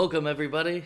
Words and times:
Welcome 0.00 0.26
everybody. 0.26 0.82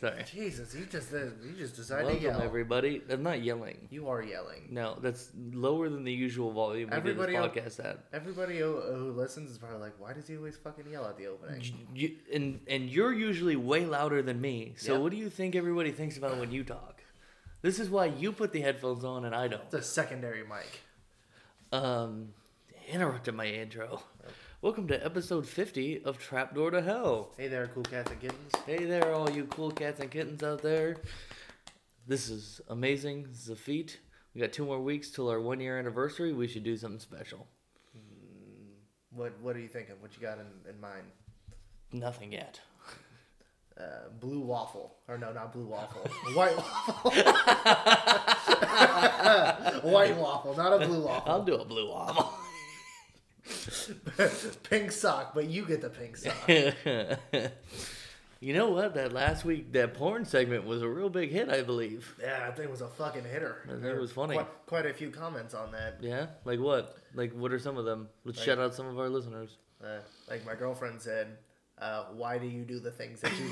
Sorry. 0.00 0.24
Jesus, 0.24 0.74
you 0.74 0.86
just 0.86 1.12
uh, 1.12 1.26
you 1.44 1.52
just 1.58 1.76
decided 1.76 2.04
Welcome 2.06 2.20
to 2.20 2.22
yell. 2.22 2.30
Welcome 2.32 2.48
everybody. 2.48 3.02
I'm 3.10 3.22
not 3.22 3.42
yelling. 3.42 3.86
You 3.90 4.08
are 4.08 4.22
yelling. 4.22 4.68
No, 4.70 4.96
that's 5.02 5.28
lower 5.52 5.90
than 5.90 6.04
the 6.04 6.12
usual 6.12 6.50
volume 6.50 6.88
we 6.88 6.96
Everybody 6.96 7.32
did 7.34 7.42
el- 7.42 7.50
this 7.50 7.76
podcast 7.76 7.84
at. 7.84 7.98
Everybody 8.14 8.60
who, 8.60 8.80
who 8.80 9.12
listens 9.12 9.50
is 9.50 9.58
probably 9.58 9.80
like, 9.80 9.92
why 9.98 10.14
does 10.14 10.26
he 10.26 10.38
always 10.38 10.56
fucking 10.56 10.90
yell 10.90 11.04
at 11.04 11.18
the 11.18 11.26
opening? 11.26 11.62
You, 11.94 12.16
and 12.32 12.60
and 12.66 12.88
you're 12.88 13.12
usually 13.12 13.56
way 13.56 13.84
louder 13.84 14.22
than 14.22 14.40
me. 14.40 14.72
So 14.78 14.94
Yep. 14.94 15.02
what 15.02 15.10
do 15.10 15.18
you 15.18 15.28
think 15.28 15.54
everybody 15.54 15.90
thinks 15.92 16.16
about 16.16 16.38
when 16.38 16.50
you 16.50 16.64
talk? 16.64 17.02
This 17.60 17.78
is 17.78 17.90
why 17.90 18.06
you 18.06 18.32
put 18.32 18.54
the 18.54 18.62
headphones 18.62 19.04
on 19.04 19.26
and 19.26 19.34
I 19.34 19.48
don't. 19.48 19.64
It's 19.64 19.74
a 19.74 19.82
secondary 19.82 20.44
mic. 20.44 20.80
Um, 21.78 22.30
interrupted 22.90 23.34
my 23.34 23.44
intro. 23.44 24.02
Welcome 24.62 24.88
to 24.88 25.02
episode 25.02 25.46
50 25.46 26.04
of 26.04 26.18
Trapdoor 26.18 26.70
to 26.72 26.82
Hell. 26.82 27.32
Hey 27.38 27.48
there, 27.48 27.68
cool 27.68 27.82
cats 27.82 28.10
and 28.10 28.20
kittens. 28.20 28.52
Hey 28.66 28.84
there, 28.84 29.14
all 29.14 29.30
you 29.30 29.44
cool 29.44 29.70
cats 29.70 30.00
and 30.00 30.10
kittens 30.10 30.42
out 30.42 30.60
there. 30.60 30.98
This 32.06 32.28
is 32.28 32.60
amazing. 32.68 33.22
This 33.30 33.44
is 33.44 33.48
a 33.48 33.56
feat. 33.56 34.00
We 34.34 34.42
got 34.42 34.52
two 34.52 34.66
more 34.66 34.78
weeks 34.78 35.10
till 35.10 35.30
our 35.30 35.40
one 35.40 35.60
year 35.60 35.78
anniversary. 35.78 36.34
We 36.34 36.46
should 36.46 36.62
do 36.62 36.76
something 36.76 37.00
special. 37.00 37.46
What 39.08 39.32
what 39.40 39.56
are 39.56 39.60
you 39.60 39.68
thinking? 39.68 39.94
What 39.98 40.14
you 40.14 40.20
got 40.20 40.36
in, 40.36 40.44
in 40.68 40.78
mind? 40.78 41.04
Nothing 41.90 42.34
yet. 42.34 42.60
Uh, 43.78 44.10
blue 44.20 44.40
waffle, 44.40 44.96
or 45.08 45.16
no, 45.16 45.32
not 45.32 45.54
blue 45.54 45.68
waffle. 45.68 46.02
White 46.34 46.58
waffle. 46.58 47.10
White 49.90 50.18
waffle, 50.18 50.54
not 50.54 50.82
a 50.82 50.86
blue 50.86 51.06
waffle. 51.06 51.32
I'll 51.32 51.44
do 51.44 51.54
a 51.54 51.64
blue 51.64 51.88
waffle. 51.88 52.30
pink 54.64 54.92
sock, 54.92 55.34
but 55.34 55.46
you 55.48 55.64
get 55.64 55.80
the 55.80 55.90
pink 55.90 56.16
sock. 56.16 56.48
you 58.40 58.54
know 58.54 58.70
what? 58.70 58.94
That 58.94 59.12
last 59.12 59.44
week, 59.44 59.72
that 59.72 59.94
porn 59.94 60.24
segment 60.24 60.64
was 60.64 60.82
a 60.82 60.88
real 60.88 61.08
big 61.10 61.30
hit, 61.30 61.48
I 61.48 61.62
believe. 61.62 62.14
Yeah, 62.20 62.40
that 62.40 62.56
thing 62.56 62.70
was 62.70 62.80
a 62.80 62.88
fucking 62.88 63.24
hitter. 63.24 63.62
I 63.66 63.72
think 63.72 63.84
it 63.84 64.00
was 64.00 64.12
funny. 64.12 64.34
Quite, 64.34 64.66
quite 64.66 64.86
a 64.86 64.94
few 64.94 65.10
comments 65.10 65.54
on 65.54 65.72
that. 65.72 65.98
Yeah? 66.00 66.26
Like 66.44 66.60
what? 66.60 66.96
Like, 67.14 67.32
what 67.34 67.52
are 67.52 67.58
some 67.58 67.76
of 67.76 67.84
them? 67.84 68.08
Let's 68.24 68.38
Like- 68.38 68.46
shout 68.46 68.58
out 68.58 68.74
some 68.74 68.86
of 68.86 68.98
our 68.98 69.08
listeners. 69.08 69.56
Uh, 69.82 69.98
like 70.28 70.44
my 70.44 70.54
girlfriend 70.54 71.00
said, 71.00 71.38
uh, 71.78 72.04
"Why 72.12 72.36
do 72.36 72.46
you 72.46 72.64
do 72.64 72.80
the 72.80 72.90
things 72.90 73.22
that 73.22 73.32
you 73.38 73.48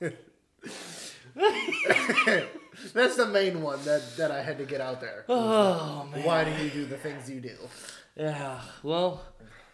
do?" 0.00 0.10
That's 2.94 3.16
the 3.16 3.26
main 3.26 3.62
one 3.62 3.82
that, 3.84 4.16
that 4.16 4.30
I 4.30 4.42
had 4.42 4.58
to 4.58 4.64
get 4.64 4.80
out 4.80 5.00
there. 5.00 5.24
Oh, 5.28 6.08
man. 6.10 6.24
Why 6.24 6.44
do 6.44 6.50
you 6.62 6.70
do 6.70 6.86
the 6.86 6.96
things 6.96 7.30
you 7.30 7.40
do? 7.40 7.56
Yeah. 8.16 8.60
Well, 8.82 9.22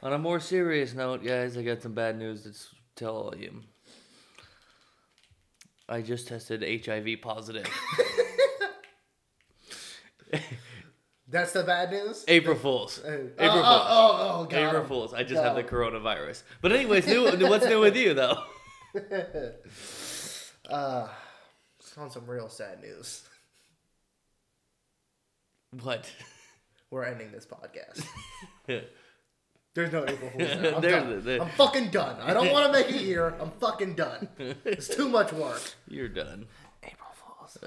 on 0.02 0.12
a 0.12 0.18
more 0.18 0.40
serious 0.40 0.94
note, 0.94 1.24
guys, 1.24 1.56
I 1.56 1.62
got 1.62 1.82
some 1.82 1.94
bad 1.94 2.18
news 2.18 2.42
to 2.42 2.52
tell 2.94 3.16
all 3.16 3.30
of 3.30 3.40
you. 3.40 3.62
I 5.88 6.02
just 6.02 6.28
tested 6.28 6.62
HIV 6.84 7.22
positive. 7.22 7.66
That's 11.30 11.52
the 11.52 11.62
bad 11.62 11.90
news. 11.90 12.24
April 12.28 12.56
Fools. 12.56 13.02
Uh, 13.04 13.10
April 13.10 13.30
oh, 13.38 13.52
Fools. 13.52 13.64
oh, 13.64 14.18
oh, 14.20 14.40
oh, 14.40 14.44
got 14.44 14.68
April. 14.68 14.84
Fools. 14.84 15.14
I 15.14 15.22
just 15.22 15.34
Got 15.34 15.44
have 15.44 15.56
the 15.56 15.64
coronavirus. 15.64 16.42
But 16.62 16.72
anyways, 16.72 17.06
new, 17.06 17.24
what's 17.48 17.66
new 17.66 17.80
with 17.80 17.96
you 17.96 18.14
though? 18.14 18.42
Uh, 20.68 21.08
on 21.98 22.10
some 22.10 22.26
real 22.26 22.48
sad 22.48 22.80
news. 22.80 23.22
What? 25.82 26.10
We're 26.90 27.04
ending 27.04 27.30
this 27.30 27.44
podcast. 27.46 28.02
There's 29.74 29.92
no 29.92 30.04
April 30.08 30.30
Fool's. 30.30 30.48
Day. 30.48 30.72
I'm, 30.74 30.80
There's- 30.80 31.02
done. 31.04 31.24
there- 31.24 31.42
I'm 31.42 31.50
fucking 31.50 31.90
done. 31.90 32.16
I 32.22 32.32
don't 32.32 32.50
want 32.50 32.64
to 32.66 32.72
make 32.72 32.88
it 32.88 33.02
here. 33.02 33.34
I'm 33.38 33.50
fucking 33.60 33.92
done. 33.94 34.28
It's 34.64 34.88
too 34.88 35.10
much 35.10 35.30
work. 35.34 35.60
You're 35.88 36.08
done. 36.08 36.46
April 36.82 37.10
Fools. 37.14 37.58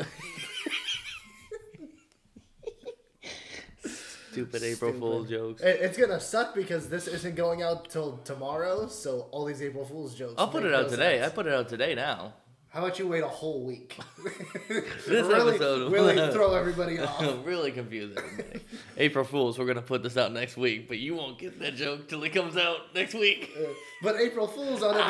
Stupid 4.31 4.63
April 4.63 4.92
Stupid. 4.92 5.00
Fool 5.00 5.24
jokes. 5.25 5.62
It- 5.62 5.81
It's 5.81 5.98
gonna 5.98 6.19
suck 6.19 6.56
because 6.56 6.90
this 6.90 7.08
isn't 7.08 7.36
going 7.36 7.62
out 7.62 7.90
till 7.90 8.18
tomorrow, 8.24 8.88
so 8.88 9.28
all 9.31 9.46
these 9.46 9.62
April 9.62 9.86
Fool's 9.86 10.16
jokes. 10.16 10.36
I'll 10.38 10.48
put 10.48 10.63
it 10.63 10.74
out 10.74 10.86
no 10.86 10.90
today. 10.90 11.24
I 11.24 11.30
put 11.30 11.46
it 11.48 11.53
out 11.53 11.69
today 11.69 11.94
now. 11.96 12.34
How 12.74 12.86
about 12.86 12.98
you 13.00 13.08
wait 13.08 13.22
a 13.22 13.28
whole 13.28 13.64
week? 13.66 13.98
This 14.70 14.86
really, 15.08 15.56
episode- 15.56 15.92
really 15.92 16.16
throw 16.34 16.54
everybody 16.54 17.00
off. 17.00 17.22
really 17.46 17.72
confused 17.72 18.18
everybody. 18.18 18.62
April 18.98 19.26
Fools, 19.26 19.59
we're 19.59 19.66
gonna 19.66 19.82
put 19.82 20.04
this 20.04 20.16
out 20.16 20.32
next 20.32 20.56
week, 20.56 20.88
but 20.88 20.98
you 21.00 21.16
won't 21.16 21.38
get 21.38 21.60
that 21.60 21.76
joke 21.76 22.08
till 22.08 22.24
it 22.24 22.30
comes 22.30 22.56
out 22.56 22.94
next 22.96 23.14
week. 23.14 23.52
Uh, 23.60 23.64
But 24.02 24.16
April 24.22 24.48
Fool's 24.48 24.81
on 24.84 24.96
it 24.98 25.10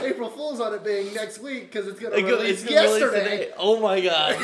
being 0.00 0.10
April 0.12 0.30
Fool's 0.30 0.60
on 0.60 0.74
it 0.74 0.82
being 0.84 1.14
next 1.14 1.38
week 1.38 1.70
because 1.70 1.86
it's 1.86 2.00
gonna 2.00 2.16
It 2.16 2.24
release 2.24 2.62
it's 2.62 2.70
release 2.72 3.00
yesterday. 3.00 3.36
today. 3.38 3.52
Oh 3.56 3.78
my 3.80 4.00
god. 4.00 4.36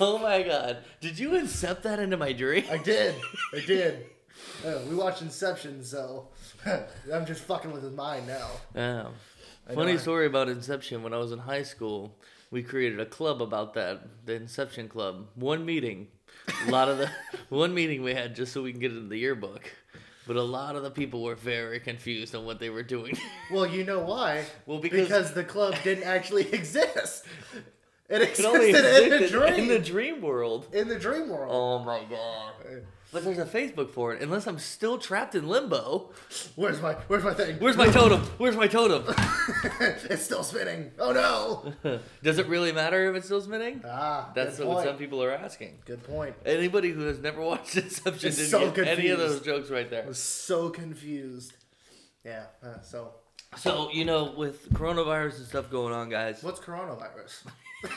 oh 0.00 0.18
my 0.18 0.42
god. 0.42 0.78
Did 1.00 1.18
you 1.18 1.30
incept 1.30 1.82
that 1.82 1.98
into 1.98 2.16
my 2.18 2.32
dream? 2.34 2.64
I 2.70 2.76
did. 2.76 3.14
I 3.54 3.60
did. 3.60 4.04
Uh, 4.66 4.80
we 4.88 4.94
watched 4.96 5.22
Inception, 5.22 5.82
so 5.84 6.28
I'm 7.12 7.24
just 7.24 7.42
fucking 7.44 7.72
with 7.72 7.82
his 7.84 7.92
mind 7.94 8.26
now. 8.26 8.50
Yeah. 8.74 9.06
I 9.68 9.74
Funny 9.74 9.92
know. 9.92 9.98
story 9.98 10.26
about 10.26 10.48
Inception. 10.48 11.02
When 11.02 11.12
I 11.12 11.18
was 11.18 11.32
in 11.32 11.38
high 11.40 11.62
school, 11.62 12.16
we 12.50 12.62
created 12.62 13.00
a 13.00 13.06
club 13.06 13.42
about 13.42 13.74
that, 13.74 14.00
the 14.26 14.34
Inception 14.34 14.88
Club. 14.88 15.26
One 15.34 15.64
meeting, 15.66 16.08
a 16.66 16.70
lot 16.70 16.88
of 16.88 16.98
the 16.98 17.10
one 17.50 17.74
meeting 17.74 18.02
we 18.02 18.14
had 18.14 18.34
just 18.34 18.52
so 18.52 18.62
we 18.62 18.72
can 18.72 18.80
get 18.80 18.92
it 18.92 18.96
in 18.96 19.08
the 19.08 19.18
yearbook. 19.18 19.70
But 20.26 20.36
a 20.36 20.42
lot 20.42 20.76
of 20.76 20.82
the 20.82 20.90
people 20.90 21.22
were 21.22 21.34
very 21.34 21.80
confused 21.80 22.34
on 22.34 22.44
what 22.44 22.58
they 22.60 22.70
were 22.70 22.82
doing. 22.82 23.16
Well, 23.50 23.66
you 23.66 23.82
know 23.84 24.00
why? 24.00 24.44
Well, 24.66 24.78
because- 24.78 25.08
because 25.08 25.32
the 25.32 25.44
club 25.44 25.74
didn't 25.82 26.04
actually 26.04 26.52
exist. 26.52 27.24
It 28.10 28.20
it 28.20 28.28
existed 28.30 28.46
only 28.46 28.70
in 29.04 29.10
the 29.22 29.28
dream. 29.28 29.54
in 29.54 29.68
the 29.68 29.78
dream 29.78 30.20
world. 30.22 30.66
in 30.72 30.88
the 30.88 30.98
dream 30.98 31.28
world. 31.28 31.50
Oh 31.54 31.78
my 31.84 32.04
god. 32.08 32.52
Uh, 32.64 32.80
But 33.10 33.24
there's 33.24 33.38
a 33.38 33.46
Facebook 33.46 33.90
for 33.90 34.12
it. 34.12 34.20
Unless 34.20 34.46
I'm 34.46 34.58
still 34.58 34.98
trapped 34.98 35.34
in 35.34 35.48
limbo. 35.48 36.10
Where's 36.56 36.82
my 36.82 36.92
Where's 37.08 37.24
my 37.24 37.32
thing? 37.32 37.56
Where's 37.58 37.76
my 37.76 37.86
totem? 37.88 38.20
Where's 38.36 38.54
my 38.56 38.66
totem? 38.66 39.04
it's 39.80 40.24
still 40.24 40.42
spinning. 40.42 40.90
Oh 40.98 41.12
no! 41.82 42.00
Does 42.22 42.38
it 42.38 42.46
really 42.48 42.70
matter 42.70 43.08
if 43.08 43.16
it's 43.16 43.24
still 43.26 43.40
spinning? 43.40 43.82
Ah, 43.86 44.30
That's 44.34 44.58
what 44.58 44.68
point. 44.68 44.86
some 44.88 44.96
people 44.98 45.22
are 45.22 45.32
asking. 45.32 45.78
Good 45.86 46.04
point. 46.04 46.36
Anybody 46.44 46.90
who 46.90 47.00
has 47.06 47.18
never 47.18 47.40
watched 47.40 47.76
Inception 47.78 48.28
Is 48.28 48.36
didn't 48.36 48.50
so 48.50 48.70
get 48.72 48.86
any 48.88 49.08
of 49.08 49.18
those 49.18 49.40
jokes 49.40 49.70
right 49.70 49.88
there. 49.88 50.04
I 50.04 50.06
was 50.08 50.18
so 50.22 50.68
confused. 50.68 51.54
Yeah. 52.26 52.44
Uh, 52.62 52.80
so, 52.82 53.14
So 53.56 53.90
you 53.90 54.04
know, 54.04 54.34
with 54.36 54.70
coronavirus 54.74 55.38
and 55.38 55.46
stuff 55.46 55.70
going 55.70 55.94
on, 55.94 56.10
guys. 56.10 56.42
what's 56.42 56.60
coronavirus? 56.60 57.44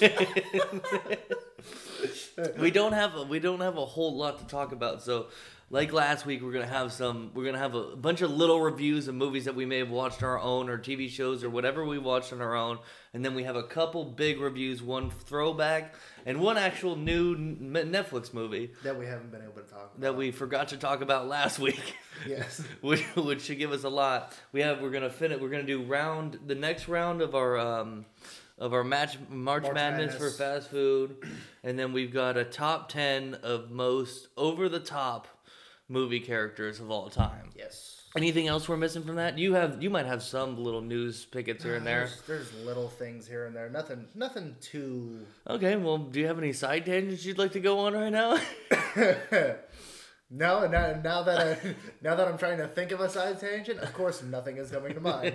we 2.58 2.70
don't 2.70 2.92
have 2.92 3.14
a, 3.14 3.22
we 3.24 3.38
don't 3.38 3.60
have 3.60 3.76
a 3.76 3.84
whole 3.84 4.16
lot 4.16 4.38
to 4.38 4.46
talk 4.46 4.72
about. 4.72 5.02
So, 5.02 5.26
like 5.70 5.92
last 5.92 6.26
week, 6.26 6.42
we're 6.42 6.52
gonna 6.52 6.66
have 6.66 6.92
some. 6.92 7.30
We're 7.34 7.44
gonna 7.44 7.58
have 7.58 7.74
a 7.74 7.96
bunch 7.96 8.22
of 8.22 8.30
little 8.30 8.60
reviews 8.60 9.08
of 9.08 9.14
movies 9.14 9.46
that 9.46 9.54
we 9.54 9.66
may 9.66 9.78
have 9.78 9.90
watched 9.90 10.22
on 10.22 10.28
our 10.28 10.40
own, 10.40 10.68
or 10.68 10.78
TV 10.78 11.08
shows, 11.08 11.42
or 11.42 11.50
whatever 11.50 11.84
we 11.84 11.98
watched 11.98 12.32
on 12.32 12.40
our 12.40 12.54
own. 12.54 12.78
And 13.12 13.24
then 13.24 13.34
we 13.34 13.44
have 13.44 13.56
a 13.56 13.62
couple 13.62 14.04
big 14.04 14.40
reviews, 14.40 14.82
one 14.82 15.10
throwback, 15.10 15.94
and 16.26 16.40
one 16.40 16.58
actual 16.58 16.96
new 16.96 17.36
Netflix 17.36 18.34
movie 18.34 18.72
that 18.82 18.98
we 18.98 19.06
haven't 19.06 19.30
been 19.30 19.42
able 19.42 19.54
to 19.54 19.60
talk 19.62 19.92
about. 19.94 20.00
that 20.00 20.16
we 20.16 20.32
forgot 20.32 20.68
to 20.68 20.76
talk 20.76 21.00
about 21.00 21.28
last 21.28 21.58
week. 21.58 21.94
Yes. 22.28 22.62
which, 22.80 23.02
which 23.16 23.42
should 23.42 23.58
give 23.58 23.72
us 23.72 23.82
a 23.82 23.88
lot. 23.88 24.32
We 24.52 24.60
have 24.60 24.80
we're 24.80 24.90
gonna 24.90 25.10
finish. 25.10 25.40
We're 25.40 25.48
gonna 25.48 25.64
do 25.64 25.82
round 25.82 26.38
the 26.46 26.54
next 26.54 26.86
round 26.86 27.20
of 27.20 27.34
our 27.34 27.58
um 27.58 28.04
of 28.58 28.72
our 28.72 28.84
match 28.84 29.18
March, 29.28 29.62
March 29.62 29.74
Madness, 29.74 30.14
for 30.14 30.30
fast 30.30 30.70
food, 30.70 31.16
and 31.62 31.78
then 31.78 31.92
we've 31.92 32.12
got 32.12 32.36
a 32.36 32.44
top 32.44 32.88
ten 32.88 33.34
of 33.42 33.70
most 33.70 34.28
over 34.36 34.68
the 34.68 34.80
top 34.80 35.28
movie 35.88 36.20
characters 36.20 36.80
of 36.80 36.90
all 36.90 37.08
time. 37.08 37.50
Yes. 37.56 38.02
Anything 38.16 38.46
else 38.46 38.68
we're 38.68 38.76
missing 38.76 39.02
from 39.02 39.16
that? 39.16 39.38
You 39.38 39.54
have 39.54 39.82
you 39.82 39.90
might 39.90 40.06
have 40.06 40.22
some 40.22 40.56
little 40.62 40.80
news 40.80 41.24
pickets 41.24 41.64
here 41.64 41.74
ah, 41.74 41.76
and 41.78 41.86
there. 41.86 42.08
There's, 42.26 42.50
there's 42.52 42.64
little 42.64 42.88
things 42.88 43.26
here 43.26 43.46
and 43.46 43.56
there. 43.56 43.68
Nothing. 43.68 44.06
Nothing 44.14 44.54
too. 44.60 45.26
Okay, 45.50 45.74
well, 45.74 45.98
do 45.98 46.20
you 46.20 46.26
have 46.26 46.38
any 46.38 46.52
side 46.52 46.86
tangents 46.86 47.24
you'd 47.24 47.38
like 47.38 47.52
to 47.52 47.60
go 47.60 47.80
on 47.80 47.92
right 47.92 48.12
now? 48.12 48.38
no, 50.30 50.66
now, 50.68 51.00
now 51.02 51.22
that 51.24 51.38
I, 51.40 51.74
now 52.02 52.14
that 52.14 52.28
I'm 52.28 52.38
trying 52.38 52.58
to 52.58 52.68
think 52.68 52.92
of 52.92 53.00
a 53.00 53.08
side 53.08 53.40
tangent, 53.40 53.80
of 53.80 53.92
course 53.92 54.22
nothing 54.22 54.58
is 54.58 54.70
coming 54.70 54.94
to 54.94 55.00
mind. 55.00 55.34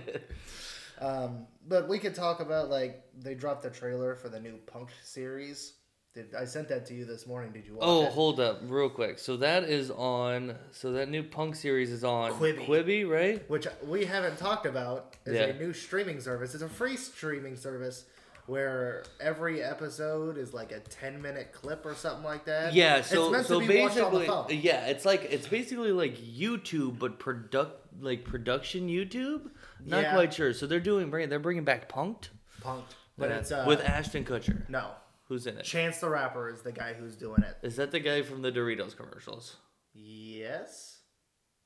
Um, 1.00 1.48
but 1.68 1.88
we 1.88 2.00
could 2.00 2.16
talk 2.16 2.40
about 2.40 2.70
like 2.70 3.04
they 3.18 3.36
dropped 3.36 3.64
the 3.64 3.70
trailer 3.70 4.16
for 4.16 4.30
the 4.30 4.40
new 4.40 4.58
Punk 4.66 4.90
series. 5.04 5.74
Did 6.16 6.34
I 6.34 6.46
sent 6.46 6.68
that 6.70 6.88
to 6.88 6.96
you 6.96 7.06
this 7.06 7.28
morning? 7.28 7.52
Did 7.52 7.68
you 7.68 7.74
watch 7.76 7.84
Oh, 7.86 8.06
it? 8.06 8.12
hold 8.12 8.40
up, 8.40 8.62
real 8.64 8.90
quick. 8.90 9.20
So 9.20 9.38
that 9.38 9.64
is 9.66 9.92
on. 9.92 10.56
So 10.72 10.92
that 10.94 11.10
new 11.10 11.22
Punk 11.24 11.56
series 11.56 11.92
is 11.92 12.04
on 12.04 12.32
Quibi. 12.34 12.66
Quibi, 12.66 13.08
right? 13.10 13.48
Which 13.50 13.68
we 13.86 14.06
haven't 14.06 14.38
talked 14.38 14.66
about 14.66 15.16
is 15.26 15.36
Yeah. 15.36 15.44
a 15.46 15.54
new 15.60 15.72
streaming 15.72 16.20
service. 16.20 16.54
It's 16.54 16.64
a 16.64 16.70
free 16.70 16.98
streaming 16.98 17.56
service 17.56 18.06
where 18.48 19.04
every 19.22 19.62
episode 19.62 20.36
is 20.36 20.56
like 20.56 20.72
a 20.72 20.80
10 20.80 21.22
minute 21.22 21.54
clip 21.54 21.86
or 21.86 21.94
something 21.94 22.24
like 22.26 22.46
that. 22.46 22.74
Yeah, 22.74 23.02
so 23.02 23.40
so 23.44 23.60
to 23.62 23.68
be 23.68 23.80
watched 23.80 24.00
on 24.00 24.12
the 24.12 24.20
basically, 24.22 24.56
yeah, 24.58 24.88
it's 24.88 25.06
like 25.06 25.26
it's 25.30 25.48
basically 25.48 25.92
like 25.92 26.18
YouTube, 26.18 26.98
but 26.98 27.20
product 27.20 27.86
like 28.02 28.26
production 28.26 28.88
YouTube. 28.88 29.52
Not 29.86 30.04
Yeah. 30.04 30.14
quite 30.14 30.34
sure. 30.34 30.54
So 30.54 30.68
they're 30.68 30.80
doing 30.80 31.10
bring 31.10 31.30
they're 31.30 31.40
bringing 31.40 31.64
back 31.64 31.88
Punk'd, 31.90 32.30
Punk'd. 32.62 32.96
But 33.18 33.30
Yeah. 33.30 33.38
it's 33.38 33.52
uh, 33.52 33.66
with 33.68 33.82
Ashton 33.82 34.24
Kutcher. 34.26 34.68
no. 34.70 34.92
Who's 35.28 35.46
in 35.46 35.58
it? 35.60 35.64
Chance 35.64 36.00
the 36.00 36.10
Rapper 36.10 36.50
is 36.50 36.64
the 36.64 36.72
guy 36.72 36.94
who's 36.94 37.16
doing 37.16 37.44
it. 37.44 37.56
Is 37.62 37.76
that 37.76 37.92
the 37.92 38.00
guy 38.00 38.24
from 38.24 38.42
the 38.42 38.52
Doritos 38.52 38.98
commercials? 38.98 39.58
Yes. 39.94 41.02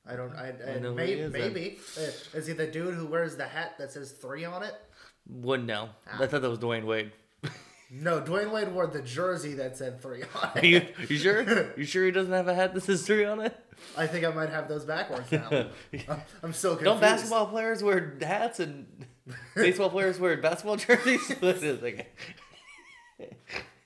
I 0.06 0.18
don't. 0.18 0.33
I, 0.36 0.54
I 0.68 0.71
I, 0.75 0.80
know 0.80 0.89
who 0.89 0.95
may, 0.95 1.07
he 1.07 1.13
is, 1.13 1.31
maybe 1.31 1.80
Uh, 1.98 2.01
is 2.38 2.45
he 2.45 2.51
the 2.54 2.68
dude 2.68 2.94
who 2.94 3.06
wears 3.06 3.38
the 3.38 3.45
hat 3.45 3.75
that 3.77 3.89
says 3.92 4.12
three 4.12 4.44
on 4.44 4.63
it? 4.63 4.74
Wouldn't 5.30 5.66
know. 5.68 5.89
Ah. 6.07 6.21
I 6.24 6.27
thought 6.27 6.42
that 6.42 6.50
was 6.50 6.59
Dwyane 6.59 6.83
Wade. 6.83 7.13
No, 7.95 8.19
Dwyane 8.22 8.51
Wade 8.51 8.74
wore 8.74 8.88
the 8.88 9.04
jersey 9.04 9.54
that 9.54 9.78
said 9.78 10.01
three 10.01 10.24
on 10.24 10.50
Are 10.56 10.57
it. 10.57 10.66
you, 10.66 10.81
you 11.07 11.18
sure? 11.18 11.74
You 11.78 11.86
sure 11.86 12.06
he 12.06 12.12
doesn't 12.12 12.34
have 12.34 12.48
a 12.48 12.56
hat 12.56 12.74
that 12.74 12.81
says 12.81 13.06
three 13.06 13.24
on 13.24 13.40
it? 13.40 13.56
I 13.95 14.07
think 14.07 14.25
I 14.25 14.31
might 14.31 14.50
have 14.50 14.68
those 14.68 14.84
backwards 14.84 15.31
now. 15.31 15.48
I'm, 16.42 16.54
so 16.54 16.69
confused. 16.69 16.84
Don't 16.84 17.00
basketball 17.00 17.48
players 17.48 17.84
wear 17.84 18.18
hats 18.19 18.60
and 18.60 19.06
baseball 19.56 19.92
players 19.92 20.19
wear 20.19 20.36
basketball 20.38 20.78
jerseys? 20.78 21.30
What 21.40 21.57
is 21.57 21.63
it? 21.63 22.07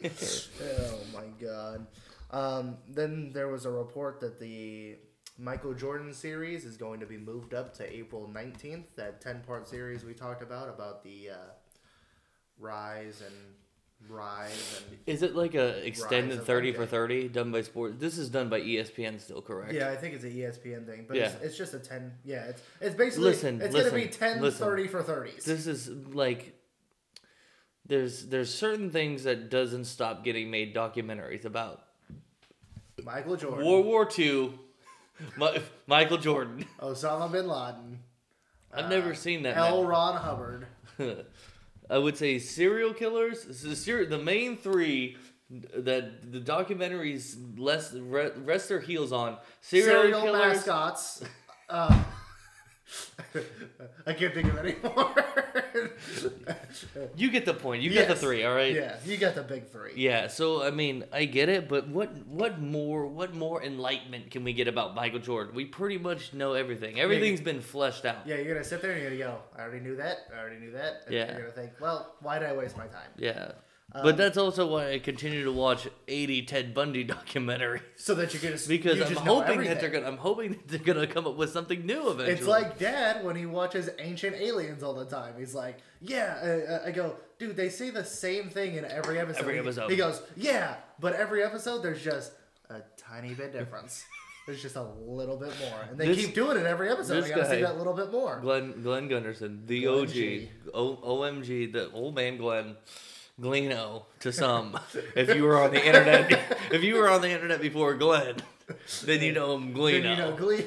Oh 0.04 1.00
my 1.13 1.25
god. 1.45 1.88
Um, 2.31 2.77
then 2.88 3.31
there 3.33 3.50
was 3.50 3.65
a 3.65 3.71
report 3.71 4.21
that 4.21 4.39
the 4.39 4.98
Michael 5.38 5.74
Jordan 5.74 6.13
series 6.13 6.63
is 6.63 6.77
going 6.77 7.01
to 7.01 7.06
be 7.06 7.18
moved 7.18 7.54
up 7.54 7.74
to 7.75 7.94
April 7.94 8.30
19th. 8.33 8.86
That 8.95 9.19
10 9.19 9.42
part 9.45 9.68
series 9.68 10.06
we 10.06 10.13
talked 10.13 10.42
about, 10.42 10.69
about 10.69 11.04
the 11.04 11.31
uh, 11.31 11.51
rise 12.59 13.21
and 13.25 13.36
rise 14.09 14.83
and. 14.89 14.97
Is 15.05 15.23
it 15.23 15.35
like 15.35 15.55
a 15.55 15.85
extended 15.85 16.44
thirty 16.44 16.71
for 16.71 16.85
thirty 16.85 17.27
done 17.27 17.51
by 17.51 17.61
sports? 17.61 17.95
This 17.99 18.17
is 18.17 18.29
done 18.29 18.49
by 18.49 18.61
ESPN 18.61 19.19
still, 19.19 19.41
correct? 19.41 19.73
Yeah, 19.73 19.89
I 19.89 19.95
think 19.95 20.15
it's 20.15 20.23
an 20.23 20.31
ESPN 20.31 20.85
thing, 20.85 21.05
but 21.07 21.17
Yeah. 21.17 21.25
it's, 21.27 21.44
it's 21.44 21.57
just 21.57 21.73
a 21.73 21.79
10. 21.79 22.11
Yeah, 22.25 22.44
it's, 22.45 22.61
it's 22.81 22.95
basically. 22.95 23.25
Listen, 23.25 23.61
it's 23.61 23.73
listen, 23.73 23.91
going 23.91 24.03
to 24.03 24.09
be 24.09 24.13
10 24.13 24.41
listen. 24.41 24.65
30 24.65 24.88
for 24.88 25.03
30s. 25.03 25.44
This 25.44 25.67
is 25.67 25.89
like 25.89 26.53
there's 27.85 28.27
there's 28.27 28.53
certain 28.53 28.89
things 28.91 29.23
that 29.23 29.49
doesn't 29.49 29.85
stop 29.85 30.23
getting 30.23 30.51
made 30.51 30.75
documentaries 30.75 31.45
about. 31.45 31.83
Michael 33.03 33.38
Jordan, 33.38 33.65
World 33.65 33.85
War 33.85 34.05
Two, 34.05 34.59
Mi- 35.38 35.59
Michael 35.85 36.17
Jordan. 36.17 36.65
Osama 36.81 37.31
bin 37.31 37.47
Laden, 37.47 37.99
I've 38.73 38.89
never 38.89 39.11
uh, 39.11 39.15
seen 39.15 39.44
that. 39.44 39.55
L. 39.55 39.81
man. 39.81 39.89
Ron 39.89 40.15
Hubbard. 40.17 40.67
I 41.89 41.98
would 41.98 42.18
say 42.18 42.39
serial 42.39 42.94
killers. 42.94 43.44
The, 43.44 43.75
main 44.18 44.57
three 44.57 45.18
that 45.50 46.31
the 46.31 46.39
documentaries 46.39 47.38
less 47.57 47.94
rest 47.94 48.69
their 48.69 48.81
heels 48.81 49.12
on. 49.12 49.38
Serial, 49.62 50.01
Serial 50.01 50.22
killers. 50.22 50.56
mascots. 50.56 51.24
Uh, 51.69 52.04
I 54.06 54.13
can't 54.13 54.34
think 54.34 54.48
of 54.48 54.57
any 54.60 54.75
more. 54.84 55.13
You 57.16 57.30
get 57.30 57.45
the 57.45 57.54
point. 57.54 57.81
You 57.81 57.89
get 57.89 58.07
the 58.07 58.16
three. 58.16 58.44
All 58.44 58.56
right. 58.56 58.74
yeah, 58.74 58.98
you 59.06 59.18
got 59.18 59.36
the 59.36 59.44
big 59.44 59.68
three. 59.68 59.94
Yeah, 59.95 60.28
so 60.28 60.63
I 60.63 60.72
mean, 60.72 61.04
I 61.12 61.25
get 61.25 61.50
it, 61.50 61.68
but 61.68 61.88
what 61.88 62.16
what 62.28 62.60
more 62.60 63.06
what 63.07 63.34
more 63.34 63.63
enlightenment 63.63 64.31
can 64.31 64.44
we 64.44 64.54
get 64.54 64.68
about 64.68 64.95
Michael 64.95 65.19
Jordan? 65.19 65.54
We 65.56 65.66
pretty 65.66 65.98
much 65.98 66.34
know 66.34 66.54
everything. 66.54 67.00
Everything's 67.00 67.42
been 67.42 67.62
fleshed 67.62 68.06
out. 68.06 68.25
Yeah, 68.25 68.36
you're 68.38 68.54
gonna 68.54 68.63
sit 68.63 68.81
there 68.81 68.92
and 68.94 69.01
you're 69.01 69.12
gonna 69.12 69.33
go, 69.33 69.40
I 69.57 69.62
already 69.63 69.81
knew 69.81 69.95
that, 69.98 70.18
I 70.33 70.40
already 70.40 70.57
knew 70.60 70.72
that. 70.72 71.01
And 71.06 71.16
Yeah. 71.16 71.31
You're 71.31 71.42
gonna 71.42 71.51
think, 71.51 71.72
well, 71.80 72.16
why 72.22 72.40
did 72.40 72.48
I 72.48 72.54
waste 72.54 72.78
my 72.78 72.88
time? 72.88 73.10
Yeah. 73.18 73.51
Um, 73.94 74.04
but 74.04 74.18
that's 74.18 74.38
also 74.38 74.68
why 74.68 74.92
I 74.92 75.00
continue 75.00 75.45
to 75.45 75.51
watch 75.51 75.88
80 76.10 76.42
Ted 76.44 76.74
Bundy 76.74 77.06
documentaries 77.07 77.81
So 77.95 78.16
that 78.16 78.34
you 78.34 78.39
can 78.39 78.50
just 78.51 78.68
because 78.68 78.98
you 78.98 79.04
I'm 79.06 79.10
just 79.13 79.22
hoping 79.25 79.63
that 79.63 79.80
they're 79.80 79.89
gonna 79.89 80.07
I'm 80.07 80.18
hoping 80.18 80.51
that 80.51 80.68
they're 80.68 80.94
gonna 80.94 81.07
come 81.07 81.25
up 81.25 81.38
with 81.38 81.51
something 81.51 81.86
new 81.86 82.10
eventually. 82.10 82.34
It's 82.34 82.45
like 82.45 82.78
Dad 82.78 83.24
when 83.24 83.38
he 83.38 83.45
watches 83.45 83.89
Ancient 83.98 84.36
Aliens 84.36 84.84
all 84.84 84.94
the 84.94 85.06
time. 85.06 85.36
He's 85.39 85.56
like, 85.56 85.78
"Yeah." 86.01 86.78
Uh, 86.84 86.88
I 86.88 86.92
go, 86.92 87.16
"Dude, 87.39 87.56
they 87.56 87.69
say 87.69 87.89
the 87.89 88.04
same 88.04 88.50
thing 88.50 88.75
in 88.75 88.84
every 88.84 89.19
episode." 89.19 89.39
Every 89.39 89.54
He- 89.54 89.60
episode. 89.62 89.90
He 89.90 89.95
goes, 89.95 90.22
"Yeah, 90.36 90.75
but 91.00 91.13
every 91.13 91.42
episode 91.42 91.81
there's 91.81 92.04
just 92.04 92.33
a 92.69 92.81
tiny 92.98 93.33
bit 93.36 93.54
difference. 93.54 94.04
there's 94.48 94.62
just 94.62 94.75
a 94.75 94.83
little 94.83 95.38
bit 95.38 95.54
more, 95.62 95.80
and 95.90 95.98
they 95.98 96.07
This- 96.07 96.25
keep 96.25 96.36
doing 96.36 96.57
it 96.57 96.66
every 96.66 96.90
episode. 96.90 97.24
I 97.24 97.30
gotta 97.30 97.50
see 97.50 97.62
that 97.62 97.78
little 97.78 97.94
bit 97.94 98.12
more." 98.12 98.40
Glenn 98.42 98.81
Glenn 98.83 99.07
Gunderson, 99.07 99.66
the 99.66 99.83
Glenn 99.83 100.00
OG, 100.01 100.50
o, 100.74 100.98
OMG, 101.22 101.72
the 101.72 101.90
old 101.92 102.16
man 102.16 102.36
Glenn. 102.36 102.75
Gleno 103.39 104.06
to 104.22 104.31
some. 104.31 104.80
if 105.16 105.36
you 105.36 105.44
were 105.44 105.62
on 105.62 105.72
the 105.72 105.86
internet, 105.86 106.57
if 106.72 106.84
you 106.84 106.95
were 106.95 107.10
on 107.10 107.22
the 107.22 107.30
internet 107.30 107.62
before 107.62 107.94
Glenn, 107.95 108.38
then 109.04 109.22
you 109.22 109.34
know 109.34 109.56
him 109.56 109.74
Gleno. 109.74 110.01
Then 110.04 110.12
you 110.12 110.18
know 110.18 110.36
Glee. 110.36 110.66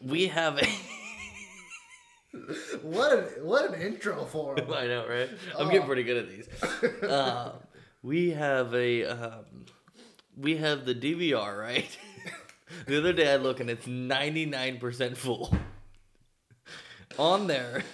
We 0.00 0.28
have 0.28 0.58
a. 0.58 0.66
what 2.82 3.12
an 3.12 3.24
what 3.44 3.72
an 3.72 3.80
intro 3.80 4.24
for 4.24 4.58
him. 4.58 4.72
I 4.72 4.86
know, 4.86 5.06
right? 5.08 5.28
I'm 5.58 5.66
Oh. 5.66 5.70
getting 5.70 5.86
pretty 5.86 6.02
good 6.04 6.16
at 6.18 6.28
these. 6.30 6.48
Uh, 7.02 7.52
we 8.02 8.30
have 8.30 8.74
a. 8.74 9.04
Um, 9.04 9.44
we 10.36 10.56
have 10.56 10.84
the 10.86 10.94
DVR, 10.94 11.58
right? 11.60 11.96
the 12.86 12.98
other 12.98 13.12
day 13.12 13.32
I 13.32 13.36
look 13.36 13.60
and 13.60 13.68
it's 13.68 13.86
99% 13.86 15.16
full. 15.16 15.54
On 17.18 17.46
there, 17.46 17.84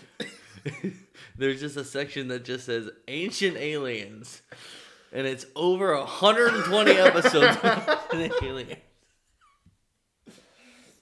there's 1.39 1.61
just 1.61 1.77
a 1.77 1.85
section 1.85 2.29
that 2.29 2.45
just 2.45 2.67
says 2.67 2.91
Ancient 3.09 3.57
Aliens. 3.57 4.43
And 5.13 5.27
it's 5.27 5.47
over 5.57 5.97
120 5.97 6.91
episodes 6.93 7.57
of 7.63 8.43
Aliens. 8.43 8.77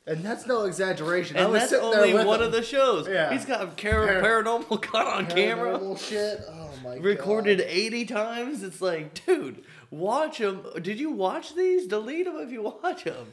And 0.09 0.23
that's 0.25 0.47
no 0.47 0.65
exaggeration. 0.67 1.37
I 1.37 1.47
was 1.47 1.63
that's 1.63 1.71
sitting 1.71 1.85
only 1.85 2.09
there 2.13 2.19
with 2.19 2.27
one 2.29 2.39
him. 2.41 2.47
of 2.47 2.53
the 2.53 2.63
shows. 2.63 3.09
Yeah. 3.09 3.33
He's 3.33 3.45
got 3.45 3.77
car- 3.77 4.07
Par- 4.07 4.23
paranormal 4.23 4.81
caught 4.81 5.07
on 5.09 5.27
camera. 5.27 5.81
Shit. 5.99 6.43
Oh 6.49 6.71
my 6.85 6.95
god. 6.95 7.05
recorded 7.05 7.61
80 7.61 8.05
times. 8.05 8.63
It's 8.63 8.81
like, 8.81 9.25
dude, 9.27 9.65
watch 9.91 10.39
them. 10.39 10.65
Did 10.81 11.01
you 11.01 11.11
watch 11.11 11.57
these? 11.57 11.89
Delete 11.89 12.27
them 12.27 12.37
if 12.39 12.53
you 12.53 12.63
watch 12.63 13.03
them. 13.03 13.33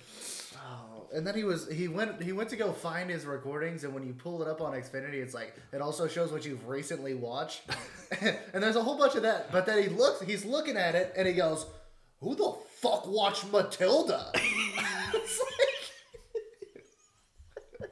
And 1.13 1.27
then 1.27 1.35
he 1.35 1.43
was 1.43 1.69
he 1.69 1.87
went 1.87 2.21
he 2.23 2.31
went 2.31 2.49
to 2.49 2.55
go 2.55 2.71
find 2.71 3.09
his 3.09 3.25
recordings, 3.25 3.83
and 3.83 3.93
when 3.93 4.03
you 4.03 4.13
pull 4.13 4.41
it 4.41 4.47
up 4.47 4.61
on 4.61 4.73
Xfinity, 4.73 5.21
it's 5.21 5.33
like 5.33 5.55
it 5.71 5.79
also 5.79 6.07
shows 6.07 6.31
what 6.31 6.43
you've 6.43 6.67
recently 6.67 7.13
watched, 7.13 7.61
and 8.21 8.63
there's 8.63 8.75
a 8.75 8.81
whole 8.81 8.97
bunch 8.97 9.13
of 9.15 9.21
that. 9.21 9.51
But 9.51 9.67
then 9.67 9.83
he 9.83 9.89
looks, 9.89 10.21
he's 10.21 10.43
looking 10.43 10.75
at 10.75 10.95
it, 10.95 11.13
and 11.15 11.27
he 11.27 11.35
goes, 11.35 11.67
"Who 12.21 12.35
the 12.35 12.55
fuck 12.81 13.07
watched 13.07 13.51
Matilda?" 13.51 14.31
it's 14.33 15.39
like, 15.39 15.72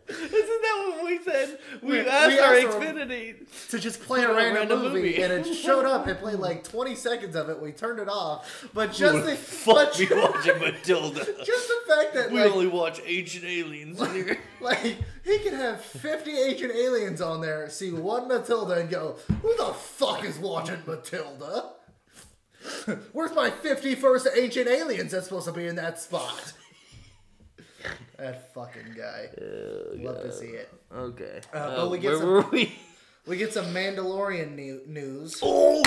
Isn't 0.09 0.29
that 0.61 0.93
what 0.95 1.05
we 1.05 1.19
said? 1.23 1.59
We, 1.81 1.89
We- 1.91 1.99
asked 2.07 2.27
we 2.27 2.39
our 2.39 2.55
asked 2.55 2.67
our- 2.67 2.81
Xfinity. 2.81 3.69
to 3.69 3.79
just 3.79 4.01
play 4.01 4.23
a 4.23 4.27
Put 4.27 4.31
on 4.31 4.35
a 4.35 4.37
random, 4.43 4.57
random 4.57 4.81
movie, 4.81 5.01
movie. 5.01 5.21
and 5.21 5.33
it 5.33 5.53
showed 5.53 5.85
up. 5.85 6.07
It 6.07 6.19
played 6.19 6.39
like 6.39 6.63
20 6.63 6.95
seconds 6.95 7.35
of 7.35 7.49
it. 7.49 7.59
We 7.61 7.71
turned 7.71 7.99
it 7.99 8.09
off, 8.09 8.67
but 8.73 8.91
just 8.93 9.25
the 9.25 9.35
Fuck 9.35 9.93
but 9.97 10.33
watching 10.33 10.59
Matilda. 10.59 11.19
just 11.45 11.67
the 11.67 11.93
fact 11.95 12.13
that 12.13 12.31
We 12.31 12.41
like, 12.41 12.51
only 12.51 12.67
watch 12.67 13.01
ancient 13.05 13.45
aliens 13.45 13.99
here. 14.13 14.37
Like 14.61 14.77
he 15.25 15.39
can 15.39 15.55
have 15.55 15.81
fifty 15.81 16.37
ancient 16.37 16.71
aliens 16.75 17.19
on 17.19 17.41
there, 17.41 17.67
see 17.71 17.91
one 17.91 18.27
Matilda, 18.27 18.75
and 18.75 18.91
go, 18.91 19.15
"Who 19.41 19.55
the 19.57 19.73
fuck 19.73 20.23
is 20.23 20.37
watching 20.37 20.77
Matilda? 20.85 21.71
Where's 23.11 23.33
my 23.33 23.49
fifty-first 23.49 24.27
ancient 24.37 24.67
aliens 24.67 25.13
that's 25.13 25.25
supposed 25.25 25.47
to 25.47 25.51
be 25.51 25.65
in 25.65 25.75
that 25.77 25.99
spot?" 25.99 26.53
That 28.21 28.53
fucking 28.53 28.93
guy. 28.95 29.29
Love 29.95 30.21
to 30.21 30.31
see 30.31 30.47
it. 30.47 30.69
Okay. 30.93 31.41
Uh, 31.53 31.75
but 31.75 31.91
we 31.91 31.99
get 31.99 32.09
where 32.11 32.19
some- 32.19 32.27
were 32.29 32.41
we? 32.51 32.75
We 33.27 33.37
get 33.37 33.53
some 33.53 33.65
Mandalorian 33.67 34.55
new- 34.55 34.81
news. 34.87 35.39
Oh, 35.43 35.83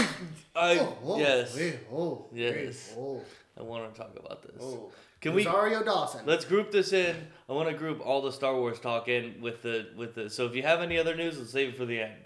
I 0.55 0.79
Oh, 0.79 0.97
oh, 1.05 1.19
yes. 1.19 1.59
oh, 1.93 2.26
Yes. 2.33 2.95
oh, 2.97 3.21
I 3.59 3.62
want 3.62 3.93
to 3.93 4.00
talk 4.00 4.12
about 4.17 4.43
this. 4.43 4.62
oh. 4.62 4.93
Can 5.21 5.35
we? 5.35 5.45
Rosario 5.45 5.83
Dawson. 5.83 6.21
Let's 6.26 6.45
group 6.45 6.71
this 6.71 6.93
in. 6.93 7.17
I 7.49 7.53
want 7.55 7.69
to 7.71 7.75
group 7.75 8.00
all 8.05 8.21
the 8.23 8.31
Star 8.31 8.55
Wars 8.55 8.79
talk 8.79 9.09
in 9.09 9.41
with 9.41 9.62
the 9.62 9.88
with 9.97 10.14
the. 10.14 10.29
So 10.31 10.47
if 10.47 10.55
you 10.55 10.62
have 10.62 10.81
any 10.81 10.97
other 10.99 11.17
news, 11.17 11.38
let's 11.38 11.50
save 11.50 11.71
it 11.71 11.76
for 11.76 11.87
the 11.87 12.00
end. 12.00 12.25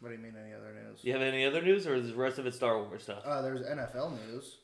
what 0.00 0.08
do 0.10 0.16
you 0.16 0.20
mean? 0.20 0.34
Any 0.38 0.52
other 0.52 0.74
news? 0.74 0.98
You 1.02 1.12
have 1.14 1.22
any 1.22 1.46
other 1.46 1.62
news, 1.62 1.86
or 1.86 1.94
is 1.94 2.08
the 2.08 2.14
rest 2.14 2.38
of 2.38 2.46
it 2.46 2.52
Star 2.54 2.76
Wars 2.82 3.02
stuff? 3.04 3.22
Uh, 3.24 3.40
there's 3.40 3.62
NFL 3.62 4.10
news. 4.26 4.56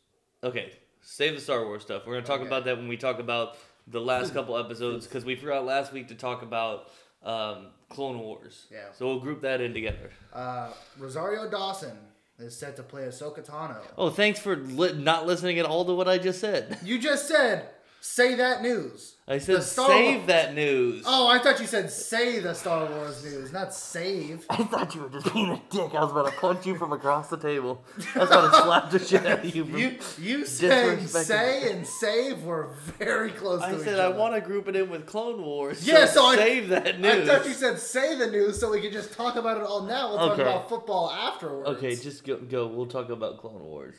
Okay, 0.44 0.72
save 1.00 1.34
the 1.36 1.40
Star 1.40 1.64
Wars 1.64 1.80
stuff. 1.82 2.06
We're 2.06 2.14
gonna 2.14 2.26
talk 2.26 2.40
Okay. 2.40 2.46
about 2.48 2.64
that 2.66 2.76
when 2.76 2.88
we 2.88 2.96
talk 2.98 3.18
about 3.20 3.56
the 3.90 4.00
last 4.00 4.34
couple 4.34 4.56
episodes 4.56 5.06
because 5.06 5.24
we 5.24 5.36
forgot 5.36 5.64
last 5.64 5.92
week 5.92 6.08
to 6.08 6.14
talk 6.14 6.42
about 6.42 6.88
um, 7.22 7.66
Clone 7.88 8.18
Wars. 8.18 8.66
Yeah. 8.70 8.92
So 8.96 9.06
we'll 9.06 9.20
group 9.20 9.42
that 9.42 9.60
in 9.60 9.74
together. 9.74 10.10
Uh, 10.32 10.70
Rosario 10.98 11.50
Dawson 11.50 11.96
is 12.38 12.56
set 12.56 12.76
to 12.76 12.82
play 12.82 13.02
Ahsoka 13.02 13.44
Tano. 13.46 13.76
Oh, 13.98 14.10
thanks 14.10 14.40
for 14.40 14.56
li- 14.56 14.94
not 14.94 15.26
listening 15.26 15.58
at 15.58 15.66
all 15.66 15.84
to 15.84 15.94
what 15.94 16.08
I 16.08 16.18
just 16.18 16.40
said. 16.40 16.78
You 16.84 16.98
just 16.98 17.28
said 17.28 17.68
Say 18.02 18.34
that 18.36 18.62
news. 18.62 19.16
I 19.28 19.38
said 19.38 19.62
save 19.62 20.16
Wars- 20.16 20.26
that 20.28 20.54
news. 20.54 21.04
Oh, 21.06 21.28
I 21.28 21.38
thought 21.38 21.60
you 21.60 21.66
said 21.66 21.90
say 21.90 22.38
the 22.40 22.54
Star 22.54 22.86
Wars 22.86 23.22
news, 23.22 23.52
not 23.52 23.74
save. 23.74 24.44
I 24.48 24.56
thought 24.64 24.94
you 24.94 25.02
were 25.02 25.08
just 25.10 25.32
being 25.32 25.50
a 25.50 25.62
dick. 25.70 25.94
I 25.94 26.02
was 26.02 26.10
about 26.10 26.26
to 26.26 26.32
punch 26.40 26.66
you 26.66 26.76
from 26.76 26.92
across 26.92 27.28
the 27.28 27.36
table. 27.36 27.84
I 28.16 28.20
was 28.20 28.28
about 28.30 28.50
to 28.54 28.62
slap 28.62 28.90
the 28.90 28.98
shit 28.98 29.24
out 29.26 29.44
of 29.44 29.54
you. 29.54 29.64
You 29.64 29.98
you 30.18 30.46
saying 30.46 30.98
Disrespecting- 31.00 31.08
say 31.24 31.70
and 31.72 31.86
save 31.86 32.42
were 32.42 32.70
very 32.98 33.30
close 33.32 33.60
I 33.62 33.72
to 33.72 33.76
each 33.78 33.84
said 33.84 34.00
I 34.00 34.08
want 34.08 34.34
to 34.34 34.40
group 34.40 34.66
it 34.66 34.74
in 34.76 34.88
with 34.90 35.06
Clone 35.06 35.42
Wars. 35.42 35.86
Yeah, 35.86 36.06
so 36.06 36.24
I- 36.24 36.36
save 36.36 36.68
that 36.70 36.98
news. 36.98 37.12
I 37.12 37.18
news. 37.18 37.28
thought 37.28 37.46
you 37.46 37.52
said 37.52 37.78
say 37.78 38.16
the 38.18 38.30
news 38.30 38.58
so 38.58 38.70
we 38.70 38.80
could 38.80 38.92
just 38.92 39.12
talk 39.12 39.36
about 39.36 39.58
it 39.58 39.62
all 39.62 39.82
now. 39.82 40.08
We'll 40.08 40.28
talk 40.30 40.38
about 40.38 40.68
football 40.70 41.10
afterwards. 41.10 41.68
okay, 41.76 41.94
just 41.94 42.24
go. 42.24 42.38
Go. 42.38 42.66
We'll 42.66 42.86
talk 42.86 43.10
about 43.10 43.38
Clone 43.38 43.62
Wars. 43.62 43.94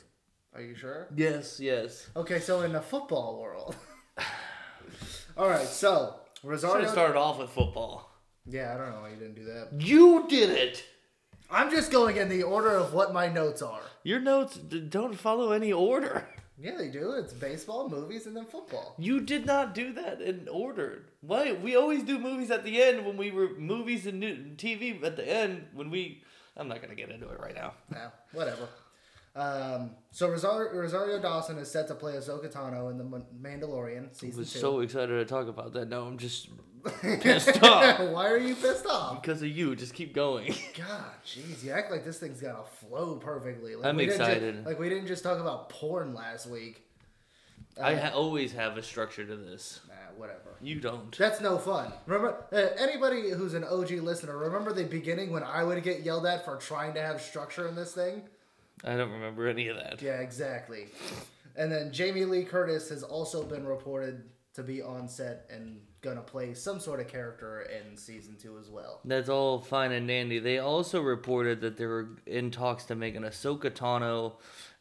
Are 0.54 0.62
you 0.62 0.76
sure? 0.76 1.08
Yes. 1.16 1.62
Yes. 1.62 2.10
Okay, 2.18 2.40
so 2.40 2.62
in 2.64 2.74
the 2.74 2.82
football 2.82 3.40
world. 3.40 3.76
all 5.38 5.50
right, 5.50 5.66
so 5.68 6.16
Should 6.42 6.50
Rosario. 6.50 6.82
have 6.84 6.92
started 6.92 7.18
off 7.18 7.40
with 7.40 7.50
football. 7.50 8.10
Yeah, 8.46 8.74
I 8.74 8.78
don't 8.78 8.92
know 8.92 9.02
why 9.02 9.10
you 9.10 9.16
didn't 9.18 9.36
do 9.36 9.46
that. 9.46 9.70
You 9.82 10.26
did 10.28 10.50
it. 10.50 10.84
I'm 11.50 11.70
just 11.70 11.92
going 11.92 12.18
in 12.18 12.30
the 12.30 12.44
order 12.44 12.70
of 12.72 12.94
what 12.94 13.14
my 13.14 13.28
notes 13.28 13.62
are. 13.62 13.82
Your 14.04 14.20
notes 14.20 14.56
d- 14.58 14.80
don't 14.80 15.16
follow 15.18 15.52
any 15.52 15.72
order. 15.74 16.28
Yeah, 16.58 16.78
they 16.78 16.90
do. 16.90 17.12
It's 17.14 17.34
baseball, 17.34 17.90
movies, 17.90 18.28
and 18.28 18.36
then 18.38 18.46
football. 18.46 18.96
You 18.98 19.20
did 19.20 19.46
not 19.46 19.74
do 19.74 19.94
that 19.94 20.22
in 20.22 20.48
order. 20.48 21.06
Why? 21.22 21.54
We 21.54 21.76
always 21.76 22.04
do 22.04 22.20
movies 22.20 22.52
at 22.52 22.64
the 22.64 22.82
end 22.82 23.06
when 23.06 23.18
we 23.18 23.32
were 23.32 23.50
movies 23.58 24.06
and 24.06 24.20
new, 24.20 24.36
TV 24.56 25.04
at 25.04 25.16
the 25.18 25.28
end 25.28 25.66
when 25.74 25.90
we. 25.90 26.24
I'm 26.56 26.68
not 26.68 26.82
gonna 26.82 26.96
get 26.96 27.10
into 27.10 27.30
it 27.30 27.40
right 27.40 27.56
now. 27.56 27.74
Now, 27.90 28.12
whatever. 28.32 28.68
Um, 29.36 29.92
so 30.12 30.30
Rosario, 30.30 30.74
Rosario 30.78 31.20
Dawson 31.22 31.58
is 31.58 31.72
set 31.72 31.88
to 31.88 31.96
play 31.96 32.14
Ahsoka 32.14 32.52
Tano 32.52 32.92
in 32.92 32.98
the 32.98 33.04
Man- 33.06 33.26
Mandalorian 33.62 34.10
I 34.10 34.14
season 34.14 34.40
was 34.40 34.52
two. 34.52 34.60
so 34.60 34.80
excited 34.82 35.14
to 35.14 35.26
talk 35.26 35.48
about 35.48 35.72
that. 35.74 35.88
Now 35.90 36.02
I'm 36.02 36.18
just 36.18 36.50
pissed 37.02 37.62
off 37.64 38.00
Why 38.12 38.30
are 38.30 38.38
you 38.38 38.56
pissed 38.56 38.86
off? 38.88 39.22
because 39.22 39.42
of 39.42 39.48
you. 39.48 39.76
Just 39.76 39.94
keep 39.94 40.14
going. 40.14 40.48
God, 40.78 41.06
jeez, 41.26 41.64
you 41.64 41.72
act 41.72 41.92
like 41.92 42.04
this 42.04 42.20
thing's 42.20 42.42
gonna 42.42 42.64
flow 42.82 43.16
perfectly. 43.16 43.76
Like 43.76 43.86
I'm 43.86 43.96
we 43.96 44.08
didn't 44.08 44.18
ju- 44.18 44.24
excited. 44.26 44.66
like 44.66 44.80
we 44.80 44.90
didn't 44.90 45.08
just 45.08 45.24
talk 45.24 45.40
about 45.40 45.70
porn 45.70 46.14
last 46.14 46.48
week. 46.48 46.84
I 47.82 47.96
ha- 47.96 48.12
always 48.14 48.52
have 48.52 48.76
a 48.78 48.84
structure 48.84 49.26
to 49.26 49.36
this. 49.38 49.80
Nah, 49.88 49.94
whatever. 50.18 50.58
You 50.60 50.82
don't. 50.82 51.18
That's 51.18 51.40
no 51.40 51.58
fun. 51.58 51.94
Remember, 52.06 52.44
uh, 52.52 52.58
anybody 52.78 53.30
who's 53.32 53.54
an 53.54 53.64
OG 53.64 53.92
listener, 53.92 54.38
remember 54.38 54.74
the 54.74 54.84
beginning 54.84 55.32
when 55.32 55.42
I 55.44 55.64
would 55.64 55.82
get 55.82 56.02
yelled 56.02 56.26
at 56.26 56.44
for 56.44 56.58
trying 56.58 56.94
to 56.96 57.02
have 57.02 57.22
structure 57.22 57.70
in 57.70 57.76
this 57.76 57.94
thing? 57.94 58.24
I 58.84 58.96
don't 58.96 59.12
remember 59.12 59.48
any 59.48 59.68
of 59.68 59.78
that. 59.78 60.02
Yeah, 60.02 60.20
exactly. 60.20 60.88
And 61.56 61.72
then 61.72 61.92
Jamie 61.92 62.26
Lee 62.26 62.44
Curtis 62.44 62.90
has 62.90 63.04
also 63.04 63.44
been 63.44 63.66
reported 63.66 64.24
to 64.54 64.64
be 64.64 64.82
on 64.82 65.08
set 65.08 65.50
and 65.50 65.80
gonna 66.02 66.22
play 66.22 66.54
some 66.54 66.80
sort 66.80 67.00
of 67.00 67.08
character 67.08 67.62
in 67.62 67.96
season 67.96 68.36
two 68.36 68.58
as 68.58 68.70
well. 68.70 69.02
That's 69.06 69.30
all 69.30 69.60
fine 69.60 69.92
and 69.92 70.08
dandy. 70.08 70.40
They 70.40 70.58
also 70.58 71.02
reported 71.02 71.62
that 71.62 71.78
they 71.78 71.86
were 71.86 72.10
in 72.26 72.52
talks 72.52 72.86
to 72.86 72.96
make 72.96 73.16
an 73.16 73.24
Ahsoka 73.24 73.70
Tano 73.70 74.34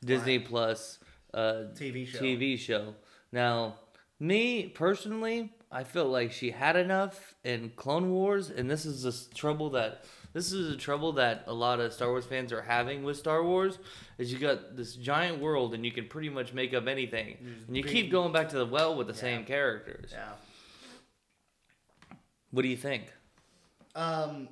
Disney 0.04 0.38
Plus 0.38 0.98
uh, 1.34 1.64
TV 1.74 2.06
show. 2.06 2.18
TV 2.18 2.58
show. 2.58 2.94
Now, 3.32 3.76
me 4.18 4.68
personally, 4.68 5.52
I 5.70 5.84
feel 5.84 6.06
like 6.06 6.32
she 6.32 6.50
had 6.50 6.76
enough 6.76 7.34
in 7.44 7.72
Clone 7.76 8.10
Wars, 8.10 8.50
and 8.50 8.70
this 8.70 8.84
is 8.84 9.02
the 9.02 9.34
trouble 9.34 9.70
that 9.70 10.04
this 10.32 10.52
is 10.52 10.68
the 10.70 10.76
trouble 10.76 11.12
that 11.14 11.44
a 11.46 11.52
lot 11.52 11.80
of 11.80 11.92
Star 11.92 12.08
Wars 12.08 12.24
fans 12.26 12.52
are 12.52 12.62
having 12.62 13.02
with 13.02 13.16
Star 13.16 13.42
Wars. 13.42 13.78
Is 14.18 14.32
you 14.32 14.38
got 14.38 14.76
this 14.76 14.94
giant 14.94 15.40
world, 15.40 15.74
and 15.74 15.84
you 15.84 15.92
can 15.92 16.06
pretty 16.06 16.28
much 16.28 16.52
make 16.52 16.72
up 16.74 16.86
anything, 16.86 17.36
and 17.66 17.76
you 17.76 17.82
keep 17.82 18.10
going 18.10 18.32
back 18.32 18.48
to 18.50 18.58
the 18.58 18.66
well 18.66 18.94
with 18.96 19.06
the 19.08 19.12
Yeah. 19.14 19.20
same 19.20 19.44
characters. 19.44 20.10
Yeah. 20.12 20.32
What 22.50 22.62
do 22.62 22.68
you 22.68 22.76
think? 22.76 23.12
Um, 23.94 24.48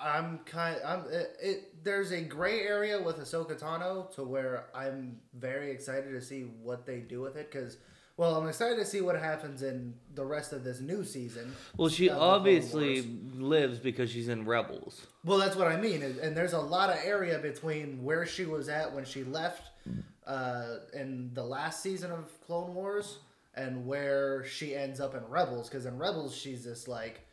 I'm 0.00 0.38
kind. 0.46 0.78
I'm. 0.84 1.00
It, 1.10 1.36
it. 1.42 1.84
There's 1.84 2.12
a 2.12 2.20
gray 2.20 2.60
area 2.60 3.00
with 3.02 3.18
Ahsoka 3.18 3.58
Tano 3.58 4.12
to 4.14 4.24
where 4.24 4.66
I'm 4.74 5.20
very 5.34 5.70
excited 5.70 6.10
to 6.12 6.20
see 6.20 6.42
what 6.62 6.86
they 6.86 6.98
do 7.00 7.20
with 7.20 7.36
it 7.36 7.50
because. 7.50 7.78
Well, 8.16 8.36
I'm 8.36 8.48
excited 8.48 8.76
to 8.76 8.84
see 8.84 9.00
what 9.00 9.16
happens 9.16 9.62
in 9.62 9.94
the 10.14 10.24
rest 10.24 10.52
of 10.52 10.62
this 10.62 10.80
new 10.80 11.04
season. 11.04 11.52
Well, 11.76 11.88
she 11.88 12.08
of 12.08 12.14
the 12.14 12.20
Clone 12.20 12.34
obviously 12.34 13.02
lives 13.36 13.78
because 13.80 14.10
she's 14.10 14.28
in 14.28 14.44
Rebels. 14.44 15.06
Well, 15.24 15.38
that's 15.38 15.56
what 15.56 15.66
I 15.66 15.76
mean, 15.80 16.02
and 16.02 16.18
and 16.18 16.36
there's 16.36 16.52
a 16.52 16.60
lot 16.60 16.90
of 16.90 16.98
area 17.04 17.38
between 17.38 18.04
where 18.04 18.24
she 18.24 18.44
was 18.44 18.68
at 18.68 18.94
when 18.94 19.04
she 19.04 19.24
left 19.24 19.70
uh, 20.26 20.76
in 20.92 21.30
the 21.34 21.42
last 21.42 21.82
season 21.82 22.12
of 22.12 22.30
Clone 22.46 22.74
Wars 22.74 23.18
and 23.56 23.86
where 23.86 24.44
she 24.44 24.74
ends 24.74 25.00
up 25.00 25.14
in 25.14 25.24
Rebels. 25.28 25.68
Because 25.68 25.86
in 25.86 25.98
Rebels, 25.98 26.36
she's 26.36 26.64
this 26.64 26.86
like 26.86 27.26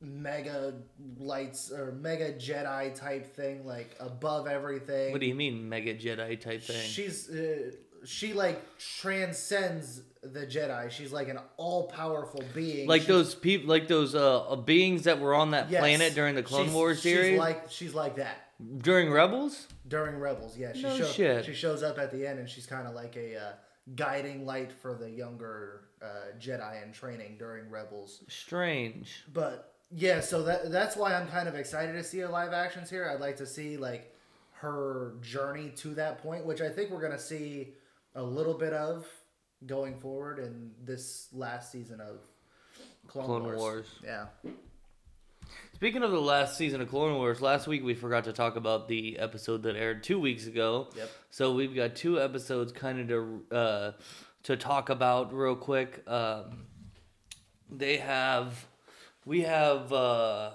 mega 0.00 0.74
lights 1.18 1.72
or 1.72 1.92
mega 1.92 2.32
Jedi 2.32 2.94
type 2.94 3.34
thing, 3.34 3.66
like 3.66 3.96
above 4.00 4.46
everything. 4.46 5.12
What 5.12 5.20
do 5.20 5.26
you 5.26 5.34
mean, 5.34 5.68
mega 5.68 5.94
Jedi 5.94 6.40
type 6.40 6.62
thing? 6.62 6.88
She's 6.88 7.28
uh, 7.28 7.72
she 8.04 8.32
like 8.32 8.62
transcends 8.78 10.02
the 10.22 10.46
Jedi. 10.46 10.90
She's 10.90 11.12
like 11.12 11.28
an 11.28 11.38
all 11.56 11.84
powerful 11.88 12.42
being. 12.54 12.86
like 12.88 13.02
She's- 13.02 13.08
those 13.08 13.34
people, 13.34 13.68
like 13.68 13.88
those 13.88 14.14
uh, 14.14 14.40
uh, 14.48 14.56
beings 14.56 15.04
that 15.04 15.20
were 15.20 15.34
on 15.34 15.52
that 15.52 15.70
yes. 15.70 15.80
planet 15.80 16.14
during 16.14 16.34
the 16.34 16.42
Clone 16.42 16.72
Wars 16.72 17.00
series, 17.02 17.30
She's 17.30 17.38
like 17.38 17.70
she's 17.70 17.94
like 17.94 18.16
that. 18.16 18.36
during 18.78 19.10
Rebels. 19.10 19.66
during 19.86 20.18
Rebels. 20.18 20.56
Yeah, 20.58 20.72
she 20.72 20.82
No 20.82 20.96
shows 20.96 21.12
shit. 21.12 21.44
she 21.44 21.54
shows 21.54 21.82
up 21.82 21.98
at 21.98 22.10
the 22.12 22.26
end, 22.26 22.38
and 22.38 22.48
she's 22.48 22.66
kind 22.66 22.86
of 22.86 22.94
like 22.94 23.16
a 23.16 23.36
uh, 23.36 23.52
guiding 23.94 24.44
light 24.44 24.72
for 24.72 24.94
the 24.94 25.08
younger 25.10 25.84
uh, 26.02 26.06
Jedi 26.38 26.82
in 26.84 26.92
training 26.92 27.36
during 27.38 27.70
Rebels. 27.70 28.22
Strange. 28.28 29.24
But 29.32 29.72
yeah, 29.90 30.20
so 30.20 30.42
that 30.42 30.70
that's 30.70 30.96
why 30.96 31.14
I'm 31.14 31.28
kind 31.28 31.48
of 31.48 31.54
excited 31.54 31.92
to 31.92 32.04
see 32.04 32.18
her 32.18 32.28
live 32.28 32.52
actions 32.52 32.90
here. 32.90 33.08
I'd 33.12 33.20
like 33.20 33.36
to 33.36 33.46
see 33.46 33.76
like 33.76 34.14
her 34.52 35.12
journey 35.22 35.70
to 35.76 35.94
that 35.94 36.20
point, 36.22 36.44
which 36.44 36.60
I 36.60 36.68
think 36.68 36.90
we're 36.90 37.00
gonna 37.00 37.18
see 37.18 37.74
a 38.18 38.22
little 38.22 38.54
bit 38.54 38.72
of 38.72 39.06
going 39.64 39.96
forward 39.96 40.40
in 40.40 40.72
this 40.84 41.28
last 41.32 41.70
season 41.70 42.00
of 42.00 42.18
Clone, 43.06 43.26
Clone 43.26 43.42
Wars. 43.44 43.58
Wars. 43.58 43.86
Yeah. 44.04 44.26
Speaking 45.74 46.02
of 46.02 46.10
the 46.10 46.20
last 46.20 46.58
season 46.58 46.80
of 46.80 46.88
Clone 46.88 47.14
Wars, 47.14 47.40
last 47.40 47.68
week 47.68 47.84
we 47.84 47.94
forgot 47.94 48.24
to 48.24 48.32
talk 48.32 48.56
about 48.56 48.88
the 48.88 49.20
episode 49.20 49.62
that 49.62 49.76
aired 49.76 50.02
two 50.02 50.18
weeks 50.18 50.48
ago. 50.48 50.88
Yep. 50.96 51.10
So 51.30 51.54
we've 51.54 51.74
got 51.74 51.94
two 51.94 52.20
episodes 52.20 52.72
kind 52.72 53.00
of 53.00 53.08
to 53.08 53.56
uh, 53.56 53.92
to 54.42 54.56
talk 54.56 54.88
about 54.88 55.32
real 55.32 55.54
quick. 55.54 56.02
Um, 56.08 56.66
they 57.70 57.98
have 57.98 58.66
we 59.24 59.42
have 59.42 59.92
uh, 59.92 60.50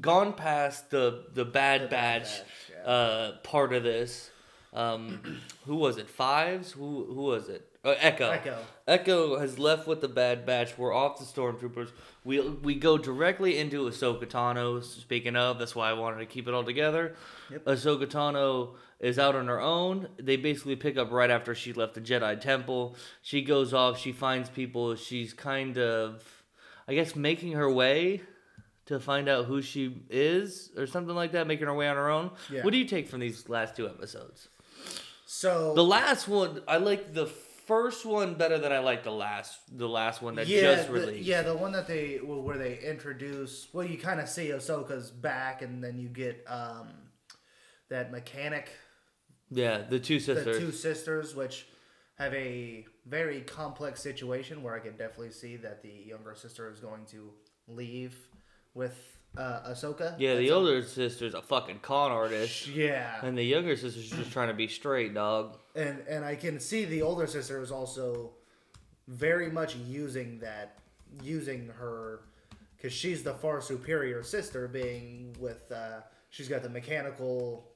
gone 0.00 0.32
past 0.32 0.90
the 0.90 1.24
the 1.34 1.44
Bad 1.44 1.82
The 1.82 1.86
Bad 1.86 1.90
Batch, 1.90 2.38
Batch, 2.38 2.46
yeah. 2.72 2.90
uh, 2.90 3.32
part 3.42 3.72
of 3.72 3.82
this. 3.82 4.30
Um, 4.78 5.40
who 5.66 5.76
was 5.76 5.98
it? 5.98 6.08
Fives? 6.08 6.72
Who 6.72 7.04
who 7.04 7.22
was 7.22 7.48
it? 7.48 7.64
Uh, 7.84 7.94
Echo. 7.98 8.30
Echo. 8.30 8.58
Echo 8.86 9.38
has 9.38 9.58
left 9.58 9.86
with 9.86 10.00
the 10.00 10.08
Bad 10.08 10.46
Batch. 10.46 10.78
We're 10.78 10.94
off 10.94 11.18
the 11.18 11.24
Stormtroopers. 11.24 11.90
We 12.24 12.40
we 12.40 12.74
go 12.76 12.96
directly 12.96 13.58
into 13.58 13.88
Ahsoka 13.88 14.26
Tano. 14.26 14.82
Speaking 14.82 15.36
of, 15.36 15.58
that's 15.58 15.74
why 15.74 15.90
I 15.90 15.94
wanted 15.94 16.18
to 16.18 16.26
keep 16.26 16.46
it 16.48 16.54
all 16.54 16.64
together. 16.64 17.14
Yep. 17.50 17.64
Ahsoka 17.64 18.06
Tano 18.06 18.74
is 19.00 19.18
out 19.18 19.34
on 19.34 19.48
her 19.48 19.60
own. 19.60 20.08
They 20.16 20.36
basically 20.36 20.76
pick 20.76 20.96
up 20.96 21.10
right 21.10 21.30
after 21.30 21.54
she 21.54 21.72
left 21.72 21.94
the 21.94 22.00
Jedi 22.00 22.40
Temple. 22.40 22.96
She 23.22 23.42
goes 23.42 23.74
off. 23.74 23.98
She 23.98 24.12
finds 24.12 24.48
people. 24.48 24.94
She's 24.94 25.32
kind 25.32 25.76
of, 25.78 26.24
I 26.86 26.94
guess, 26.94 27.16
making 27.16 27.52
her 27.52 27.70
way 27.70 28.22
to 28.86 28.98
find 28.98 29.28
out 29.28 29.44
who 29.46 29.60
she 29.60 30.02
is 30.08 30.70
or 30.76 30.86
something 30.86 31.14
like 31.14 31.32
that. 31.32 31.46
Making 31.46 31.66
her 31.66 31.74
way 31.74 31.88
on 31.88 31.96
her 31.96 32.10
own. 32.10 32.30
Yeah. 32.50 32.62
What 32.62 32.72
do 32.72 32.78
you 32.78 32.86
take 32.86 33.08
from 33.08 33.20
these 33.20 33.48
last 33.48 33.74
two 33.74 33.88
episodes? 33.88 34.48
So 35.30 35.74
The 35.74 35.84
last 35.84 36.26
one, 36.26 36.62
I 36.66 36.78
like 36.78 37.12
the 37.12 37.26
first 37.26 38.06
one 38.06 38.32
better 38.36 38.56
than 38.56 38.72
I 38.72 38.78
like 38.78 39.04
the 39.04 39.10
last 39.12 39.60
the 39.76 39.86
last 39.86 40.22
one 40.22 40.36
that 40.36 40.46
yeah, 40.48 40.60
just 40.76 40.86
the- 40.86 40.94
released. 40.94 41.28
yeah, 41.28 41.42
the 41.42 41.54
one 41.54 41.72
that 41.72 41.86
they 41.86 42.18
well, 42.24 42.40
where 42.40 42.56
they 42.56 42.78
introduce. 42.78 43.68
Well, 43.74 43.84
you 43.84 43.98
kind 43.98 44.20
of 44.20 44.28
see 44.30 44.48
Ahsoka's 44.48 45.10
back, 45.10 45.60
and 45.60 45.84
then 45.84 45.98
you 45.98 46.08
get 46.08 46.42
um, 46.48 46.88
that 47.90 48.10
mechanic, 48.10 48.70
Yeah, 49.50 49.82
the 49.82 50.00
two 50.00 50.18
sisters. 50.18 50.56
the 50.56 50.58
two 50.64 50.72
sisters, 50.72 51.34
which 51.34 51.66
have 52.16 52.32
a 52.32 52.86
very 53.04 53.42
complex 53.42 54.00
situation 54.02 54.62
where 54.62 54.74
I 54.74 54.78
can 54.80 54.92
definitely 54.96 55.32
see 55.32 55.56
that 55.56 55.82
the 55.82 55.92
younger 56.06 56.34
sister 56.34 56.70
is 56.72 56.80
going 56.80 57.04
to 57.10 57.30
leave 57.68 58.16
with 58.72 59.17
uh, 59.36 59.70
Ahsoka. 59.70 60.14
yeah, 60.18 60.34
the 60.36 60.50
older 60.50 60.82
sister's 60.82 61.34
a 61.34 61.42
fucking 61.42 61.80
con 61.80 62.10
artist, 62.10 62.66
Yeah, 62.68 63.20
and 63.22 63.36
the 63.36 63.44
younger 63.44 63.76
sister's 63.76 64.10
just 64.10 64.32
trying 64.32 64.48
to 64.48 64.54
be 64.54 64.68
straight, 64.68 65.14
dog. 65.14 65.58
and 65.74 66.00
and 66.08 66.24
I 66.24 66.34
can 66.36 66.58
see 66.60 66.84
the 66.84 67.02
older 67.02 67.26
sister 67.26 67.60
is 67.62 67.70
also 67.70 68.32
very 69.06 69.50
much 69.50 69.74
using 69.76 70.38
that, 70.40 70.78
using 71.22 71.68
her, 71.68 72.20
because 72.76 72.92
she's 72.92 73.22
the 73.22 73.34
far 73.34 73.60
superior 73.60 74.22
sister, 74.22 74.68
being 74.68 75.34
with 75.38 75.70
uh, 75.72 76.00
she's 76.30 76.48
got 76.48 76.62
the 76.62 76.68
mechanical 76.68 77.70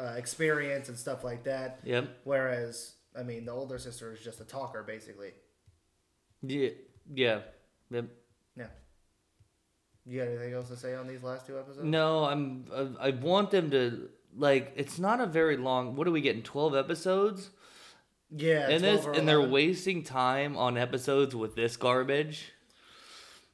uh, 0.00 0.14
experience 0.16 0.88
and 0.88 0.98
stuff 0.98 1.24
like 1.24 1.44
that, 1.44 1.80
Yep. 1.84 2.08
whereas 2.24 2.94
I 3.18 3.22
mean, 3.22 3.46
the 3.46 3.52
older 3.52 3.78
sister 3.78 4.12
is 4.12 4.20
just 4.20 4.40
a 4.40 4.44
talker, 4.44 4.82
basically. 4.82 5.30
Yeah, 6.42 6.68
yeah. 7.14 7.40
Yep. 7.90 8.08
Yeah. 8.58 8.66
You 10.06 10.20
got 10.20 10.28
anything 10.28 10.54
else 10.54 10.68
to 10.68 10.76
say 10.76 10.94
on 10.94 11.06
these 11.08 11.22
last 11.22 11.46
two 11.46 11.58
episodes? 11.58 11.84
No, 11.84 12.24
I'm. 12.24 12.64
I 13.00 13.08
I 13.08 13.10
want 13.10 13.50
them 13.50 13.70
to 13.72 14.08
like. 14.36 14.72
It's 14.76 14.98
not 14.98 15.20
a 15.20 15.26
very 15.26 15.56
long. 15.56 15.96
What 15.96 16.06
are 16.06 16.12
we 16.12 16.20
getting? 16.20 16.42
Twelve 16.42 16.76
episodes, 16.76 17.50
Yeah. 18.30 18.68
and 18.68 18.84
this, 18.84 19.04
and 19.04 19.28
they're 19.28 19.40
wasting 19.42 20.04
time 20.04 20.56
on 20.56 20.78
episodes 20.78 21.34
with 21.34 21.56
this 21.56 21.76
garbage. 21.76 22.52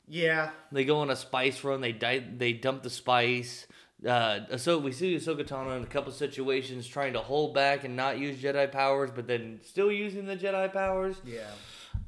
Yeah. 0.07 0.51
They 0.71 0.85
go 0.85 0.99
on 0.99 1.11
a 1.11 1.17
spice 1.17 1.65
run. 1.65 1.81
They 1.81 1.93
di- 1.93 2.27
They 2.37 2.53
dump 2.53 2.83
the 2.83 2.91
spice. 2.91 3.67
Uh, 4.07 4.57
so 4.59 4.79
we 4.79 4.91
see 4.93 5.15
Ahsoka 5.17 5.47
Tano 5.47 5.77
in 5.77 5.85
a 5.85 5.87
couple 5.87 6.11
situations 6.13 6.87
trying 6.89 7.13
to 7.13 7.21
hold 7.21 7.55
back 7.55 7.85
and 7.85 7.95
not 7.97 8.19
use 8.19 8.37
Jedi 8.43 8.71
powers, 8.71 9.11
but 9.15 9.29
then 9.29 9.61
still 9.65 9.93
using 9.93 10.27
the 10.27 10.37
Jedi 10.37 10.71
powers. 10.73 11.17
Yeah. 11.25 11.47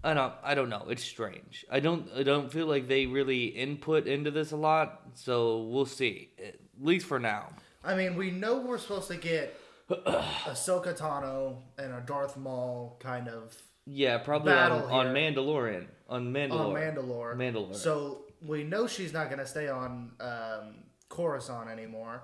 I 0.05 0.15
don't. 0.15 0.33
I 0.43 0.55
don't 0.55 0.69
know. 0.69 0.85
It's 0.89 1.03
strange. 1.03 1.65
I 1.71 1.81
don't. 1.81 2.09
I 2.15 2.23
don't 2.23 2.53
feel 2.53 2.67
like 2.67 2.87
they 2.89 3.07
really 3.07 3.47
input 3.47 4.07
into 4.07 4.31
this 4.31 4.53
a 4.53 4.57
lot. 4.57 5.01
So 5.15 5.63
we'll 5.63 5.87
see. 5.87 6.29
At 6.39 6.57
least 6.81 7.07
for 7.07 7.19
now. 7.19 7.49
I 7.83 7.95
mean, 7.95 8.15
we 8.15 8.31
know 8.31 8.61
we're 8.61 8.79
supposed 8.79 9.09
to 9.09 9.17
get 9.17 9.59
Ahsoka 9.91 10.97
Tano 10.97 11.57
and 11.79 11.93
a 11.93 12.01
Darth 12.01 12.37
Maul 12.37 12.97
kind 13.01 13.29
of 13.29 13.55
Yeah, 13.87 14.19
probably 14.19 14.53
on, 14.53 14.73
on. 14.73 15.07
Mandalorian. 15.15 15.87
On 16.09 16.33
Mandalore. 16.33 16.53
on 16.53 16.75
Mandalore. 16.75 17.37
Mandalore. 17.37 17.75
So 17.75 18.25
we 18.47 18.65
know 18.65 18.87
she's 18.87 19.13
not 19.13 19.27
going 19.29 19.39
to 19.39 19.47
stay 19.47 19.69
on 19.69 20.13
um, 20.21 20.75
Coruscant 21.09 21.69
anymore. 21.71 22.23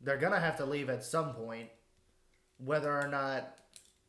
They're 0.00 0.18
going 0.18 0.32
to 0.32 0.40
have 0.40 0.56
to 0.58 0.64
leave 0.66 0.90
at 0.90 1.04
some 1.04 1.34
point. 1.34 1.68
Whether 2.58 2.92
or 2.92 3.08
not 3.08 3.56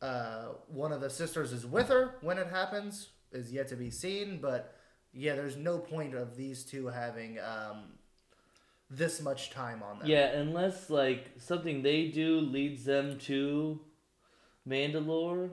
uh, 0.02 0.50
one 0.68 0.92
of 0.92 1.02
the 1.02 1.10
sisters 1.10 1.52
is 1.52 1.66
with 1.66 1.90
her 1.90 2.16
when 2.22 2.38
it 2.38 2.48
happens 2.48 3.10
is 3.32 3.52
yet 3.52 3.68
to 3.70 3.76
be 3.76 3.90
seen. 3.90 4.40
But 4.42 4.76
yeah, 5.14 5.36
there's 5.36 5.58
no 5.58 5.80
point 5.80 6.16
of 6.16 6.36
these 6.36 6.64
two 6.64 6.88
having 6.88 7.40
um, 7.40 7.94
this 8.90 9.22
much 9.22 9.52
time 9.52 9.84
on 9.84 10.00
them. 10.00 10.08
Yeah, 10.08 10.28
unless 10.28 10.90
like 10.90 11.32
something 11.38 11.82
they 11.82 12.08
do 12.10 12.40
leads 12.40 12.86
them 12.86 13.18
to 13.20 13.80
Mandalore, 14.68 15.50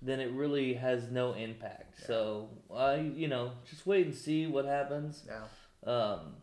then 0.00 0.20
it 0.20 0.32
really 0.32 0.74
has 0.74 1.10
no 1.10 1.32
impact. 1.34 2.04
So 2.06 2.50
I, 2.74 2.96
you 2.96 3.28
know, 3.28 3.52
just 3.68 3.86
wait 3.86 4.06
and 4.06 4.14
see 4.14 4.46
what 4.46 4.64
happens. 4.64 5.24
Yeah. 5.26 5.90
Um, 5.90 6.36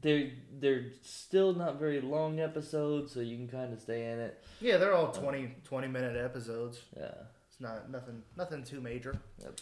they're 0.00 0.30
they're 0.60 0.86
still 1.02 1.54
not 1.54 1.78
very 1.78 2.00
long 2.00 2.40
episodes, 2.40 3.12
so 3.12 3.20
you 3.20 3.36
can 3.36 3.48
kind 3.48 3.72
of 3.72 3.80
stay 3.80 4.10
in 4.10 4.18
it. 4.18 4.42
Yeah, 4.60 4.76
they're 4.76 4.94
all 4.94 5.12
20, 5.12 5.54
20 5.64 5.88
minute 5.88 6.16
episodes. 6.16 6.80
Yeah. 6.96 7.12
It's 7.48 7.60
not 7.60 7.90
nothing 7.90 8.22
nothing 8.36 8.64
too 8.64 8.80
major. 8.80 9.16
Yep. 9.40 9.60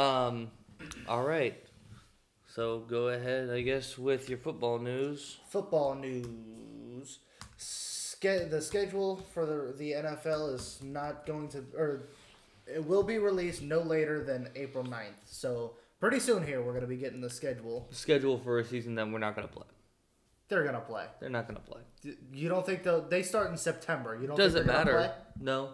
Um, 0.00 0.50
all 1.08 1.24
right. 1.24 1.56
So 2.46 2.80
go 2.80 3.08
ahead, 3.08 3.50
I 3.50 3.62
guess, 3.62 3.98
with 3.98 4.28
your 4.28 4.38
football 4.38 4.78
news. 4.78 5.38
Football 5.48 5.94
news. 5.94 7.18
Ske- 7.56 8.50
the 8.50 8.60
schedule 8.60 9.24
for 9.32 9.46
the 9.46 9.74
the 9.76 9.92
NFL 9.92 10.54
is 10.54 10.80
not 10.82 11.26
going 11.26 11.48
to 11.48 11.64
or 11.76 12.08
it 12.66 12.84
will 12.84 13.02
be 13.02 13.18
released 13.18 13.62
no 13.62 13.80
later 13.80 14.24
than 14.24 14.48
April 14.56 14.84
9th. 14.84 15.20
So 15.26 15.74
pretty 16.04 16.20
soon 16.20 16.46
here 16.46 16.60
we're 16.60 16.72
going 16.72 16.82
to 16.82 16.86
be 16.86 16.98
getting 16.98 17.22
the 17.22 17.30
schedule. 17.30 17.88
Schedule 17.90 18.36
for 18.36 18.58
a 18.58 18.64
season 18.64 18.94
that 18.94 19.10
we're 19.10 19.18
not 19.18 19.34
gonna 19.34 19.48
play. 19.48 19.64
They're 20.48 20.62
going 20.62 20.74
to 20.74 20.82
play. 20.82 21.06
They're 21.18 21.30
not 21.30 21.48
gonna 21.48 21.60
play. 21.60 21.80
You 22.30 22.50
don't 22.50 22.66
think 22.66 22.82
they'll 22.82 23.08
they 23.08 23.22
start 23.22 23.50
in 23.50 23.56
September. 23.56 24.14
You 24.20 24.26
don't 24.26 24.36
Doesn't 24.36 24.66
think 24.66 24.76
matter. 24.76 24.92
play? 24.92 25.10
No. 25.40 25.70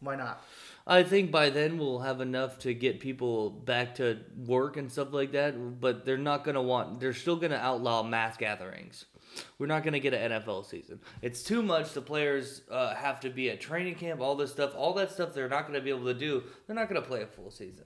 Why 0.00 0.16
not? 0.16 0.44
I 0.86 1.02
think 1.02 1.30
by 1.30 1.48
then 1.48 1.78
we'll 1.78 2.00
have 2.00 2.20
enough 2.20 2.58
to 2.60 2.74
get 2.74 3.00
people 3.00 3.48
back 3.48 3.94
to 3.94 4.18
work 4.36 4.76
and 4.76 4.92
stuff 4.92 5.14
like 5.14 5.32
that, 5.32 5.80
but 5.80 6.04
they're 6.04 6.18
not 6.18 6.44
going 6.44 6.56
to 6.56 6.62
want, 6.62 7.00
they're 7.00 7.12
still 7.14 7.36
going 7.36 7.52
to 7.52 7.58
outlaw 7.58 8.02
mass 8.02 8.36
gatherings. 8.36 9.06
We're 9.58 9.66
not 9.66 9.82
going 9.82 9.92
to 9.92 10.00
get 10.00 10.12
an 10.12 10.42
NFL 10.42 10.66
season. 10.66 11.00
It's 11.22 11.42
too 11.42 11.62
much. 11.62 11.92
The 11.92 12.02
players 12.02 12.62
uh, 12.70 12.94
have 12.94 13.20
to 13.20 13.30
be 13.30 13.50
at 13.50 13.60
training 13.60 13.94
camp, 13.94 14.20
all 14.20 14.34
this 14.34 14.50
stuff, 14.50 14.72
all 14.74 14.92
that 14.94 15.12
stuff 15.12 15.34
they're 15.34 15.48
not 15.48 15.62
going 15.62 15.78
to 15.78 15.84
be 15.84 15.90
able 15.90 16.06
to 16.06 16.14
do. 16.14 16.42
They're 16.66 16.76
not 16.76 16.88
going 16.88 17.00
to 17.00 17.06
play 17.06 17.22
a 17.22 17.26
full 17.26 17.50
season. 17.50 17.84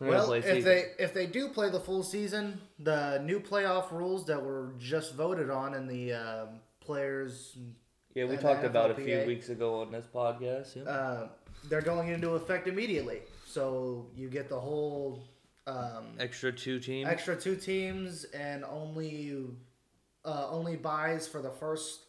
Well, 0.00 0.32
if 0.32 0.44
season. 0.44 0.64
they 0.64 0.84
if 0.98 1.14
they 1.14 1.26
do 1.26 1.48
play 1.48 1.70
the 1.70 1.80
full 1.80 2.02
season, 2.02 2.60
the 2.78 3.18
new 3.24 3.40
playoff 3.40 3.92
rules 3.92 4.26
that 4.26 4.42
were 4.42 4.74
just 4.78 5.14
voted 5.14 5.50
on 5.50 5.74
in 5.74 5.86
the 5.86 6.12
um, 6.14 6.48
players 6.80 7.56
yeah, 8.14 8.26
we 8.26 8.36
talked 8.36 8.64
about 8.64 8.92
a 8.92 8.94
few 8.94 9.24
weeks 9.26 9.48
ago 9.48 9.80
on 9.80 9.90
this 9.90 10.06
podcast. 10.06 10.76
Yeah. 10.76 10.82
uh, 10.84 11.28
they're 11.68 11.82
going 11.82 12.08
into 12.08 12.30
effect 12.30 12.68
immediately. 12.68 13.20
So 13.44 14.06
you 14.16 14.28
get 14.28 14.48
the 14.48 14.58
whole 14.58 15.24
um, 15.66 16.14
Extra 16.20 16.52
two 16.52 16.78
teams. 16.78 17.08
extra 17.08 17.36
two 17.36 17.56
teams 17.56 18.24
and 18.24 18.64
only 18.64 19.32
uh, 20.24 20.48
only 20.48 20.76
buys 20.76 21.26
for 21.26 21.42
the 21.42 21.50
first 21.50 22.04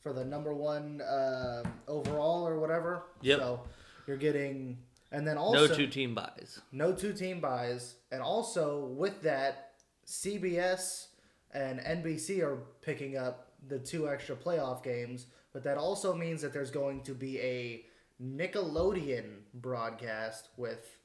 for 0.00 0.12
the 0.12 0.24
number 0.24 0.54
one 0.54 1.00
uh, 1.00 1.64
overall 1.88 2.46
or 2.46 2.60
whatever. 2.60 3.02
Yep. 3.22 3.38
So 3.38 3.60
you're 4.06 4.16
getting 4.16 4.78
and 5.12 5.26
then 5.26 5.36
also 5.36 5.66
no 5.66 5.74
two 5.74 5.86
team 5.86 6.14
buys. 6.14 6.60
no 6.72 6.92
two 6.92 7.12
team 7.12 7.40
buys, 7.40 7.96
and 8.12 8.22
also 8.22 8.86
with 8.86 9.22
that, 9.22 9.72
CBS 10.06 11.06
and 11.52 11.80
NBC 11.80 12.42
are 12.42 12.58
picking 12.82 13.16
up 13.16 13.52
the 13.68 13.78
two 13.78 14.08
extra 14.08 14.36
playoff 14.36 14.82
games. 14.82 15.26
But 15.52 15.64
that 15.64 15.78
also 15.78 16.14
means 16.14 16.42
that 16.42 16.52
there's 16.52 16.70
going 16.70 17.02
to 17.02 17.14
be 17.14 17.40
a 17.40 17.84
Nickelodeon 18.22 19.38
broadcast 19.54 20.48
with 20.56 20.96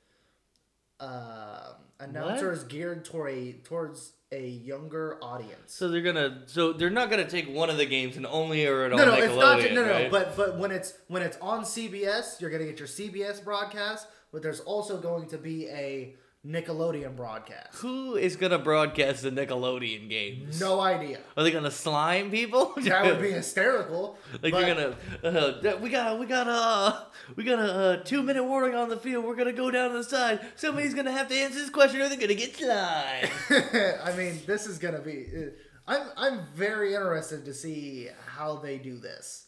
uh, 1.00 1.74
announcers 2.00 2.64
geared 2.64 3.06
toward 3.06 3.32
a, 3.34 3.54
towards 3.64 4.12
a 4.32 4.48
younger 4.48 5.18
audience. 5.22 5.74
So 5.74 5.90
they're 5.90 6.02
gonna. 6.02 6.44
So 6.48 6.74
they're 6.74 6.90
not 6.90 7.10
gonna 7.10 7.30
take 7.30 7.48
one 7.50 7.70
of 7.70 7.78
the 7.78 7.86
games 7.86 8.18
and 8.18 8.26
only 8.26 8.62
air 8.62 8.86
it 8.86 8.94
on 8.94 8.98
no, 8.98 9.06
no, 9.06 9.12
Nickelodeon. 9.14 9.24
it's 9.24 9.36
not. 9.36 9.60
No, 9.74 9.86
no, 9.86 9.92
right? 9.92 10.04
no. 10.04 10.10
But 10.10 10.38
but 10.38 10.58
when 10.58 10.72
it's 10.72 10.94
when 11.08 11.22
it's 11.22 11.38
on 11.38 11.64
CBS, 11.64 12.42
you're 12.42 12.50
gonna 12.50 12.66
get 12.66 12.80
your 12.80 12.88
CBS 12.88 13.44
broadcast. 13.44 14.08
But 14.32 14.42
there's 14.42 14.60
also 14.62 14.98
going 15.00 15.30
to 15.30 15.38
be 15.38 15.68
a 15.70 16.16
Nickelodeon 16.46 17.16
broadcast. 17.16 17.76
Who 17.80 18.16
is 18.16 18.36
gonna 18.36 18.60
broadcast 18.60 19.24
the 19.24 19.32
Nickelodeon 19.32 20.08
games? 20.10 20.60
No 20.62 20.80
idea. 20.80 21.20
Are 21.36 21.44
they 21.44 21.52
gonna 21.52 21.72
slime 21.72 22.30
people? 22.30 22.74
That 22.84 23.06
would 23.06 23.22
be 23.22 23.32
hysterical. 23.32 24.18
like 24.44 24.54
you're 24.54 24.62
gonna. 24.76 24.96
Uh, 25.24 25.78
we 25.82 25.90
got. 25.90 26.20
We 26.20 26.26
got 26.28 26.48
a. 26.48 26.52
Uh, 26.52 27.00
we 27.36 27.44
got 27.44 27.58
a 27.60 27.74
uh, 27.74 27.96
two 28.04 28.22
minute 28.22 28.44
warning 28.44 28.76
on 28.76 28.90
the 28.90 28.98
field. 28.98 29.26
We're 29.26 29.36
gonna 29.36 29.54
go 29.54 29.72
down 29.72 29.92
to 29.92 29.98
the 29.98 30.04
side. 30.04 30.40
Somebody's 30.56 30.94
gonna 30.94 31.12
have 31.12 31.28
to 31.30 31.36
answer 31.36 31.58
this 31.60 31.70
question, 31.72 32.00
or 32.02 32.10
they're 32.10 32.20
gonna 32.20 32.36
get 32.36 32.56
slime. 32.56 33.30
I 34.04 34.14
mean, 34.16 34.40
this 34.46 34.68
is 34.68 34.78
gonna 34.78 35.02
be. 35.02 35.26
uh, 35.36 35.50
I'm 35.88 36.08
I'm 36.16 36.42
very 36.56 36.94
interested 36.94 37.46
to 37.46 37.54
see 37.54 38.10
how 38.28 38.58
they 38.58 38.78
do 38.78 38.98
this. 39.00 39.48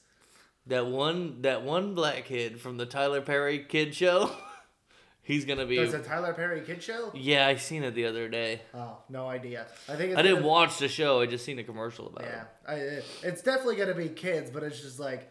that 0.65 0.87
one. 0.87 1.41
That 1.43 1.61
one 1.63 1.93
black 1.93 2.25
kid 2.25 2.59
from 2.59 2.77
the 2.77 2.85
Tyler 2.87 3.21
Perry 3.21 3.59
Kid 3.59 3.93
Show. 3.93 4.31
He's 5.27 5.43
gonna 5.45 5.65
be. 5.65 5.75
There's 5.75 5.93
a 5.93 5.99
Tyler 6.01 6.33
Perry 6.33 6.61
kid 6.61 6.81
show. 6.81 7.11
yeah, 7.13 7.45
I 7.47 7.55
seen 7.57 7.83
it 7.83 7.93
the 7.95 8.05
other 8.05 8.29
day. 8.29 8.61
Oh, 8.73 8.97
no 9.09 9.27
idea. 9.27 9.67
I 9.89 9.95
think 9.97 10.11
it's 10.11 10.17
I 10.17 10.21
didn't 10.21 10.37
gonna- 10.37 10.47
watch 10.47 10.79
the 10.79 10.87
show. 10.87 11.19
I 11.21 11.25
just 11.25 11.43
seen 11.43 11.59
a 11.59 11.63
commercial 11.65 12.07
about 12.07 12.23
Yeah, 12.23 12.41
it. 12.41 12.47
I, 12.67 12.73
it- 12.75 13.05
it's 13.23 13.41
definitely 13.41 13.75
gonna 13.75 13.93
be 13.93 14.07
kids, 14.07 14.49
but 14.49 14.63
it's 14.63 14.79
just 14.81 14.99
like 14.99 15.29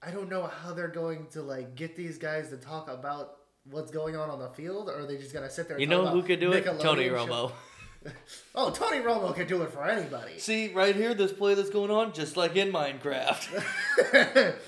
I 0.00 0.10
don't 0.12 0.28
know 0.30 0.46
how 0.46 0.72
they're 0.74 0.88
going 0.88 1.26
to 1.32 1.42
like 1.42 1.74
get 1.74 1.96
these 1.96 2.18
guys 2.18 2.48
to 2.50 2.56
talk 2.56 2.88
about 2.88 3.36
what's 3.70 3.90
going 3.90 4.16
on 4.16 4.30
on 4.30 4.38
the 4.38 4.48
field, 4.50 4.88
or 4.88 5.00
are 5.00 5.06
they 5.06 5.16
just 5.16 5.32
gonna 5.34 5.50
sit 5.50 5.66
there? 5.68 5.76
And 5.76 5.80
You 5.82 5.86
talk 5.88 5.96
know 5.96 6.02
about 6.02 6.14
who 6.14 6.22
could 6.22 6.40
do 6.40 6.52
it? 6.52 6.64
Tony 6.80 7.08
Romo. 7.08 7.52
Oh, 8.54 8.70
Tony 8.70 8.98
Romo 8.98 9.34
can 9.34 9.46
do 9.46 9.62
it 9.62 9.72
for 9.72 9.82
anybody. 9.82 10.38
See 10.38 10.70
right 10.74 10.94
here, 10.94 11.14
this 11.14 11.32
play 11.32 11.54
that's 11.54 11.70
going 11.70 11.90
on, 11.90 12.12
just 12.12 12.36
like 12.36 12.54
in 12.54 12.70
Minecraft. 12.70 13.62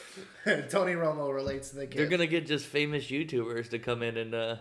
Tony 0.71 0.95
Romo 0.95 1.35
relates 1.35 1.69
to 1.71 1.77
the 1.77 1.87
game. 1.87 1.99
They're 1.99 2.09
gonna 2.09 2.27
get 2.27 2.47
just 2.47 2.65
famous 2.65 3.07
YouTubers 3.07 3.69
to 3.71 3.79
come 3.79 4.03
in 4.03 4.17
and 4.17 4.35
uh 4.35 4.57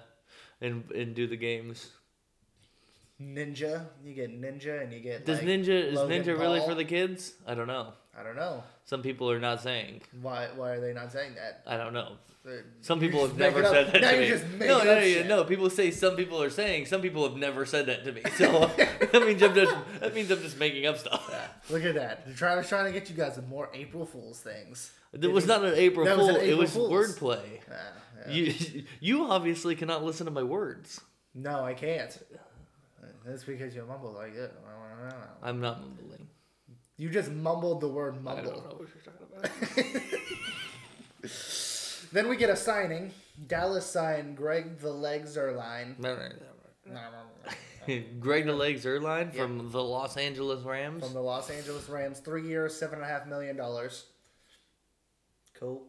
and 0.59 0.91
and 0.91 1.15
do 1.15 1.25
the 1.25 1.37
games. 1.37 1.89
Ninja. 3.21 3.85
You 4.03 4.13
get 4.13 4.41
Ninja, 4.41 4.83
and 4.83 4.91
you 4.91 4.99
get. 4.99 5.25
Does 5.25 5.39
like, 5.39 5.47
Ninja 5.47 5.69
is 5.69 5.95
Logan 5.95 6.23
Ninja 6.23 6.37
really 6.39 6.59
for 6.59 6.75
the 6.75 6.85
kids? 6.85 7.33
I 7.47 7.55
don't 7.55 7.67
know. 7.67 7.93
I 8.17 8.23
don't 8.23 8.35
know. 8.35 8.63
Some 8.85 9.01
people 9.01 9.29
are 9.31 9.39
not 9.39 9.61
saying. 9.61 10.01
Why? 10.21 10.47
Why 10.55 10.71
are 10.71 10.79
they 10.81 10.93
not 10.93 11.11
saying 11.11 11.35
that? 11.35 11.63
I 11.65 11.77
don't 11.77 11.93
know. 11.93 12.13
They're- 12.45 12.65
Some 12.81 12.99
people 12.99 13.21
have 13.25 13.37
never 13.37 13.63
said 13.63 13.87
that 13.93 14.01
now 14.01 14.11
to 14.11 14.19
me. 14.19 14.27
just 14.27 14.45
no, 14.59 14.83
no, 14.83 14.99
no, 14.99 15.23
no. 15.27 15.43
People 15.45 15.69
say 15.69 15.89
some 15.91 16.15
people 16.15 16.43
are 16.43 16.49
saying. 16.49 16.85
Some 16.87 17.01
people 17.01 17.27
have 17.27 17.37
never 17.37 17.65
said 17.65 17.85
that 17.87 18.03
to 18.03 18.11
me. 18.11 18.21
So 18.37 18.67
that 18.77 19.23
means 19.25 19.41
I'm 19.41 19.55
just 19.55 19.75
that 20.01 20.13
means 20.13 20.29
I'm 20.29 20.41
just 20.41 20.59
making 20.59 20.85
up 20.85 20.97
stuff. 20.97 21.25
Yeah. 21.31 21.47
Look 21.69 21.85
at 21.85 21.95
that. 21.95 22.25
They're 22.25 22.35
trying, 22.35 22.63
trying 22.65 22.85
to 22.85 22.91
get 22.91 23.09
you 23.09 23.15
guys 23.15 23.37
with 23.37 23.47
more 23.47 23.69
April 23.73 24.05
Fool's 24.05 24.39
things. 24.41 24.91
It 25.13 25.31
was 25.31 25.47
not 25.47 25.63
an 25.63 25.73
April 25.75 26.05
Fool. 26.05 26.35
it 26.35 26.57
was 26.57 26.71
Fool's. 26.73 26.91
wordplay. 27.17 27.61
Ah, 27.71 27.75
yeah. 28.27 28.33
You 28.33 28.83
you 28.99 29.23
obviously 29.25 29.75
cannot 29.75 30.03
listen 30.03 30.25
to 30.25 30.31
my 30.31 30.43
words. 30.43 30.99
No, 31.33 31.63
I 31.63 31.73
can't. 31.73 32.15
That's 33.25 33.43
because 33.45 33.73
you 33.73 33.85
mumble 33.87 34.11
like 34.11 34.35
that. 34.35 34.51
I'm 35.41 35.61
not 35.61 35.79
mumbling. 35.81 36.27
You 36.97 37.09
just 37.09 37.31
mumbled 37.31 37.81
the 37.81 37.87
word 37.89 38.13
I 38.13 38.35
don't 38.35 38.45
mumble. 38.45 38.51
know 38.51 38.77
what 38.77 38.87
you're 38.93 39.03
talking 39.03 40.01
about. 40.01 40.03
Then 42.11 42.27
we 42.29 42.35
get 42.35 42.51
a 42.51 42.55
signing. 42.55 43.11
Dallas 43.47 43.85
signed 43.87 44.37
Greg 44.37 44.77
the 44.77 44.91
Legs 44.91 45.35
Zuerlein. 45.35 45.95
Greg 48.19 48.45
the 48.45 48.53
Legs 48.53 48.85
Erline 48.85 49.33
from 49.33 49.71
the 49.71 49.83
Los 49.83 50.15
Angeles 50.17 50.61
Rams. 50.63 51.03
from 51.03 51.13
the 51.13 51.21
Los 51.21 51.49
Angeles 51.49 51.89
Rams. 51.89 52.19
Three 52.19 52.47
years, 52.47 52.75
seven 52.75 52.99
and 52.99 53.03
a 53.05 53.07
half 53.07 53.25
million 53.25 53.57
dollars. 53.57 54.05
Cool. 55.59 55.87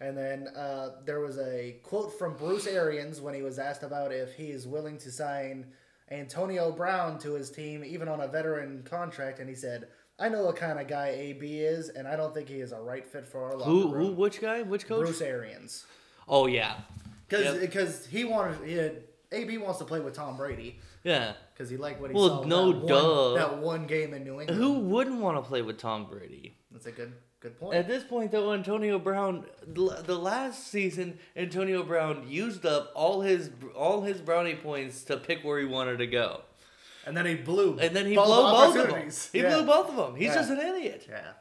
And 0.00 0.16
then 0.18 0.48
uh, 0.56 0.96
there 1.04 1.20
was 1.20 1.38
a 1.38 1.76
quote 1.84 2.18
from 2.18 2.36
Bruce 2.36 2.66
Arians 2.66 3.20
when 3.20 3.34
he 3.34 3.42
was 3.42 3.58
asked 3.58 3.82
about 3.84 4.12
if 4.12 4.34
he 4.34 4.46
is 4.50 4.66
willing 4.66 4.98
to 4.98 5.10
sign 5.12 5.66
Antonio 6.10 6.72
Brown 6.72 7.18
to 7.20 7.34
his 7.34 7.50
team, 7.50 7.84
even 7.84 8.08
on 8.08 8.20
a 8.22 8.26
veteran 8.26 8.82
contract, 8.82 9.38
and 9.38 9.48
he 9.48 9.54
said, 9.54 9.86
"I 10.20 10.28
know 10.28 10.44
what 10.44 10.56
kind 10.56 10.78
of 10.78 10.86
guy 10.86 11.08
AB 11.08 11.60
is, 11.60 11.88
and 11.88 12.06
I 12.06 12.14
don't 12.16 12.32
think 12.34 12.48
he 12.48 12.60
is 12.60 12.72
a 12.72 12.80
right 12.80 13.04
fit 13.06 13.26
for 13.26 13.44
our 13.44 13.56
locker 13.56 13.70
who? 13.70 13.92
room." 13.92 14.06
Who? 14.06 14.12
Which 14.12 14.40
guy? 14.40 14.62
Which 14.62 14.86
coach? 14.86 15.04
Bruce 15.06 15.20
Arians, 15.20 15.86
Oh 16.28 16.46
yeah, 16.46 16.76
because 17.28 17.60
Yep. 17.62 18.10
he 18.10 18.24
wanted 18.24 18.66
he 18.68 18.74
had, 18.74 19.02
AB 19.32 19.58
wants 19.58 19.78
to 19.78 19.84
play 19.84 20.00
with 20.00 20.14
Tom 20.14 20.36
Brady 20.36 20.78
yeah. 21.04 21.32
because 21.54 21.70
he 21.70 21.76
liked 21.76 22.00
what 22.00 22.10
he 22.10 22.16
Well, 22.16 22.42
saw 22.42 22.48
no, 22.48 22.72
that, 22.72 22.86
duh. 22.86 23.24
One, 23.30 23.34
that 23.34 23.58
one 23.58 23.86
game 23.86 24.12
in 24.14 24.22
New 24.24 24.40
England. 24.40 24.60
Who 24.60 24.80
wouldn't 24.80 25.20
want 25.20 25.36
to 25.36 25.42
play 25.48 25.62
with 25.62 25.78
Tom 25.78 26.06
Brady? 26.06 26.54
That's 26.70 26.86
a 26.86 26.92
good 26.92 27.12
good 27.40 27.58
point. 27.58 27.74
At 27.76 27.88
this 27.88 28.04
point, 28.04 28.30
though, 28.32 28.52
Antonio 28.52 28.98
Brown, 28.98 29.44
the 29.66 30.02
the 30.04 30.16
last 30.18 30.68
season, 30.68 31.18
Antonio 31.36 31.82
Brown 31.82 32.26
used 32.28 32.66
up 32.66 32.90
all 32.94 33.22
his 33.22 33.50
all 33.74 34.02
his 34.02 34.20
brownie 34.20 34.56
points 34.56 35.02
to 35.04 35.16
pick 35.16 35.42
where 35.42 35.58
he 35.58 35.64
wanted 35.66 35.98
to 35.98 36.06
go, 36.06 36.42
And 37.06 37.16
then 37.16 37.26
he 37.26 37.34
blew. 37.34 37.78
and 37.78 37.94
then 37.94 38.06
he 38.06 38.14
both 38.14 38.26
blew 38.26 38.36
both 38.36 38.76
of 38.76 38.88
them. 38.90 39.10
He 39.32 39.40
yeah. 39.40 39.54
blew 39.54 39.66
both 39.66 39.88
of 39.88 39.96
them. 39.96 40.16
He's 40.16 40.28
Yeah. 40.28 40.34
just 40.34 40.50
an 40.50 40.58
idiot. 40.60 41.06
Yeah. 41.08 41.32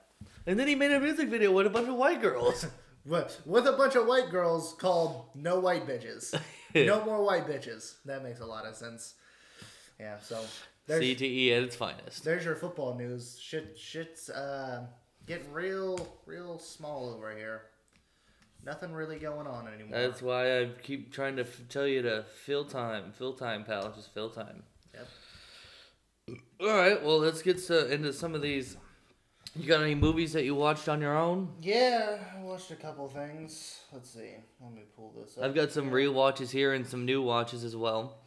And 0.48 0.60
then 0.60 0.67
he 0.67 0.76
made 0.76 0.91
a 0.91 1.00
music 1.00 1.30
video 1.30 1.52
with 1.52 1.67
a 1.67 1.69
bunch 1.69 1.88
of 1.88 1.95
white 1.95 2.22
girls. 2.22 2.65
With, 3.06 3.41
with 3.45 3.65
a 3.65 3.72
bunch 3.72 3.95
of 3.95 4.06
white 4.06 4.30
girls 4.30 4.76
called 4.78 5.30
No 5.34 5.60
White 5.60 5.88
Bitches. 5.88 6.38
no 6.76 7.04
more 7.06 7.24
white 7.24 7.48
bitches. 7.48 7.95
That 8.06 8.24
makes 8.24 8.41
a 8.41 8.45
lot 8.45 8.65
of 8.65 8.76
sense. 8.76 9.15
Yeah, 10.00 10.19
so 10.19 10.39
there's, 10.86 11.04
CTE 11.04 11.58
at 11.58 11.63
its 11.63 11.76
finest. 11.76 12.24
there's 12.24 12.45
your 12.45 12.56
football 12.56 12.95
news. 12.95 13.39
Shit, 13.41 13.80
shit's 13.80 14.30
uh, 14.30 14.86
getting 15.26 15.52
real, 15.52 16.17
real 16.26 16.60
small 16.60 17.10
over 17.10 17.36
here. 17.36 17.63
Nothing 18.65 18.91
really 18.93 19.17
going 19.17 19.48
on 19.48 19.67
anymore. 19.67 19.98
That's 20.00 20.22
why 20.22 20.60
I 20.60 20.69
keep 20.84 21.12
trying 21.12 21.38
to 21.38 21.43
f- 21.43 21.62
tell 21.69 21.88
you 21.88 22.02
to 22.02 22.26
fill 22.45 22.65
time, 22.65 23.13
fill 23.17 23.34
time, 23.34 23.63
pal. 23.63 23.91
Just 23.95 24.13
fill 24.13 24.30
time. 24.30 24.63
All 26.62 26.68
right. 26.68 27.02
Well, 27.04 27.20
let's 27.20 27.42
get 27.42 27.58
to, 27.68 27.92
into 27.92 28.13
some 28.13 28.36
of 28.36 28.42
these. 28.42 28.78
You 29.56 29.68
got 29.68 29.82
any 29.82 29.96
movies 29.96 30.34
that 30.34 30.44
you 30.46 30.54
watched 30.56 30.88
on 30.88 31.02
your 31.02 31.18
own? 31.18 31.50
Yeah, 31.62 32.20
I 32.38 32.42
watched 32.44 32.70
a 32.72 32.76
couple 32.76 33.08
things. 33.08 33.80
Let's 33.92 34.10
see. 34.12 34.36
Let 34.62 34.74
me 34.74 34.84
pull 34.96 35.13
this 35.20 35.38
up. 35.38 35.44
I've 35.44 35.56
got 35.56 35.72
some 35.72 35.89
rewatches 35.89 36.52
here 36.52 36.74
and 36.74 36.86
some 36.86 37.06
new 37.06 37.22
watches 37.22 37.63
as 37.63 37.76
well. 37.76 38.18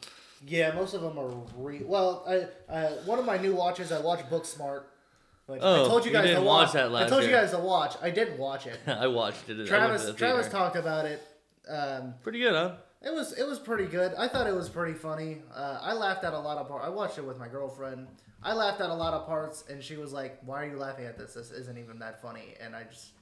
Yeah, 0.46 0.72
most 0.74 0.94
of 0.94 1.02
them 1.02 1.18
are 1.18 1.30
re. 1.56 1.82
Well, 1.84 2.24
I, 2.28 2.74
I 2.74 2.86
one 3.04 3.18
of 3.20 3.24
my 3.24 3.36
new 3.38 3.54
watches 3.54 3.92
I 3.92 4.00
watched 4.00 4.28
Booksmart. 4.28 4.82
Which 5.46 5.60
Oh, 5.62 5.84
I 5.84 5.88
told 5.88 6.04
you 6.04 6.10
you 6.10 6.16
guys 6.16 6.26
didn't 6.26 6.42
to 6.42 6.46
watch 6.46 6.66
watch. 6.66 6.72
that 6.74 6.84
I 6.84 6.88
last 6.88 7.08
told 7.10 7.24
you 7.24 7.30
guys 7.30 7.50
to 7.50 7.58
watch. 7.58 7.94
I 8.00 8.10
didn't 8.10 8.38
watch 8.38 8.66
it. 8.66 8.78
I 8.86 9.06
watched 9.06 9.48
it. 9.48 9.66
Travis 9.66 10.12
Travis 10.16 10.48
talked 10.48 10.76
about 10.76 11.04
it. 11.04 11.22
Um, 11.68 12.14
Pretty 12.22 12.40
good, 12.40 12.52
huh? 12.52 12.74
It 13.04 13.12
was 13.12 13.32
it 13.32 13.46
was 13.46 13.58
pretty 13.58 13.86
good. 13.86 14.14
I 14.16 14.28
thought 14.28 14.46
it 14.46 14.54
was 14.54 14.68
pretty 14.68 14.94
funny. 14.94 15.38
Uh, 15.54 15.78
I 15.80 15.92
laughed 15.92 16.24
at 16.24 16.32
a 16.32 16.38
lot 16.38 16.58
of 16.58 16.68
parts. 16.68 16.84
I 16.86 16.88
watched 16.88 17.18
it 17.18 17.24
with 17.24 17.38
my 17.38 17.48
girlfriend. 17.48 18.06
I 18.42 18.54
laughed 18.54 18.80
at 18.80 18.90
a 18.90 18.94
lot 18.94 19.14
of 19.14 19.26
parts, 19.26 19.64
and 19.68 19.82
she 19.82 19.96
was 19.96 20.12
like, 20.12 20.38
"Why 20.44 20.64
are 20.64 20.70
you 20.70 20.76
laughing 20.78 21.06
at 21.06 21.18
this? 21.18 21.34
This 21.34 21.50
isn't 21.50 21.78
even 21.78 21.98
that 22.00 22.22
funny." 22.22 22.54
And 22.60 22.74
I 22.76 22.84
just 22.84 23.12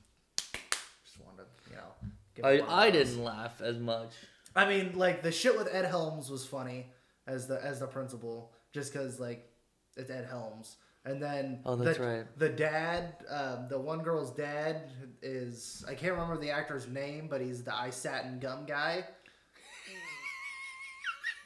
just 1.05 1.25
wanted 1.25 1.47
you 1.71 1.77
know. 1.77 2.09
give 2.35 2.45
it 2.45 2.61
one 2.61 2.69
of 2.69 2.75
I, 2.75 2.87
I 2.87 2.91
didn't 2.91 3.23
laugh 3.23 3.61
as 3.61 3.79
much. 3.79 4.11
I 4.55 4.69
mean, 4.69 4.93
like 4.97 5.23
the 5.23 5.33
shit 5.33 5.57
with 5.57 5.73
Ed 5.73 5.87
Helms 5.87 6.31
was 6.31 6.47
funny 6.47 6.87
as 7.27 7.47
the 7.47 7.65
as 7.65 7.81
the 7.81 7.87
principal, 7.87 8.53
just 8.73 8.93
because 8.93 9.21
like 9.21 9.51
it's 9.97 10.11
Ed 10.11 10.27
Helms, 10.29 10.77
and 11.05 11.23
then 11.23 11.61
Oh, 11.65 11.77
that's 11.77 11.99
the, 11.99 12.05
right. 12.05 12.39
The 12.39 12.49
dad, 12.49 13.17
um, 13.31 13.67
the 13.69 13.79
one 13.79 14.03
girl's 14.03 14.35
dad 14.35 14.91
is 15.23 15.85
I 15.89 15.95
can't 15.95 16.13
remember 16.13 16.37
the 16.37 16.51
actor's 16.51 16.89
name, 16.89 17.29
but 17.29 17.41
he's 17.41 17.63
the 17.63 17.75
eye 17.75 17.91
satin 17.91 18.39
gum 18.39 18.67
guy. 18.67 19.05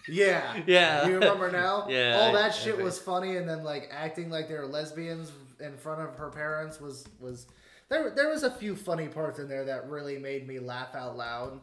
Yeah, 0.09 0.61
Yeah. 0.67 1.07
You 1.07 1.15
remember 1.15 1.51
now? 1.51 1.87
Yeah, 1.91 2.19
all 2.21 2.33
that 2.33 2.51
I 2.51 2.55
shit 2.55 2.75
think- 2.75 2.85
was 2.85 2.99
funny, 2.99 3.37
and 3.37 3.49
then 3.49 3.65
like 3.65 3.89
acting 3.93 4.31
like 4.31 4.49
they 4.49 4.55
were 4.55 4.67
lesbians 4.67 5.33
in 5.61 5.77
front 5.77 6.01
of 6.03 6.15
her 6.17 6.31
parents 6.31 6.81
was 6.81 7.07
was 7.21 7.47
there. 7.89 8.11
There 8.11 8.29
was 8.29 8.43
a 8.43 8.51
few 8.51 8.75
funny 8.77 9.09
parts 9.09 9.39
in 9.39 9.49
there 9.49 9.65
that 9.67 9.89
really 9.89 10.19
made 10.19 10.47
me 10.47 10.59
laugh 10.59 10.95
out 10.95 11.17
loud. 11.17 11.61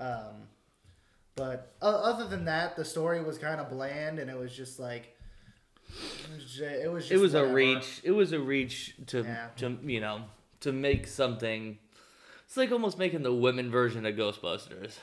Um, 0.00 0.46
but 1.34 1.72
o- 1.82 1.88
other 2.02 2.26
than 2.26 2.44
that, 2.46 2.76
the 2.76 2.84
story 2.84 3.22
was 3.22 3.38
kind 3.38 3.60
of 3.60 3.68
bland, 3.70 4.18
and 4.18 4.30
it 4.30 4.38
was 4.38 4.54
just 4.54 4.78
like 4.78 5.16
it 5.88 6.34
was 6.34 6.44
ju- 6.54 6.64
it 6.64 6.92
was, 6.92 7.04
just 7.04 7.12
It 7.12 7.18
was 7.18 7.34
a 7.34 7.46
reach. 7.46 8.00
It 8.04 8.10
was 8.12 8.32
a 8.32 8.40
reach 8.40 8.94
to 9.08 9.22
Yeah. 9.22 9.48
to 9.56 9.78
you 9.84 10.00
know 10.00 10.22
to 10.60 10.72
make 10.72 11.06
something. 11.06 11.78
It's 12.46 12.56
like 12.56 12.72
almost 12.72 12.98
making 12.98 13.22
the 13.22 13.32
women 13.34 13.70
version 13.70 14.06
of 14.06 14.14
Ghostbusters. 14.14 14.94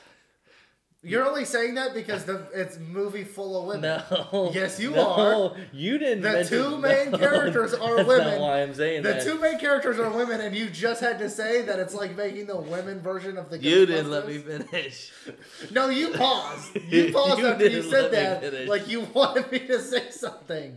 You're 1.08 1.24
only 1.26 1.44
saying 1.44 1.74
that 1.74 1.94
because 1.94 2.24
the 2.24 2.46
it's 2.52 2.76
a 2.76 2.80
movie 2.80 3.24
full 3.24 3.60
of 3.60 3.66
women. 3.68 4.02
No. 4.32 4.50
Yes, 4.52 4.80
you 4.80 4.90
no, 4.90 5.06
are. 5.52 5.56
You 5.72 5.98
didn't. 5.98 6.22
The 6.22 6.32
mention- 6.32 6.58
two 6.58 6.78
main 6.78 7.10
No, 7.12 7.18
characters 7.18 7.74
are 7.74 7.96
that's 7.96 8.08
women. 8.08 8.26
Not 8.26 8.40
why 8.40 8.62
I'm 8.62 8.74
saying 8.74 9.02
The 9.02 9.12
that. 9.14 9.22
two 9.22 9.38
main 9.38 9.58
characters 9.58 9.98
are 9.98 10.10
women, 10.10 10.40
and 10.40 10.54
you 10.56 10.68
just 10.68 11.00
had 11.00 11.18
to 11.20 11.30
say 11.30 11.62
that 11.62 11.78
it's 11.78 11.94
like 11.94 12.16
making 12.16 12.46
the 12.46 12.56
women 12.56 13.00
version 13.00 13.38
of 13.38 13.50
the. 13.50 13.58
you 13.58 13.86
didn't 13.86 14.10
let 14.10 14.26
me 14.26 14.38
finish. 14.38 15.12
No, 15.70 15.88
you 15.88 16.10
paused. 16.10 16.76
You 16.88 17.12
paused 17.12 17.38
You 17.38 17.46
after 17.48 17.66
you 17.68 17.82
said 17.82 18.10
that, 18.12 18.66
like 18.68 18.88
you 18.88 19.00
wanted 19.14 19.50
me 19.52 19.60
to 19.60 19.80
say 19.80 20.10
something. 20.10 20.76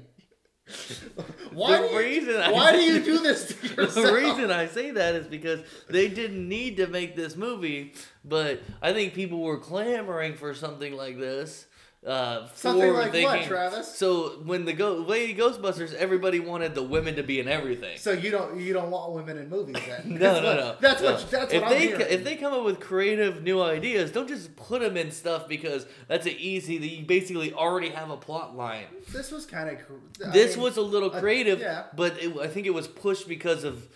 Why 1.54 1.82
The 1.82 1.88
do 1.88 2.04
you, 2.08 2.38
I 2.38 2.52
Why 2.52 2.72
do 2.74 2.82
you 2.82 3.00
do 3.04 3.20
this 3.20 3.48
to 3.48 3.68
yourself? 3.68 3.94
The 3.94 4.14
reason 4.14 4.52
I 4.52 4.68
say 4.68 4.92
that 4.92 5.16
is 5.16 5.28
because 5.28 5.62
they 5.90 6.08
didn't 6.08 6.48
need 6.48 6.78
to 6.78 6.88
make 6.88 7.16
this 7.16 7.36
movie, 7.36 7.94
but 8.24 8.62
I 8.82 8.94
think 8.94 9.14
people 9.14 9.42
were 9.42 9.58
clamoring 9.58 10.36
for 10.36 10.54
something 10.54 10.96
like 10.96 11.18
this. 11.18 11.66
Uh, 12.06 12.48
Something 12.56 12.94
like 12.94 13.12
what, 13.14 13.44
Travis? 13.44 13.94
So 13.94 14.40
when 14.46 14.64
the 14.64 14.72
Go- 14.72 14.96
Lady 14.96 15.36
Ghostbusters, 15.36 15.94
everybody 15.94 16.40
wanted 16.40 16.74
the 16.74 16.82
women 16.82 17.18
to 17.18 17.24
be 17.24 17.42
in 17.42 17.50
everything. 17.50 17.98
So 17.98 18.12
you 18.14 18.32
don't 18.32 18.58
you 18.58 18.72
don't 18.72 18.90
want 18.90 19.12
women 19.12 19.38
in 19.38 19.50
movies 19.50 19.76
then? 19.86 20.18
No, 20.20 20.40
no, 20.40 20.44
what- 20.48 20.56
no. 20.58 20.76
That's 20.80 21.02
no. 21.02 21.12
what 21.14 21.30
that's 21.30 21.54
if 21.54 21.62
what 21.62 21.70
they 21.70 21.76
I'm 21.94 22.00
hearing. 22.00 22.08
if 22.10 22.24
they 22.24 22.38
come 22.38 22.54
up 22.54 22.64
with 22.64 22.80
creative 22.80 23.44
new 23.44 23.62
ideas, 23.62 24.12
don't 24.12 24.30
just 24.30 24.56
put 24.56 24.80
them 24.80 24.96
in 24.96 25.12
stuff 25.12 25.50
because 25.50 25.86
that's 26.08 26.26
an 26.26 26.36
easy. 26.38 26.78
That 26.78 26.88
you 26.88 27.06
basically 27.06 27.52
already 27.52 27.90
have 27.90 28.10
a 28.10 28.18
plot 28.18 28.56
line. 28.56 28.86
this 29.12 29.30
was 29.30 29.46
kind 29.46 29.70
of 29.70 30.32
this 30.34 30.56
was 30.56 30.78
a 30.78 30.82
little 30.82 31.10
creative, 31.10 31.60
yeah. 31.60 31.84
but 31.98 32.14
it, 32.24 32.38
I 32.38 32.48
think 32.48 32.66
it 32.66 32.74
was 32.74 32.88
pushed 32.88 33.28
because 33.28 33.66
of 33.66 33.90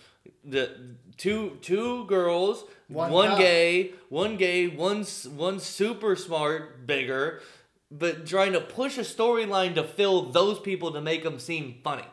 the 0.44 0.70
two 1.16 1.56
two 1.62 2.04
girls, 2.04 2.64
One 2.88 3.10
one, 3.10 3.38
gay, 3.38 3.92
one 4.10 4.36
gay, 4.36 4.68
one 4.68 5.04
one 5.36 5.58
super 5.58 6.16
smart, 6.16 6.86
bigger, 6.86 7.40
but 7.98 8.26
trying 8.26 8.52
to 8.54 8.60
push 8.60 8.98
a 8.98 9.02
storyline 9.02 9.74
to 9.76 9.84
fill 9.84 10.30
those 10.32 10.58
people 10.58 10.92
to 10.92 11.00
make 11.00 11.22
them 11.22 11.38
seem 11.38 11.76
funny. 11.84 12.04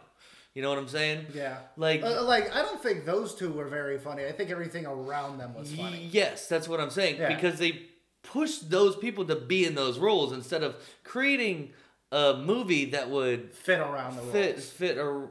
You 0.54 0.62
know 0.62 0.70
what 0.70 0.78
I'm 0.80 0.88
saying? 0.89 1.28
yeah. 1.34 1.58
Like 1.78 2.04
Uh, 2.04 2.24
like 2.24 2.54
I 2.56 2.62
don't 2.62 2.82
think 2.84 3.06
those 3.06 3.34
two 3.36 3.52
were 3.52 3.67
very 3.67 3.98
funny. 3.98 4.26
I 4.26 4.32
think 4.34 4.50
everything 4.50 4.86
around 4.86 5.38
them 5.38 5.54
was 5.54 5.74
funny. 5.74 6.10
Yes, 6.12 6.48
that's 6.48 6.67
what 6.67 6.80
I'm 6.82 6.89
saying. 6.89 7.17
Yeah. 7.20 7.34
Because 7.34 7.58
they 7.58 7.84
pushed 8.24 8.70
those 8.70 8.96
people 8.98 9.24
to 9.26 9.36
be 9.36 9.65
in 9.65 9.76
those 9.76 9.98
roles 9.98 10.32
instead 10.34 10.62
of 10.62 10.76
creating 11.04 11.72
a 12.12 12.36
movie 12.36 12.86
that 12.91 13.10
would 13.10 13.54
Fit 13.54 13.80
around 13.80 14.17
the 14.17 14.22
fit 14.24 14.56
roles. 14.56 14.70
fit 14.70 14.98
or 14.98 15.30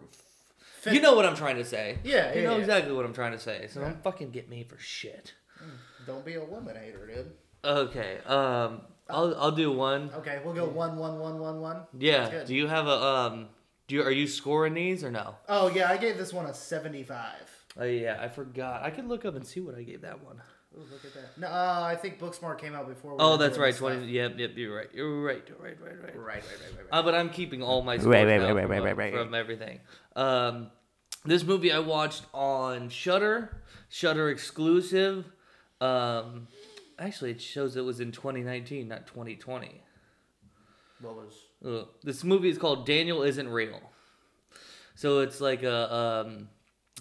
Fit- 0.81 0.95
you 0.95 1.03
know 1.03 1.15
what 1.15 1.27
I'm 1.27 1.37
trying 1.37 1.57
to 1.57 1.65
say. 1.67 1.99
Yeah, 2.03 2.33
you 2.33 2.41
yeah, 2.41 2.49
know 2.49 2.55
yeah. 2.57 2.61
exactly 2.63 2.93
what 2.95 3.05
I'm 3.05 3.13
trying 3.13 3.33
to 3.33 3.39
say. 3.39 3.69
So 3.71 3.83
don't 3.83 4.03
fucking 4.03 4.31
get 4.31 4.49
me 4.49 4.65
for 4.65 4.79
shit. 4.79 5.35
Don't 6.07 6.25
be 6.25 6.35
a 6.37 6.45
woman 6.45 6.75
hater, 6.77 7.07
dude. 7.07 7.33
Okay. 7.63 8.19
Um. 8.25 8.81
I'll 9.13 9.35
I'll 9.39 9.53
do 9.53 9.73
one. 9.73 10.11
Okay, 10.17 10.41
we'll 10.45 10.55
go 10.55 10.67
one 10.67 10.97
one 10.97 11.19
one 11.19 11.39
one 11.39 11.61
one. 11.61 11.83
Yeah. 11.99 12.31
Good. 12.31 12.47
Do 12.47 12.55
you 12.55 12.67
have 12.67 12.87
a 12.87 13.03
um? 13.03 13.49
Do 13.89 13.95
you 13.97 14.03
are 14.03 14.11
you 14.11 14.27
scoring 14.27 14.75
these 14.75 15.03
or 15.05 15.11
no? 15.11 15.35
Oh 15.49 15.69
yeah, 15.69 15.91
I 15.91 15.97
gave 15.97 16.17
this 16.17 16.33
one 16.33 16.47
a 16.47 16.55
seventy-five. 16.55 17.51
Oh 17.79 17.85
yeah, 17.85 18.19
I 18.21 18.29
forgot. 18.29 18.83
I 18.83 18.91
could 18.91 19.07
look 19.07 19.25
up 19.25 19.35
and 19.35 19.47
see 19.47 19.61
what 19.61 19.75
I 19.75 19.83
gave 19.83 20.03
that 20.03 20.23
one. 20.25 20.41
Ooh, 20.77 20.83
look 20.93 21.05
at 21.05 21.13
that. 21.15 21.37
No, 21.37 21.49
uh, 21.49 21.83
I 21.85 21.97
think 21.97 22.21
Booksmart 22.21 22.59
came 22.59 22.75
out 22.77 22.89
before. 22.89 23.13
We 23.13 23.17
Oh, 23.21 23.37
that's 23.37 23.59
right. 23.59 23.75
Twenty. 23.75 23.97
stuff. 23.99 24.09
Yep. 24.09 24.39
Yep. 24.39 24.51
You're 24.55 24.77
right. 24.77 24.89
You're 24.95 25.23
right. 25.23 25.43
You're 25.49 25.59
right. 25.59 25.77
Right. 25.81 25.97
Right. 25.97 26.03
Right, 26.03 26.15
right, 26.17 26.17
right, 26.17 26.45
right, 26.45 26.79
right. 26.79 26.87
Uh, 26.93 27.03
but 27.03 27.15
I'm 27.17 27.31
keeping 27.31 27.63
all 27.63 27.83
my 27.83 27.97
scores 27.97 28.07
Right, 28.15 28.27
right, 28.27 28.41
now 28.41 28.55
right, 28.55 28.63
from, 28.63 28.71
right, 28.71 28.81
uh, 28.81 28.85
right, 28.85 28.97
right, 28.97 29.15
right. 29.15 29.25
from 29.25 29.35
everything. 29.35 29.81
Um, 30.15 30.71
this 31.25 31.43
movie 31.43 31.73
I 31.73 31.81
watched 31.81 32.25
on 32.33 32.89
Shudder, 32.89 33.63
Shudder 33.89 34.31
exclusive. 34.31 35.25
Um, 35.81 36.47
actually, 37.01 37.33
it 37.33 37.41
shows 37.41 37.77
it 37.77 37.85
was 37.85 38.01
in 38.01 38.13
2019, 38.13 38.87
not 38.89 39.07
2020. 39.07 39.81
what 41.01 41.17
was? 41.17 41.35
Ugh. 41.65 41.89
This 42.03 42.23
movie 42.23 42.51
is 42.51 42.59
called 42.59 42.87
Daniel 42.87 43.23
Isn't 43.23 43.49
Real. 43.49 43.81
So 44.95 45.21
it's 45.21 45.41
like 45.41 45.63
a 45.63 45.95
um, 45.95 46.49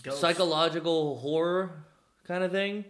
psychological 0.09 1.17
horror 1.17 1.85
kind 2.25 2.43
of 2.43 2.51
thing. 2.51 2.85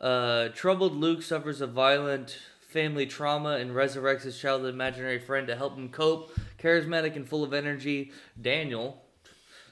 Uh, 0.00 0.48
troubled 0.48 0.94
Luke 0.94 1.22
suffers 1.22 1.60
a 1.60 1.66
violent 1.66 2.38
family 2.60 3.06
trauma 3.06 3.56
and 3.56 3.72
resurrects 3.72 4.22
his 4.22 4.38
childhood 4.38 4.72
imaginary 4.74 5.18
friend 5.18 5.46
to 5.46 5.56
help 5.56 5.76
him 5.76 5.88
cope. 5.88 6.32
Charismatic 6.58 7.16
and 7.16 7.28
full 7.28 7.44
of 7.44 7.52
energy, 7.52 8.12
Daniel 8.40 9.02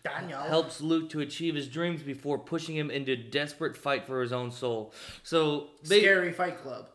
Daniel. 0.04 0.40
helps 0.40 0.80
Luke 0.80 1.10
to 1.10 1.20
achieve 1.20 1.54
his 1.54 1.68
dreams 1.68 2.02
before 2.02 2.38
pushing 2.38 2.76
him 2.76 2.90
into 2.90 3.12
a 3.12 3.16
desperate 3.16 3.76
fight 3.76 4.06
for 4.06 4.20
his 4.22 4.32
own 4.32 4.50
soul. 4.50 4.92
So, 5.22 5.68
they, 5.84 6.00
Scary 6.00 6.32
Fight 6.32 6.58
Club. 6.62 6.88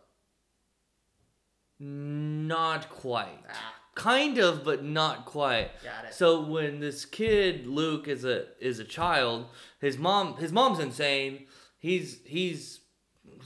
not 1.80 2.90
quite. 2.90 3.40
Ah, 3.50 3.76
Kind 3.96 4.40
of, 4.40 4.64
but 4.64 4.84
not 4.84 5.26
quite. 5.26 5.70
got 5.84 6.06
it. 6.06 6.14
So 6.16 6.42
when 6.42 6.80
this 6.80 7.06
kid 7.06 7.68
Luke 7.68 8.08
is 8.08 8.26
a 8.26 8.46
is 8.60 8.80
a 8.80 8.84
child, 8.84 9.46
his 9.80 9.98
mom 10.00 10.36
his 10.38 10.52
mom's 10.52 10.80
insane. 10.80 11.46
He's 11.78 12.20
he's 12.26 12.80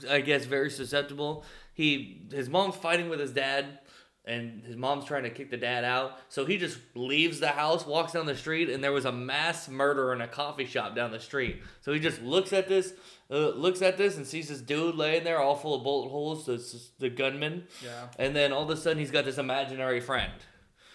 I 0.08 0.20
guess 0.22 0.46
very 0.46 0.70
susceptible. 0.70 1.44
He 1.74 2.22
his 2.32 2.48
mom's 2.48 2.76
fighting 2.76 3.10
with 3.10 3.20
his 3.20 3.32
dad 3.32 3.80
and 4.28 4.62
his 4.64 4.76
mom's 4.76 5.04
trying 5.06 5.22
to 5.24 5.30
kick 5.30 5.50
the 5.50 5.56
dad 5.56 5.84
out. 5.84 6.18
So 6.28 6.44
he 6.44 6.58
just 6.58 6.78
leaves 6.94 7.40
the 7.40 7.48
house, 7.48 7.86
walks 7.86 8.12
down 8.12 8.26
the 8.26 8.36
street 8.36 8.68
and 8.70 8.84
there 8.84 8.92
was 8.92 9.04
a 9.06 9.12
mass 9.12 9.68
murder 9.68 10.12
in 10.12 10.20
a 10.20 10.28
coffee 10.28 10.66
shop 10.66 10.94
down 10.94 11.10
the 11.10 11.18
street. 11.20 11.62
So 11.80 11.92
he 11.92 11.98
just 12.00 12.22
looks 12.22 12.52
at 12.52 12.68
this 12.68 12.92
uh, 13.30 13.50
looks 13.50 13.82
at 13.82 13.98
this 13.98 14.16
and 14.16 14.26
sees 14.26 14.48
this 14.48 14.60
dude 14.60 14.94
laying 14.94 15.24
there 15.24 15.38
all 15.38 15.54
full 15.54 15.74
of 15.74 15.82
bullet 15.82 16.08
holes, 16.08 16.46
so 16.46 16.52
it's 16.54 16.90
the 16.98 17.10
gunman. 17.10 17.64
Yeah. 17.84 18.08
And 18.18 18.34
then 18.36 18.52
all 18.52 18.62
of 18.62 18.70
a 18.70 18.76
sudden 18.76 18.98
he's 18.98 19.10
got 19.10 19.24
this 19.24 19.38
imaginary 19.38 20.00
friend 20.00 20.32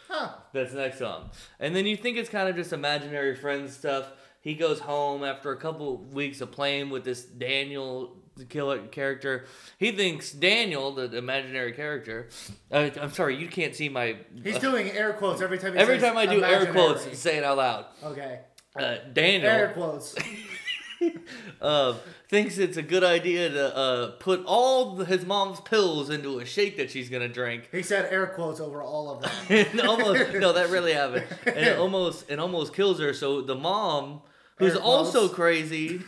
Huh. 0.10 0.30
that's 0.54 0.74
next 0.74 1.00
to 1.00 1.08
him. 1.08 1.22
And 1.60 1.76
then 1.76 1.86
you 1.86 1.98
think 1.98 2.18
it's 2.18 2.30
kind 2.30 2.48
of 2.50 2.56
just 2.56 2.72
imaginary 2.74 3.36
friend 3.36 3.70
stuff. 3.70 4.12
He 4.42 4.56
goes 4.56 4.80
home 4.80 5.24
after 5.24 5.52
a 5.52 5.58
couple 5.58 5.98
weeks 5.98 6.42
of 6.42 6.52
playing 6.52 6.90
with 6.90 7.04
this 7.04 7.24
Daniel 7.24 8.18
the 8.36 8.46
killer 8.46 8.80
character. 8.88 9.46
He 9.78 9.92
thinks 9.92 10.32
Daniel, 10.32 10.92
the 10.94 11.16
imaginary 11.16 11.74
character. 11.74 12.30
Uh, 12.72 12.90
I'm 13.00 13.12
sorry, 13.12 13.36
you 13.38 13.48
can't 13.48 13.76
see 13.76 13.90
my. 13.90 14.18
He's 14.44 14.56
uh, 14.56 14.60
doing 14.60 14.92
air 14.92 15.14
quotes 15.14 15.42
every 15.42 15.58
time 15.58 15.74
he 15.74 15.80
every 15.80 16.00
time 16.00 16.18
I 16.18 16.26
do 16.26 16.44
air 16.44 16.72
quotes, 16.72 17.18
say 17.18 17.38
it 17.38 17.44
out 17.44 17.58
loud. 17.58 17.86
Okay. 18.04 18.40
Uh, 18.76 18.96
Daniel 19.14 19.50
Air 19.50 19.70
quotes. 19.70 20.16
uh, 21.62 21.96
thinks 22.28 22.58
it's 22.58 22.78
a 22.78 22.82
good 22.82 23.04
idea 23.04 23.50
to 23.50 23.76
uh, 23.76 24.12
put 24.20 24.44
all 24.46 24.96
the, 24.96 25.06
his 25.06 25.26
mom's 25.26 25.60
pills 25.62 26.10
into 26.10 26.40
a 26.40 26.46
shake 26.46 26.78
that 26.78 26.90
she's 26.90 27.10
gonna 27.10 27.28
drink. 27.28 27.70
He 27.72 27.84
said 27.84 28.12
air 28.12 28.28
quotes 28.28 28.60
over 28.60 28.82
all 28.82 29.12
of 29.12 29.22
them. 29.22 29.80
almost 29.88 30.34
no, 30.34 30.54
that 30.54 30.70
really 30.70 30.94
happened. 30.94 31.26
And 31.46 31.58
it 31.58 31.78
almost 31.80 32.30
it 32.30 32.40
almost 32.40 32.74
kills 32.74 33.00
her. 33.00 33.14
So 33.14 33.42
the 33.42 33.56
mom, 33.56 34.22
who's 34.58 34.76
also 34.76 35.30
crazy, 35.30 36.02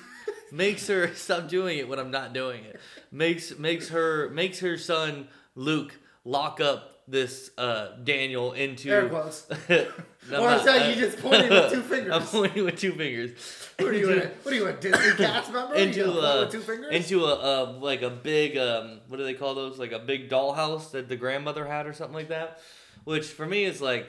makes 0.56 0.88
her 0.88 1.13
stop 1.15 1.48
doing 1.48 1.78
it 1.78 1.88
when 1.88 2.00
I'm 2.00 2.12
not 2.12 2.34
doing 2.34 2.63
it. 2.63 2.80
Makes 3.12 3.58
makes 3.60 3.89
her 3.89 4.30
makes 4.30 4.60
her 4.60 4.78
son 4.78 5.28
Luke 5.56 6.00
lock 6.24 6.60
up 6.60 6.91
this 7.08 7.52
uh, 7.58 7.89
Daniel 8.04 8.54
into 8.54 8.89
Air 8.89 9.10
quotes. 9.10 9.46
Or 9.50 9.54
I'm 10.34 10.60
is 10.60 10.65
that 10.65 10.89
you 10.89 10.96
just 11.00 11.20
pointing 11.20 11.50
with 11.50 11.72
two 11.72 11.82
fingers? 11.94 12.13
I'm 12.13 12.24
pointing 12.24 12.65
with 12.65 12.80
two 12.80 12.94
fingers. 12.94 13.32
What 13.78 13.89
are 13.89 13.94
you, 13.94 14.10
a, 14.10 14.28
what 14.41 14.54
are 14.54 14.58
you, 14.58 14.68
a 14.68 14.74
Disney 14.74 15.12
cast 15.18 15.54
member? 15.54 15.76
into 15.76 16.00
you 16.00 16.06
gonna 16.06 16.22
point 16.22 16.39
with 16.39 16.52
two 16.52 16.62
fingers? 16.62 16.96
into 16.96 17.26
a 17.26 17.36
uh, 17.36 17.72
like 17.80 18.02
a 18.02 18.10
big 18.10 18.58
um 18.58 19.02
what 19.08 19.18
do 19.18 19.24
they 19.24 19.34
call 19.34 19.54
those 19.54 19.78
like 19.78 19.91
a 19.91 20.00
big 20.00 20.30
dollhouse 20.30 20.91
that 20.91 21.10
the 21.10 21.15
grandmother 21.15 21.65
had 21.65 21.86
or 21.86 21.94
something 21.94 22.15
like 22.15 22.30
that 22.30 22.60
which 23.04 23.28
for 23.28 23.46
me 23.46 23.65
is 23.65 23.82
like 23.82 24.08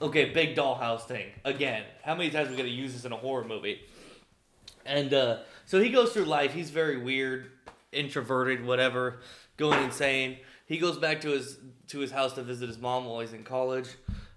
okay 0.00 0.30
big 0.30 0.56
dollhouse 0.56 1.02
thing 1.02 1.26
again 1.44 1.84
how 2.02 2.14
many 2.14 2.30
times 2.30 2.48
are 2.48 2.50
we 2.52 2.56
gonna 2.56 2.68
use 2.68 2.94
this 2.94 3.04
in 3.04 3.12
a 3.12 3.16
horror 3.16 3.44
movie 3.44 3.80
and 4.84 5.12
uh 5.14 5.38
so 5.66 5.80
he 5.80 5.90
goes 5.90 6.12
through 6.12 6.26
life. 6.26 6.52
He's 6.52 6.70
very 6.70 6.96
weird 6.96 7.50
introverted 7.94 8.64
whatever 8.64 9.20
going 9.56 9.82
insane. 9.82 10.38
He 10.66 10.78
goes 10.78 10.98
back 10.98 11.20
to 11.22 11.30
his 11.30 11.58
to 11.88 11.98
his 11.98 12.10
house 12.10 12.34
to 12.34 12.42
visit 12.42 12.68
his 12.68 12.78
mom 12.78 13.06
while 13.06 13.20
he's 13.20 13.32
in 13.32 13.44
college. 13.44 13.88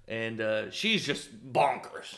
And 0.08 0.40
uh, 0.40 0.72
she's 0.72 1.06
just 1.06 1.30
bonkers. 1.52 2.16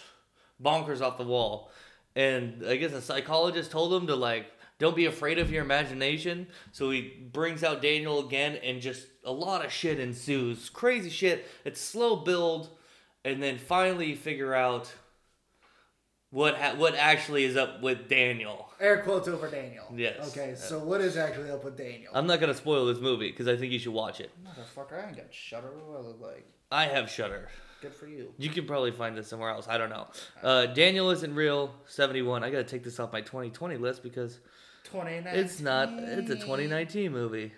Bonkers 0.64 1.02
off 1.02 1.18
the 1.18 1.24
wall. 1.24 1.72
And 2.16 2.66
i 2.68 2.76
guess 2.76 2.92
a 2.92 3.02
psychologist 3.02 3.72
told 3.72 3.94
him 3.94 4.08
to 4.08 4.16
like 4.16 4.48
don't 4.80 4.96
be 4.96 5.06
afraid 5.06 5.40
of 5.40 5.52
your 5.52 5.64
imagination. 5.64 6.48
So 6.72 6.90
he 6.92 7.02
brings 7.32 7.64
out 7.64 7.82
daniel 7.82 8.26
again 8.26 8.58
and 8.64 8.82
just 8.82 9.08
a 9.24 9.32
lot 9.32 9.66
of 9.66 9.72
shit 9.72 10.00
ensues. 10.00 10.70
Crazy 10.70 11.10
shit. 11.10 11.48
It's 11.66 11.82
slow 11.82 12.18
build. 12.18 12.70
And 13.26 13.44
then 13.44 13.58
finally 13.58 14.08
you 14.08 14.16
figure 14.16 14.54
out 14.54 14.92
what 16.32 16.56
ha- 16.58 16.76
what 16.76 16.96
actually 16.96 17.44
is 17.44 17.56
up 17.58 17.82
with 17.82 18.08
daniel 18.10 18.68
Air 18.82 19.00
quotes 19.04 19.28
over 19.28 19.50
Daniel. 19.52 19.84
Yes. 19.94 20.30
Okay, 20.30 20.56
so 20.56 20.80
what 20.80 21.02
is 21.02 21.18
actually 21.18 21.52
up 21.52 21.64
with 21.66 21.78
Daniel? 21.78 22.12
i'm 22.14 22.28
not 22.28 22.40
gonna 22.40 22.54
spoil 22.54 22.86
this 22.86 23.00
movie 23.00 23.30
because 23.32 23.48
i 23.48 23.56
think 23.58 23.72
you 23.72 23.80
should 23.80 23.94
watch 23.94 24.20
it 24.20 24.32
Motherfucker, 24.46 25.04
I 25.04 25.08
ain't 25.08 25.18
got 25.18 25.34
Shudder. 25.34 25.72
What 25.86 26.00
I 26.00 26.02
look 26.08 26.22
like? 26.22 26.46
i 26.72 26.86
have 26.86 27.10
shudder 27.10 27.50
Good 27.82 27.94
for 27.96 28.08
you. 28.08 28.34
you 28.38 28.50
can 28.50 28.66
probably 28.68 28.92
find 28.92 29.18
this 29.18 29.28
somewhere 29.28 29.50
else 29.50 29.68
i 29.68 29.78
don't 29.78 29.90
know 29.90 30.08
uh, 30.44 30.66
daniel 30.68 31.10
isn't 31.12 31.34
real 31.34 31.74
71 31.88 32.44
i 32.44 32.50
gotta 32.50 32.64
take 32.64 32.84
this 32.84 33.00
off 33.00 33.12
my 33.12 33.22
2020 33.22 33.78
list 33.78 34.04
because 34.04 34.40
2019. 34.86 35.40
it's 35.44 35.60
not 35.60 35.90
it's 35.94 36.30
a 36.30 36.36
2019 36.36 37.12
movie 37.12 37.52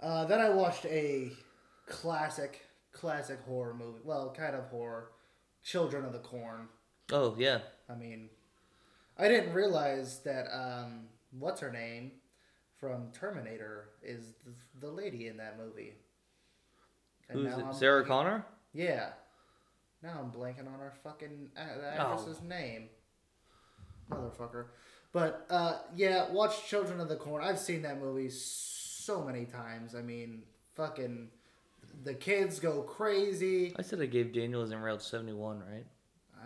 Uh, 0.00 0.24
then 0.26 0.40
I 0.40 0.50
watched 0.50 0.84
a 0.86 1.32
classic, 1.86 2.66
classic 2.92 3.38
horror 3.46 3.74
movie. 3.74 4.00
Well, 4.04 4.32
kind 4.36 4.54
of 4.54 4.64
horror. 4.64 5.10
Children 5.64 6.04
of 6.04 6.12
the 6.12 6.18
Corn. 6.18 6.68
Oh 7.12 7.34
yeah 7.38 7.58
I 7.88 7.94
mean, 7.94 8.28
I 9.16 9.28
didn't 9.28 9.52
realize 9.54 10.18
that, 10.24 10.46
um, 10.52 11.02
what's 11.38 11.60
her 11.60 11.70
name 11.70 12.10
from 12.80 13.12
Terminator 13.12 13.90
is 14.02 14.34
the, 14.44 14.86
the 14.86 14.92
lady 14.92 15.28
in 15.28 15.36
that 15.36 15.56
movie. 15.56 15.94
And 17.28 17.38
who's 17.38 17.56
now 17.56 17.58
it 17.62 17.66
I'm 17.68 17.74
sarah 17.74 18.02
blanking- 18.04 18.08
connor 18.08 18.46
Yeah. 18.74 19.10
Now 20.02 20.18
I'm 20.20 20.30
blanking 20.32 20.66
on 20.66 20.78
her 20.80 20.92
fucking 21.04 21.50
uh, 21.56 21.60
Oh. 21.60 21.86
actress's 22.12 22.42
name. 22.42 22.88
Motherfucker. 24.10 24.66
But 25.12 25.46
uh, 25.48 25.78
yeah, 25.94 26.30
watch 26.32 26.66
Children 26.68 27.00
of 27.00 27.08
the 27.08 27.16
Corn. 27.16 27.42
I've 27.42 27.58
seen 27.58 27.82
that 27.82 28.00
movie 28.00 28.28
so 28.30 29.22
many 29.22 29.44
times. 29.46 29.94
I 29.94 30.02
mean, 30.02 30.42
fucking, 30.74 31.28
the 32.04 32.14
kids 32.14 32.60
go 32.60 32.82
crazy. 32.82 33.74
I 33.78 33.82
said 33.82 34.00
I 34.00 34.06
gave 34.06 34.32
Daniel 34.34 34.62
isn't 34.62 34.78
real 34.80 34.98
71, 34.98 35.60
right? 35.60 35.86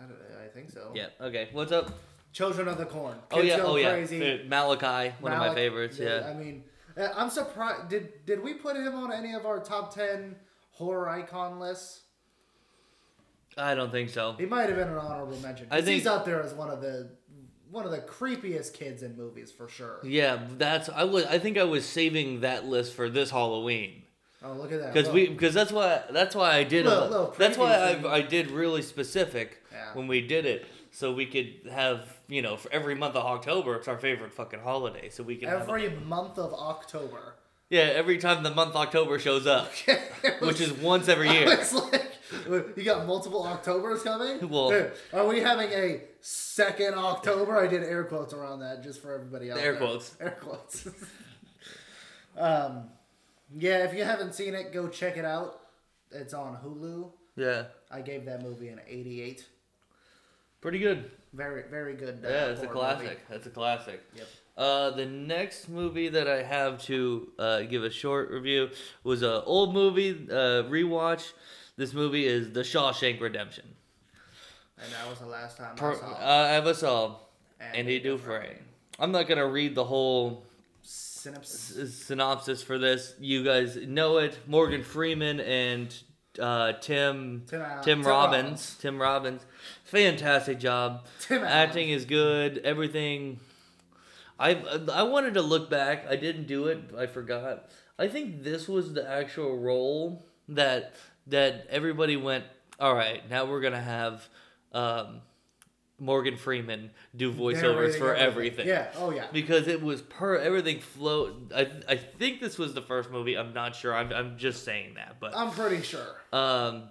I, 0.01 0.07
don't- 0.07 0.43
I 0.43 0.47
think 0.47 0.69
so. 0.71 0.91
Yeah. 0.95 1.07
Okay. 1.19 1.49
What's 1.51 1.71
up? 1.71 1.91
Children 2.33 2.67
of 2.69 2.77
the 2.77 2.85
Corn. 2.85 3.15
Kids 3.29 3.31
oh 3.31 3.41
yeah. 3.41 3.57
go 3.57 3.63
Oh 3.67 3.75
yeah. 3.75 3.91
crazy. 3.91 4.45
Malachi, 4.47 5.13
one 5.19 5.33
of 5.33 5.39
my 5.39 5.53
favorites. 5.53 5.99
Yeah. 5.99 6.29
I 6.29 6.33
mean, 6.33 6.63
uh, 6.97 7.09
I'm 7.15 7.29
surprised. 7.29 7.89
Did 7.89 8.25
did 8.25 8.41
we 8.41 8.53
put 8.53 8.75
him 8.77 8.95
on 8.95 9.11
any 9.11 9.33
of 9.33 9.45
our 9.45 9.59
top 9.59 9.93
ten 9.93 10.35
horror 10.71 11.09
icon 11.09 11.59
lists? 11.59 12.01
I 13.57 13.75
don't 13.75 13.91
think 13.91 14.09
so. 14.09 14.35
He 14.39 14.45
might 14.45 14.69
have 14.69 14.77
been 14.77 14.87
an 14.87 14.97
honorable 14.97 15.37
mention. 15.39 15.67
I 15.71 15.81
think 15.81 15.95
he's 15.97 16.07
out 16.07 16.23
there 16.25 16.41
as 16.41 16.53
one 16.53 16.69
of 16.69 16.79
the 16.81 17.09
one 17.69 17.83
of 17.85 17.91
the 17.91 17.99
creepiest 17.99 18.73
kids 18.73 19.03
in 19.03 19.15
movies 19.17 19.51
for 19.51 19.67
sure. 19.67 19.99
Yeah, 20.03 20.39
that's 20.57 20.87
I 20.89 21.03
was. 21.03 21.25
I 21.25 21.37
think 21.37 21.57
I 21.57 21.63
was 21.65 21.85
saving 21.85 22.41
that 22.41 22.65
list 22.65 22.93
for 22.93 23.09
this 23.09 23.29
Halloween 23.31 24.03
Oh, 24.43 24.53
look 24.53 24.71
at 24.71 24.79
that! 24.79 24.93
because 24.93 25.09
we 25.11 25.27
because 25.27 25.53
that's 25.53 25.71
why 25.71 26.01
that's 26.11 26.33
why 26.33 26.55
I 26.55 26.63
did. 26.63 26.85
Little- 26.85 27.03
a, 27.03 27.09
little 27.09 27.35
that's 27.37 27.57
why 27.57 27.93
thing. 27.95 28.05
I 28.05 28.15
I 28.15 28.21
did 28.21 28.51
really 28.51 28.81
specific 28.81 29.60
Yeah. 29.71 29.93
when 29.93 30.07
we 30.07 30.21
did 30.21 30.45
it, 30.45 30.65
so 30.91 31.13
we 31.13 31.25
could 31.25 31.71
have 31.71 32.05
you 32.27 32.41
know 32.41 32.57
for 32.57 32.71
every 32.73 32.95
month 32.95 33.15
of 33.15 33.25
October, 33.25 33.75
it's 33.75 33.87
our 33.87 33.97
favorite 33.97 34.33
fucking 34.33 34.59
holiday, 34.59 35.09
so 35.09 35.23
we 35.23 35.35
can 35.37 35.49
have 35.49 35.61
every 35.61 35.89
month 35.89 36.37
of 36.37 36.53
October. 36.53 37.35
yeah 37.69 37.83
every 37.83 38.17
time 38.17 38.43
the 38.43 38.51
month 38.53 38.75
October 38.75 39.17
shows 39.19 39.47
up, 39.47 39.71
which 40.39 40.59
is 40.61 40.73
once 40.73 41.07
every 41.07 41.29
year. 41.29 41.47
It's 41.51 41.73
like 41.73 42.07
you 42.77 42.83
got 42.83 43.05
multiple 43.07 43.43
Octobers 43.43 44.03
coming. 44.03 44.47
Well- 44.49 44.89
are 45.13 45.27
we 45.27 45.41
having 45.41 45.69
a 45.71 46.01
second 46.21 46.93
October? 46.95 47.57
I 47.57 47.67
did 47.67 47.83
air 47.83 48.03
quotes 48.05 48.33
around 48.33 48.59
that 48.59 48.83
just 48.83 49.01
for 49.01 49.13
everybody 49.13 49.49
else. 49.49 49.59
Air 49.59 49.75
quotes. 49.75 50.15
Air 50.19 50.37
quotes. 50.39 50.87
um, 52.37 52.89
yeah, 53.57 53.83
if 53.83 53.93
you 53.93 54.03
haven't 54.03 54.33
seen 54.33 54.55
it, 54.55 54.71
go 54.71 54.87
check 54.87 55.17
it 55.17 55.25
out. 55.25 55.59
It's 56.11 56.33
on 56.33 56.57
Hulu. 56.57 57.11
Yeah, 57.35 57.65
I 57.89 58.01
gave 58.01 58.25
that 58.25 58.41
movie 58.43 58.69
an 58.69 58.79
88. 58.87 59.45
Pretty 60.61 60.79
good. 60.79 61.11
Very, 61.33 61.63
very 61.69 61.93
good. 61.95 62.23
uh, 62.25 62.29
Yeah, 62.29 62.45
it's 62.47 62.61
a 62.61 62.67
classic. 62.67 63.03
movie. 63.07 63.19
That's 63.29 63.47
a 63.47 63.49
classic. 63.49 64.01
Yep. 64.15 64.27
Uh, 64.57 64.89
the 64.91 65.05
next 65.05 65.69
movie 65.69 66.09
that 66.09 66.27
I 66.27 66.43
have 66.43 66.81
to 66.83 67.31
uh, 67.39 67.61
give 67.61 67.83
a 67.83 67.89
short 67.89 68.29
review 68.29 68.69
was 69.03 69.23
a 69.23 69.43
old 69.43 69.73
movie 69.73 70.11
uh, 70.29 70.63
rewatch. 70.69 71.31
This 71.77 71.93
movie 71.93 72.25
is 72.25 72.51
The 72.51 72.61
Shawshank 72.61 73.21
Redemption. 73.21 73.65
And 74.77 74.91
that 74.91 75.09
was 75.09 75.19
the 75.19 75.25
last 75.27 75.57
time 75.57 75.75
Per- 75.75 75.93
I 75.93 75.99
saw. 75.99 76.05
uh, 76.13 76.47
Ever 76.51 76.73
saw 76.73 77.15
And 77.59 77.75
Andy 77.77 77.95
Andy 77.97 77.99
Dufresne. 78.09 78.59
I'm 78.99 79.11
not 79.11 79.27
gonna 79.27 79.47
read 79.47 79.73
the 79.73 79.85
whole 79.85 80.45
Synopsis. 80.83 82.03
synopsis 82.05 82.61
for 82.63 82.77
this. 82.77 83.13
You 83.19 83.43
guys 83.43 83.77
know 83.77 84.17
it. 84.17 84.37
Morgan 84.47 84.83
Freeman 84.83 85.39
and 85.39 85.95
uh, 86.39 86.73
Tim 86.73 87.43
Tim, 87.47 87.61
Tim 87.61 87.83
Tim 87.83 88.03
Robbins. 88.03 88.43
Robbins. 88.43 88.77
Tim 88.79 89.01
Robbins. 89.01 89.45
Fantastic 89.85 90.59
job. 90.59 91.05
Tim. 91.19 91.43
Acting 91.43 91.89
is 91.89 92.05
good. 92.05 92.59
Everything. 92.59 93.39
I 94.39 94.55
I 94.91 95.03
wanted 95.03 95.33
to 95.35 95.41
look 95.41 95.69
back. 95.69 96.05
I 96.09 96.15
didn't 96.15 96.47
do 96.47 96.67
it. 96.67 96.91
I 96.97 97.05
forgot. 97.05 97.69
I 97.99 98.07
think 98.07 98.43
this 98.43 98.67
was 98.67 98.93
the 98.93 99.07
actual 99.07 99.57
role 99.57 100.25
that 100.49 100.93
that 101.27 101.67
everybody 101.69 102.17
went. 102.17 102.45
All 102.79 102.95
right, 102.95 103.27
now 103.29 103.45
we're 103.45 103.61
gonna 103.61 103.81
have 103.81 104.27
um, 104.73 105.21
Morgan 106.01 106.35
Freeman 106.35 106.89
do 107.15 107.31
voiceovers 107.31 107.95
for 107.95 108.15
everything. 108.15 108.67
Yeah. 108.67 108.87
Oh 108.97 109.11
yeah. 109.11 109.27
Because 109.31 109.67
it 109.67 109.81
was 109.81 110.01
per 110.01 110.35
everything 110.35 110.79
flow. 110.79 111.35
I 111.55 111.69
I 111.87 111.95
think 111.95 112.41
this 112.41 112.57
was 112.57 112.73
the 112.73 112.81
first 112.81 113.11
movie. 113.11 113.37
I'm 113.37 113.53
not 113.53 113.75
sure. 113.75 113.95
I'm 113.95 114.11
I'm 114.11 114.35
just 114.37 114.65
saying 114.65 114.95
that, 114.95 115.17
but 115.19 115.37
I'm 115.37 115.51
pretty 115.51 115.83
sure. 115.83 116.15
um, 116.33 116.89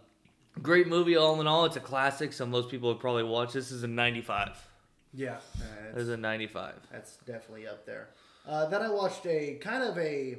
great 0.62 0.86
movie 0.86 1.16
all 1.16 1.40
in 1.40 1.48
all. 1.48 1.64
It's 1.64 1.76
a 1.76 1.80
classic, 1.80 2.32
so 2.32 2.46
most 2.46 2.68
people 2.70 2.88
would 2.90 3.00
probably 3.00 3.24
watch. 3.24 3.52
This 3.52 3.72
is 3.72 3.82
a 3.82 3.88
'95. 3.88 4.64
Yeah. 5.12 5.38
This 5.92 6.04
is 6.04 6.08
a 6.10 6.16
'95. 6.16 6.74
That's 6.92 7.16
definitely 7.26 7.66
up 7.66 7.84
there. 7.84 8.10
Uh, 8.46 8.66
then 8.66 8.80
I 8.80 8.88
watched 8.90 9.26
a 9.26 9.54
kind 9.60 9.82
of 9.82 9.98
a 9.98 10.36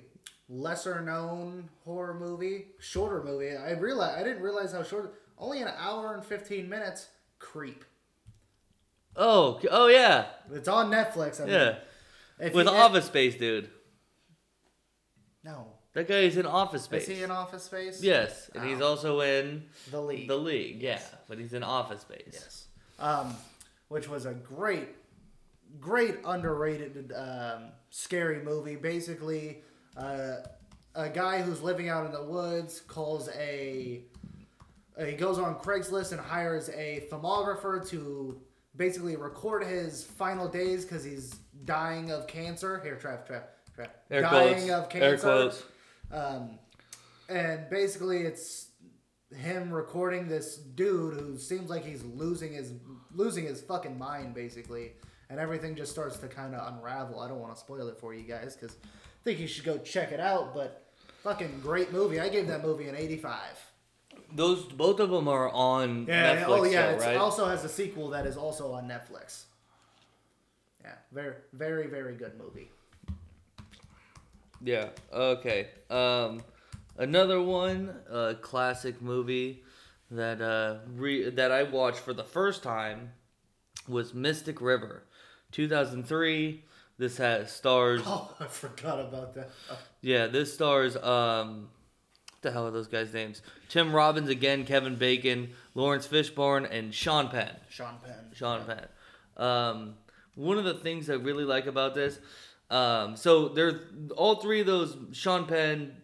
lesser 0.47 1.01
known 1.01 1.67
horror 1.83 2.13
movie, 2.13 2.67
shorter 2.79 3.21
movie. 3.21 3.55
I 3.55 3.71
realized 3.71 4.17
I 4.17 4.23
didn't 4.23 4.41
realize 4.41 4.71
how 4.71 4.81
short. 4.83 5.15
Only 5.37 5.61
an 5.61 5.69
hour 5.77 6.13
and 6.15 6.23
fifteen 6.23 6.69
minutes. 6.69 7.09
Creep. 7.39 7.83
Oh, 9.15 9.59
oh 9.69 9.87
yeah, 9.87 10.25
It's 10.51 10.67
on 10.67 10.89
Netflix. 10.91 11.41
I 11.41 11.47
yeah. 11.49 11.75
if 12.39 12.53
With 12.53 12.67
Office 12.67 13.05
Space, 13.05 13.35
dude. 13.35 13.69
No. 15.43 15.67
That 15.93 16.07
guy 16.07 16.19
is 16.19 16.37
in 16.37 16.45
Office 16.45 16.83
Space. 16.83 17.03
Is 17.09 17.17
he 17.17 17.23
in 17.23 17.31
Office 17.31 17.63
Space? 17.63 18.01
Yes, 18.01 18.49
and 18.55 18.63
he's 18.63 18.79
Oh. 18.79 18.87
also 18.87 19.19
in 19.21 19.67
The 19.91 20.01
League. 20.01 20.27
the 20.29 20.37
League. 20.37 20.81
Yeah, 20.81 21.01
but 21.27 21.37
he's 21.37 21.53
in 21.53 21.63
Office 21.63 22.01
Space. 22.01 22.29
Yes. 22.31 22.67
Um, 22.99 23.35
which 23.89 24.07
was 24.07 24.25
a 24.25 24.33
great, 24.33 24.87
great 25.81 26.19
underrated, 26.23 27.11
um, 27.13 27.71
scary 27.89 28.41
movie. 28.41 28.77
Basically, 28.77 29.63
uh, 29.97 30.35
a 30.95 31.09
guy 31.09 31.41
who's 31.41 31.61
living 31.61 31.89
out 31.89 32.05
in 32.05 32.13
the 32.13 32.23
woods 32.23 32.79
calls 32.81 33.27
a. 33.37 34.03
uh, 34.97 35.03
he 35.03 35.13
goes 35.13 35.37
on 35.39 35.55
Craigslist 35.59 36.11
and 36.13 36.21
hires 36.21 36.69
a 36.69 37.05
thermographer 37.11 37.85
to 37.89 38.39
basically 38.75 39.15
record 39.15 39.63
his 39.63 40.03
final 40.03 40.47
days 40.47 40.85
because 40.85 41.03
he's 41.03 41.35
dying 41.65 42.11
of 42.11 42.27
cancer. 42.27 42.79
Here, 42.83 42.95
trap, 42.95 43.27
trap, 43.27 43.49
Trav. 43.77 43.87
Air 44.09 44.21
dying 44.21 44.67
quotes. 44.67 44.71
of 44.71 44.95
Air 45.01 45.11
cancer. 45.17 45.27
quotes. 45.27 45.63
Um, 46.11 46.59
and 47.29 47.69
basically, 47.69 48.19
it's 48.19 48.69
him 49.35 49.71
recording 49.71 50.27
this 50.27 50.57
dude 50.57 51.13
who 51.13 51.37
seems 51.37 51.69
like 51.69 51.85
he's 51.85 52.03
losing 52.03 52.53
his 52.53 52.73
losing 53.13 53.45
his 53.45 53.61
fucking 53.61 53.97
mind, 53.97 54.33
basically, 54.33 54.91
and 55.29 55.39
everything 55.39 55.75
just 55.75 55.91
starts 55.91 56.17
to 56.17 56.27
kind 56.27 56.53
of 56.53 56.73
unravel. 56.73 57.19
I 57.19 57.27
don't 57.27 57.39
want 57.39 57.53
to 57.53 57.59
spoil 57.59 57.87
it 57.87 57.97
for 57.97 58.13
you 58.13 58.23
guys 58.23 58.55
because 58.55 58.75
I 58.83 59.23
think 59.23 59.39
you 59.39 59.47
should 59.47 59.63
go 59.63 59.77
check 59.77 60.11
it 60.11 60.19
out. 60.19 60.53
But 60.53 60.91
fucking 61.23 61.59
great 61.61 61.93
movie. 61.93 62.19
I 62.19 62.27
gave 62.29 62.47
that 62.47 62.63
movie 62.63 62.87
an 62.89 62.95
eighty-five. 62.95 63.70
Those 64.35 64.63
both 64.63 64.99
of 64.99 65.09
them 65.09 65.27
are 65.27 65.49
on 65.49 66.05
Yeah. 66.07 66.35
Netflix. 66.43 66.47
oh 66.59 66.63
yeah. 66.63 66.91
though, 66.91 66.97
It 66.97 67.01
right? 67.07 67.17
also 67.17 67.45
has 67.47 67.63
a 67.65 67.69
sequel 67.69 68.09
that 68.09 68.25
is 68.25 68.37
also 68.37 68.71
on 68.73 68.87
Netflix. 68.87 69.43
Yeah. 70.83 70.93
Very, 71.11 71.35
very, 71.53 71.87
very 71.87 72.15
good 72.15 72.37
movie. 72.37 72.69
Yeah. 74.63 74.89
Okay. 75.11 75.67
Um, 75.89 76.41
another 76.97 77.41
one, 77.41 77.93
a 78.09 78.35
classic 78.35 79.01
movie 79.01 79.63
that 80.11 80.41
uh 80.41 80.77
re- 80.95 81.29
that 81.29 81.51
I 81.51 81.63
watched 81.63 81.99
for 81.99 82.13
the 82.13 82.23
first 82.23 82.63
time 82.63 83.11
was 83.87 84.13
Mystic 84.13 84.61
River, 84.61 85.03
2003. 85.51 86.63
This 86.97 87.17
has 87.17 87.51
stars. 87.51 88.01
Oh, 88.05 88.31
I 88.39 88.45
forgot 88.45 88.99
about 88.99 89.33
that. 89.35 89.49
Yeah, 90.01 90.27
this 90.27 90.53
stars 90.53 90.95
um, 90.97 91.69
the 92.41 92.51
hell 92.51 92.67
are 92.67 92.71
those 92.71 92.87
guys' 92.87 93.13
names? 93.13 93.41
Tim 93.69 93.93
Robbins 93.93 94.29
again, 94.29 94.65
Kevin 94.65 94.95
Bacon, 94.95 95.51
Laurence 95.75 96.07
Fishburne, 96.07 96.67
and 96.69 96.93
Sean 96.93 97.27
Penn. 97.29 97.55
Sean 97.69 97.95
Penn. 98.03 98.31
Sean 98.33 98.65
Penn. 98.65 98.87
Um, 99.37 99.93
one 100.35 100.57
of 100.57 100.63
the 100.63 100.73
things 100.73 101.09
I 101.09 101.13
really 101.13 101.43
like 101.45 101.65
about 101.65 101.93
this, 101.95 102.19
um, 102.69 103.15
so 103.15 103.49
there's 103.49 103.81
all 104.15 104.35
three 104.35 104.61
of 104.61 104.65
those 104.67 104.95
Sean 105.11 105.45
Penn, 105.45 105.95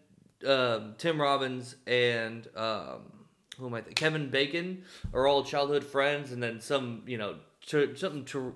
um, 0.46 0.96
Tim 0.98 1.20
Robbins, 1.20 1.76
and 1.88 2.48
um, 2.56 3.02
who 3.58 3.68
am 3.68 3.74
I? 3.74 3.82
Th- 3.82 3.96
Kevin 3.96 4.30
Bacon 4.30 4.84
are 5.14 5.28
all 5.28 5.44
childhood 5.44 5.84
friends, 5.84 6.32
and 6.32 6.44
then 6.44 6.60
some, 6.62 7.04
you 7.08 7.18
know, 7.18 7.36
ter- 7.66 7.96
something 7.96 8.26
ter- 8.26 8.54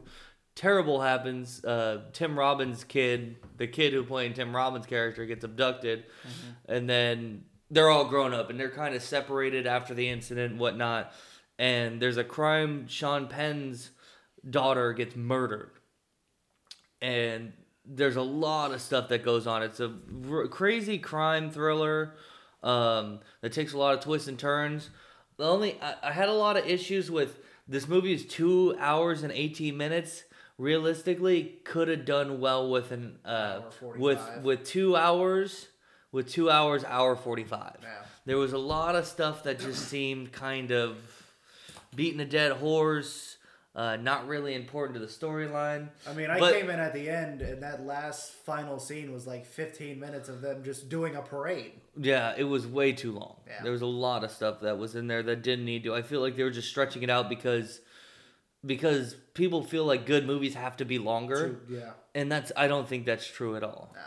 terrible 0.55 1.01
happens. 1.01 1.63
Uh, 1.63 2.01
Tim 2.13 2.37
Robbins' 2.37 2.83
kid, 2.83 3.37
the 3.57 3.67
kid 3.67 3.93
who 3.93 4.03
playing 4.03 4.33
Tim 4.33 4.53
Robbins' 4.55 4.85
character, 4.85 5.25
gets 5.25 5.43
abducted, 5.45 6.03
and 6.67 6.89
then 6.89 7.45
they're 7.71 7.89
all 7.89 8.05
grown 8.05 8.33
up 8.33 8.49
and 8.49 8.59
they're 8.59 8.69
kind 8.69 8.93
of 8.93 9.01
separated 9.01 9.65
after 9.65 9.93
the 9.93 10.09
incident 10.09 10.51
and 10.51 10.59
whatnot. 10.59 11.13
And 11.57 12.01
there's 12.01 12.17
a 12.17 12.23
crime. 12.23 12.87
Sean 12.87 13.27
Penn's 13.27 13.91
daughter 14.47 14.93
gets 14.93 15.15
murdered, 15.15 15.71
and 17.01 17.53
there's 17.85 18.15
a 18.15 18.21
lot 18.21 18.71
of 18.71 18.81
stuff 18.81 19.09
that 19.09 19.23
goes 19.23 19.47
on. 19.47 19.63
It's 19.63 19.79
a 19.79 19.93
r- 20.29 20.47
crazy 20.47 20.97
crime 20.97 21.51
thriller 21.51 22.15
um, 22.63 23.19
that 23.41 23.53
takes 23.53 23.73
a 23.73 23.77
lot 23.77 23.93
of 23.93 24.03
twists 24.03 24.27
and 24.27 24.39
turns. 24.39 24.89
The 25.37 25.45
only 25.45 25.79
I, 25.81 25.95
I 26.03 26.11
had 26.11 26.29
a 26.29 26.33
lot 26.33 26.57
of 26.57 26.65
issues 26.67 27.11
with 27.11 27.39
this 27.67 27.87
movie 27.87 28.13
is 28.13 28.25
two 28.25 28.75
hours 28.79 29.23
and 29.23 29.31
18 29.31 29.77
minutes. 29.77 30.23
Realistically, 30.57 31.59
could 31.63 31.87
have 31.87 32.05
done 32.05 32.39
well 32.39 32.69
with 32.69 32.91
an 32.91 33.17
uh, 33.25 33.61
with 33.97 34.19
with 34.43 34.63
two 34.63 34.95
hours, 34.95 35.67
with 36.11 36.29
two 36.29 36.49
hours, 36.49 36.83
hour 36.83 37.15
45. 37.15 37.77
Yeah. 37.81 37.87
There 38.25 38.37
was 38.37 38.53
a 38.53 38.57
lot 38.57 38.95
of 38.95 39.05
stuff 39.05 39.43
that 39.43 39.59
just 39.59 39.87
seemed 39.87 40.31
kind 40.31 40.71
of 40.71 40.97
beating 41.95 42.19
a 42.19 42.25
dead 42.25 42.51
horse, 42.53 43.37
uh, 43.75 43.95
not 43.95 44.27
really 44.27 44.53
important 44.53 44.93
to 44.95 44.99
the 44.99 45.07
storyline. 45.11 45.87
I 46.07 46.13
mean, 46.13 46.29
I 46.29 46.39
But- 46.39 46.53
came 46.53 46.69
in 46.69 46.79
at 46.79 46.93
the 46.93 47.09
end, 47.09 47.41
and 47.41 47.63
that 47.63 47.85
last 47.85 48.31
final 48.33 48.79
scene 48.79 49.11
was 49.13 49.25
like 49.25 49.45
15 49.45 49.99
minutes 49.99 50.27
of 50.29 50.41
them 50.41 50.63
just 50.63 50.89
doing 50.89 51.15
a 51.15 51.21
parade. 51.21 51.73
Yeah, 51.97 52.33
it 52.37 52.43
was 52.43 52.67
way 52.67 52.91
too 52.91 53.11
long. 53.13 53.37
Yeah. 53.47 53.63
There 53.63 53.71
was 53.71 53.81
a 53.81 53.85
lot 53.85 54.23
of 54.23 54.31
stuff 54.31 54.59
that 54.61 54.77
was 54.77 54.95
in 54.95 55.07
there 55.07 55.23
that 55.23 55.41
didn't 55.41 55.65
need 55.65 55.83
to. 55.85 55.95
I 55.95 56.01
feel 56.01 56.19
like 56.21 56.35
they 56.35 56.43
were 56.43 56.51
just 56.51 56.69
stretching 56.69 57.03
it 57.03 57.09
out 57.09 57.29
because 57.29 57.79
because 58.63 59.15
people 59.33 59.63
feel 59.63 59.85
like 59.85 60.05
good 60.05 60.27
movies 60.27 60.53
have 60.53 60.77
to 60.77 60.85
be 60.85 60.99
longer, 60.99 61.59
Yeah. 61.67 61.93
and 62.13 62.31
that's 62.31 62.51
I 62.55 62.67
don't 62.67 62.87
think 62.87 63.07
that's 63.07 63.25
true 63.25 63.55
at 63.55 63.63
all. 63.63 63.91
No. 63.95 64.01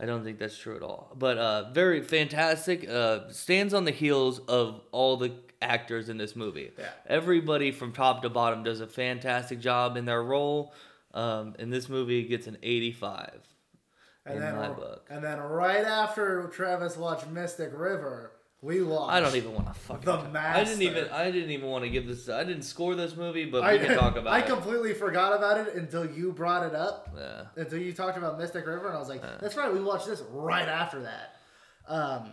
I 0.00 0.06
don't 0.06 0.22
think 0.24 0.38
that's 0.38 0.56
true 0.56 0.76
at 0.76 0.82
all. 0.82 1.12
But 1.16 1.38
uh, 1.38 1.70
very 1.72 2.02
fantastic. 2.02 2.88
Uh, 2.88 3.28
stands 3.30 3.74
on 3.74 3.84
the 3.84 3.90
heels 3.90 4.38
of 4.40 4.80
all 4.92 5.16
the 5.16 5.32
actors 5.60 6.08
in 6.08 6.16
this 6.18 6.36
movie. 6.36 6.70
Yeah. 6.78 6.86
Everybody 7.06 7.72
from 7.72 7.92
top 7.92 8.22
to 8.22 8.30
bottom 8.30 8.62
does 8.62 8.80
a 8.80 8.86
fantastic 8.86 9.58
job 9.60 9.96
in 9.96 10.04
their 10.04 10.22
role. 10.22 10.72
Um, 11.14 11.56
and 11.58 11.72
this 11.72 11.88
movie 11.88 12.22
gets 12.28 12.46
an 12.46 12.58
85 12.62 13.40
And 14.26 14.34
in 14.36 14.40
then, 14.40 14.54
my 14.56 14.68
book. 14.68 15.06
and 15.10 15.24
then 15.24 15.38
right 15.40 15.84
after 15.84 16.46
Travis 16.48 16.96
watched 16.96 17.26
Mystic 17.28 17.70
River, 17.72 18.32
we 18.60 18.80
lost. 18.80 19.12
I 19.12 19.20
don't 19.20 19.36
even 19.36 19.52
want 19.54 19.68
to 19.68 19.72
fucking. 19.74 20.04
The 20.04 20.16
talk- 20.16 20.34
I 20.36 20.64
didn't 20.64 20.82
even. 20.82 21.08
I 21.10 21.30
didn't 21.30 21.50
even 21.50 21.68
want 21.68 21.84
to 21.84 21.90
give 21.90 22.06
this. 22.06 22.28
I 22.28 22.42
didn't 22.44 22.62
score 22.62 22.94
this 22.96 23.14
movie, 23.16 23.44
but 23.44 23.62
we 23.62 23.68
I, 23.68 23.78
can 23.78 23.96
talk 23.96 24.16
about 24.16 24.32
I 24.32 24.40
it. 24.40 24.46
completely 24.46 24.94
forgot 24.94 25.36
about 25.36 25.58
it 25.66 25.74
until 25.74 26.04
you 26.10 26.32
brought 26.32 26.66
it 26.66 26.74
up. 26.74 27.14
yeah. 27.16 27.42
Until 27.56 27.78
you 27.78 27.92
talked 27.92 28.18
about 28.18 28.36
Mystic 28.38 28.66
River, 28.66 28.88
and 28.88 28.96
I 28.96 28.98
was 28.98 29.08
like, 29.08 29.22
"That's 29.40 29.56
right, 29.56 29.72
we 29.72 29.80
watched 29.80 30.06
this 30.06 30.22
right 30.30 30.68
after 30.68 31.02
that." 31.02 31.36
Um, 31.86 32.30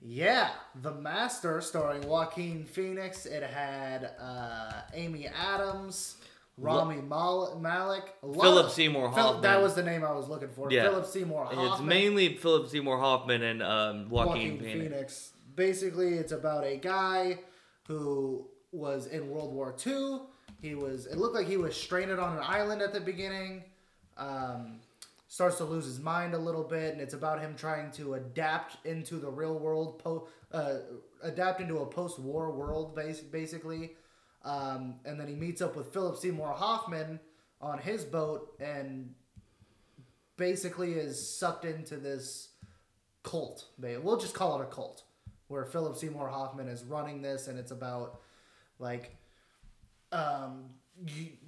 yeah, 0.00 0.50
The 0.80 0.92
Master, 0.92 1.60
starring 1.60 2.06
Joaquin 2.08 2.64
Phoenix. 2.64 3.26
It 3.26 3.42
had 3.42 4.12
uh, 4.18 4.72
Amy 4.94 5.26
Adams, 5.26 6.16
Rami 6.56 7.02
Mal- 7.02 7.58
Malek, 7.60 8.04
Philip 8.22 8.66
of- 8.66 8.72
Seymour 8.72 9.12
Phil- 9.12 9.22
Hoffman. 9.22 9.42
that 9.42 9.60
was 9.60 9.74
the 9.74 9.82
name 9.82 10.02
I 10.04 10.12
was 10.12 10.28
looking 10.28 10.48
for. 10.48 10.70
Yeah. 10.72 10.84
Philip 10.84 11.04
Seymour 11.06 11.44
Hoffman. 11.46 11.66
It's 11.72 11.80
mainly 11.82 12.36
Philip 12.36 12.68
Seymour 12.68 12.98
Hoffman 12.98 13.42
and 13.42 13.62
um, 13.62 14.08
Joaquin, 14.08 14.32
Joaquin 14.54 14.58
Phoenix. 14.60 14.72
Phoenix. 14.94 15.32
Basically, 15.60 16.14
it's 16.14 16.32
about 16.32 16.64
a 16.64 16.78
guy 16.78 17.38
who 17.86 18.46
was 18.72 19.08
in 19.08 19.28
World 19.28 19.52
War 19.52 19.76
II. 19.86 20.20
He 20.62 20.74
was. 20.74 21.04
It 21.04 21.18
looked 21.18 21.34
like 21.34 21.46
he 21.46 21.58
was 21.58 21.76
stranded 21.76 22.18
on 22.18 22.38
an 22.38 22.42
island 22.42 22.80
at 22.80 22.94
the 22.94 23.00
beginning. 23.00 23.64
Um, 24.16 24.80
starts 25.28 25.58
to 25.58 25.64
lose 25.64 25.84
his 25.84 26.00
mind 26.00 26.32
a 26.32 26.38
little 26.38 26.62
bit, 26.62 26.94
and 26.94 27.02
it's 27.02 27.12
about 27.12 27.42
him 27.42 27.56
trying 27.58 27.90
to 27.90 28.14
adapt 28.14 28.86
into 28.86 29.16
the 29.16 29.28
real 29.28 29.58
world. 29.58 29.98
Po- 29.98 30.28
uh, 30.50 30.76
adapt 31.22 31.60
into 31.60 31.80
a 31.80 31.84
post-war 31.84 32.52
world, 32.52 32.96
bas- 32.96 33.20
basically. 33.20 33.96
Um, 34.46 34.94
and 35.04 35.20
then 35.20 35.28
he 35.28 35.34
meets 35.34 35.60
up 35.60 35.76
with 35.76 35.92
Philip 35.92 36.16
Seymour 36.16 36.54
Hoffman 36.54 37.20
on 37.60 37.76
his 37.78 38.02
boat, 38.02 38.56
and 38.60 39.12
basically 40.38 40.94
is 40.94 41.36
sucked 41.36 41.66
into 41.66 41.98
this 41.98 42.48
cult. 43.22 43.66
We'll 43.78 44.16
just 44.16 44.32
call 44.32 44.58
it 44.58 44.64
a 44.64 44.66
cult, 44.66 45.02
where 45.50 45.64
Philip 45.64 45.96
Seymour 45.96 46.28
Hoffman 46.28 46.68
is 46.68 46.84
running 46.84 47.20
this, 47.22 47.48
and 47.48 47.58
it's 47.58 47.72
about 47.72 48.20
like 48.78 49.16
um, 50.12 50.66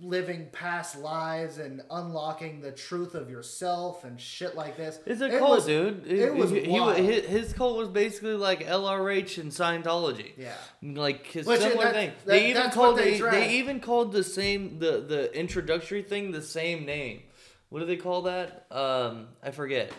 living 0.00 0.48
past 0.52 0.98
lives 0.98 1.58
and 1.58 1.82
unlocking 1.90 2.60
the 2.60 2.72
truth 2.72 3.14
of 3.14 3.30
yourself 3.30 4.02
and 4.04 4.20
shit 4.20 4.56
like 4.56 4.76
this. 4.76 4.98
It's 5.06 5.20
a 5.20 5.26
It 5.34 5.38
cult, 5.38 5.50
was- 5.56 5.66
dude. 5.66 6.06
It 6.06 6.34
was 6.34 6.50
he, 6.50 6.62
he- 6.62 6.70
wild. 6.80 6.96
his, 6.96 7.24
his 7.26 7.52
cult 7.52 7.76
was 7.78 7.88
basically 7.88 8.34
like 8.34 8.66
LRH 8.66 9.38
and 9.38 9.52
Scientology. 9.52 10.32
Yeah. 10.36 10.52
Like 10.82 11.26
his 11.28 11.46
Which, 11.46 11.60
similar 11.60 11.84
that- 11.84 11.94
thing. 11.94 12.08
that- 12.10 12.26
they 12.26 12.50
even 12.50 12.70
called 12.70 12.98
they 12.98 13.18
they, 13.20 13.30
they 13.30 13.50
even 13.54 13.78
called 13.80 14.12
the 14.12 14.24
same 14.24 14.80
the 14.80 14.98
the 15.00 15.32
introductory 15.38 16.02
thing 16.02 16.32
the 16.32 16.42
same 16.42 16.84
name. 16.84 17.22
What 17.68 17.78
do 17.80 17.86
they 17.86 17.96
call 17.96 18.22
that? 18.22 18.66
Um, 18.70 19.28
I 19.42 19.52
forget. 19.52 19.92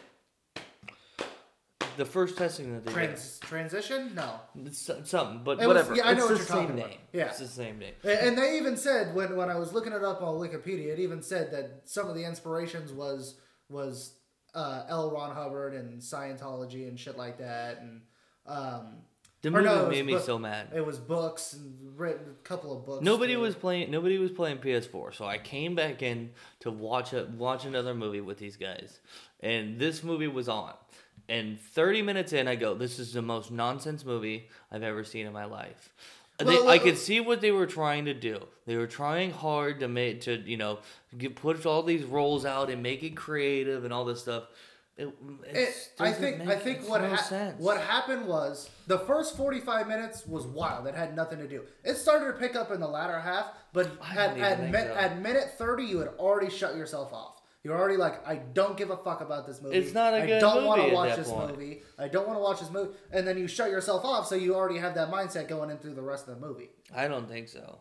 The 1.97 2.05
first 2.05 2.37
testing 2.37 2.73
that 2.73 2.85
they 2.85 2.91
Trans- 2.91 3.39
transition? 3.39 4.13
No. 4.15 4.39
did. 4.55 4.67
It's 4.67 4.79
so- 4.79 5.01
something, 5.03 5.41
but 5.43 5.53
It 5.61 5.67
was- 5.67 5.67
whatever. 5.67 5.95
yeah, 5.95 6.07
I 6.07 6.13
know 6.13 6.19
it's 6.19 6.21
what 6.21 6.27
the 6.29 6.35
you're 6.35 6.45
same 6.45 6.57
talking 6.67 6.77
about. 6.79 6.89
name. 6.89 6.99
Yeah. 7.13 7.25
It's 7.27 7.39
the 7.39 7.47
same 7.47 7.79
name. 7.79 7.93
A- 8.03 8.23
And 8.25 8.37
they 8.37 8.57
even 8.57 8.77
said 8.77 9.13
when 9.15 9.35
when 9.35 9.49
I 9.49 9.57
was 9.57 9.73
looking 9.73 9.93
it 9.93 10.03
up 10.03 10.21
on 10.21 10.35
Wikipedia, 10.35 10.87
it 10.93 10.99
even 10.99 11.21
said 11.21 11.51
that 11.51 11.81
some 11.85 12.07
of 12.09 12.15
the 12.15 12.23
inspirations 12.25 12.91
was 12.91 13.39
was 13.69 14.15
uh, 14.55 14.83
L. 14.87 15.11
Ron 15.11 15.33
Hubbard 15.35 15.73
and 15.73 15.99
Scientology 16.01 16.87
and 16.87 16.99
shit 16.99 17.17
like 17.17 17.39
that, 17.39 17.79
and 17.79 18.01
um, 18.45 18.97
The 19.41 19.49
Or 19.49 19.51
movie 19.53 19.65
no, 19.65 19.73
it 19.73 19.87
was 19.87 19.89
made 19.97 20.05
me 20.05 20.13
book- 20.13 20.23
so 20.23 20.37
mad. 20.39 20.67
it 20.75 20.85
was 20.85 20.99
books 20.99 21.53
and 21.53 21.97
written 21.99 22.29
a 22.31 22.43
couple 22.47 22.77
of 22.77 22.85
books. 22.85 23.03
Nobody 23.03 23.33
too. 23.33 23.39
was 23.41 23.55
playing. 23.55 23.89
Nobody 23.91 24.17
was 24.19 24.31
playing 24.31 24.59
PS4, 24.59 25.11
so 25.13 25.25
I 25.25 25.37
came 25.37 25.73
back 25.75 26.01
in 26.03 26.31
to 26.61 26.71
watch 26.71 27.13
a 27.13 27.25
watch 27.35 27.65
another 27.65 27.93
movie 27.95 28.21
with 28.21 28.37
these 28.37 28.55
guys, 28.57 28.99
and 29.39 29.79
this 29.79 30.03
movie 30.03 30.27
was 30.27 30.47
on. 30.47 30.73
And 31.29 31.59
30 31.59 32.01
minutes 32.01 32.33
in, 32.33 32.47
I 32.47 32.55
go, 32.55 32.73
"This 32.73 32.99
is 32.99 33.13
the 33.13 33.21
most 33.21 33.49
nonsense 33.51 34.03
movie 34.03 34.49
I've 34.71 34.83
ever 34.83 35.03
seen 35.03 35.25
in 35.25 35.33
my 35.33 35.45
life." 35.45 35.93
They, 36.39 36.45
Well, 36.45 36.67
I 36.67 36.79
could 36.79 36.97
see 36.97 37.19
what 37.19 37.41
they 37.41 37.51
were 37.51 37.67
trying 37.67 38.05
to 38.05 38.13
do. 38.13 38.47
They 38.65 38.75
were 38.75 38.87
trying 38.87 39.31
hard 39.31 39.79
to 39.81 39.87
make 39.87 40.21
to 40.21 40.37
you 40.45 40.57
know 40.57 40.79
get 41.17 41.35
put 41.35 41.65
all 41.65 41.83
these 41.83 42.03
roles 42.03 42.43
out 42.45 42.69
and 42.69 42.81
make 42.83 43.03
it 43.03 43.15
creative 43.15 43.83
and 43.85 43.93
all 43.93 44.03
this 44.03 44.21
stuff. 44.21 44.45
It, 44.97 45.09
It, 45.45 45.89
I 45.99 46.11
think 46.11 46.41
I 46.47 46.55
think 46.57 46.81
no 46.83 46.89
what 46.89 47.01
ha- 47.01 47.15
sense. 47.15 47.59
what 47.59 47.79
happened 47.79 48.27
was 48.27 48.69
the 48.87 48.99
first 48.99 49.37
forty 49.37 49.59
five 49.59 49.87
minutes 49.87 50.25
was 50.27 50.45
wild. 50.45 50.87
It 50.87 50.95
had 50.95 51.15
nothing 51.15 51.39
to 51.39 51.47
do. 51.47 51.63
It 51.83 51.95
started 51.95 52.25
to 52.27 52.33
pick 52.33 52.55
up 52.55 52.71
in 52.71 52.79
the 52.79 52.87
latter 52.87 53.19
half, 53.19 53.47
but 53.71 53.87
at 54.15 54.37
at, 54.37 54.57
think 54.57 54.71
mi- 54.71 54.79
so. 54.81 54.93
at 54.93 55.19
minute 55.21 55.51
thirty, 55.57 55.83
you 55.85 55.99
had 55.99 56.09
already 56.19 56.49
shut 56.49 56.75
yourself 56.75 57.13
off. 57.13 57.41
You're 57.63 57.77
already 57.77 57.95
like, 57.95 58.27
I 58.27 58.35
don't 58.35 58.75
give 58.75 58.89
a 58.89 58.97
fuck 58.97 59.21
about 59.21 59.47
this 59.47 59.61
movie. 59.61 59.77
It's 59.77 59.93
not 59.93 60.13
a 60.13 60.17
I 60.23 60.25
good 60.25 60.39
don't 60.39 60.65
wanna 60.65 60.93
watch 60.93 61.15
this 61.15 61.29
point. 61.29 61.51
movie. 61.51 61.81
I 61.97 62.09
don't 62.09 62.27
want 62.27 62.37
to 62.37 62.43
watch 62.43 62.59
this 62.59 62.69
movie. 62.69 62.93
And 63.11 63.25
then 63.25 63.37
you 63.37 63.47
shut 63.47 63.69
yourself 63.69 64.03
off, 64.03 64.27
so 64.27 64.35
you 64.35 64.53
already 64.53 64.79
have 64.79 64.95
that 64.95 65.09
mindset 65.09 65.47
going 65.47 65.69
in 65.69 65.77
through 65.77 65.93
the 65.93 66.01
rest 66.01 66.27
of 66.27 66.39
the 66.39 66.45
movie. 66.45 66.71
I 66.93 67.07
don't 67.07 67.27
think 67.27 67.47
so. 67.47 67.79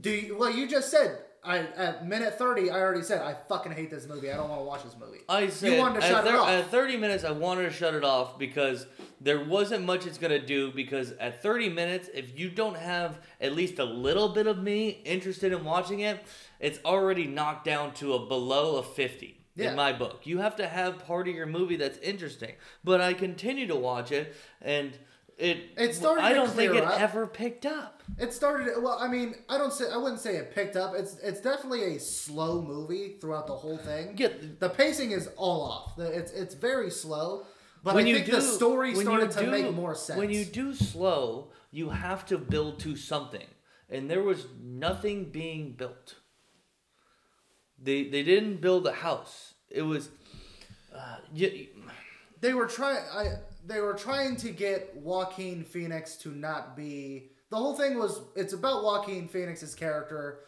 Do 0.00 0.10
you? 0.10 0.36
Well, 0.38 0.50
you 0.50 0.68
just 0.68 0.90
said. 0.90 1.18
I 1.46 1.58
at 1.76 2.06
minute 2.06 2.36
thirty, 2.38 2.70
I 2.70 2.80
already 2.80 3.02
said 3.02 3.22
I 3.22 3.34
fucking 3.48 3.72
hate 3.72 3.90
this 3.90 4.06
movie. 4.08 4.30
I 4.32 4.36
don't 4.36 4.48
want 4.48 4.60
to 4.60 4.64
watch 4.64 4.82
this 4.82 4.96
movie. 4.98 5.20
I 5.28 5.48
said 5.48 5.78
wanted 5.78 6.00
to 6.00 6.06
at, 6.06 6.10
shut 6.10 6.26
it 6.26 6.34
off. 6.34 6.48
at 6.48 6.70
30 6.70 6.96
minutes, 6.96 7.24
I 7.24 7.30
wanted 7.30 7.62
to 7.64 7.70
shut 7.70 7.94
it 7.94 8.04
off 8.04 8.38
because 8.38 8.86
there 9.20 9.44
wasn't 9.44 9.84
much 9.84 10.06
it's 10.06 10.18
gonna 10.18 10.44
do. 10.44 10.72
Because 10.72 11.12
at 11.12 11.42
30 11.42 11.68
minutes, 11.70 12.08
if 12.12 12.38
you 12.38 12.50
don't 12.50 12.76
have 12.76 13.20
at 13.40 13.54
least 13.54 13.78
a 13.78 13.84
little 13.84 14.30
bit 14.30 14.46
of 14.46 14.62
me 14.62 15.00
interested 15.04 15.52
in 15.52 15.64
watching 15.64 16.00
it, 16.00 16.22
it's 16.58 16.80
already 16.84 17.26
knocked 17.26 17.64
down 17.64 17.92
to 17.94 18.14
a 18.14 18.26
below 18.26 18.76
a 18.76 18.82
50 18.82 19.38
Yeah. 19.54 19.70
in 19.70 19.76
my 19.76 19.92
book. 19.92 20.22
You 20.26 20.38
have 20.38 20.56
to 20.56 20.66
have 20.66 20.98
part 21.06 21.28
of 21.28 21.34
your 21.34 21.46
movie 21.46 21.76
that's 21.76 21.98
interesting. 21.98 22.52
But 22.82 23.00
I 23.00 23.12
continue 23.14 23.66
to 23.68 23.76
watch 23.76 24.10
it, 24.12 24.34
and 24.60 24.98
it. 25.36 25.58
It 25.76 25.94
started 25.94 26.24
I 26.24 26.32
don't 26.32 26.50
think 26.50 26.74
it 26.74 26.84
up. 26.84 27.00
ever 27.00 27.26
picked 27.26 27.66
up. 27.66 28.02
It 28.18 28.32
started 28.32 28.72
well. 28.80 28.98
I 29.00 29.08
mean, 29.08 29.34
I 29.48 29.58
don't 29.58 29.72
say 29.72 29.90
I 29.92 29.96
wouldn't 29.96 30.20
say 30.20 30.36
it 30.36 30.54
picked 30.54 30.76
up. 30.76 30.94
It's 30.94 31.18
it's 31.18 31.40
definitely 31.40 31.96
a 31.96 32.00
slow 32.00 32.62
movie 32.62 33.16
throughout 33.20 33.46
the 33.46 33.56
whole 33.56 33.78
thing. 33.78 34.14
Yeah. 34.16 34.28
The 34.58 34.68
pacing 34.68 35.10
is 35.10 35.28
all 35.36 35.62
off. 35.62 35.98
It's 35.98 36.32
it's 36.32 36.54
very 36.54 36.90
slow. 36.90 37.44
But 37.82 37.94
when 37.94 38.06
I 38.06 38.08
you 38.08 38.14
think 38.16 38.26
do, 38.26 38.32
the 38.32 38.40
story 38.40 38.94
started 38.94 39.26
you 39.26 39.40
to 39.40 39.44
do- 39.44 39.50
make 39.50 39.72
more 39.72 39.94
sense. 39.94 40.18
When 40.18 40.30
you 40.30 40.44
do 40.44 40.74
slow, 40.74 41.52
you 41.70 41.90
have 41.90 42.26
to 42.26 42.38
build 42.38 42.80
to 42.80 42.96
something, 42.96 43.46
and 43.88 44.10
there 44.10 44.22
was 44.22 44.46
nothing 44.60 45.30
being 45.30 45.72
built. 45.72 46.16
They 47.78 48.04
they 48.08 48.22
didn't 48.22 48.60
build 48.60 48.86
a 48.86 48.92
house. 48.92 49.54
It 49.68 49.82
was, 49.82 50.08
uh, 50.94 51.18
you, 51.34 51.66
they 52.40 52.54
were 52.54 52.66
trying 52.66 53.04
I 53.12 53.34
they 53.66 53.80
were 53.80 53.94
trying 53.94 54.36
to 54.36 54.50
get 54.50 54.96
Joaquin 54.96 55.64
Phoenix 55.64 56.16
to 56.18 56.30
not 56.30 56.76
be 56.76 57.30
the 57.50 57.56
whole 57.56 57.74
thing 57.76 57.98
was 57.98 58.20
it's 58.34 58.52
about 58.52 58.82
Joaquin 58.82 59.28
Phoenix's 59.28 59.74
character 59.74 60.40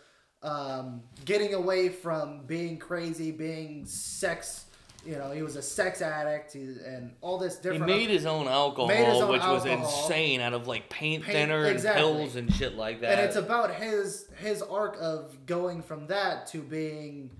um, 0.42 1.02
getting 1.24 1.54
away 1.54 1.88
from 1.88 2.44
being 2.46 2.78
crazy, 2.78 3.30
being 3.30 3.84
sex. 3.86 4.66
You 5.06 5.16
know, 5.16 5.30
he 5.30 5.42
was 5.42 5.56
a 5.56 5.62
sex 5.62 6.02
addict 6.02 6.52
he, 6.52 6.60
and 6.60 7.14
all 7.20 7.38
this 7.38 7.56
different. 7.56 7.88
he 7.88 7.96
made 7.98 8.10
his 8.10 8.26
own 8.26 8.46
alcohol, 8.48 8.88
his 8.88 9.22
own 9.22 9.30
which 9.30 9.42
was 9.42 9.64
insane, 9.64 10.40
out 10.40 10.54
of 10.54 10.66
like 10.66 10.88
paint, 10.90 11.22
Paint- 11.22 11.34
thinner 11.50 11.66
exactly. 11.66 12.02
and 12.02 12.18
pills 12.18 12.36
and 12.36 12.52
shit 12.52 12.74
like 12.76 13.00
that. 13.00 13.12
and 13.12 13.20
it's 13.20 13.36
about 13.36 13.72
his 13.74 14.28
his 14.38 14.60
arc 14.60 14.96
of 15.00 15.46
going 15.46 15.82
from 15.82 16.08
that 16.08 16.46
to 16.48 16.60
being 16.62 17.30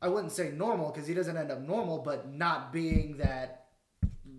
i 0.00 0.08
wouldn't 0.08 0.32
say 0.32 0.50
normal 0.50 0.90
because 0.90 1.06
he 1.06 1.14
doesn't 1.14 1.36
end 1.36 1.50
up 1.50 1.60
normal 1.60 1.98
but 1.98 2.32
not 2.32 2.72
being 2.72 3.16
that 3.18 3.63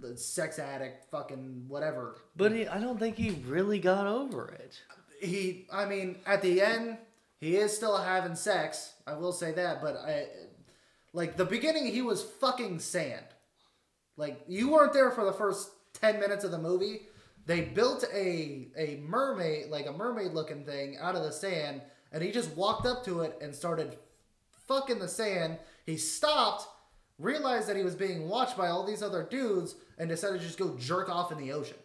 the 0.07 0.17
sex 0.17 0.59
addict 0.59 1.09
fucking 1.11 1.65
whatever. 1.67 2.15
But 2.35 2.51
he, 2.51 2.67
I 2.67 2.79
don't 2.79 2.99
think 2.99 3.15
he 3.17 3.31
really 3.47 3.79
got 3.79 4.07
over 4.07 4.47
it. 4.49 4.81
he 5.21 5.65
i 5.71 5.85
mean 5.85 6.17
at 6.25 6.41
the 6.41 6.61
end 6.61 6.97
he 7.39 7.55
is 7.55 7.75
still 7.75 7.97
having 7.97 8.35
sex 8.35 8.93
i 9.07 9.13
will 9.13 9.31
say 9.31 9.51
that 9.53 9.81
but 9.81 9.95
i 9.97 10.25
like 11.13 11.37
the 11.37 11.45
beginning 11.45 11.85
he 11.87 12.01
was 12.01 12.21
fucking 12.21 12.79
sand. 12.79 13.25
Like 14.17 14.41
you 14.47 14.71
weren't 14.71 14.93
there 14.93 15.11
for 15.11 15.25
the 15.25 15.33
first 15.33 15.69
10 16.01 16.19
minutes 16.19 16.43
of 16.43 16.51
the 16.51 16.57
movie. 16.57 17.01
They 17.45 17.61
built 17.61 18.03
a 18.13 18.67
a 18.77 18.99
mermaid 19.07 19.69
like 19.69 19.87
a 19.87 19.93
mermaid 19.93 20.33
looking 20.33 20.65
thing 20.65 20.97
out 20.99 21.15
of 21.15 21.23
the 21.23 21.31
sand 21.31 21.81
and 22.11 22.21
he 22.23 22.31
just 22.31 22.55
walked 22.57 22.85
up 22.85 23.05
to 23.05 23.21
it 23.21 23.37
and 23.41 23.53
started 23.55 23.97
fucking 24.67 24.99
the 24.99 25.07
sand. 25.07 25.57
He 25.85 25.97
stopped 25.97 26.67
realized 27.19 27.67
that 27.69 27.75
he 27.77 27.83
was 27.83 27.95
being 27.95 28.27
watched 28.27 28.57
by 28.57 28.67
all 28.67 28.85
these 28.85 29.01
other 29.01 29.23
dudes 29.23 29.75
and 29.97 30.09
decided 30.09 30.39
to 30.41 30.45
just 30.45 30.59
go 30.59 30.75
jerk 30.77 31.09
off 31.09 31.31
in 31.31 31.37
the 31.37 31.51
ocean 31.51 31.77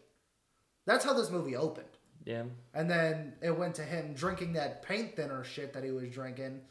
that's 0.86 1.04
how 1.04 1.12
this 1.12 1.30
movie 1.30 1.54
opened 1.56 1.86
Yeah. 2.24 2.44
and 2.74 2.90
then 2.90 3.34
it 3.42 3.56
went 3.56 3.74
to 3.76 3.82
him 3.82 4.12
drinking 4.14 4.54
that 4.54 4.82
paint 4.82 5.14
thinner 5.16 5.44
shit 5.44 5.72
that 5.74 5.84
he 5.84 5.90
was 5.92 6.08
drinking, 6.08 6.62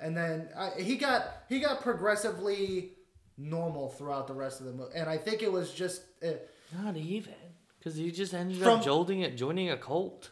and 0.00 0.16
then 0.16 0.48
I, 0.56 0.70
he 0.80 0.96
got 0.96 1.22
he 1.48 1.60
got 1.60 1.80
progressively 1.82 2.92
normal 3.36 3.88
throughout 3.90 4.26
the 4.26 4.34
rest 4.34 4.58
of 4.60 4.66
the 4.66 4.72
movie. 4.72 4.90
And 4.96 5.08
I 5.08 5.16
think 5.16 5.42
it 5.42 5.52
was 5.52 5.72
just, 5.72 6.02
uh, 6.24 6.32
Not 6.76 6.96
even, 6.96 7.34
because 7.78 7.94
he 7.94 8.10
just 8.10 8.34
ended 8.34 8.58
From- 8.58 8.80
up 8.80 8.84
jolting 8.84 9.20
it, 9.20 9.36
joining 9.36 9.70
a 9.70 9.76
cult. 9.76 10.30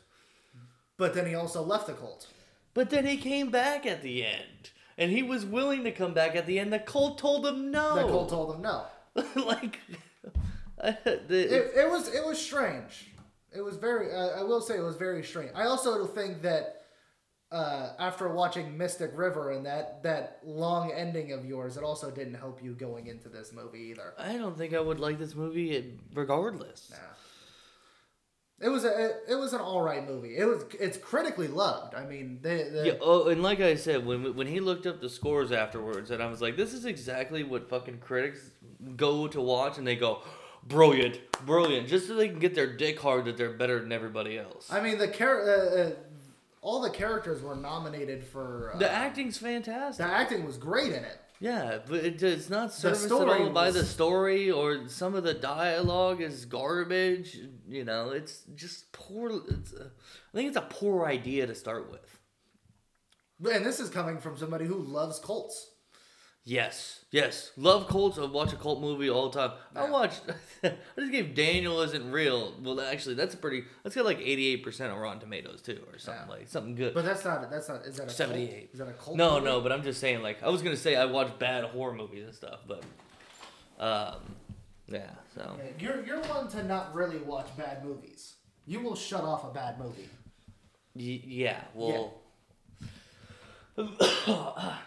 but 0.96 1.14
then 1.14 1.24
he 1.26 1.34
also 1.36 1.62
left 1.62 1.86
the 1.86 1.92
cult. 1.92 2.26
But 2.74 2.90
then 2.90 3.06
he 3.06 3.16
came 3.16 3.50
back 3.50 3.86
at 3.86 4.02
the 4.02 4.24
end. 4.26 4.70
And 4.98 5.10
he 5.10 5.22
was 5.22 5.44
willing 5.44 5.84
to 5.84 5.92
come 5.92 6.14
back 6.14 6.36
at 6.36 6.46
the 6.46 6.58
end. 6.58 6.72
The 6.72 6.78
cult 6.78 7.18
told 7.18 7.46
him 7.46 7.70
no. 7.70 7.96
The 7.96 8.08
cult 8.08 8.28
told 8.30 8.54
him 8.54 8.62
no. 8.62 8.84
like, 9.44 9.80
the, 10.78 11.28
It, 11.30 11.84
it 11.84 11.90
was 11.90 12.08
it 12.08 12.24
was 12.24 12.38
strange. 12.38 13.12
It 13.54 13.60
was 13.60 13.76
very. 13.76 14.12
Uh, 14.12 14.40
I 14.40 14.42
will 14.42 14.60
say 14.60 14.76
it 14.76 14.82
was 14.82 14.96
very 14.96 15.22
strange. 15.22 15.50
I 15.54 15.64
also 15.64 16.06
think 16.06 16.42
that 16.42 16.82
uh, 17.52 17.92
after 17.98 18.28
watching 18.28 18.76
Mystic 18.76 19.12
River 19.14 19.52
and 19.52 19.64
that 19.66 20.02
that 20.02 20.40
long 20.44 20.92
ending 20.92 21.32
of 21.32 21.44
yours, 21.44 21.76
it 21.76 21.84
also 21.84 22.10
didn't 22.10 22.34
help 22.34 22.62
you 22.62 22.72
going 22.72 23.06
into 23.06 23.28
this 23.28 23.52
movie 23.52 23.90
either. 23.90 24.14
I 24.18 24.36
don't 24.36 24.58
think 24.58 24.74
I 24.74 24.80
would 24.80 25.00
like 25.00 25.18
this 25.18 25.34
movie 25.34 25.98
regardless. 26.14 26.90
Nah. 26.90 26.96
It 28.58 28.70
was 28.70 28.84
a 28.84 29.04
it, 29.04 29.16
it 29.28 29.34
was 29.34 29.52
an 29.52 29.60
all 29.60 29.82
right 29.82 30.06
movie. 30.06 30.36
It 30.36 30.46
was 30.46 30.64
it's 30.80 30.96
critically 30.96 31.46
loved. 31.46 31.94
I 31.94 32.06
mean, 32.06 32.38
they, 32.40 32.68
they 32.70 32.86
Yeah, 32.86 32.94
oh, 33.02 33.28
and 33.28 33.42
like 33.42 33.60
I 33.60 33.74
said, 33.74 34.06
when 34.06 34.34
when 34.34 34.46
he 34.46 34.60
looked 34.60 34.86
up 34.86 35.00
the 35.00 35.10
scores 35.10 35.52
afterwards, 35.52 36.10
and 36.10 36.22
I 36.22 36.26
was 36.26 36.40
like, 36.40 36.56
"This 36.56 36.72
is 36.72 36.86
exactly 36.86 37.44
what 37.44 37.68
fucking 37.68 37.98
critics 37.98 38.50
go 38.96 39.28
to 39.28 39.40
watch," 39.42 39.76
and 39.76 39.86
they 39.86 39.96
go, 39.96 40.22
"Brilliant, 40.66 41.20
brilliant," 41.44 41.86
just 41.86 42.06
so 42.06 42.14
they 42.14 42.28
can 42.28 42.38
get 42.38 42.54
their 42.54 42.74
dick 42.78 42.98
hard 42.98 43.26
that 43.26 43.36
they're 43.36 43.52
better 43.52 43.78
than 43.78 43.92
everybody 43.92 44.38
else. 44.38 44.68
I 44.72 44.80
mean 44.80 44.96
the 44.96 45.08
char- 45.08 45.42
uh, 45.42 45.80
uh, 45.80 45.90
all 46.62 46.80
the 46.80 46.90
characters 46.90 47.42
were 47.42 47.56
nominated 47.56 48.24
for 48.24 48.72
uh, 48.74 48.78
the 48.78 48.90
acting's 48.90 49.36
fantastic. 49.36 50.04
the 50.04 50.10
acting 50.10 50.46
was 50.46 50.56
great 50.56 50.92
in 50.92 51.04
it. 51.04 51.18
Yeah, 51.38 51.78
but 51.86 52.04
it, 52.04 52.22
it's 52.22 52.48
not 52.48 52.72
serviced 52.72 53.06
at 53.06 53.12
all 53.12 53.50
by 53.50 53.70
the 53.70 53.84
story, 53.84 54.50
or 54.50 54.88
some 54.88 55.14
of 55.14 55.22
the 55.22 55.34
dialogue 55.34 56.22
is 56.22 56.46
garbage. 56.46 57.38
You 57.68 57.84
know, 57.84 58.10
it's 58.10 58.42
just 58.54 58.90
poor. 58.92 59.42
It's 59.48 59.72
a, 59.74 59.84
I 59.84 60.34
think 60.36 60.48
it's 60.48 60.56
a 60.56 60.62
poor 60.62 61.04
idea 61.06 61.46
to 61.46 61.54
start 61.54 61.90
with. 61.90 62.18
And 63.52 63.66
this 63.66 63.80
is 63.80 63.90
coming 63.90 64.18
from 64.18 64.38
somebody 64.38 64.64
who 64.64 64.76
loves 64.76 65.18
cults. 65.18 65.72
Yes, 66.48 67.04
yes. 67.10 67.50
Love 67.56 67.88
cults. 67.88 68.18
I 68.18 68.24
watch 68.24 68.52
a 68.52 68.56
cult 68.56 68.80
movie 68.80 69.10
all 69.10 69.28
the 69.30 69.36
time. 69.40 69.58
I 69.74 69.86
Yeah. 69.86 69.90
watched. 69.90 70.20
I 70.64 70.74
just 70.96 71.10
gave 71.10 71.34
Daniel 71.34 71.82
isn't 71.82 72.12
real. 72.12 72.54
Well, 72.62 72.80
actually, 72.80 73.16
that's 73.16 73.34
a 73.34 73.36
pretty. 73.36 73.64
That's 73.82 73.96
got 73.96 74.04
like 74.04 74.20
eighty 74.20 74.46
eight 74.46 74.62
percent 74.62 74.92
on 74.92 74.98
Rotten 75.00 75.18
Tomatoes 75.18 75.60
too, 75.60 75.80
or 75.92 75.98
something 75.98 76.22
Yeah. 76.28 76.32
like 76.32 76.46
something 76.46 76.76
good. 76.76 76.94
But 76.94 77.04
that's 77.04 77.24
not. 77.24 77.50
That's 77.50 77.68
not. 77.68 77.84
Is 77.84 77.96
that 77.96 78.06
a 78.06 78.10
78. 78.10 78.70
Is 78.72 78.78
that 78.78 78.86
a 78.86 78.92
cult? 78.92 79.16
no, 79.16 79.34
movie? 79.34 79.44
no. 79.46 79.60
But 79.60 79.72
I'm 79.72 79.82
just 79.82 80.00
saying. 80.00 80.22
Like 80.22 80.40
I 80.40 80.48
was 80.48 80.62
gonna 80.62 80.76
say, 80.76 80.94
I 80.94 81.06
watch 81.06 81.36
bad 81.40 81.64
horror 81.64 81.94
movies 81.94 82.24
and 82.26 82.34
stuff, 82.34 82.60
but 82.68 82.84
um, 83.80 84.20
yeah. 84.86 85.10
So 85.34 85.56
Yeah, 85.58 85.64
You're 85.80 86.06
you're 86.06 86.22
one 86.22 86.46
to 86.50 86.62
not 86.62 86.94
really 86.94 87.18
watch 87.18 87.48
bad 87.58 87.84
movies. 87.84 88.34
You 88.66 88.78
will 88.78 88.94
shut 88.94 89.22
off 89.24 89.42
a 89.44 89.52
bad 89.52 89.80
movie. 89.80 90.08
y- 90.94 91.22
yeah. 91.26 91.62
Well. 91.74 92.20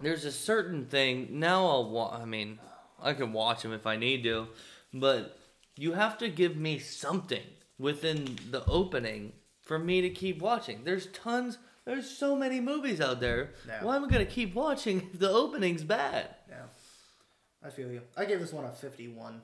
there's 0.00 0.24
a 0.24 0.32
certain 0.32 0.84
thing 0.86 1.28
now 1.30 1.66
i'll 1.66 1.90
wa- 1.90 2.18
i 2.20 2.24
mean 2.24 2.58
i 3.02 3.12
can 3.12 3.32
watch 3.32 3.62
them 3.62 3.72
if 3.72 3.86
i 3.86 3.96
need 3.96 4.22
to 4.22 4.46
but 4.92 5.38
you 5.76 5.92
have 5.92 6.16
to 6.18 6.28
give 6.28 6.56
me 6.56 6.78
something 6.78 7.42
within 7.78 8.38
the 8.50 8.64
opening 8.66 9.32
for 9.60 9.78
me 9.78 10.00
to 10.00 10.08
keep 10.08 10.40
watching. 10.40 10.84
There's 10.84 11.06
tons 11.08 11.58
there's 11.84 12.08
so 12.08 12.34
many 12.34 12.60
movies 12.60 12.98
out 13.00 13.20
there. 13.20 13.50
Why 13.82 13.96
am 13.96 14.04
i 14.04 14.08
going 14.08 14.24
to 14.24 14.32
keep 14.32 14.54
watching 14.54 15.10
if 15.12 15.18
the 15.18 15.28
opening's 15.30 15.84
bad? 15.84 16.34
Yeah, 16.48 16.62
I 17.62 17.68
feel 17.68 17.90
you. 17.92 18.00
I 18.16 18.24
gave 18.24 18.40
this 18.40 18.54
one 18.54 18.64
a 18.64 18.70
fifty-one. 18.72 19.42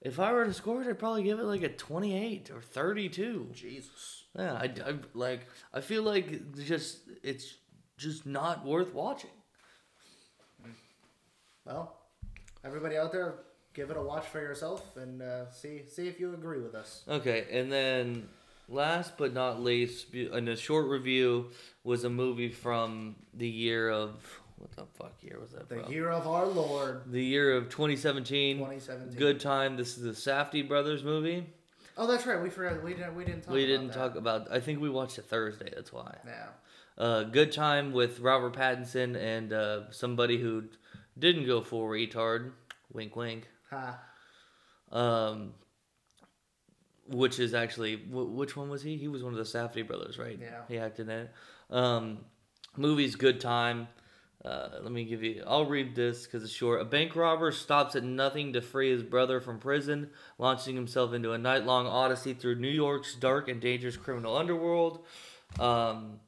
if 0.00 0.20
i 0.20 0.32
were 0.32 0.44
to 0.44 0.52
score 0.52 0.80
it 0.82 0.86
i'd 0.88 0.98
probably 0.98 1.24
give 1.24 1.40
it 1.40 1.44
like 1.44 1.62
a 1.62 1.68
28 1.68 2.50
or 2.54 2.60
32 2.60 3.50
Jesus. 3.52 4.24
yeah 4.38 4.52
i, 4.54 4.66
I 4.90 4.94
like 5.14 5.46
i 5.74 5.80
feel 5.80 6.02
like 6.04 6.28
just 6.64 6.98
it's 7.24 7.54
just 7.98 8.26
not 8.26 8.64
worth 8.64 8.92
watching 8.94 9.30
Well, 11.64 11.96
everybody 12.64 12.96
out 12.96 13.12
there, 13.12 13.34
give 13.74 13.90
it 13.90 13.96
a 13.96 14.02
watch 14.02 14.26
for 14.26 14.40
yourself 14.40 14.96
and 14.96 15.22
uh, 15.22 15.50
see 15.50 15.82
see 15.88 16.08
if 16.08 16.18
you 16.18 16.34
agree 16.34 16.60
with 16.60 16.74
us. 16.74 17.04
Okay, 17.08 17.46
and 17.50 17.70
then 17.70 18.28
last 18.68 19.16
but 19.16 19.32
not 19.32 19.62
least, 19.62 20.12
in 20.14 20.48
a 20.48 20.56
short 20.56 20.86
review, 20.88 21.50
was 21.84 22.04
a 22.04 22.10
movie 22.10 22.48
from 22.50 23.16
the 23.34 23.48
year 23.48 23.90
of 23.90 24.10
what 24.56 24.72
the 24.72 24.84
fuck 24.98 25.12
year 25.22 25.38
was 25.40 25.50
that 25.52 25.68
The 25.68 25.82
from? 25.82 25.92
year 25.92 26.10
of 26.10 26.26
our 26.26 26.46
Lord, 26.46 27.02
the 27.06 27.22
year 27.22 27.56
of 27.56 27.68
2017. 27.68 28.58
2017. 28.58 29.18
Good 29.18 29.40
time. 29.40 29.76
This 29.76 29.96
is 29.96 30.02
the 30.02 30.10
Safdie 30.30 30.66
brothers 30.66 31.02
movie. 31.04 31.46
Oh, 31.96 32.06
that's 32.06 32.26
right. 32.26 32.40
We 32.42 32.48
forgot. 32.50 32.82
We 32.82 32.94
didn't. 32.94 33.14
We 33.14 33.24
didn't 33.24 33.42
talk. 33.42 33.52
we 33.54 33.62
about 33.64 33.68
didn't 33.70 33.86
that. 33.88 33.94
talk 33.94 34.14
about. 34.16 34.48
I 34.52 34.60
think 34.60 34.80
we 34.80 34.88
watched 34.90 35.18
it 35.18 35.26
Thursday. 35.26 35.70
That's 35.74 35.92
why. 35.92 36.16
Yeah. 36.26 36.46
Uh, 36.98 37.22
good 37.24 37.52
time 37.52 37.92
with 37.92 38.20
Robert 38.20 38.54
Pattinson 38.54 39.16
and 39.16 39.52
uh, 39.52 39.90
somebody 39.92 40.38
who 40.38 40.64
didn't 41.22 41.46
go 41.46 41.62
full 41.62 41.86
retard. 41.86 42.50
Wink, 42.92 43.16
wink. 43.16 43.48
Ha. 43.70 43.98
Um, 44.90 45.54
which 47.08 47.38
is 47.38 47.54
actually 47.54 47.96
wh- 47.96 48.34
which 48.34 48.56
one 48.56 48.68
was 48.68 48.82
he? 48.82 48.98
He 48.98 49.08
was 49.08 49.22
one 49.22 49.32
of 49.32 49.38
the 49.38 49.44
Safdie 49.44 49.86
brothers, 49.86 50.18
right? 50.18 50.38
Yeah. 50.38 50.62
He 50.68 50.78
acted 50.78 51.08
in 51.08 51.18
it. 51.20 51.30
Um, 51.70 52.18
movie's 52.76 53.16
good 53.16 53.40
time. 53.40 53.88
Uh, 54.44 54.80
let 54.82 54.90
me 54.90 55.04
give 55.04 55.22
you. 55.22 55.44
I'll 55.46 55.66
read 55.66 55.94
this 55.94 56.24
because 56.24 56.42
it's 56.42 56.52
short. 56.52 56.80
A 56.80 56.84
bank 56.84 57.14
robber 57.14 57.52
stops 57.52 57.94
at 57.94 58.02
nothing 58.02 58.52
to 58.54 58.60
free 58.60 58.90
his 58.90 59.04
brother 59.04 59.40
from 59.40 59.60
prison, 59.60 60.10
launching 60.36 60.74
himself 60.74 61.12
into 61.14 61.30
a 61.32 61.38
night-long 61.38 61.86
odyssey 61.86 62.34
through 62.34 62.56
New 62.56 62.68
York's 62.68 63.14
dark 63.14 63.48
and 63.48 63.60
dangerous 63.60 63.96
criminal 63.96 64.36
underworld. 64.36 65.04
Um, 65.60 66.18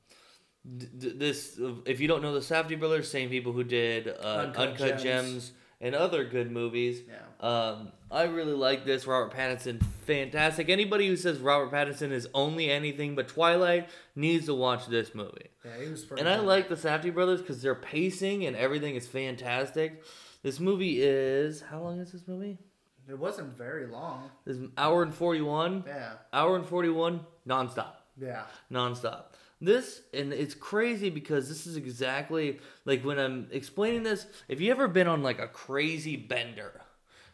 this, 0.64 1.58
if 1.84 2.00
you 2.00 2.08
don't 2.08 2.22
know 2.22 2.32
the 2.32 2.40
Safdie 2.40 2.78
brothers, 2.78 3.10
same 3.10 3.28
people 3.28 3.52
who 3.52 3.64
did 3.64 4.08
uh, 4.08 4.44
Uncut 4.46 4.68
Uncut, 4.68 4.88
Gems. 4.98 5.02
Gems. 5.02 5.52
and 5.80 5.94
other 5.94 6.24
good 6.24 6.50
movies. 6.50 7.02
Yeah. 7.06 7.46
Um, 7.46 7.92
I 8.10 8.22
really 8.24 8.54
like 8.54 8.84
this. 8.86 9.06
Robert 9.06 9.34
Pattinson, 9.36 9.82
fantastic. 10.06 10.68
Anybody 10.70 11.08
who 11.08 11.16
says 11.16 11.38
Robert 11.38 11.70
Pattinson 11.72 12.12
is 12.12 12.26
only 12.32 12.70
anything 12.70 13.14
but 13.14 13.28
Twilight 13.28 13.90
needs 14.16 14.46
to 14.46 14.54
watch 14.54 14.86
this 14.86 15.14
movie. 15.14 15.50
Yeah. 15.64 15.84
He 15.84 15.90
was 15.90 16.04
pretty. 16.04 16.20
And 16.20 16.28
I 16.28 16.38
like 16.38 16.68
the 16.68 16.76
Safdie 16.76 17.12
brothers 17.12 17.40
because 17.42 17.60
their 17.60 17.74
pacing 17.74 18.46
and 18.46 18.56
everything 18.56 18.94
is 18.94 19.06
fantastic. 19.06 20.02
This 20.42 20.60
movie 20.60 21.02
is 21.02 21.60
how 21.62 21.80
long 21.80 21.98
is 22.00 22.12
this 22.12 22.26
movie? 22.26 22.58
It 23.06 23.18
wasn't 23.18 23.56
very 23.58 23.86
long. 23.86 24.30
This 24.46 24.56
hour 24.78 25.02
and 25.02 25.14
forty 25.14 25.42
one. 25.42 25.84
Yeah. 25.86 26.12
Hour 26.32 26.56
and 26.56 26.64
forty 26.64 26.88
one 26.88 27.20
nonstop 27.46 27.96
Yeah. 28.18 28.44
nonstop. 28.72 29.33
This 29.60 30.02
and 30.12 30.32
it's 30.32 30.54
crazy 30.54 31.10
because 31.10 31.48
this 31.48 31.66
is 31.66 31.76
exactly 31.76 32.58
like 32.84 33.04
when 33.04 33.18
I'm 33.18 33.48
explaining 33.50 34.02
this. 34.02 34.26
If 34.48 34.60
you 34.60 34.70
ever 34.70 34.88
been 34.88 35.06
on 35.06 35.22
like 35.22 35.38
a 35.38 35.46
crazy 35.46 36.16
bender, 36.16 36.82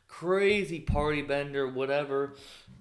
crazy 0.06 0.80
party 0.80 1.22
bender, 1.22 1.68
whatever, 1.68 2.34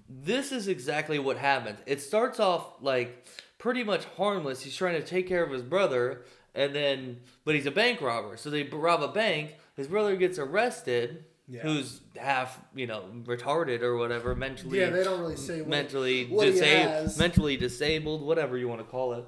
this 0.08 0.52
is 0.52 0.68
exactly 0.68 1.18
what 1.18 1.36
happens. 1.36 1.78
It 1.86 2.00
starts 2.00 2.38
off 2.38 2.74
like 2.80 3.26
pretty 3.58 3.82
much 3.82 4.04
harmless. 4.16 4.62
He's 4.62 4.76
trying 4.76 5.00
to 5.00 5.06
take 5.06 5.26
care 5.26 5.44
of 5.44 5.50
his 5.50 5.62
brother, 5.62 6.24
and 6.54 6.74
then 6.74 7.20
but 7.44 7.54
he's 7.54 7.66
a 7.66 7.70
bank 7.70 8.00
robber, 8.00 8.36
so 8.36 8.50
they 8.50 8.64
rob 8.64 9.02
a 9.02 9.08
bank. 9.08 9.54
His 9.76 9.88
brother 9.88 10.16
gets 10.16 10.38
arrested. 10.38 11.24
Yeah. 11.50 11.62
Who's 11.62 12.00
half, 12.16 12.60
you 12.76 12.86
know, 12.86 13.02
retarded 13.24 13.82
or 13.82 13.96
whatever, 13.96 14.36
mentally 14.36 14.78
Yeah. 14.78 14.90
They 14.90 15.02
don't 15.02 15.20
really 15.20 15.36
say 15.36 15.60
what, 15.60 15.68
mentally 15.68 16.26
what 16.26 16.44
disabled, 16.44 17.18
mentally 17.18 17.56
disabled, 17.56 18.22
whatever 18.22 18.56
you 18.56 18.68
want 18.68 18.80
to 18.80 18.86
call 18.86 19.14
it. 19.14 19.24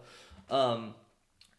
Um, 0.48 0.94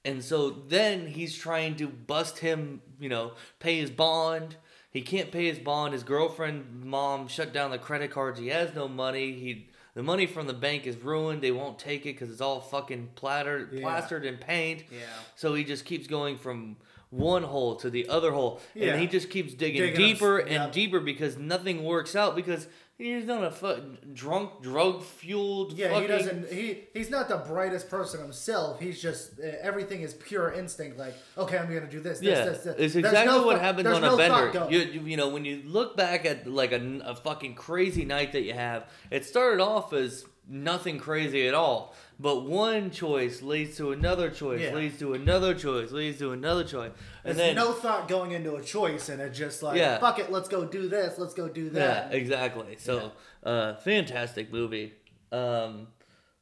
and 0.05 0.23
so 0.23 0.49
then 0.49 1.07
he's 1.07 1.35
trying 1.35 1.75
to 1.77 1.87
bust 1.87 2.39
him, 2.39 2.81
you 2.99 3.09
know, 3.09 3.33
pay 3.59 3.77
his 3.79 3.89
bond. 3.89 4.55
He 4.89 5.01
can't 5.01 5.31
pay 5.31 5.47
his 5.47 5.59
bond. 5.59 5.93
His 5.93 6.03
girlfriend, 6.03 6.83
mom, 6.85 7.27
shut 7.27 7.51
down 7.51 7.71
the 7.71 7.77
credit 7.77 8.11
cards. 8.11 8.39
He 8.39 8.47
has 8.47 8.73
no 8.73 8.87
money. 8.87 9.33
He 9.33 9.69
the 9.95 10.03
money 10.03 10.25
from 10.25 10.47
the 10.47 10.53
bank 10.53 10.87
is 10.87 10.97
ruined. 10.97 11.41
They 11.41 11.51
won't 11.51 11.77
take 11.77 12.01
it 12.01 12.13
because 12.13 12.31
it's 12.31 12.41
all 12.41 12.61
fucking 12.61 13.11
plattered, 13.15 13.73
Yeah. 13.73 13.81
plastered 13.81 14.25
in 14.25 14.37
paint. 14.37 14.85
Yeah. 14.91 14.99
So 15.35 15.53
he 15.53 15.63
just 15.63 15.85
keeps 15.85 16.07
going 16.07 16.37
from 16.37 16.77
one 17.13 17.43
hole 17.43 17.75
to 17.75 17.89
the 17.89 18.07
other 18.09 18.31
hole, 18.31 18.59
Yeah. 18.73 18.91
and 18.93 19.01
he 19.01 19.07
just 19.07 19.29
keeps 19.29 19.53
digging, 19.53 19.81
Digging 19.81 19.95
deeper 19.99 20.39
up- 20.41 20.45
and 20.47 20.53
yep. 20.55 20.71
deeper 20.71 20.99
because 20.99 21.37
nothing 21.37 21.83
works 21.83 22.15
out 22.15 22.35
because 22.35 22.67
he's 22.97 23.25
not 23.25 23.43
a 23.43 23.51
fu- 23.51 23.97
drunk, 24.13 24.61
drug 24.63 25.03
fueled. 25.03 25.73
Yeah, 25.77 25.99
he 26.01 26.07
doesn't. 26.07 26.51
He 26.51 26.85
he's 26.93 27.11
not 27.11 27.29
the 27.29 27.37
brightest 27.37 27.87
person 27.89 28.19
himself. 28.19 28.79
He's 28.79 28.99
just 28.99 29.39
uh, 29.39 29.43
everything 29.61 30.01
is 30.01 30.15
pure 30.15 30.51
instinct. 30.53 30.97
Like, 30.97 31.13
okay, 31.37 31.57
I'm 31.59 31.67
gonna 31.71 31.87
do 31.89 31.99
this. 31.99 32.19
this 32.19 32.27
Yeah, 32.29 32.45
this, 32.45 32.63
this. 32.63 32.75
it's 32.79 32.95
exactly 32.95 33.25
no 33.33 33.45
what 33.45 33.59
happens 33.61 33.87
on 33.89 34.01
no 34.01 34.15
a 34.15 34.17
bender. 34.17 34.67
You, 34.71 34.79
you 34.79 35.01
you 35.01 35.17
know 35.17 35.29
when 35.29 35.45
you 35.45 35.61
look 35.65 35.95
back 35.95 36.25
at 36.25 36.47
like 36.47 36.71
a, 36.71 37.01
a 37.05 37.15
fucking 37.15 37.53
crazy 37.53 38.05
night 38.05 38.31
that 38.31 38.41
you 38.41 38.53
have, 38.53 38.89
it 39.11 39.23
started 39.25 39.61
off 39.61 39.93
as 39.93 40.25
nothing 40.49 40.97
crazy 40.99 41.47
at 41.47 41.53
all, 41.53 41.95
but 42.19 42.45
one 42.45 42.91
choice 42.91 43.41
leads 43.41 43.77
to 43.77 43.91
another 43.91 44.29
choice, 44.29 44.61
Yeah. 44.61 44.73
leads 44.75 44.99
to 44.99 45.13
another 45.13 45.53
choice, 45.53 45.91
leads 45.91 46.19
to 46.19 46.31
another 46.31 46.63
choice, 46.63 46.91
and 47.23 47.37
There's 47.37 47.37
then 47.37 47.55
no 47.55 47.73
thought 47.73 48.07
going 48.07 48.31
into 48.31 48.55
a 48.55 48.61
choice, 48.61 49.09
and 49.09 49.21
it's 49.21 49.37
just 49.37 49.61
like, 49.63 49.77
Yeah. 49.77 49.99
fuck 49.99 50.19
it, 50.19 50.31
let's 50.31 50.47
go 50.49 50.65
do 50.65 50.87
this, 50.87 51.17
let's 51.17 51.33
go 51.33 51.47
do 51.49 51.69
that. 51.71 52.11
yeah, 52.11 52.17
exactly. 52.17 52.77
So, 52.77 53.11
uh, 53.43 53.75
fantastic 53.75 54.51
movie. 54.51 54.93
Um, 55.31 55.87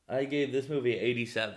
I 0.09 0.25
gave 0.25 0.51
this 0.51 0.67
movie 0.67 0.93
eighty 0.97 1.25
seven. 1.25 1.55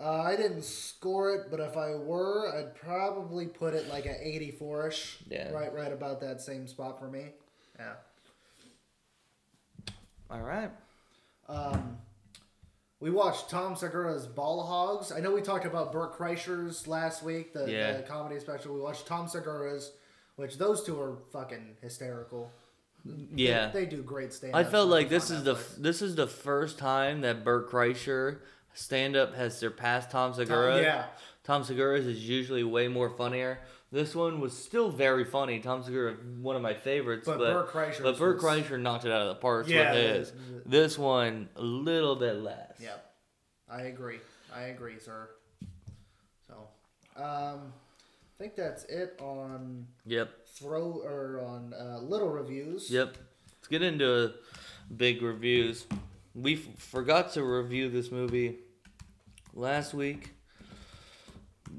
Uh, 0.00 0.22
I 0.22 0.36
didn't 0.36 0.62
score 0.62 1.34
it, 1.34 1.50
but 1.50 1.58
if 1.58 1.76
I 1.76 1.94
were, 1.96 2.54
I'd 2.56 2.76
probably 2.76 3.46
put 3.46 3.74
it 3.74 3.88
like 3.88 4.06
a 4.06 4.14
84 4.28 4.88
ish. 4.88 5.18
Yeah. 5.28 5.50
Right, 5.50 5.74
right 5.74 5.92
about 5.92 6.20
that 6.20 6.40
same 6.40 6.68
spot 6.68 7.00
for 7.00 7.08
me. 7.08 7.32
Yeah. 7.76 7.94
All 10.30 10.40
right. 10.42 10.70
Um, 11.48 11.98
we 13.00 13.10
watched 13.10 13.48
Tom 13.48 13.76
Segura's 13.76 14.26
Ball 14.26 14.64
Hogs. 14.64 15.12
I 15.12 15.20
know 15.20 15.32
we 15.32 15.40
talked 15.42 15.64
about 15.64 15.92
Bert 15.92 16.18
Kreischer's 16.18 16.86
last 16.88 17.22
week, 17.22 17.52
the, 17.52 17.70
Yeah. 17.70 17.96
the 17.96 18.02
comedy 18.02 18.40
special. 18.40 18.74
We 18.74 18.80
watched 18.80 19.06
Tom 19.06 19.28
Segura's, 19.28 19.92
which 20.36 20.58
those 20.58 20.82
two 20.84 21.00
are 21.00 21.16
fucking 21.32 21.76
hysterical. 21.80 22.50
Yeah. 23.34 23.70
They, 23.70 23.84
they 23.84 23.86
do 23.86 24.02
great 24.02 24.32
stand 24.32 24.54
I 24.56 24.64
felt 24.64 24.88
like 24.88 25.08
this 25.08 25.30
is 25.30 25.44
the 25.44 25.56
this 25.78 26.02
is 26.02 26.16
the 26.16 26.26
first 26.26 26.78
time 26.78 27.20
that 27.22 27.44
Bert 27.44 27.70
Kreischer 27.70 28.38
stand 28.74 29.16
up 29.16 29.34
has 29.34 29.56
surpassed 29.56 30.10
Tom 30.10 30.34
Segura. 30.34 30.82
yeah. 30.82 31.04
Tom 31.44 31.64
Segura's 31.64 32.06
is 32.06 32.28
usually 32.28 32.64
way 32.64 32.88
more 32.88 33.08
funnier. 33.08 33.60
This 33.90 34.14
one 34.14 34.40
was 34.40 34.56
still 34.56 34.90
very 34.90 35.24
funny. 35.24 35.60
Tom 35.60 35.82
Segura, 35.82 36.12
one 36.42 36.56
of 36.56 36.62
my 36.62 36.74
favorites, 36.74 37.24
But 37.26 37.38
but 37.38 37.52
Bert 37.52 37.70
Kreischer's 37.72 38.00
but 38.00 38.16
Kreischer 38.16 38.78
knocked 38.78 39.06
it 39.06 39.12
out 39.12 39.22
of 39.22 39.28
the 39.28 39.34
park 39.36 39.66
Yeah, 39.68 39.92
with 39.94 40.16
his. 40.16 40.32
This 40.66 40.98
one 40.98 41.48
a 41.56 41.62
little 41.62 42.14
bit 42.16 42.36
less. 42.36 42.74
Yep. 42.80 43.14
I 43.70 43.82
agree. 43.82 44.18
I 44.54 44.62
agree, 44.64 44.98
sir. 44.98 45.30
So, 46.46 46.54
um, 47.16 47.72
I 48.38 48.38
think 48.42 48.56
that's 48.56 48.84
it 48.84 49.18
on 49.20 49.86
Yep. 50.06 50.30
throw 50.48 51.00
or 51.02 51.40
on 51.44 51.72
uh, 51.74 51.98
little 52.02 52.28
reviews. 52.28 52.90
Yep. 52.90 53.16
Let's 53.56 53.68
get 53.68 53.82
into 53.82 54.32
big 54.94 55.22
reviews. 55.22 55.86
We 56.34 56.54
f- 56.54 56.60
forgot 56.78 57.32
to 57.32 57.42
review 57.42 57.88
this 57.90 58.10
movie 58.12 58.58
last 59.54 59.92
week. 59.94 60.34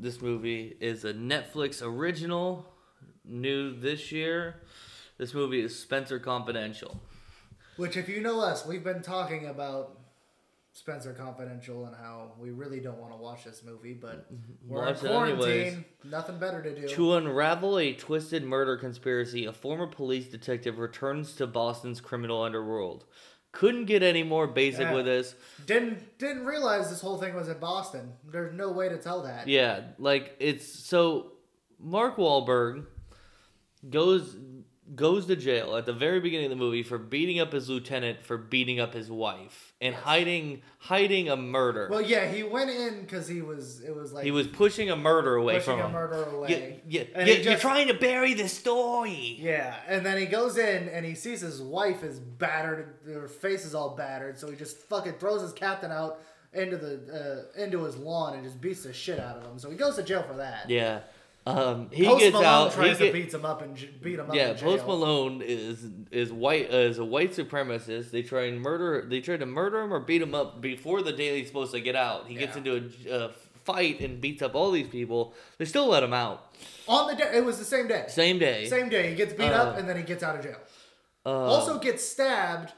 This 0.01 0.21
movie 0.21 0.75
is 0.79 1.05
a 1.05 1.13
Netflix 1.13 1.81
original, 1.81 2.65
new 3.25 3.77
this 3.77 4.11
year. 4.11 4.61
This 5.17 5.33
movie 5.33 5.61
is 5.61 5.77
Spencer 5.77 6.19
Confidential. 6.19 6.99
Which, 7.77 7.97
if 7.97 8.09
you 8.09 8.21
know 8.21 8.39
us, 8.39 8.65
we've 8.65 8.83
been 8.83 9.01
talking 9.01 9.47
about 9.47 9.99
Spencer 10.71 11.13
Confidential 11.13 11.85
and 11.85 11.95
how 11.95 12.33
we 12.39 12.51
really 12.51 12.79
don't 12.79 12.97
want 12.97 13.11
to 13.11 13.17
watch 13.17 13.43
this 13.43 13.63
movie, 13.65 13.93
but 13.93 14.27
we're 14.65 14.85
Watch 14.85 15.01
in 15.01 15.07
quarantine. 15.09 15.47
anyways. 15.49 15.77
Nothing 16.05 16.39
better 16.39 16.61
to 16.61 16.81
do. 16.81 16.87
To 16.87 17.13
unravel 17.15 17.77
a 17.77 17.93
twisted 17.93 18.43
murder 18.43 18.77
conspiracy, 18.77 19.45
a 19.45 19.53
former 19.53 19.87
police 19.87 20.27
detective 20.27 20.79
returns 20.79 21.33
to 21.35 21.47
Boston's 21.47 21.99
criminal 21.99 22.41
underworld. 22.41 23.05
Couldn't 23.51 23.85
get 23.85 24.03
any 24.03 24.21
more 24.23 24.45
basic 24.45 24.81
Yeah. 24.81 24.93
with 24.93 25.05
this. 25.05 25.35
Didn't 25.65 26.17
didn't 26.19 26.45
realize 26.45 26.89
this 26.89 27.01
whole 27.01 27.17
thing 27.17 27.33
was 27.35 27.49
in 27.49 27.57
Boston. 27.59 28.13
There's 28.23 28.53
no 28.53 28.71
way 28.71 28.89
to 28.89 28.97
tell 28.97 29.23
that. 29.23 29.47
Yeah, 29.47 29.81
like 29.97 30.35
it's 30.39 30.65
so 30.67 31.31
Mark 31.79 32.17
Wahlberg 32.17 32.85
goes 33.89 34.35
goes 34.95 35.25
to 35.27 35.35
jail 35.35 35.75
at 35.75 35.85
the 35.85 35.93
very 35.93 36.19
beginning 36.19 36.45
of 36.47 36.49
the 36.49 36.55
movie 36.55 36.81
for 36.83 36.97
beating 36.97 37.39
up 37.39 37.51
his 37.53 37.69
lieutenant 37.69 38.23
for 38.25 38.37
beating 38.37 38.79
up 38.79 38.93
his 38.93 39.11
wife 39.11 39.73
and 39.79 39.93
hiding 39.93 40.61
hiding 40.79 41.29
a 41.29 41.35
murder. 41.37 41.87
Well, 41.91 42.01
yeah, 42.01 42.27
he 42.27 42.43
went 42.43 42.69
in 42.69 43.01
because 43.01 43.27
he 43.27 43.41
was. 43.41 43.81
It 43.81 43.95
was 43.95 44.11
like 44.13 44.23
he 44.25 44.31
was 44.31 44.47
pushing 44.47 44.89
a 44.89 44.95
murder 44.95 45.35
away 45.35 45.55
pushing 45.59 45.73
from 45.77 45.79
a 45.81 45.85
him. 45.85 45.91
murder 45.91 46.27
Yeah, 46.31 46.35
away. 46.37 46.81
yeah, 46.87 47.03
And 47.13 47.27
yeah, 47.27 47.33
he 47.35 47.43
you're 47.43 47.57
trying 47.59 47.87
to 47.87 47.93
bury 47.93 48.33
the 48.33 48.47
story. 48.47 49.37
Yeah, 49.39 49.75
and 49.87 50.05
then 50.05 50.17
he 50.17 50.25
goes 50.25 50.57
in 50.57 50.89
and 50.89 51.05
he 51.05 51.15
sees 51.15 51.41
his 51.41 51.61
wife 51.61 52.03
is 52.03 52.19
battered, 52.19 52.95
her 53.05 53.27
face 53.27 53.65
is 53.65 53.75
all 53.75 53.95
battered, 53.95 54.37
so 54.39 54.49
he 54.49 54.55
just 54.55 54.77
fucking 54.89 55.13
throws 55.13 55.41
his 55.41 55.53
captain 55.53 55.91
out 55.91 56.19
into 56.53 56.77
the 56.77 57.45
uh, 57.55 57.61
into 57.61 57.83
his 57.83 57.95
lawn 57.97 58.33
and 58.33 58.43
just 58.43 58.59
beats 58.59 58.81
the 58.83 58.91
shit 58.91 59.19
out 59.19 59.37
of 59.37 59.43
him. 59.43 59.59
So 59.59 59.69
he 59.69 59.77
goes 59.77 59.95
to 59.97 60.03
jail 60.03 60.23
for 60.23 60.33
that. 60.37 60.67
Yeah. 60.69 61.01
Um, 61.45 61.89
he 61.91 62.05
Post 62.05 62.19
gets 62.19 62.33
Malone 62.33 62.45
out. 62.67 62.73
tries 62.73 62.99
he 62.99 63.07
to 63.07 63.13
beat 63.13 63.33
him 63.33 63.45
up 63.45 63.61
and 63.61 63.75
j- 63.75 63.89
beat 64.03 64.19
him 64.19 64.29
up. 64.29 64.35
Yeah, 64.35 64.51
in 64.51 64.57
jail. 64.57 64.71
Post 64.71 64.85
Malone 64.85 65.41
is 65.43 65.85
is 66.11 66.31
white 66.31 66.71
uh, 66.71 66.77
is 66.77 66.99
a 66.99 67.05
white 67.05 67.31
supremacist. 67.31 68.11
They 68.11 68.21
try 68.21 68.43
and 68.45 68.61
murder. 68.61 69.05
They 69.09 69.19
try 69.21 69.37
to 69.37 69.45
murder 69.45 69.81
him 69.81 69.91
or 69.93 69.99
beat 69.99 70.21
him 70.21 70.35
up 70.35 70.61
before 70.61 71.01
the 71.01 71.11
day 71.13 71.39
he's 71.39 71.47
supposed 71.47 71.71
to 71.73 71.79
get 71.81 71.95
out. 71.95 72.27
He 72.27 72.35
gets 72.35 72.55
into 72.55 72.91
a, 73.07 73.15
a 73.25 73.31
fight 73.65 73.99
and 74.01 74.19
beats 74.21 74.41
up 74.41 74.53
all 74.53 74.69
these 74.71 74.87
people. 74.87 75.33
They 75.57 75.65
still 75.65 75.87
let 75.87 76.03
him 76.03 76.13
out. 76.13 76.51
on 76.87 77.07
the 77.07 77.15
day. 77.15 77.31
It 77.37 77.45
was 77.45 77.57
the 77.57 77.65
same 77.65 77.87
day. 77.87 78.05
Same 78.09 78.37
day. 78.37 78.65
Same 78.67 78.89
day. 78.89 79.09
He 79.09 79.15
gets 79.15 79.33
beat 79.33 79.45
Uh, 79.51 79.63
up 79.63 79.77
and 79.77 79.87
then 79.89 79.97
he 79.97 80.03
gets 80.03 80.21
out 80.23 80.35
of 80.35 80.43
jail. 80.43 80.57
Uh, 81.25 81.29
also 81.29 81.79
gets 81.79 82.03
stabbed, 82.03 82.73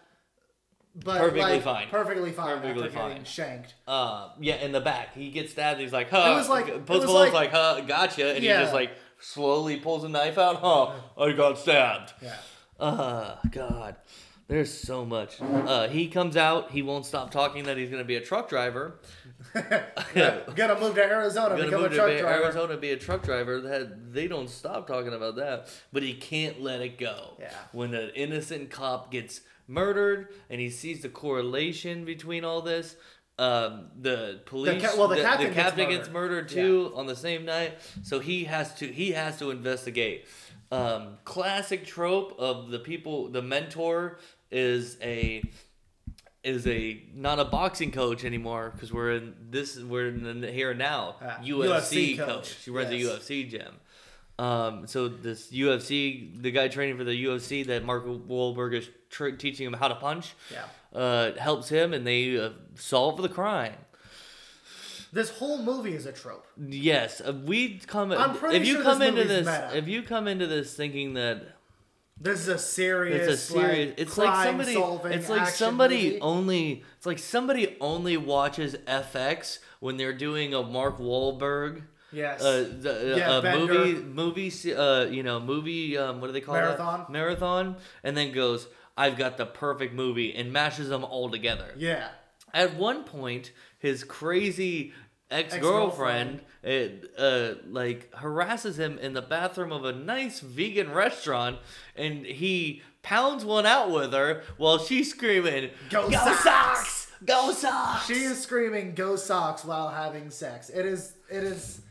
but 0.95 1.17
Perfectly 1.19 1.41
like, 1.41 1.61
fine. 1.63 1.87
Perfectly 1.89 2.31
fine. 2.31 2.47
Perfectly 2.59 2.83
after 2.87 2.97
getting 2.99 3.15
fine. 3.17 3.23
shanked. 3.25 3.75
uh, 3.87 4.29
yeah, 4.39 4.55
in 4.55 4.71
the 4.71 4.81
back, 4.81 5.13
he 5.15 5.29
gets 5.31 5.51
stabbed. 5.51 5.79
He's 5.79 5.93
like, 5.93 6.09
"Huh." 6.09 6.31
It 6.33 6.35
was 6.35 6.49
like- 6.49 6.67
Post 6.85 7.01
was 7.01 7.05
Malone's 7.05 7.33
like- 7.33 7.51
like, 7.51 7.51
"Huh, 7.51 7.81
gotcha," 7.87 8.35
and 8.35 8.43
Yeah. 8.43 8.57
he 8.57 8.63
just 8.63 8.73
like 8.73 8.91
slowly 9.19 9.77
pulls 9.77 10.03
a 10.03 10.09
knife 10.09 10.37
out. 10.37 10.57
Huh, 10.57 10.91
I 11.17 11.31
got 11.33 11.57
stabbed. 11.57 12.13
Yeah. 12.21 12.35
Uh, 12.79 13.37
God. 13.51 13.95
There's 14.47 14.73
so 14.73 15.05
much. 15.05 15.37
Uh, 15.41 15.87
he 15.87 16.09
comes 16.09 16.35
out. 16.35 16.71
He 16.71 16.81
won't 16.81 17.05
stop 17.05 17.31
talking 17.31 17.63
that 17.65 17.77
he's 17.77 17.89
going 17.89 18.01
to 18.01 18.05
be 18.07 18.17
a 18.17 18.21
truck 18.21 18.49
driver. 18.49 18.99
Gonna 19.53 20.79
move 20.79 20.95
to 20.95 21.03
Arizona, 21.03 21.49
Gonna 21.55 21.63
become 21.65 21.81
move 21.83 21.85
a 21.85 21.89
to 21.89 21.95
truck 21.95 22.07
be- 22.09 22.17
driver. 22.19 22.43
Arizona, 22.43 22.77
be 22.77 22.91
a 22.91 22.97
truck 22.97 23.23
driver. 23.23 23.61
That 23.61 24.13
they 24.13 24.27
don't 24.27 24.49
stop 24.49 24.87
talking 24.87 25.13
about 25.13 25.35
that, 25.37 25.69
but 25.93 26.03
he 26.03 26.13
can't 26.13 26.61
let 26.61 26.81
it 26.81 26.97
go. 26.97 27.37
Yeah. 27.39 27.49
When 27.71 27.93
an 27.93 28.11
innocent 28.15 28.69
cop 28.69 29.11
gets 29.11 29.41
murdered, 29.67 30.29
and 30.49 30.59
he 30.61 30.69
sees 30.69 31.01
the 31.01 31.09
correlation 31.09 32.05
between 32.05 32.43
all 32.45 32.61
this. 32.61 32.95
Um, 33.39 33.87
the 33.99 34.41
police, 34.45 34.83
ca- 34.83 34.95
well, 34.97 35.07
the 35.07 35.15
captain 35.15 35.47
gets 35.47 35.55
captain 35.55 35.85
murdered. 35.85 35.97
gets 35.97 36.09
murdered 36.09 36.49
too 36.49 36.91
on 36.95 37.07
the 37.07 37.15
same 37.15 37.43
night, 37.45 37.79
so 38.03 38.19
he 38.19 38.43
has 38.43 38.73
to 38.75 38.87
he 38.87 39.11
has 39.13 39.39
to 39.39 39.49
investigate. 39.51 40.25
Um, 40.71 41.17
classic 41.25 41.85
trope 41.85 42.35
of 42.37 42.69
the 42.69 42.79
people. 42.79 43.29
The 43.29 43.41
mentor 43.41 44.19
is 44.51 44.97
a 45.01 45.41
is 46.43 46.65
a 46.67 47.03
not 47.13 47.39
a 47.39 47.45
boxing 47.45 47.91
coach 47.91 48.23
anymore 48.25 48.71
because 48.73 48.91
we're 48.93 49.11
in 49.13 49.33
this 49.49 49.79
we're 49.79 50.07
in 50.09 50.41
the 50.41 50.51
here 50.51 50.71
and 50.71 50.79
now 50.79 51.15
Ah, 51.21 51.37
UFC, 51.43 52.15
UFC 52.15 52.17
coach. 52.17 52.27
coach, 52.27 52.57
She 52.63 52.71
runs 52.71 52.91
yes. 52.93 53.09
a 53.09 53.19
UFC 53.33 53.49
gym. 53.49 53.73
Um, 54.41 54.87
so 54.87 55.07
this 55.07 55.51
UFC, 55.51 56.41
the 56.41 56.49
guy 56.51 56.67
training 56.67 56.97
for 56.97 57.03
the 57.03 57.25
UFC 57.25 57.65
that 57.67 57.85
Mark 57.85 58.05
Wahlberg 58.05 58.73
is 58.73 58.89
tr- 59.09 59.29
teaching 59.31 59.67
him 59.67 59.73
how 59.73 59.87
to 59.87 59.95
punch, 59.95 60.33
Yeah. 60.51 60.99
uh, 60.99 61.37
helps 61.37 61.69
him 61.69 61.93
and 61.93 62.07
they 62.07 62.39
uh, 62.39 62.49
solve 62.75 63.21
the 63.21 63.29
crime. 63.29 63.75
This 65.13 65.29
whole 65.29 65.61
movie 65.61 65.93
is 65.93 66.05
a 66.05 66.11
trope. 66.11 66.47
Yes, 66.57 67.21
uh, 67.21 67.33
we 67.45 67.79
come. 67.85 68.11
I'm 68.13 68.35
pretty 68.35 68.57
if 68.57 68.65
you 68.65 68.75
sure 68.75 68.83
come 68.83 68.99
this 68.99 69.09
into 69.09 69.23
this, 69.25 69.45
meta. 69.45 69.71
if 69.75 69.87
you 69.87 70.01
come 70.03 70.27
into 70.27 70.47
this 70.47 70.73
thinking 70.73 71.13
that 71.15 71.43
This 72.19 72.39
is 72.39 72.47
a 72.47 72.57
serious. 72.57 73.27
it's 73.27 73.33
a 73.33 73.37
serious, 73.53 73.89
like, 73.89 73.99
it's 73.99 74.17
like 74.17 74.45
somebody, 74.47 75.15
it's 75.15 75.29
like 75.29 75.47
somebody 75.49 76.03
movie. 76.05 76.21
only, 76.21 76.83
it's 76.97 77.05
like 77.05 77.19
somebody 77.19 77.75
only 77.81 78.15
watches 78.17 78.75
FX 78.87 79.59
when 79.81 79.97
they're 79.97 80.13
doing 80.17 80.53
a 80.53 80.63
Mark 80.63 80.97
Wahlberg. 80.97 81.83
Yes. 82.11 82.41
Uh, 82.41 82.69
the, 82.79 83.15
Yeah, 83.17 83.37
uh, 83.37 83.57
movie, 83.57 83.93
movie, 84.01 84.73
uh, 84.73 85.05
you 85.05 85.23
know, 85.23 85.39
movie. 85.39 85.97
Um, 85.97 86.21
what 86.21 86.27
do 86.27 86.33
they 86.33 86.41
call 86.41 86.55
it? 86.55 86.59
Marathon. 86.59 86.99
that? 86.99 87.09
Marathon, 87.09 87.75
and 88.03 88.17
then 88.17 88.31
goes, 88.31 88.67
"I've 88.97 89.17
got 89.17 89.37
the 89.37 89.45
perfect 89.45 89.93
movie," 89.93 90.33
and 90.35 90.51
mashes 90.51 90.89
them 90.89 91.03
all 91.03 91.29
together. 91.29 91.73
yeah. 91.77 92.09
At 92.53 92.75
one 92.75 93.05
point, 93.05 93.53
his 93.79 94.03
crazy 94.03 94.91
ex 95.29 95.55
girlfriend 95.57 96.41
uh, 96.65 97.53
like 97.69 98.13
harasses 98.13 98.77
him 98.77 98.97
in 98.99 99.13
the 99.13 99.21
bathroom 99.21 99.71
of 99.71 99.85
a 99.85 99.93
nice 99.93 100.41
vegan 100.41 100.91
restaurant, 100.91 101.59
and 101.95 102.25
he 102.25 102.81
pounds 103.03 103.45
one 103.45 103.65
out 103.65 103.89
with 103.89 104.11
her 104.13 104.43
while 104.57 104.77
she's 104.77 105.11
screaming, 105.11 105.69
Go 105.89 106.09
socks, 106.11 106.43
Sox! 106.43 107.11
Go 107.25 107.51
Sox!" 107.53 108.05
She 108.05 108.15
is 108.15 108.41
screaming 108.41 108.93
"Go 108.95 109.15
Sox" 109.15 109.63
while 109.63 109.89
having 109.89 110.29
sex. 110.29 110.69
It 110.69 110.85
is. 110.85 111.13
It 111.31 111.43
is. 111.43 111.81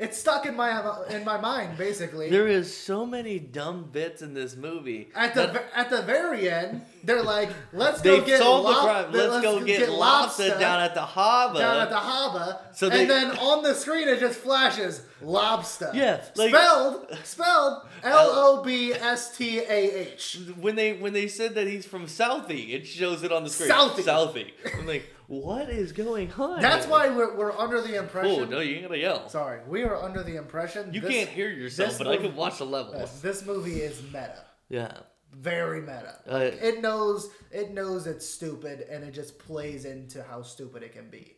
It's 0.00 0.16
stuck 0.16 0.46
in 0.46 0.54
my 0.54 0.70
in 1.10 1.24
my 1.24 1.38
mind 1.40 1.76
basically. 1.76 2.30
There 2.30 2.46
is 2.46 2.74
so 2.76 3.04
many 3.04 3.40
dumb 3.40 3.88
bits 3.90 4.22
in 4.22 4.32
this 4.32 4.54
movie. 4.54 5.08
at 5.14 5.34
the 5.34 5.46
that- 5.48 5.64
at 5.74 5.90
the 5.90 6.02
very 6.02 6.48
end, 6.48 6.82
they're 7.02 7.22
like, 7.22 7.48
"Let's 7.72 8.00
go 8.00 8.20
get 8.20 8.38
solved 8.38 8.68
the 8.68 8.70
lob- 8.70 8.84
crime. 8.84 9.12
Let's, 9.12 9.42
go 9.42 9.58
get, 9.64 9.88
lobster, 9.90 10.56
down 10.56 10.80
at 10.82 10.94
the 10.94 11.00
harbor. 11.02 11.58
down 11.58 11.78
at 11.78 11.90
the 11.90 11.96
harbor." 11.96 12.58
So 12.74 12.88
they- 12.88 13.00
and 13.02 13.10
then 13.10 13.30
on 13.38 13.64
the 13.64 13.74
screen 13.74 14.06
it 14.06 14.20
just 14.20 14.38
flashes 14.38 15.00
lobster. 15.20 15.90
Yeah, 15.92 16.20
like- 16.36 16.50
spelled 16.54 17.18
spelled 17.24 17.82
L 18.04 18.30
O 18.34 18.62
B 18.62 18.92
S 18.92 19.36
T 19.36 19.58
A 19.58 20.00
H. 20.12 20.38
when 20.60 20.76
they 20.76 20.92
when 20.92 21.12
they 21.12 21.26
said 21.26 21.56
that 21.56 21.66
he's 21.66 21.86
from 21.86 22.06
Southie, 22.06 22.72
it 22.72 22.86
shows 22.86 23.24
it 23.24 23.32
on 23.32 23.42
the 23.42 23.50
screen. 23.50 23.70
Southie. 23.70 24.04
Southie. 24.04 24.52
I'm 24.78 24.86
like, 24.86 25.12
what 25.28 25.68
is 25.68 25.92
going 25.92 26.32
on? 26.32 26.60
That's 26.60 26.86
why 26.86 27.08
we're, 27.10 27.36
we're 27.36 27.56
under 27.56 27.80
the 27.80 27.96
impression. 27.96 28.40
Oh 28.40 28.44
no, 28.46 28.60
you 28.60 28.76
ain't 28.76 28.88
gonna 28.88 28.96
yell. 28.96 29.28
Sorry, 29.28 29.60
we 29.68 29.82
are 29.84 29.94
under 29.96 30.22
the 30.22 30.36
impression 30.36 30.92
You 30.92 31.00
this- 31.02 31.12
can't 31.12 31.28
hear 31.28 31.50
yourself, 31.50 31.90
this 31.90 31.98
but 31.98 32.08
I 32.08 32.16
can 32.16 32.34
watch 32.34 32.58
the 32.58 32.66
uh, 32.66 33.06
this 33.22 33.44
movie 33.44 33.80
is 33.80 34.02
meta. 34.02 34.44
Yeah. 34.68 34.92
very 35.30 35.80
meta. 35.82 36.16
Uh, 36.26 36.50
it 36.60 36.80
knows 36.80 37.30
it 37.52 37.72
knows 37.72 38.06
it's 38.06 38.26
stupid 38.26 38.86
and 38.90 39.04
it 39.04 39.12
just 39.12 39.38
plays 39.38 39.84
into 39.84 40.22
how 40.22 40.42
stupid 40.42 40.82
it 40.82 40.92
can 40.92 41.08
be. 41.10 41.36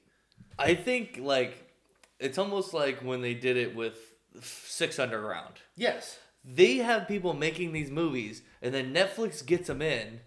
I 0.59 0.75
think 0.75 1.19
like 1.21 1.71
it's 2.21 2.39
almost 2.39 2.73
like 2.73 3.01
when 3.01 3.23
they 3.23 3.35
did 3.35 3.57
it 3.57 3.75
with 3.75 3.99
Six 4.41 4.99
Underground. 5.01 5.55
Yes. 5.77 6.19
They 6.45 6.77
have 6.77 7.09
people 7.09 7.35
making 7.35 7.73
these 7.73 7.91
movies, 7.91 8.43
and 8.63 8.73
then 8.73 8.95
Netflix 8.95 9.45
gets 9.45 9.67
them 9.67 9.83
in, 9.83 10.21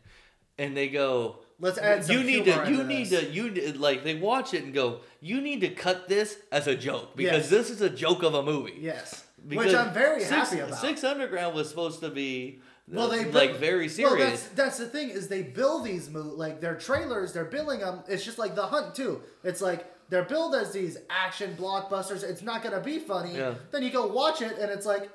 and 0.59 0.77
they 0.77 0.87
go, 0.87 1.42
Let's 1.59 1.77
add 1.77 2.03
some 2.05 2.15
you 2.17 2.23
need 2.23 2.45
to 2.45 2.65
you 2.69 2.83
need 2.83 3.07
this." 3.07 3.21
to 3.21 3.29
you 3.31 3.49
need- 3.51 3.77
like 3.77 4.03
they 4.03 4.15
watch 4.15 4.53
it 4.53 4.63
and 4.63 4.73
go 4.73 4.99
you 5.21 5.39
need 5.41 5.61
to 5.61 5.69
cut 5.69 6.07
this 6.09 6.37
as 6.51 6.67
a 6.67 6.75
joke 6.75 7.15
because 7.15 7.43
Yes. 7.43 7.49
this 7.49 7.69
is 7.69 7.81
a 7.81 7.89
joke 7.89 8.23
of 8.23 8.33
a 8.33 8.43
movie 8.43 8.77
Yes. 8.79 9.23
Because 9.47 9.65
Which 9.67 9.75
I'm 9.75 9.93
very 9.93 10.19
Six, 10.21 10.31
happy 10.31 10.59
about. 10.59 10.79
Six 10.79 11.03
Underground 11.03 11.53
was 11.53 11.67
supposed 11.69 11.99
to 11.99 12.09
be 12.09 12.61
uh, 12.61 12.95
well, 12.95 13.07
they 13.09 13.25
like 13.25 13.49
build- 13.51 13.59
very 13.59 13.85
Well, 13.87 13.95
serious. 13.95 14.41
that's 14.43 14.47
that's 14.55 14.77
the 14.77 14.87
thing 14.87 15.09
is 15.09 15.27
they 15.27 15.41
build 15.43 15.85
these 15.85 16.09
mo- 16.09 16.33
like 16.35 16.59
their 16.61 16.75
trailers, 16.75 17.33
they're 17.33 17.45
billing 17.45 17.79
them. 17.81 18.03
It's 18.07 18.23
just 18.25 18.37
like 18.37 18.55
The 18.55 18.65
Hunt 18.67 18.95
too. 18.95 19.21
It's 19.43 19.61
like 19.61 19.85
they're 20.09 20.23
billed 20.25 20.53
as 20.55 20.71
these 20.71 20.97
action 21.09 21.55
blockbusters. 21.59 22.23
It's 22.23 22.41
not 22.41 22.61
gonna 22.63 22.79
be 22.81 22.99
funny. 22.99 23.35
Yeah. 23.35 23.55
Then 23.71 23.83
you 23.83 23.89
go 23.89 24.05
watch 24.07 24.41
it 24.41 24.57
and 24.59 24.69
it's 24.71 24.85
like 24.85 25.09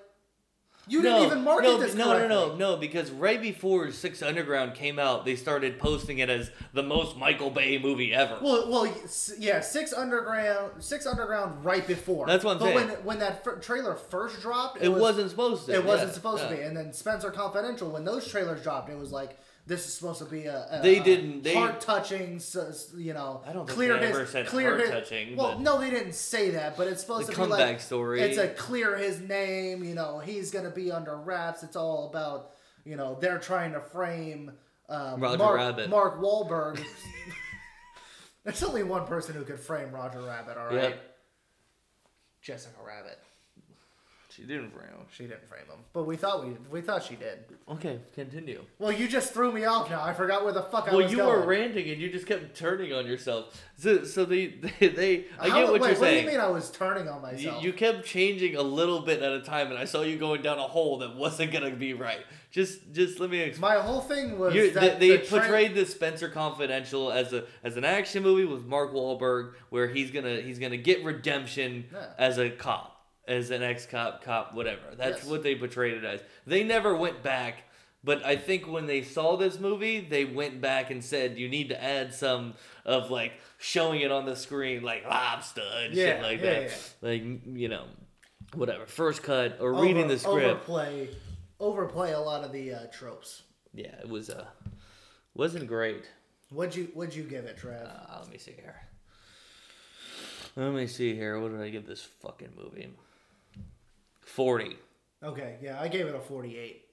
you 0.89 1.03
didn't 1.03 1.24
even 1.24 1.45
market 1.45 1.64
no, 1.64 1.78
this 1.78 1.95
no, 1.95 2.05
no, 2.05 2.11
correctly. 2.11 2.28
no, 2.28 2.57
no, 2.57 2.76
because 2.76 3.11
right 3.11 3.41
before 3.41 3.91
Six 3.91 4.22
Underground 4.22 4.74
came 4.74 4.99
out, 4.99 5.24
they 5.24 5.36
started 5.36 5.78
posting 5.78 6.18
it 6.18 6.30
as 6.30 6.51
the 6.72 6.82
most 6.82 7.16
Michael 7.16 7.51
Bay 7.51 7.78
movie 7.78 8.14
ever. 8.14 8.39
Well, 8.43 8.70
well, 8.70 8.95
yeah, 9.39 9.61
Six 9.61 9.93
Underground, 9.93 10.82
Six 10.82 11.07
Underground, 11.07 11.64
right 11.64 11.86
before. 11.86 12.26
That's 12.26 12.45
what 12.45 12.53
I'm 12.53 12.59
but 12.59 12.64
saying. 12.66 12.89
when 12.89 12.89
when 13.05 13.18
that 13.20 13.45
fir- 13.45 13.59
trailer 13.59 13.95
first 13.95 14.41
dropped, 14.41 14.82
it 14.82 14.89
was, 14.89 15.01
wasn't 15.01 15.30
supposed 15.30 15.66
to. 15.66 15.74
It 15.74 15.84
wasn't 15.84 16.14
supposed 16.14 16.43
yeah. 16.45 16.51
to 16.51 16.57
be. 16.57 16.62
And 16.62 16.76
then 16.76 16.93
Spencer 16.93 17.30
Confidential, 17.30 17.91
when 17.91 18.05
those 18.05 18.26
trailers 18.26 18.62
dropped, 18.62 18.91
it 18.91 18.99
was 18.99 19.12
like 19.12 19.39
this 19.69 19.87
is 19.87 19.93
supposed 19.95 20.19
to 20.21 20.25
be 20.25 20.47
a, 20.47 20.66
a 20.71 20.81
They 20.83 20.99
didn't- 20.99 21.43
they- 21.43 21.53
heart 21.55 21.81
touching, 21.81 22.41
you 22.97 23.12
know, 23.12 23.43
I 23.47 23.53
don't 23.53 23.66
think 23.66 23.77
clear 23.77 23.99
they 24.01 24.07
his 24.09 24.16
ever 24.16 24.27
said 24.27 24.47
clear 24.47 24.79
his. 24.79 24.89
heart-touching, 24.91 25.37
Well, 25.37 25.59
no, 25.59 25.79
they 25.79 25.91
didn't 25.91 26.14
say 26.14 26.51
that, 26.51 26.77
but 26.77 26.89
it's 26.89 27.03
supposed 27.03 27.27
to 27.31 27.37
be 27.37 27.43
like 27.43 27.51
comeback 27.51 27.81
story. 27.81 28.21
It's 28.23 28.39
a 28.39 28.49
clear 28.49 28.97
his 28.97 29.21
name. 29.21 29.85
You 29.85 29.95
know, 29.95 30.19
he's 30.21 30.51
gonna 30.51 30.71
be 30.71 30.91
under 30.91 31.16
wraps. 31.16 31.62
It's 31.62 31.77
all 31.77 32.09
about 32.09 32.53
you 32.85 32.97
know 32.97 33.19
they're 33.21 33.39
trying 33.39 33.73
to 33.73 33.81
frame 33.81 34.53
um, 34.89 35.21
Roger 35.21 35.39
Mark, 35.39 35.57
Rabbit. 35.59 35.91
Mark 35.91 36.21
Wahlberg. 36.21 36.83
There's 38.45 38.62
only 38.62 38.83
one 38.83 39.07
person 39.07 39.35
who 39.35 39.45
could 39.45 39.61
frame 39.61 39.91
Roger 39.93 40.23
Rabbit. 40.23 40.57
All 40.57 40.66
right, 40.69 40.75
Yep. 40.75 41.16
Jessica 42.41 42.77
Rabbit. 42.87 43.19
She 44.39 44.45
didn't 44.45 44.70
frame 44.70 44.86
him. 44.86 45.07
She 45.12 45.24
didn't 45.24 45.49
frame 45.49 45.64
him, 45.64 45.78
but 45.93 46.05
we 46.05 46.16
thought 46.16 46.47
we 46.47 46.53
we 46.70 46.80
thought 46.80 47.03
she 47.03 47.16
did. 47.16 47.41
Okay, 47.68 47.99
continue. 48.14 48.62
Well, 48.78 48.93
you 48.93 49.09
just 49.09 49.34
threw 49.34 49.51
me 49.51 49.64
off 49.64 49.91
now. 49.91 50.01
I 50.01 50.14
forgot 50.14 50.45
where 50.45 50.53
the 50.53 50.62
fuck 50.62 50.86
I 50.86 50.93
Well, 50.95 50.99
was 50.99 51.05
Well, 51.07 51.11
you 51.11 51.16
going. 51.18 51.41
were 51.41 51.45
ranting 51.47 51.91
and 51.91 52.01
you 52.01 52.09
just 52.09 52.26
kept 52.26 52.57
turning 52.57 52.93
on 52.93 53.05
yourself. 53.05 53.61
So, 53.76 54.05
so 54.05 54.24
they, 54.24 54.47
they, 54.80 54.89
they 54.89 55.24
I 55.41 55.49
How- 55.49 55.57
get 55.62 55.70
what 55.72 55.80
wait, 55.80 55.89
you're 55.89 55.97
saying. 55.97 56.24
What 56.24 56.30
do 56.30 56.36
you 56.36 56.39
mean 56.39 56.41
I 56.41 56.49
was 56.51 56.70
turning 56.70 57.09
on 57.09 57.16
You, 57.16 57.22
myself? 57.47 57.64
you 57.64 57.72
kept 57.72 58.05
changing 58.07 58.55
a 58.55 58.62
little 58.62 59.01
bit 59.01 59.22
at 59.22 59.32
a 59.32 59.41
time, 59.41 59.70
and 59.70 59.78
I 59.78 59.84
saw 59.86 60.03
you 60.03 60.16
going 60.18 60.41
down 60.43 60.59
a 60.59 60.62
hole 60.62 60.99
that 60.99 61.16
wasn't 61.16 61.51
gonna 61.53 61.70
be 61.74 61.95
right. 61.95 62.20
Just, 62.51 62.93
just 62.93 63.18
let 63.20 63.28
me 63.30 63.41
explain. 63.41 63.74
My 63.74 63.82
whole 63.82 64.01
thing 64.01 64.39
was 64.39 64.55
You, 64.55 64.70
that 64.70 64.99
they 65.01 65.09
they 65.11 65.16
the 65.18 65.26
tra- 65.26 65.41
portrayed 65.41 65.74
the 65.74 65.84
Spencer 65.84 66.28
Confidential 66.30 67.11
as 67.12 67.32
a 67.34 67.45
as 67.64 67.76
an 67.76 67.84
action 67.84 68.22
movie 68.22 68.45
with 68.47 68.64
Mark 68.64 68.93
Wahlberg, 68.95 69.53
where 69.70 69.89
he's 69.89 70.11
gonna 70.11 70.41
he's 70.41 70.59
gonna 70.59 70.76
get 70.78 71.05
redemption 71.05 71.86
Yeah. 71.93 72.07
as 72.18 72.39
a 72.39 72.49
cop, 72.49 72.97
as 73.29 73.51
an 73.51 73.62
ex 73.62 73.87
cop, 73.87 74.24
cop, 74.24 74.55
whatever. 74.55 74.95
That's 74.97 75.18
Yes. 75.22 75.26
what 75.26 75.43
they 75.43 75.55
portrayed 75.55 75.95
it 75.95 76.05
as. 76.05 76.20
They 76.47 76.64
never 76.64 76.97
went 76.97 77.22
back, 77.22 77.64
but 78.03 78.24
I 78.24 78.37
think 78.37 78.66
when 78.66 78.87
they 78.87 79.03
saw 79.03 79.37
this 79.37 79.59
movie, 79.61 80.01
they 80.01 80.24
went 80.24 80.61
back 80.61 80.91
and 80.91 81.05
said 81.05 81.39
you 81.39 81.49
need 81.49 81.68
to 81.68 81.83
add 81.83 82.14
some 82.14 82.55
of 82.85 83.11
like 83.11 83.33
showing 83.59 84.01
it 84.01 84.11
on 84.11 84.24
the 84.24 84.35
screen, 84.35 84.83
like 84.83 85.05
lobster 85.05 85.62
and 85.76 85.95
shit 85.95 86.22
like 86.22 86.41
yeah, 86.41 86.45
that, 86.45 86.62
yeah. 86.62 87.09
like 87.09 87.22
you 87.47 87.68
know, 87.68 87.85
whatever. 88.55 88.87
First 88.87 89.22
cut 89.22 89.59
or 89.61 89.74
over- 89.74 89.83
reading 89.83 90.09
the 90.09 90.18
script. 90.18 90.47
overplay, 90.47 91.09
overplay 91.61 92.12
a 92.12 92.20
lot 92.20 92.45
of 92.45 92.53
the 92.53 92.72
uh, 92.72 92.87
tropes. 92.93 93.43
Yeah, 93.74 93.95
it 94.01 94.09
was 94.09 94.31
uh, 94.31 94.47
wasn't 95.35 95.66
great. 95.66 96.09
What'd 96.51 96.74
you 96.74 96.89
What'd 96.95 97.14
you 97.14 97.24
give 97.24 97.45
it, 97.45 97.59
Trev? 97.59 97.87
Uh, 97.87 98.20
let 98.20 98.31
me 98.31 98.39
see 98.39 98.53
here. 98.53 98.76
Let 100.57 100.72
me 100.72 100.87
see 100.87 101.14
here. 101.14 101.39
What 101.39 101.53
did 101.53 101.61
I 101.61 101.68
give 101.68 101.87
this 101.87 102.03
fucking 102.03 102.53
movie? 102.57 102.89
40. 104.29 104.76
Okay, 105.22 105.57
yeah, 105.61 105.81
I 105.81 105.89
gave 105.89 106.07
it 106.07 106.14
a 106.14 106.20
forty-eight. 106.20 106.85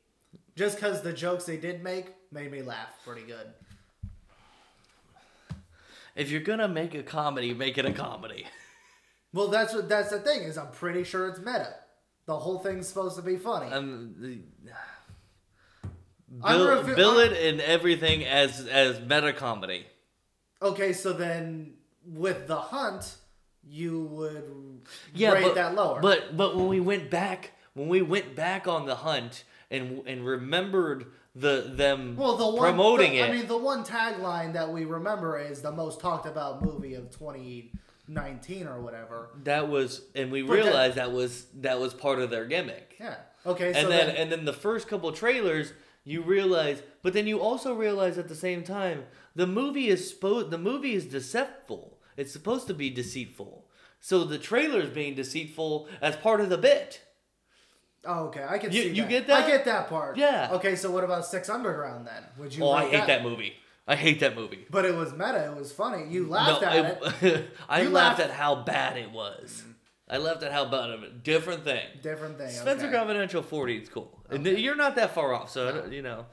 Just 0.56 0.78
because 0.78 1.02
the 1.02 1.14
jokes 1.14 1.46
they 1.46 1.58
did 1.58 1.84
make 1.84 2.08
made 2.32 2.52
me 2.52 2.62
laugh 2.62 2.90
pretty 3.06 3.24
good. 3.24 3.48
If 6.16 6.32
you're 6.32 6.42
gonna 6.42 6.68
make 6.68 6.96
a 6.96 7.04
comedy, 7.04 7.54
make 7.54 7.78
it 7.78 7.86
a 7.86 7.92
comedy. 7.92 8.48
Well, 9.34 9.50
that's 9.50 9.74
what 9.74 9.90
that's 9.90 10.10
the 10.12 10.20
thing 10.20 10.44
is 10.44 10.58
I'm 10.58 10.72
pretty 10.72 11.04
sure 11.04 11.28
it's 11.28 11.40
meta. 11.40 11.76
The 12.26 12.38
whole 12.40 12.60
thing's 12.60 12.88
supposed 12.88 13.18
to 13.18 13.22
be 13.22 13.36
funny. 13.36 13.72
Um, 13.72 14.16
the, 14.18 14.40
I'm 16.42 16.58
bill, 16.58 16.96
bill 16.96 17.20
it 17.20 17.34
in 17.34 17.60
everything 17.62 18.24
as 18.24 18.66
as 18.68 19.00
meta 19.02 19.34
comedy. 19.34 19.86
okay, 20.62 20.94
so 20.94 21.14
then 21.14 21.74
with 22.06 22.48
the 22.48 22.56
hunt, 22.56 23.16
you 23.70 24.02
would 24.12 24.44
Yeah, 25.14 25.34
rate 25.34 25.44
but, 25.44 25.56
that 25.56 25.76
lower. 25.76 26.00
But 26.02 26.36
but 26.38 26.56
when 26.56 26.68
we 26.68 26.80
went 26.80 27.10
back, 27.10 27.52
when 27.74 27.88
we 27.88 28.02
went 28.02 28.36
back 28.36 28.68
on 28.68 28.86
the 28.86 28.96
hunt 28.96 29.44
and 29.72 30.02
and 30.08 30.26
remembered 30.26 31.08
the 31.36 31.70
them 31.76 32.16
Well, 32.16 32.38
the 32.38 32.48
one 32.48 32.70
promoting 32.70 33.12
the- 33.14 33.20
it. 33.20 33.30
I 33.30 33.32
mean, 33.34 33.48
the 33.48 33.58
one 33.58 33.84
tagline 33.84 34.54
that 34.54 34.72
we 34.72 34.86
remember 34.86 35.38
is 35.40 35.62
the 35.62 35.72
most 35.72 36.00
talked 36.00 36.26
about 36.26 36.64
movie 36.64 36.94
of 36.94 37.10
2019 38.08 38.68
or 38.68 38.82
whatever. 38.82 39.30
that 39.44 39.68
was 39.70 40.02
and 40.16 40.32
we 40.32 40.42
But 40.44 40.54
realized 40.54 40.96
that 40.96 41.12
was 41.12 41.46
that 41.62 41.80
was 41.80 41.94
part 41.94 42.20
of 42.20 42.30
their 42.30 42.46
gimmick. 42.46 42.96
Yeah. 43.00 43.16
Okay. 43.46 43.74
So 43.74 43.80
and 43.80 43.92
then, 43.92 44.08
then, 44.08 44.16
and 44.16 44.32
then 44.32 44.46
the 44.46 44.54
first 44.54 44.88
couple 44.88 45.12
trailers 45.12 45.74
you 46.04 46.22
realize 46.22 46.82
but 47.02 47.14
then 47.14 47.26
you 47.28 47.40
also 47.40 47.74
realize 47.74 48.18
at 48.18 48.28
the 48.28 48.36
same 48.36 48.64
time 48.64 49.04
the 49.36 49.48
movie 49.48 49.88
is 49.88 50.08
supposed 50.10 50.52
the 50.52 50.58
movie 50.58 50.94
is 50.94 51.06
deceitful 51.06 51.95
it's 52.18 52.32
supposed 52.34 52.68
to 52.68 52.74
be 52.74 52.90
deceitful 52.90 53.66
so 54.00 54.24
the 54.24 54.38
trailer 54.38 54.82
is 54.82 54.90
being 54.90 55.16
deceitful 55.16 55.88
as 56.02 56.16
part 56.16 56.40
of 56.42 56.50
the 56.50 56.58
bit 56.58 57.02
oh, 58.08 58.26
okay, 58.26 58.46
I 58.48 58.58
can 58.60 58.72
You- 58.72 58.84
see 58.84 58.90
you 58.90 59.02
that. 59.04 59.10
get 59.10 59.28
that? 59.28 59.44
I 59.46 59.48
get 59.48 59.66
that 59.66 59.90
part. 59.90 60.16
Yeah. 60.18 60.50
Okay, 60.52 60.76
so 60.76 60.92
what 60.92 61.04
about 61.04 61.26
Six 61.26 61.50
Underground 61.50 62.06
then? 62.06 62.24
Would 62.38 62.54
you? 62.56 62.64
oh 62.64 62.72
i 62.72 62.86
hate 62.88 63.08
that 63.08 63.24
movie 63.24 63.54
i 63.88 63.96
hate 63.96 64.20
that 64.20 64.36
movie 64.36 64.66
But 64.70 64.86
it 64.86 64.96
was 64.96 65.12
meta. 65.12 65.46
It 65.52 65.56
was 65.56 65.72
funny. 65.72 66.08
You 66.10 66.28
laughed 66.28 66.62
no, 66.62 66.68
at 66.68 66.86
it. 66.86 67.24
it- 67.24 67.50
i 67.70 67.82
You 67.82 67.90
laughed 67.90 68.20
laughed- 68.20 68.32
at 68.32 68.36
how 68.36 68.56
bad 68.64 68.98
it 68.98 69.12
was 69.12 69.62
mm-hmm. 69.64 69.72
i 70.10 70.18
laughed 70.18 70.44
at 70.44 70.52
how 70.52 70.66
bad 70.66 70.92
of 70.92 71.02
it 71.04 71.24
different 71.24 71.64
thing 71.64 71.86
Different 72.04 72.38
thing. 72.38 72.50
Spencer 72.52 72.88
okay. 72.88 72.96
Confidential 72.98 73.42
40 73.42 73.78
is 73.78 73.90
cool. 73.90 74.22
And 74.30 74.46
you're 74.46 74.76
not 74.76 74.96
that 74.98 75.14
far 75.16 75.34
off, 75.34 75.50
so 75.52 75.68
I 75.70 75.72
don't, 75.72 75.92
you 75.92 76.02
know, 76.02 76.26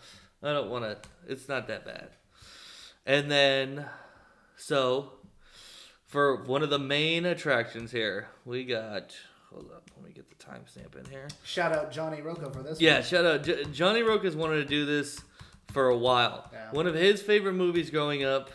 I 0.43 0.53
don't 0.53 0.71
want 0.71 0.85
to. 0.85 0.97
It's 1.29 1.47
not 1.49 1.69
that 1.69 1.85
bad. 1.85 2.09
And 3.07 3.31
then, 3.31 3.85
so 4.57 5.13
for 6.13 6.37
one 6.45 6.63
of 6.63 6.69
the 6.69 6.79
main 6.79 7.25
attractions 7.25 7.91
here, 7.91 8.29
we 8.45 8.65
got. 8.65 9.17
Hold 9.51 9.71
up, 9.75 9.91
let 9.97 10.07
me 10.07 10.13
get 10.13 10.29
the 10.29 10.37
timestamp 10.45 10.95
in 11.03 11.11
here. 11.11 11.27
Shout 11.43 11.73
out 11.73 11.91
Johnny 11.91 12.21
Rocco 12.21 12.51
for 12.51 12.63
this. 12.63 12.81
Yeah, 12.81 12.97
one. 12.97 13.03
shout 13.03 13.25
out. 13.25 13.43
J- 13.43 13.65
Johnny 13.73 14.03
Rokas 14.03 14.35
wanted 14.35 14.57
to 14.57 14.65
do 14.67 14.85
this 14.85 15.21
for 15.73 15.89
a 15.89 15.97
while. 15.97 16.51
Yeah. 16.53 16.71
One 16.73 16.87
of 16.87 16.95
his 16.95 17.23
favorite 17.23 17.55
movies 17.55 17.89
growing 17.91 18.25
up 18.25 18.51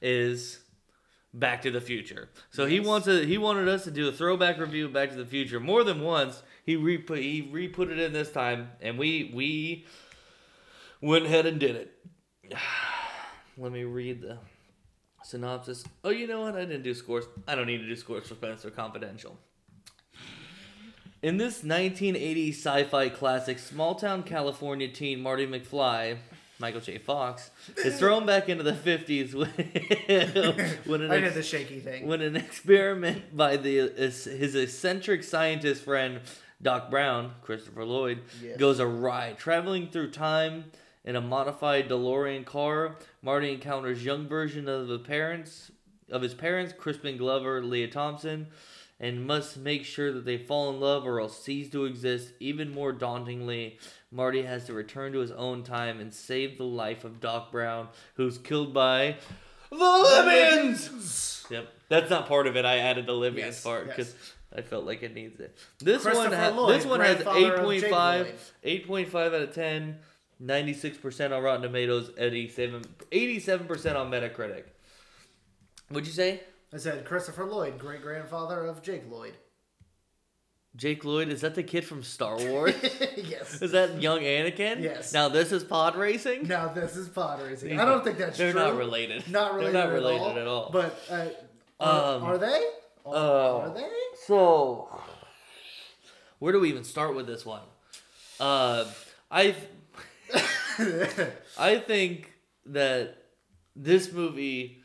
is 0.00 0.58
Back 1.32 1.62
to 1.62 1.70
the 1.70 1.80
Future. 1.80 2.30
So 2.50 2.66
he 2.66 2.80
wants 2.80 3.06
to, 3.06 3.24
he 3.24 3.38
wanted 3.38 3.68
us 3.68 3.84
to 3.84 3.92
do 3.92 4.08
a 4.08 4.12
throwback 4.12 4.58
review 4.58 4.86
of 4.86 4.92
Back 4.92 5.10
to 5.10 5.16
the 5.16 5.26
Future 5.26 5.60
more 5.60 5.84
than 5.84 6.02
once. 6.02 6.42
He 6.66 6.74
re 6.74 6.98
put 6.98 7.18
he 7.20 7.48
re 7.52 7.68
put 7.68 7.90
it 7.90 7.98
in 8.00 8.12
this 8.12 8.32
time, 8.32 8.70
and 8.80 8.98
we 8.98 9.30
we 9.32 9.86
went 11.00 11.26
ahead 11.26 11.46
and 11.46 11.60
did 11.60 11.76
it. 11.76 11.92
Let 13.56 13.70
me 13.70 13.84
read 13.84 14.20
the 14.20 14.38
synopsis. 15.24 15.84
Oh, 16.04 16.10
you 16.10 16.26
know 16.26 16.40
what? 16.42 16.54
I 16.56 16.60
didn't 16.64 16.82
do 16.82 16.94
scores. 16.94 17.24
I 17.48 17.54
don't 17.54 17.66
need 17.66 17.78
to 17.78 17.86
do 17.86 17.96
scores 17.96 18.28
for 18.28 18.34
Spencer 18.34 18.70
Confidential. 18.70 19.38
In 21.22 21.36
this 21.36 21.62
1980 21.62 22.50
sci-fi 22.52 23.08
classic, 23.08 23.58
small-town 23.60 24.24
California 24.24 24.88
teen 24.88 25.20
Marty 25.22 25.46
McFly, 25.46 26.16
Michael 26.58 26.80
J. 26.80 26.98
Fox, 26.98 27.50
is 27.76 27.96
thrown 27.98 28.26
back 28.26 28.48
into 28.48 28.64
the 28.64 28.72
50s 28.72 29.32
when, 29.32 29.48
when, 30.84 31.02
an 31.02 31.12
ex- 31.12 31.22
did 31.22 31.34
the 31.34 31.42
shaky 31.44 31.78
thing. 31.78 32.08
when 32.08 32.22
an 32.22 32.34
experiment 32.34 33.36
by 33.36 33.56
the 33.56 33.88
his 33.96 34.54
eccentric 34.56 35.22
scientist 35.22 35.84
friend 35.84 36.20
Doc 36.60 36.90
Brown, 36.90 37.32
Christopher 37.42 37.84
Lloyd, 37.84 38.20
Yes. 38.42 38.56
goes 38.56 38.80
awry. 38.80 39.34
Traveling 39.38 39.88
through 39.90 40.10
time 40.10 40.66
in 41.04 41.16
a 41.16 41.20
modified 41.20 41.88
DeLorean 41.88 42.44
car, 42.44 42.96
Marty 43.22 43.52
encounters 43.52 44.04
young 44.04 44.28
version 44.28 44.68
of 44.68 44.88
the 44.88 44.98
parents 44.98 45.70
of 46.10 46.22
his 46.22 46.34
parents, 46.34 46.72
Crispin 46.76 47.16
Glover, 47.16 47.62
Lea 47.62 47.86
Thompson, 47.86 48.48
and 49.00 49.26
must 49.26 49.56
make 49.56 49.84
sure 49.84 50.12
that 50.12 50.24
they 50.24 50.36
fall 50.38 50.70
in 50.70 50.78
love 50.78 51.06
or 51.06 51.20
else 51.20 51.42
cease 51.42 51.70
to 51.70 51.86
exist. 51.86 52.32
Even 52.38 52.70
more 52.70 52.92
dauntingly, 52.92 53.78
Marty 54.10 54.42
has 54.42 54.66
to 54.66 54.74
return 54.74 55.12
to 55.12 55.20
his 55.20 55.32
own 55.32 55.62
time 55.64 55.98
and 56.00 56.12
save 56.12 56.58
the 56.58 56.64
life 56.64 57.04
of 57.04 57.18
Doc 57.20 57.50
Brown, 57.50 57.88
who's 58.14 58.36
killed 58.38 58.72
by 58.74 59.16
the 59.70 59.76
Libyans. 59.76 61.46
Yep, 61.50 61.68
that's 61.88 62.10
not 62.10 62.28
part 62.28 62.46
of 62.46 62.56
it. 62.56 62.64
I 62.64 62.78
added 62.78 63.06
the 63.06 63.12
Libyans 63.14 63.56
Yes, 63.56 63.62
part 63.62 63.86
yes. 63.86 63.96
because 63.96 64.14
I 64.54 64.60
felt 64.60 64.84
like 64.84 65.02
it 65.02 65.14
needs 65.14 65.40
it. 65.40 65.56
This 65.80 66.04
one, 66.04 66.32
ha- 66.32 66.48
Lloyd, 66.50 66.74
this 66.78 66.86
one 66.86 67.00
has 67.00 67.22
grandfather 67.22 67.58
8.5, 67.58 68.26
8.5 68.64 69.14
out 69.14 69.34
of 69.34 69.54
10, 69.54 69.98
96% 70.42 71.36
on 71.36 71.42
Rotten 71.42 71.62
Tomatoes, 71.62 72.10
87, 72.18 72.84
87% 73.10 73.96
on 73.96 74.10
Metacritic. 74.10 74.64
What'd 75.88 76.06
you 76.06 76.12
say? 76.12 76.40
I 76.72 76.78
said 76.78 77.04
Christopher 77.04 77.44
Lloyd, 77.44 77.78
great 77.78 78.02
grandfather 78.02 78.64
of 78.66 78.82
Jake 78.82 79.02
Lloyd. 79.10 79.34
Jake 80.74 81.04
Lloyd, 81.04 81.28
is 81.28 81.42
that 81.42 81.54
the 81.54 81.62
kid 81.62 81.84
from 81.84 82.02
Star 82.02 82.38
Wars? 82.38 82.74
yes. 83.16 83.60
is 83.60 83.72
that 83.72 84.00
young 84.00 84.20
Anakin? 84.20 84.82
Yes. 84.82 85.12
Now 85.12 85.28
this 85.28 85.52
is 85.52 85.62
pod 85.62 85.96
racing? 85.96 86.48
Now 86.48 86.68
this 86.68 86.96
is 86.96 87.08
pod 87.10 87.42
racing. 87.42 87.78
I 87.78 87.84
don't 87.84 88.02
think 88.02 88.16
that's 88.16 88.38
They're 88.38 88.52
true. 88.52 88.60
not 88.62 88.76
related. 88.76 89.30
Not 89.30 89.52
related. 89.54 89.74
They're 89.74 89.82
not 89.84 89.90
at 89.90 89.94
related 89.94 90.20
all, 90.22 90.38
at 90.38 90.46
all. 90.46 90.70
But 90.72 90.98
uh, 91.10 91.26
are, 91.78 92.14
Um, 92.16 92.22
are 92.22 92.38
they? 92.38 92.64
Are, 93.04 93.14
uh, 93.14 93.68
are 93.68 93.74
they? 93.74 93.88
So, 94.26 94.88
where 96.38 96.54
do 96.54 96.60
we 96.60 96.70
even 96.70 96.84
start 96.84 97.14
with 97.14 97.26
this 97.26 97.44
one? 97.44 97.60
Uh, 98.40 98.86
I, 99.30 99.54
I 101.58 101.78
think 101.78 102.32
that 102.66 103.16
this 103.76 104.12
movie 104.12 104.82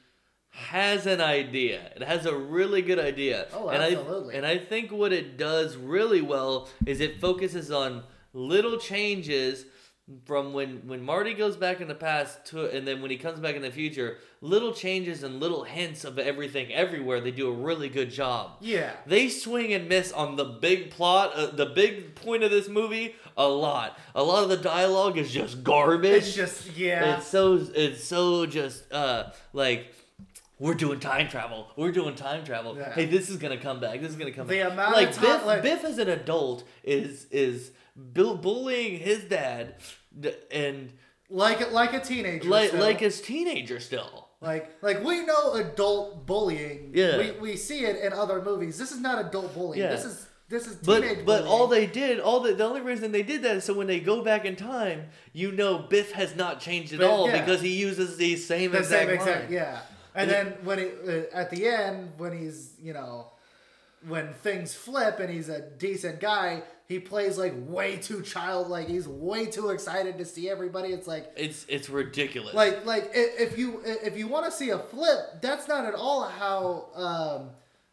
has 0.50 1.06
an 1.06 1.22
idea. 1.22 1.91
It 1.95 2.02
has 2.02 2.26
a 2.26 2.36
really 2.36 2.82
good 2.82 3.00
idea. 3.00 3.48
Oh, 3.54 3.70
and 3.70 3.82
absolutely. 3.84 4.34
I, 4.34 4.38
and 4.38 4.45
I 4.45 4.58
think 4.58 4.91
what 4.91 5.14
it 5.14 5.38
does 5.38 5.78
really 5.78 6.22
well 6.22 6.68
is 6.86 7.00
it 7.00 7.22
focuses 7.22 7.72
on 7.72 8.04
little 8.34 8.78
changes 8.78 9.66
from 10.26 10.53
when 10.53 10.88
when 10.88 11.01
Marty 11.01 11.34
goes 11.34 11.58
back 11.58 11.82
in 11.82 11.88
the 11.89 11.95
past 11.95 12.45
to 12.47 12.66
and 12.70 12.88
then 12.88 13.01
when 13.01 13.12
he 13.12 13.18
comes 13.18 13.39
back 13.41 13.55
in 13.55 13.62
the 13.62 13.72
future, 13.72 14.18
little 14.39 14.72
changes 14.74 15.22
and 15.24 15.39
little 15.39 15.64
hints 15.64 16.05
of 16.05 16.18
everything 16.18 16.72
everywhere. 16.74 17.20
They 17.20 17.32
do 17.32 17.49
a 17.49 17.51
really 17.53 17.89
good 17.89 18.10
job. 18.10 18.51
Yeah. 18.62 18.91
They 19.05 19.28
swing 19.28 19.74
and 19.74 19.89
miss 19.89 20.14
on 20.14 20.38
the 20.38 20.45
big 20.45 20.91
plot, 20.91 21.34
uh, 21.36 21.47
the 21.47 21.66
big 21.66 22.16
point 22.16 22.43
of 22.43 22.51
this 22.51 22.70
movie 22.70 23.16
a 23.36 23.47
lot. 23.47 23.99
A 24.16 24.24
lot 24.24 24.43
of 24.43 24.49
the 24.49 24.58
dialogue 24.58 25.18
is 25.18 25.30
just 25.32 25.64
garbage. 25.64 26.24
It's 26.24 26.34
just 26.36 26.78
yeah. 26.78 27.18
It's 27.18 27.28
so 27.28 27.60
it's 27.76 28.03
so 28.03 28.45
just 28.45 28.89
uh 28.93 29.32
like 29.51 29.93
we're 30.60 30.74
doing 30.74 30.99
time 31.01 31.28
travel. 31.28 31.68
We're 31.76 31.91
doing 31.91 32.16
time 32.16 32.45
travel. 32.45 32.78
Yeah. 32.78 32.93
Hey, 32.93 33.05
this 33.05 33.30
is 33.30 33.36
gonna 33.38 33.58
come 33.60 33.82
back. 33.82 33.99
This 34.01 34.12
is 34.12 34.16
gonna 34.16 34.32
come 34.32 34.47
The 34.47 34.60
back. 34.60 34.72
amount 34.72 34.93
like 34.95 35.10
of 35.10 35.16
ti- 35.16 35.22
Biff, 35.22 35.45
like- 35.45 35.62
Biff 35.64 35.84
as 35.84 35.97
an 35.97 36.08
adult 36.10 36.64
is 36.84 37.26
is 37.30 37.72
bu- 37.95 38.38
bullying 38.38 38.97
his 38.99 39.26
dad, 39.26 39.76
and 40.51 40.91
like 41.30 41.72
like 41.72 41.93
a 41.93 41.99
teenager. 41.99 42.47
like 42.49 42.70
still. 42.70 42.82
like 42.82 42.99
his 42.99 43.22
teenager 43.22 43.80
still. 43.80 44.26
Like, 44.39 44.72
like 44.84 45.03
we 45.03 45.26
know 45.26 45.53
adult 45.55 46.28
bullying. 46.28 46.91
Yeah. 46.93 47.18
We, 47.18 47.32
we 47.32 47.55
see 47.57 47.86
it 47.86 47.95
in 48.03 48.13
other 48.13 48.39
movies. 48.39 48.78
This 48.78 48.91
is 48.91 48.99
not 48.99 49.24
adult 49.26 49.53
bullying. 49.55 49.84
Yeah. 49.84 49.89
This 49.89 50.05
is 50.05 50.28
this 50.47 50.68
is 50.68 50.76
But 50.76 51.01
teenage 51.01 51.26
but 51.26 51.39
bullying. 51.43 51.47
all 51.47 51.68
they 51.68 51.88
did, 51.88 52.20
all 52.20 52.39
the 52.41 52.53
the 52.53 52.63
only 52.63 52.82
reason 52.82 53.11
they 53.11 53.24
did 53.24 53.41
that 53.41 53.57
is 53.57 53.63
so 53.63 53.74
when 53.74 53.88
they 53.88 53.99
go 53.99 54.24
back 54.24 54.45
in 54.45 54.55
time, 54.55 55.07
you 55.34 55.51
know 55.51 55.80
Biff 55.80 56.11
has 56.11 56.36
not 56.36 56.59
changed 56.59 56.93
at 56.93 56.99
But, 56.99 57.09
all 57.09 57.28
yeah. 57.28 57.39
because 57.39 57.61
he 57.61 57.76
uses 57.78 58.18
these 58.18 58.45
same 58.45 58.72
the 58.72 58.78
exact 58.80 59.07
same 59.07 59.15
exact 59.18 59.43
line. 59.45 59.53
yeah. 59.53 59.80
And 60.13 60.30
And 60.32 60.47
then 60.49 60.57
when 60.63 60.78
he 60.80 60.86
uh, 60.86 61.24
at 61.34 61.49
the 61.49 61.65
end 61.68 62.11
when 62.18 62.38
he's 62.38 62.74
you 62.80 62.93
know 62.93 63.32
when 64.08 64.34
things 64.34 64.74
flip 64.74 65.20
and 65.20 65.30
he's 65.30 65.49
a 65.49 65.62
decent 65.62 66.20
guy, 66.20 66.64
he 66.88 66.99
plays 66.99 67.38
like 67.38 67.53
way 67.58 67.97
too 67.97 68.22
childlike. 68.22 68.88
He's 68.88 69.08
way 69.08 69.45
too 69.45 69.70
excited 69.70 70.18
to 70.20 70.26
see 70.26 70.49
everybody. 70.49 70.89
It's 70.89 71.08
like 71.08 71.32
It's 71.36 71.66
it's 71.68 71.89
ridiculous. 71.89 72.53
like 72.53 72.86
like 72.86 73.12
if 73.14 73.58
you 73.58 73.82
if 73.86 74.18
you 74.18 74.28
want 74.28 74.45
to 74.45 74.51
see 74.51 74.70
a 74.70 74.80
flip, 74.80 75.41
that's 75.41 75.68
not 75.68 75.86
at 75.86 75.93
all 75.95 76.24
how 76.24 76.88
um, 76.95 77.49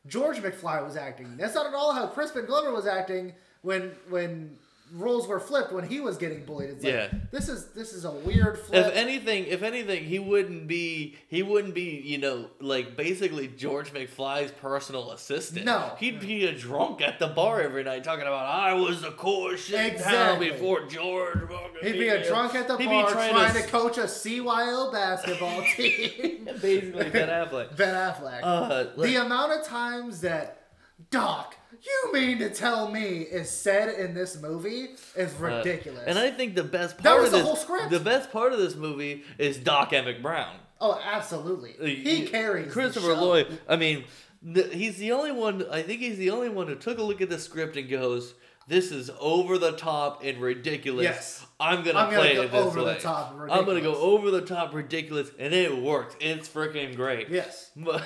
George 0.06 0.36
McFly 0.38 0.84
was 0.84 0.96
acting. 0.96 1.36
That's 1.36 1.54
not 1.54 1.66
at 1.66 1.74
all 1.74 1.92
how 1.92 2.06
Crispin 2.06 2.46
Glover 2.46 2.72
was 2.72 2.86
acting 2.86 3.32
when 3.62 3.92
when 4.08 4.56
roles 4.94 5.26
were 5.26 5.40
flipped 5.40 5.72
when 5.72 5.86
he 5.88 5.98
was 6.00 6.16
getting 6.16 6.44
bullied. 6.44 6.70
It's 6.70 6.84
like 6.84 6.92
Yeah. 6.94 7.08
this 7.32 7.48
is 7.48 7.66
this 7.72 7.92
is 7.92 8.04
a 8.04 8.10
weird 8.10 8.58
flip. 8.58 8.86
if 8.86 8.94
anything, 8.94 9.46
if 9.46 9.62
anything, 9.62 10.04
he 10.04 10.18
wouldn't 10.18 10.66
be 10.68 11.16
he 11.28 11.42
wouldn't 11.42 11.74
be 11.74 12.00
you 12.04 12.18
know 12.18 12.48
like 12.60 12.96
basically 12.96 13.48
George 13.48 13.92
McFly's 13.92 14.52
personal 14.52 15.10
assistant. 15.12 15.66
No. 15.66 15.92
he'd 15.98 16.20
be 16.20 16.46
a 16.46 16.52
drunk 16.52 17.00
at 17.02 17.18
the 17.18 17.26
bar 17.26 17.60
every 17.60 17.82
night 17.84 18.04
talking 18.04 18.26
about 18.26 18.46
I 18.46 18.74
was 18.74 19.02
the 19.02 19.10
coolest 19.10 19.66
shit 19.68 19.94
in 19.94 20.00
town 20.00 20.12
Exactly. 20.42 20.50
before 20.50 20.86
George. 20.86 21.38
He'd 21.82 21.92
be 21.98 22.08
a 22.08 22.24
drunk 22.26 22.54
at 22.54 22.68
the 22.68 22.76
He'd 22.76 22.86
bar 22.86 23.10
trying, 23.10 23.34
to, 23.52 23.58
s- 23.60 23.70
coach 23.70 23.98
a 23.98 24.02
CYO 24.02 24.92
basketball 24.92 25.62
team. 25.76 26.48
basically 26.62 27.10
Ben 27.10 27.28
Affleck. 27.28 27.76
ben 27.76 27.94
Affleck. 27.94 28.40
Uh, 28.42 28.86
like- 28.96 29.08
the 29.08 29.16
amount 29.16 29.52
of 29.52 29.66
times 29.66 30.20
that 30.22 30.63
Doc, 31.10 31.56
you 31.82 32.12
mean 32.12 32.38
to 32.38 32.50
tell 32.50 32.88
me 32.90 33.20
is 33.22 33.50
said 33.50 33.98
in 33.98 34.14
this 34.14 34.40
movie 34.40 34.90
is 35.16 35.32
Uh, 35.40 35.44
ridiculous. 35.44 36.04
and 36.06 36.18
I 36.18 36.30
think 36.30 36.54
the 36.54 36.64
best 36.64 36.96
part 36.96 37.02
that 37.04 37.16
was 37.18 37.26
of 37.26 37.32
the 37.32 37.38
this, 37.38 37.46
whole 37.46 37.56
script. 37.56 37.90
the 37.90 38.00
best 38.00 38.30
part 38.32 38.52
of 38.52 38.58
this 38.58 38.74
movie 38.76 39.24
is 39.38 39.56
Doc 39.58 39.92
Emmett 39.92 40.22
Brown. 40.22 40.56
oh, 40.80 41.00
absolutely. 41.04 41.72
He 41.96 42.22
You- 42.22 42.28
carries 42.28 42.66
the 42.66 42.72
Christopher. 42.72 43.14
Lloyd. 43.14 43.58
I 43.68 43.76
mean, 43.76 44.04
the, 44.42 44.62
he's 44.64 44.98
the 44.98 45.12
only 45.12 45.32
one. 45.32 45.66
I 45.70 45.82
think 45.82 46.00
he's 46.00 46.18
the 46.18 46.30
only 46.30 46.48
one 46.48 46.68
who 46.68 46.74
took 46.76 46.98
a 46.98 47.02
look 47.02 47.20
at 47.20 47.28
the 47.30 47.38
script 47.38 47.76
and 47.76 47.88
goes, 47.88 48.34
"This 48.68 48.92
is 48.92 49.10
over 49.18 49.56
the 49.58 49.72
top 49.72 50.22
and 50.22 50.38
ridiculous. 50.38 51.04
Yes. 51.04 51.46
I'm 51.58 51.82
gonna 51.82 51.98
I'm 51.98 52.10
gonna 52.10 52.22
play 52.22 52.34
go 52.34 52.42
it 52.42 52.52
this 52.52 52.60
over 52.66 52.80
the 52.80 52.86
way. 52.86 52.98
top 52.98 53.32
and 53.32 53.50
I'm 53.50 53.64
gonna 53.64 53.80
go 53.80 53.90
ridiculous." 53.92 53.98
over 54.02 54.30
the 54.30 54.42
top 54.42 54.74
ridiculous, 54.74 55.30
and 55.38 55.54
it 55.54 55.76
works. 55.76 56.14
It's 56.20 56.48
freaking 56.48 56.94
great. 56.94 57.28
Yes. 57.30 57.70
But, 57.76 58.02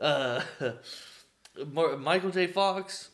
uh, 0.00 0.40
Michael 1.98 2.30
J. 2.30 2.46
Fox, 2.46 3.10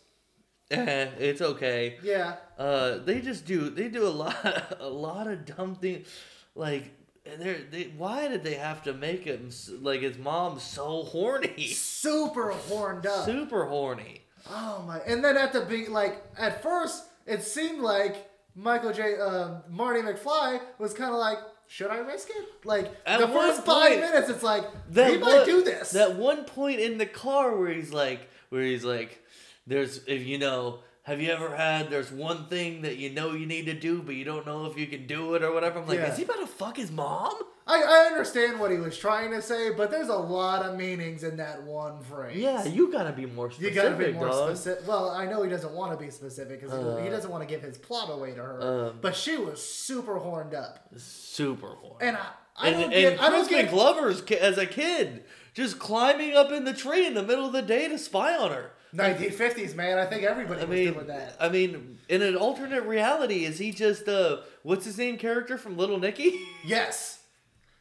eh, 0.71 1.09
it's 1.19 1.41
okay. 1.41 1.99
Yeah. 2.03 2.37
Uh, 2.59 2.99
they 2.99 3.21
just 3.21 3.45
do 3.47 3.71
they 3.71 3.89
do 3.89 4.07
a 4.07 4.11
lot 4.11 4.77
a 4.81 4.89
lot 4.89 5.27
of 5.27 5.45
dumb 5.45 5.75
things, 5.77 6.07
like 6.55 6.91
they're 7.39 7.59
they 7.71 7.85
why 7.97 8.29
did 8.29 8.43
they 8.45 8.55
have 8.55 8.83
to 8.85 8.93
make 8.93 9.25
him 9.25 9.51
like 9.81 10.01
his 10.01 10.19
mom 10.19 10.59
so 10.59 11.03
horny, 11.05 11.69
Super 11.69 12.51
horned 12.51 13.07
up. 13.07 13.25
super 13.25 13.67
horny. 13.67 14.23
Oh 14.51 14.85
my! 14.87 14.99
And 15.07 15.25
then 15.25 15.37
at 15.37 15.53
the 15.53 15.61
be 15.63 15.87
like 15.87 16.23
at 16.37 16.63
first, 16.63 17.05
it 17.27 17.43
seemed 17.45 17.81
like 17.81 18.29
Michael 18.57 18.93
J. 18.93 19.17
Uh, 19.21 19.61
Marty 19.71 20.01
McFly 20.03 20.61
was 20.79 20.93
kind 20.95 21.13
of 21.13 21.19
like, 21.21 21.39
should 21.69 21.91
I 21.91 21.99
risk 21.99 22.29
it? 22.31 22.49
Like 22.65 22.93
At 23.07 23.21
the 23.21 23.29
first 23.29 23.65
five 23.65 23.99
minutes, 24.01 24.29
it's 24.29 24.43
like 24.43 24.65
That 24.91 25.13
he 25.13 25.17
one, 25.19 25.31
might 25.39 25.47
do 25.47 25.63
this. 25.63 25.93
That 25.93 26.17
one 26.17 26.45
point 26.45 26.81
in 26.81 26.99
the 26.99 27.07
car 27.07 27.57
where 27.57 27.71
he's 27.73 27.93
like, 27.93 28.29
where 28.53 28.63
he's 28.63 28.85
like, 28.85 29.21
there's 29.67 30.05
if 30.07 30.27
you 30.27 30.39
know. 30.39 30.81
Have 31.05 31.21
you 31.21 31.33
ever 31.33 31.57
had? 31.57 31.91
There's 31.91 32.13
one 32.13 32.47
thing 32.47 32.83
that 32.83 32.97
you 32.97 33.11
know 33.11 33.33
you 33.33 33.45
need 33.45 33.67
to 33.67 33.75
do, 33.75 34.03
but 34.03 34.15
you 34.15 34.25
don't 34.25 34.47
know 34.47 34.67
if 34.67 34.79
you 34.79 34.87
can 34.87 35.09
do 35.09 35.35
it 35.35 35.43
or 35.43 35.53
whatever. 35.53 35.81
I'm 35.81 35.89
like, 35.89 35.99
Yeah. 35.99 36.13
is 36.13 36.17
he 36.17 36.23
about 36.23 36.39
to 36.39 36.47
fuck 36.47 36.77
his 36.77 36.93
mom? 36.93 37.35
I, 37.67 37.83
I 37.83 38.07
understand 38.09 38.61
what 38.61 38.71
he 38.71 38.77
was 38.77 38.97
trying 38.97 39.33
to 39.33 39.43
say, 39.43 39.73
but 39.73 39.91
there's 39.91 40.11
a 40.11 40.15
lot 40.17 40.65
of 40.65 40.77
meanings 40.77 41.25
in 41.25 41.39
that 41.39 41.65
one 41.65 41.99
phrase. 42.05 42.37
Yeah, 42.37 42.65
you 42.67 42.93
gotta 42.93 43.11
be 43.11 43.27
more 43.27 43.51
specific. 43.51 43.75
You 43.75 43.83
gotta 43.83 43.97
be 43.97 44.13
more 44.13 44.29
dog. 44.29 44.51
specific. 44.57 44.87
Well, 44.87 45.11
I 45.11 45.27
know 45.27 45.43
he 45.43 45.51
doesn't 45.51 45.73
want 45.73 45.91
to 45.91 45.99
be 46.05 46.09
specific 46.09 46.61
because 46.61 46.73
Uh, 46.73 47.03
he 47.03 47.11
doesn't 47.11 47.31
want 47.33 47.43
to 47.43 47.53
give 47.53 47.63
his 47.63 47.79
plot 47.79 48.09
away 48.09 48.31
to 48.35 48.41
her. 48.41 48.63
um, 48.91 48.99
but 49.01 49.17
she 49.17 49.37
was 49.37 49.61
super 49.61 50.19
horned 50.19 50.55
up, 50.55 50.89
Super 50.99 51.67
horned. 51.81 52.01
and 52.01 52.17
I, 52.17 52.27
I 52.57 52.69
and, 52.69 52.75
don't 52.77 52.85
and 52.85 52.93
get. 52.93 53.21
I 53.21 53.29
don't 53.29 53.49
get. 53.51 53.71
Glover's 53.71 54.23
as 54.31 54.57
a 54.57 54.67
kid, 54.67 55.25
just 55.55 55.79
climbing 55.79 56.35
up 56.37 56.51
in 56.53 56.65
the 56.65 56.73
tree 56.75 57.07
in 57.07 57.15
the 57.15 57.23
middle 57.23 57.47
of 57.47 57.53
the 57.53 57.63
day 57.63 57.89
to 57.89 57.99
spy 57.99 58.37
on 58.37 58.51
her. 58.51 58.71
1950s, 58.95 59.75
man. 59.75 59.99
I 59.99 60.05
think 60.05 60.23
everybody 60.23 60.61
I 60.61 60.65
was 60.65 60.79
mean, 60.79 60.93
doing 60.93 61.07
that. 61.07 61.37
I 61.41 61.49
mean, 61.49 61.99
in 62.11 62.21
an 62.21 62.37
alternate 62.37 62.83
reality, 62.83 63.45
is 63.47 63.59
he 63.59 63.73
just 63.73 64.07
uh, 64.07 64.39
what's 64.63 64.85
his 64.85 64.99
name 64.99 65.17
character 65.17 65.57
from 65.57 65.77
Little 65.77 65.99
Nicky? 65.99 66.39
Yes. 66.65 67.19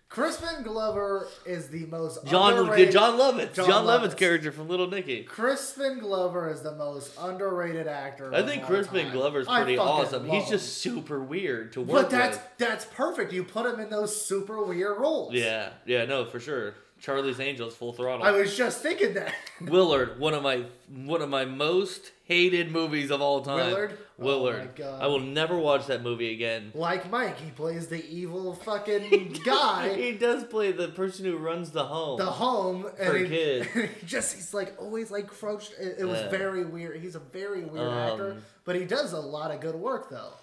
Crispin 0.10 0.64
Glover 0.64 1.30
is 1.46 1.70
the 1.70 1.86
most 1.86 2.26
Jon 2.26 2.54
underrated. 2.58 2.92
Jon 2.92 3.18
Lovitz. 3.18 3.54
Jon 3.54 3.66
Jon, 3.66 3.86
Lovitz. 3.86 4.10
Lovitz 4.10 4.18
character 4.18 4.52
from 4.52 4.68
Little 4.68 4.90
Nicky. 4.90 5.24
Crispin 5.24 6.00
Glover 6.00 6.50
is 6.52 6.62
the 6.62 6.76
most 6.76 7.14
underrated 7.18 7.88
actor. 7.88 8.34
I 8.34 8.44
think 8.44 8.64
Crispin 8.66 9.06
time. 9.06 9.14
Glover's 9.14 9.48
pretty 9.48 9.78
awesome. 9.78 10.28
He's 10.30 10.44
him. 10.44 10.50
just 10.50 10.80
super 10.80 11.22
weird 11.24 11.72
to 11.74 11.82
work 11.82 12.04
But 12.04 12.10
that's 12.10 12.36
with. 12.36 12.46
that's 12.58 12.84
perfect. 12.86 13.32
You 13.32 13.46
put 13.46 13.66
him 13.66 13.80
in 13.80 13.90
those 13.90 14.14
super 14.26 14.62
weird 14.66 15.00
roles. 15.00 15.34
Yeah, 15.34 15.70
yeah, 15.86 16.04
no, 16.04 16.26
for 16.26 16.42
sure. 16.42 16.74
Charlie's 17.02 17.40
Angels, 17.40 17.76
full 17.76 17.94
throttle. 17.94 18.24
I 18.26 18.32
was 18.32 18.56
just 18.56 18.82
thinking 18.82 19.16
that. 19.16 19.34
Willard, 19.62 20.20
one 20.20 20.34
of 20.36 20.44
my 20.44 20.66
one 20.94 21.22
of 21.22 21.30
my 21.30 21.46
most 21.46 22.12
hated 22.26 22.72
movies 22.72 23.10
of 23.10 23.22
all 23.22 23.42
time. 23.42 23.58
Willard? 23.72 23.98
Oh 24.20 24.24
Willard. 24.24 24.60
my 24.60 24.66
God. 24.84 25.02
I 25.02 25.08
will 25.08 25.20
never 25.20 25.58
watch 25.58 25.88
that 25.88 26.04
movie 26.04 26.32
again. 26.32 26.72
like 26.76 27.10
Mike, 27.10 27.40
he 27.40 27.50
plays 27.50 27.88
the 27.88 28.06
evil 28.08 28.54
fucking 28.66 29.40
guy, 29.44 29.96
He 29.96 30.12
does 30.12 30.44
play 30.44 30.72
the 30.72 30.90
person 30.90 31.26
who 31.26 31.38
runs 31.38 31.72
the 31.72 31.84
home. 31.86 32.20
the 32.20 32.26
home, 32.28 32.86
and 33.00 33.10
For 33.12 33.18
he, 33.18 33.28
kids. 33.28 33.68
and 33.74 33.90
he 34.00 34.06
just 34.06 34.36
he's 34.36 34.54
like 34.54 34.76
always 34.80 35.10
like 35.10 35.26
crouched. 35.28 35.74
It, 35.80 35.96
it 36.00 36.06
was 36.06 36.20
Yeah. 36.20 36.30
very 36.30 36.66
weird. 36.66 37.02
He's 37.02 37.16
a 37.16 37.20
very 37.20 37.64
weird 37.64 37.88
Um, 37.88 37.98
actor, 37.98 38.38
but 38.64 38.76
he 38.76 38.86
does 38.86 39.14
a 39.14 39.20
lot 39.20 39.50
of 39.52 39.60
good 39.60 39.76
work 39.76 40.10
though. 40.12 40.34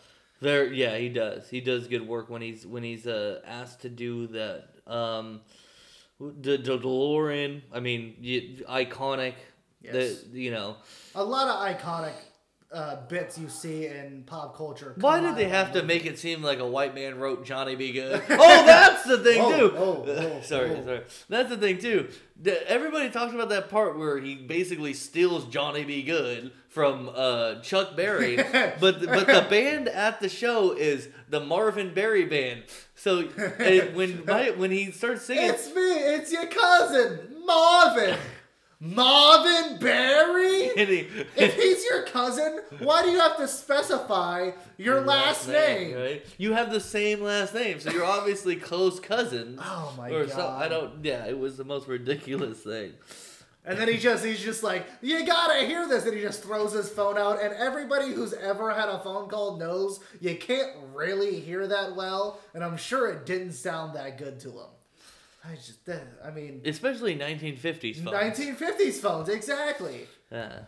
There, 0.41 0.73
yeah, 0.73 0.97
he 0.97 1.09
does. 1.09 1.49
He 1.49 1.61
does 1.61 1.87
good 1.89 2.07
work 2.07 2.29
when 2.31 2.43
he's 2.43 2.67
when 2.67 2.83
he's 2.83 3.07
uh, 3.07 3.41
asked 3.47 3.83
to 3.83 3.89
do 3.89 4.27
that. 4.29 4.69
Um, 4.87 5.41
the, 6.21 6.57
the 6.57 6.79
DeLorean. 6.79 7.63
I 7.73 7.81
mean, 7.81 8.17
y- 8.23 8.85
iconic. 8.85 9.35
Yes. 9.81 10.23
The 10.23 10.41
you 10.41 10.51
know 10.51 10.77
A 11.15 11.23
lot 11.23 11.47
of 11.49 11.79
iconic 11.79 12.13
uh, 12.73 12.97
bits 13.07 13.39
you 13.39 13.49
see 13.49 13.87
in 13.87 14.25
pop 14.27 14.57
culture. 14.57 14.95
why 15.01 15.21
did 15.21 15.37
they 15.37 15.49
have 15.49 15.73
to 15.73 15.83
make 15.83 16.05
it 16.05 16.19
seem 16.19 16.43
like 16.43 16.59
a 16.59 16.67
white 16.67 16.95
man 16.95 17.19
wrote 17.19 17.45
Johnny 17.45 17.77
B. 17.77 17.93
Goode? 17.93 18.21
oh, 18.31 18.67
that's 18.67 19.05
the 19.05 19.19
thing 19.19 19.41
Whoa, 19.41 19.57
too. 19.57 19.75
whoa, 19.77 19.93
whoa, 20.05 20.41
sorry, 20.43 20.83
sorry. 20.85 21.03
That's 21.29 21.49
the 21.49 21.57
thing 21.57 21.79
too. 21.79 22.09
Everybody 22.67 23.09
talks 23.11 23.33
about 23.33 23.49
that 23.51 23.71
part 23.71 23.97
where 23.99 24.19
he 24.19 24.35
basically 24.35 24.93
steals 24.95 25.47
Johnny 25.47 25.85
B. 25.85 26.03
Goode 26.03 26.51
from 26.69 27.09
uh, 27.15 27.61
Chuck 27.63 27.97
Berry, 27.97 28.37
but 28.81 28.81
but 28.81 29.27
the 29.27 29.47
band 29.49 29.89
at 29.89 30.21
the 30.21 30.29
show 30.29 30.73
is 30.73 31.09
the 31.29 31.41
Marvin 31.41 31.95
Berry 31.95 32.25
band. 32.27 32.65
So 32.99 33.21
it, 33.37 33.95
when 33.95 34.25
my, 34.27 34.51
when 34.51 34.71
he 34.71 34.91
starts 34.91 35.25
singing, 35.25 35.51
It's 35.51 35.69
me. 35.69 35.83
It's 35.83 36.33
your 36.33 36.47
cousin 36.47 37.43
Marvin. 37.47 38.19
Marvin 38.81 39.79
Berry? 39.79 40.71
and 40.77 40.89
he, 40.89 41.09
If 41.37 41.55
he's 41.55 41.85
your 41.85 42.03
cousin, 42.05 42.61
why 42.81 43.03
do 43.03 43.11
you 43.11 43.19
have 43.19 43.37
to 43.39 43.49
specify 43.49 44.51
your 44.77 45.01
last 45.01 45.49
name? 45.49 45.97
right? 45.97 46.27
You 46.39 46.53
have 46.53 46.71
the 46.71 46.81
same 46.81 47.21
last 47.21 47.55
name, 47.55 47.81
so 47.81 47.91
you're 47.91 48.05
obviously 48.05 48.57
close 48.57 49.01
cousins. 49.01 49.61
Oh 49.63 49.95
my 49.97 50.11
or 50.11 50.27
god! 50.27 50.35
So, 50.35 50.47
I 50.49 50.69
don't. 50.69 51.05
Yeah, 51.05 51.25
it 51.27 51.39
was 51.39 51.57
the 51.57 51.65
most 51.65 51.89
ridiculous 51.89 52.61
thing. 52.61 52.93
And 53.69 53.79
then 53.79 53.87
he 53.87 53.99
just 53.99 54.25
he's 54.25 54.41
just 54.41 54.63
like, 54.63 54.87
you 55.03 55.27
gotta 55.27 55.67
hear 55.67 55.87
this, 55.87 56.07
and 56.07 56.15
he 56.15 56.23
just 56.23 56.43
throws 56.43 56.73
his 56.73 56.89
phone 56.89 57.19
out. 57.19 57.43
And 57.43 57.53
everybody 57.53 58.13
who's 58.13 58.33
ever 58.33 58.73
had 58.73 58.89
a 58.89 58.99
phone 59.01 59.29
call 59.29 59.59
knows 59.59 60.01
you 60.21 60.37
can't 60.37 60.73
really 60.95 61.39
hear 61.39 61.67
that 61.67 61.95
well, 61.95 62.41
and 62.55 62.65
I'm 62.65 62.79
sure 62.79 63.11
it 63.11 63.27
didn't 63.27 63.53
sound 63.53 63.95
that 63.95 64.17
good 64.17 64.41
to 64.41 64.49
him. 64.49 64.71
I 65.45 65.55
just, 65.55 65.87
eh, 65.89 65.99
I 66.25 66.31
mean, 66.31 66.63
Especially 66.65 67.15
1950s 67.15 68.03
phones. 68.03 68.37
1950s 68.37 69.01
phones, 69.01 69.29
exactly. 69.29 70.07
Yeah. 70.33 70.61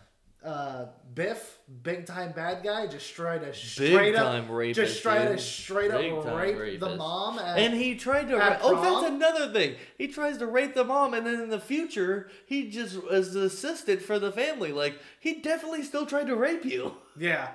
Uh, 0.42 0.86
Biff, 1.14 1.58
big 1.82 2.06
time 2.06 2.32
bad 2.32 2.64
guy, 2.64 2.86
just 2.86 3.14
tried 3.14 3.42
to 3.42 3.52
straight 3.52 4.14
up, 4.14 4.48
rapist, 4.48 4.80
just 4.80 5.02
tried 5.02 5.28
to 5.28 5.38
straight 5.38 5.90
up 5.90 6.00
Big 6.00 6.24
rape 6.24 6.80
the 6.80 6.96
mom. 6.96 7.38
At, 7.38 7.58
And 7.58 7.74
he 7.74 7.94
tried 7.94 8.28
to. 8.28 8.38
Ra- 8.38 8.58
oh, 8.62 8.80
that's 8.80 9.12
another 9.12 9.52
thing. 9.52 9.74
He 9.98 10.08
tries 10.08 10.38
to 10.38 10.46
rape 10.46 10.74
the 10.74 10.84
mom, 10.84 11.12
and 11.12 11.26
then 11.26 11.40
in 11.40 11.50
the 11.50 11.60
future, 11.60 12.30
he 12.46 12.70
just 12.70 12.96
is 13.10 13.34
the 13.34 13.44
assistant 13.44 14.00
for 14.00 14.18
the 14.18 14.32
family. 14.32 14.72
Like 14.72 14.98
he 15.18 15.34
definitely 15.34 15.82
still 15.82 16.06
tried 16.06 16.26
to 16.28 16.36
rape 16.36 16.64
you. 16.64 16.94
Yeah, 17.18 17.48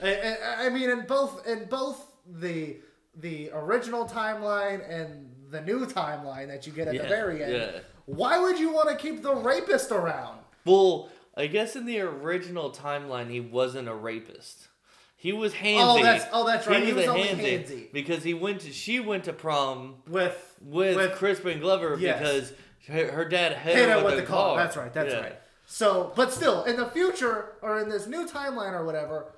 I, 0.00 0.14
I, 0.14 0.66
I 0.66 0.68
mean, 0.68 0.88
in 0.88 1.04
both 1.06 1.48
in 1.48 1.64
both 1.64 2.12
the 2.24 2.76
the 3.16 3.50
original 3.52 4.06
timeline 4.06 4.88
and 4.88 5.34
the 5.50 5.62
new 5.62 5.84
timeline 5.84 6.46
that 6.46 6.64
you 6.64 6.72
get 6.72 6.86
at 6.86 6.96
the 6.96 7.08
very 7.08 7.42
end, 7.42 7.52
yeah. 7.54 7.80
why 8.06 8.38
would 8.38 8.56
you 8.56 8.72
want 8.72 8.88
to 8.90 8.94
keep 8.94 9.22
the 9.22 9.34
rapist 9.34 9.90
around? 9.90 10.38
Well, 10.64 11.08
I 11.38 11.46
guess 11.46 11.76
in 11.76 11.86
the 11.86 12.00
original 12.00 12.70
timeline, 12.70 13.30
he 13.30 13.40
wasn't 13.40 13.88
a 13.88 13.94
rapist. 13.94 14.68
He 15.16 15.32
was 15.32 15.52
oh, 15.52 15.56
handsy. 15.56 15.78
Oh, 15.80 16.02
that's- 16.02 16.28
oh, 16.32 16.46
that's 16.46 16.66
right. 16.66 16.84
He 16.84 16.92
was 16.92 17.06
a 17.06 17.08
only 17.08 17.28
handsy. 17.28 17.92
because 17.92 18.22
he 18.22 18.34
went 18.34 18.60
to. 18.62 18.72
She 18.72 19.00
went 19.00 19.24
to 19.24 19.32
prom 19.32 19.96
With 20.06 20.56
with, 20.60 21.12
Crispin 21.16 21.60
Glover 21.60 21.96
Yes. 21.98 22.18
because 22.18 22.52
her, 22.88 23.12
her 23.12 23.24
dad 23.24 23.52
hit, 23.52 23.76
hit 23.76 23.88
her 23.88 23.94
it 23.94 24.04
with, 24.04 24.14
with 24.14 24.16
the 24.16 24.26
car. 24.26 24.54
car. 24.54 24.64
That's 24.64 24.76
right. 24.76 24.92
That's 24.92 25.12
Yeah. 25.12 25.20
right. 25.20 25.36
So, 25.66 26.12
but 26.16 26.32
still, 26.32 26.64
in 26.64 26.76
the 26.76 26.86
future 26.86 27.56
or 27.62 27.80
in 27.80 27.88
this 27.88 28.06
new 28.06 28.26
timeline 28.26 28.72
or 28.72 28.84
whatever, 28.84 29.34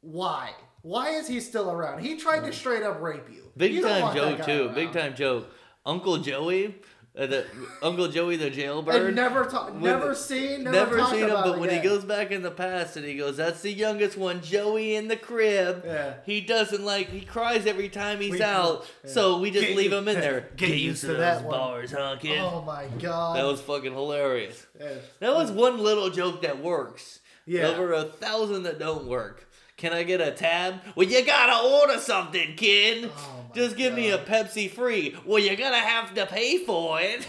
why? 0.00 0.50
Why 0.82 1.10
is 1.10 1.26
he 1.26 1.40
still 1.40 1.70
around? 1.70 2.00
He 2.00 2.16
tried 2.16 2.40
to 2.40 2.50
mm. 2.50 2.54
straight 2.54 2.82
up 2.82 3.00
rape 3.00 3.28
you. 3.32 3.50
Big 3.56 3.72
You 3.72 3.82
time 3.82 4.14
joke 4.14 4.44
too. 4.44 4.66
around. 4.66 4.74
Big 4.74 4.92
time 4.92 5.14
joke. 5.14 5.50
Uncle 5.86 6.18
Joey, 6.18 6.74
uh, 7.18 7.26
the 7.26 7.46
Uncle 7.82 8.08
Joey 8.08 8.36
the 8.36 8.50
jailbird. 8.50 8.94
And 9.06 9.16
never 9.16 9.44
When- 9.44 9.82
never 9.82 10.14
seen, 10.14 10.64
never, 10.64 10.76
Never 10.76 10.96
talked 10.98 11.10
seen 11.12 11.20
him, 11.24 11.30
about 11.30 11.44
but 11.46 11.58
when 11.58 11.70
he 11.70 11.78
goes 11.78 12.04
back 12.04 12.30
in 12.30 12.42
the 12.42 12.50
past 12.50 12.96
and 12.96 13.04
he 13.06 13.14
goes, 13.16 13.36
"That's 13.38 13.62
the 13.62 13.72
youngest 13.72 14.16
one, 14.16 14.42
Joey 14.42 14.94
in 14.96 15.08
the 15.08 15.16
crib." 15.16 15.82
Yeah. 15.86 16.14
He 16.26 16.40
doesn't 16.40 16.84
like. 16.84 17.08
He 17.10 17.20
cries 17.22 17.66
every 17.66 17.88
time 17.88 18.20
he's 18.20 18.32
We- 18.32 18.42
out, 18.42 18.86
yeah. 19.04 19.10
so 19.10 19.38
we 19.38 19.50
just 19.50 19.66
Get 19.68 19.76
leave 19.76 19.92
u- 19.92 19.96
him 19.98 20.08
in 20.08 20.20
there. 20.20 20.48
get 20.56 20.70
used 20.70 21.02
to 21.02 21.14
that 21.14 21.36
those 21.36 21.42
one. 21.44 21.50
bars, 21.58 21.92
huh, 21.92 22.16
kid? 22.20 22.38
Oh 22.40 22.62
my 22.62 22.86
god. 23.00 23.36
That 23.38 23.46
was 23.46 23.60
fucking 23.60 23.92
hilarious. 23.92 24.66
Yeah. 24.78 24.88
That 25.20 25.34
was 25.34 25.50
one 25.50 25.78
little 25.78 26.10
joke 26.10 26.42
that 26.42 26.58
works. 26.62 27.20
Yeah. 27.46 27.68
Over 27.68 27.92
a 27.92 28.02
thousand 28.04 28.64
that 28.64 28.78
don't 28.78 29.06
work. 29.06 29.44
Can 29.76 29.92
I 29.92 30.04
get 30.04 30.20
a 30.22 30.30
tab? 30.32 30.80
Well, 30.94 31.06
you 31.06 31.24
gotta 31.24 31.68
order 31.68 31.98
something, 32.00 32.56
kid. 32.56 33.10
Oh 33.14 33.44
Just 33.56 33.76
give 33.76 33.94
me 33.94 34.10
a 34.10 34.18
Pepsi 34.18 34.70
free. 34.70 35.16
Well, 35.24 35.38
you're 35.38 35.56
gonna 35.56 35.76
have 35.78 36.14
to 36.14 36.26
pay 36.26 36.58
for 36.58 37.00
it. 37.00 37.26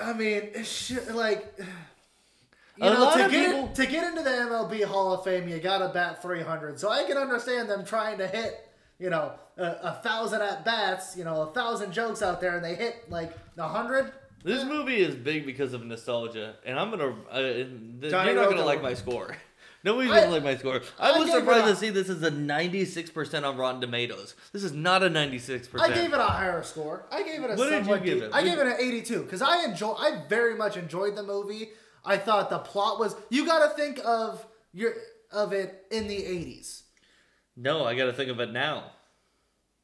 I 0.00 0.12
mean, 0.12 0.42
it's 0.54 0.68
sh- 0.68 0.98
like 1.12 1.54
you 1.58 1.64
A 2.84 2.92
know, 2.92 3.00
lot 3.04 3.16
to 3.16 3.24
of 3.26 3.30
get 3.30 3.46
people- 3.46 3.68
to 3.68 3.86
get 3.86 4.04
into 4.08 4.22
the 4.22 4.30
MLB 4.30 4.82
Hall 4.84 5.12
of 5.14 5.24
Fame, 5.24 5.48
you 5.48 5.58
gotta 5.60 5.88
bat 5.94 6.20
300. 6.20 6.78
So 6.80 6.90
I 6.90 7.04
can 7.04 7.16
understand 7.16 7.70
them 7.70 7.84
trying 7.84 8.18
to 8.18 8.26
hit, 8.26 8.68
you 8.98 9.08
know, 9.10 9.32
a, 9.56 9.64
a 9.64 10.00
thousand 10.02 10.42
at 10.42 10.64
bats, 10.64 11.16
you 11.16 11.22
know, 11.24 11.42
a 11.42 11.52
thousand 11.52 11.92
jokes 11.92 12.20
out 12.22 12.40
there, 12.40 12.56
and 12.56 12.64
they 12.64 12.74
hit 12.74 13.08
like 13.08 13.32
a 13.56 13.68
hundred. 13.68 14.12
This 14.42 14.64
movie 14.64 14.96
is 15.00 15.14
big 15.14 15.46
because 15.46 15.72
of 15.72 15.84
nostalgia, 15.86 16.56
and 16.66 16.78
I'm 16.78 16.90
gonna. 16.90 17.14
Uh, 17.30 17.38
th- 17.40 17.68
you're 18.02 18.10
not 18.34 18.50
gonna 18.50 18.64
like 18.64 18.82
my 18.82 18.94
score. 18.94 19.36
Nobody's 19.84 20.10
I- 20.10 20.20
gonna 20.20 20.32
like 20.32 20.42
my 20.44 20.56
score. 20.56 20.80
I, 20.98 21.10
I 21.12 21.18
was 21.18 21.30
surprised 21.30 21.66
a- 21.66 21.70
to 21.70 21.76
see 21.76 21.90
this 21.90 22.08
is 22.08 22.22
a 22.22 22.30
96% 22.30 23.44
on 23.46 23.56
Rotten 23.58 23.80
Tomatoes. 23.80 24.34
This 24.52 24.64
is 24.64 24.72
not 24.72 25.02
a 25.02 25.10
96%. 25.10 25.78
I 25.80 25.88
gave 25.92 26.12
it 26.12 26.18
a 26.18 26.22
higher 26.24 26.62
score. 26.62 27.04
I 27.12 27.22
gave 27.22 27.42
it 27.44 27.50
a. 27.50 27.54
What 27.54 27.68
did 27.70 27.86
you 27.86 27.98
give 27.98 28.18
de- 28.20 28.26
it? 28.26 28.30
I 28.34 28.42
gave 28.42 28.58
it 28.58 28.66
an 28.66 28.76
82 28.78 29.22
because 29.22 29.42
I 29.42 29.64
enjoy. 29.64 29.92
I 29.92 30.22
very 30.28 30.56
much 30.56 30.76
enjoyed 30.76 31.14
the 31.16 31.22
movie. 31.22 31.68
I 32.04 32.16
thought 32.16 32.50
the 32.50 32.58
plot 32.58 32.98
was. 32.98 33.14
You 33.28 33.46
got 33.46 33.68
to 33.68 33.76
think 33.76 34.00
of 34.04 34.44
your 34.72 34.94
of 35.30 35.52
it 35.52 35.84
in 35.90 36.08
the 36.08 36.16
80s. 36.16 36.82
No, 37.56 37.84
I 37.84 37.94
gotta 37.94 38.12
think 38.12 38.30
of 38.30 38.40
it 38.40 38.52
now. 38.52 38.90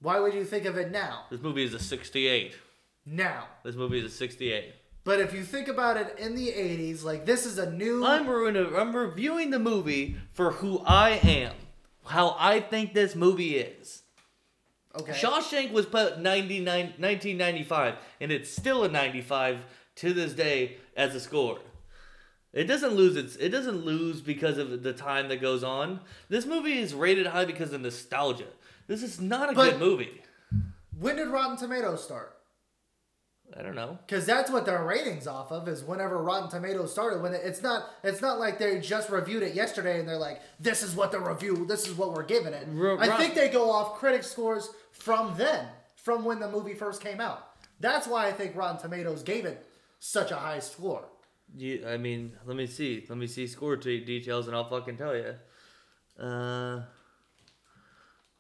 Why 0.00 0.18
would 0.18 0.32
you 0.34 0.44
think 0.44 0.64
of 0.64 0.76
it 0.78 0.90
now? 0.90 1.24
This 1.30 1.40
movie 1.40 1.62
is 1.62 1.74
a 1.74 1.78
68. 1.78 2.56
Now. 3.04 3.46
This 3.64 3.74
movie 3.76 3.98
is 3.98 4.04
a 4.06 4.16
68. 4.16 4.74
But 5.04 5.20
if 5.20 5.32
you 5.34 5.42
think 5.42 5.68
about 5.68 5.96
it 5.96 6.18
in 6.18 6.34
the 6.34 6.48
80s, 6.48 7.02
like 7.02 7.24
this 7.24 7.46
is 7.46 7.58
a 7.58 7.70
new. 7.70 8.04
I'm, 8.04 8.28
re- 8.28 8.76
I'm 8.76 8.94
reviewing 8.94 9.50
the 9.50 9.58
movie 9.58 10.16
for 10.32 10.52
who 10.52 10.80
I 10.84 11.10
am, 11.22 11.54
how 12.04 12.36
I 12.38 12.60
think 12.60 12.92
this 12.92 13.14
movie 13.14 13.56
is. 13.56 14.02
okay. 14.98 15.12
Shawshank 15.12 15.72
was 15.72 15.86
put 15.86 16.18
99, 16.20 16.64
1995, 16.98 17.94
and 18.20 18.30
it's 18.30 18.50
still 18.50 18.84
a 18.84 18.88
95 18.88 19.58
to 19.96 20.12
this 20.12 20.32
day 20.34 20.76
as 20.96 21.14
a 21.14 21.20
score. 21.20 21.58
It 22.52 22.64
doesn't 22.64 22.94
lose 22.94 23.16
its. 23.16 23.36
It 23.36 23.50
doesn't 23.50 23.84
lose 23.84 24.20
because 24.20 24.58
of 24.58 24.82
the 24.82 24.92
time 24.92 25.28
that 25.28 25.40
goes 25.40 25.62
on. 25.62 26.00
This 26.28 26.44
movie 26.46 26.78
is 26.78 26.92
rated 26.94 27.28
high 27.28 27.44
because 27.44 27.72
of 27.72 27.80
nostalgia. 27.80 28.48
This 28.88 29.02
is 29.04 29.20
not 29.20 29.50
a 29.50 29.54
But- 29.54 29.70
good 29.72 29.80
movie. 29.80 30.22
When 30.98 31.16
did 31.16 31.28
Rotten 31.28 31.56
Tomatoes 31.56 32.02
start? 32.04 32.36
I 33.56 33.62
don't 33.62 33.74
know. 33.74 33.98
Because 34.06 34.26
that's 34.26 34.50
what 34.50 34.64
their 34.64 34.84
ratings 34.84 35.26
off 35.26 35.50
of 35.50 35.66
is 35.68 35.82
whenever 35.82 36.22
Rotten 36.22 36.48
Tomatoes 36.48 36.92
started. 36.92 37.20
When 37.22 37.34
it, 37.34 37.40
it's 37.44 37.62
not, 37.62 37.86
it's 38.04 38.20
not 38.22 38.38
like 38.38 38.58
they 38.58 38.78
just 38.80 39.10
reviewed 39.10 39.42
it 39.42 39.54
yesterday 39.54 39.98
and 39.98 40.08
they're 40.08 40.16
like, 40.16 40.40
"This 40.60 40.82
is 40.82 40.94
what 40.94 41.10
the 41.10 41.18
review, 41.20 41.66
this 41.66 41.86
is 41.88 41.94
what 41.94 42.12
we're 42.12 42.22
giving 42.24 42.52
it." 42.52 42.68
R- 42.78 42.98
I 43.00 43.16
think 43.18 43.34
they 43.34 43.48
go 43.48 43.70
off 43.70 43.98
critic 43.98 44.22
scores 44.22 44.70
from 44.92 45.34
then, 45.36 45.66
from 45.96 46.24
when 46.24 46.38
the 46.38 46.48
movie 46.50 46.74
first 46.74 47.02
came 47.02 47.20
out. 47.20 47.46
That's 47.80 48.06
why 48.06 48.26
I 48.28 48.32
think 48.32 48.54
Rotten 48.54 48.80
Tomatoes 48.80 49.22
gave 49.22 49.44
it 49.44 49.66
such 49.98 50.30
a 50.30 50.36
high 50.36 50.60
score. 50.60 51.04
You, 51.56 51.84
I 51.88 51.96
mean, 51.96 52.32
let 52.46 52.56
me 52.56 52.66
see. 52.66 53.04
Let 53.08 53.18
me 53.18 53.26
see 53.26 53.46
score 53.48 53.76
t- 53.76 54.04
details, 54.04 54.46
and 54.46 54.54
I'll 54.54 54.68
fucking 54.68 54.96
tell 54.96 55.16
you. 55.16 55.34
Uh, 56.22 56.82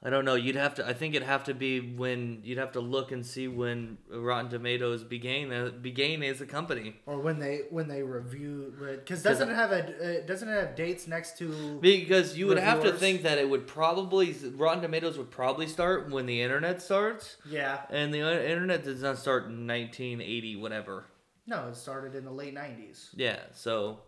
I 0.02 0.08
don't 0.08 0.24
know. 0.24 0.34
You'd 0.34 0.56
have 0.56 0.76
to. 0.76 0.86
I 0.88 0.94
think 0.94 1.14
it'd 1.14 1.28
have 1.28 1.44
to 1.44 1.52
be 1.52 1.78
when 1.78 2.40
you'd 2.42 2.56
have 2.56 2.72
to 2.72 2.80
look 2.80 3.12
and 3.12 3.24
see 3.24 3.48
when 3.48 3.98
Rotten 4.08 4.50
Tomatoes 4.50 5.04
began 5.04 5.52
uh, 5.52 5.70
began 5.78 6.22
as 6.22 6.40
a 6.40 6.46
company. 6.46 6.96
Or 7.04 7.18
when 7.20 7.38
they 7.38 7.64
when 7.68 7.86
they 7.86 8.02
review, 8.02 8.72
because 8.80 9.22
doesn't 9.22 9.50
it 9.50 9.54
have 9.54 9.72
a 9.72 10.22
uh, 10.22 10.26
doesn't 10.26 10.48
it 10.48 10.52
have 10.54 10.74
dates 10.74 11.06
next 11.06 11.36
to? 11.38 11.78
Because 11.82 12.38
you 12.38 12.46
would 12.46 12.56
have 12.58 12.82
to 12.82 12.92
think 12.92 13.20
that 13.24 13.36
it 13.36 13.50
would 13.50 13.66
probably 13.66 14.34
Rotten 14.54 14.80
Tomatoes 14.80 15.18
would 15.18 15.30
probably 15.30 15.66
start 15.66 16.08
when 16.10 16.24
the 16.24 16.40
internet 16.40 16.80
starts, 16.80 17.36
Yeah, 17.44 17.80
and 17.90 18.12
the 18.14 18.22
uh, 18.22 18.40
internet 18.40 18.84
does 18.84 19.02
not 19.02 19.18
start 19.18 19.44
in 19.48 19.66
1980 19.66 20.56
whatever. 20.56 21.04
no, 21.46 21.68
it 21.68 21.76
started 21.76 22.14
in 22.14 22.24
the 22.24 22.32
late 22.32 22.54
'90s, 22.54 23.08
Yeah, 23.14 23.40
so 23.52 24.00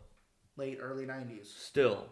late 0.56 0.78
early 0.80 1.04
'90s. 1.04 1.48
still, 1.58 2.06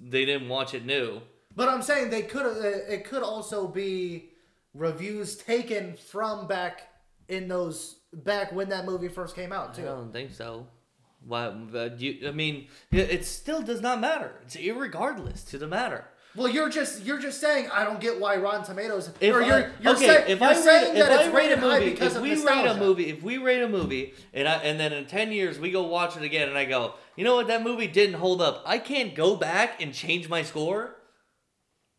they 0.00 0.24
didn't 0.24 0.48
watch 0.48 0.72
it 0.72 0.86
new. 0.86 1.20
But 1.54 1.68
I'm 1.68 1.82
saying 1.82 2.10
they 2.10 2.22
could. 2.22 2.46
Uh, 2.46 2.92
it 2.92 3.04
could 3.04 3.22
also 3.22 3.66
be 3.66 4.30
reviews 4.74 5.36
taken 5.36 5.96
from 5.96 6.46
back 6.46 6.88
in 7.28 7.48
those 7.48 8.00
back 8.12 8.52
when 8.52 8.68
that 8.70 8.84
movie 8.84 9.08
first 9.08 9.34
came 9.34 9.52
out 9.52 9.74
too. 9.74 9.82
I 9.82 9.86
don't 9.86 10.12
think 10.12 10.32
so. 10.32 10.66
Why? 11.24 11.50
But 11.50 12.00
you, 12.00 12.28
I 12.28 12.32
mean, 12.32 12.68
it, 12.90 13.24
still 13.24 13.62
does 13.62 13.80
not 13.80 14.00
matter. 14.00 14.32
It's 14.42 14.56
irregardless 14.56 15.48
to 15.50 15.58
the 15.58 15.68
matter. 15.68 16.04
Well, 16.34 16.48
you're 16.48 16.70
just 16.70 17.04
you're 17.04 17.18
just 17.20 17.40
saying 17.40 17.68
I 17.70 17.84
don't 17.84 18.00
get 18.00 18.18
why 18.18 18.36
Rotten 18.36 18.64
Tomatoes. 18.64 19.10
If 19.20 19.34
or 19.34 19.42
you're, 19.42 19.70
you're, 19.80 19.92
okay, 19.94 20.06
say- 20.06 20.32
if 20.32 20.40
you're 20.40 20.48
I 20.48 20.54
saying 20.54 20.94
rate, 20.94 21.00
if 21.00 21.06
that 21.08 21.18
I 21.18 21.24
it's 21.24 21.34
rate 21.34 21.52
a 21.52 21.60
movie, 21.60 21.90
if 21.92 22.20
we 22.20 22.30
nostalgia. 22.30 22.62
rate 22.62 22.76
a 22.76 22.80
movie, 22.80 23.10
if 23.10 23.22
we 23.22 23.38
rate 23.38 23.62
a 23.62 23.68
movie, 23.68 24.14
and 24.32 24.48
I 24.48 24.54
and 24.54 24.80
then 24.80 24.92
in 24.94 25.04
ten 25.04 25.30
years 25.30 25.58
we 25.58 25.70
go 25.70 25.82
watch 25.82 26.16
it 26.16 26.22
again, 26.22 26.48
and 26.48 26.56
I 26.56 26.64
go, 26.64 26.94
you 27.16 27.24
know 27.24 27.36
what, 27.36 27.48
that 27.48 27.62
movie 27.62 27.86
didn't 27.86 28.14
hold 28.14 28.40
up. 28.40 28.62
I 28.66 28.78
can't 28.78 29.14
go 29.14 29.36
back 29.36 29.82
and 29.82 29.92
change 29.92 30.28
my 30.30 30.42
score. 30.42 30.96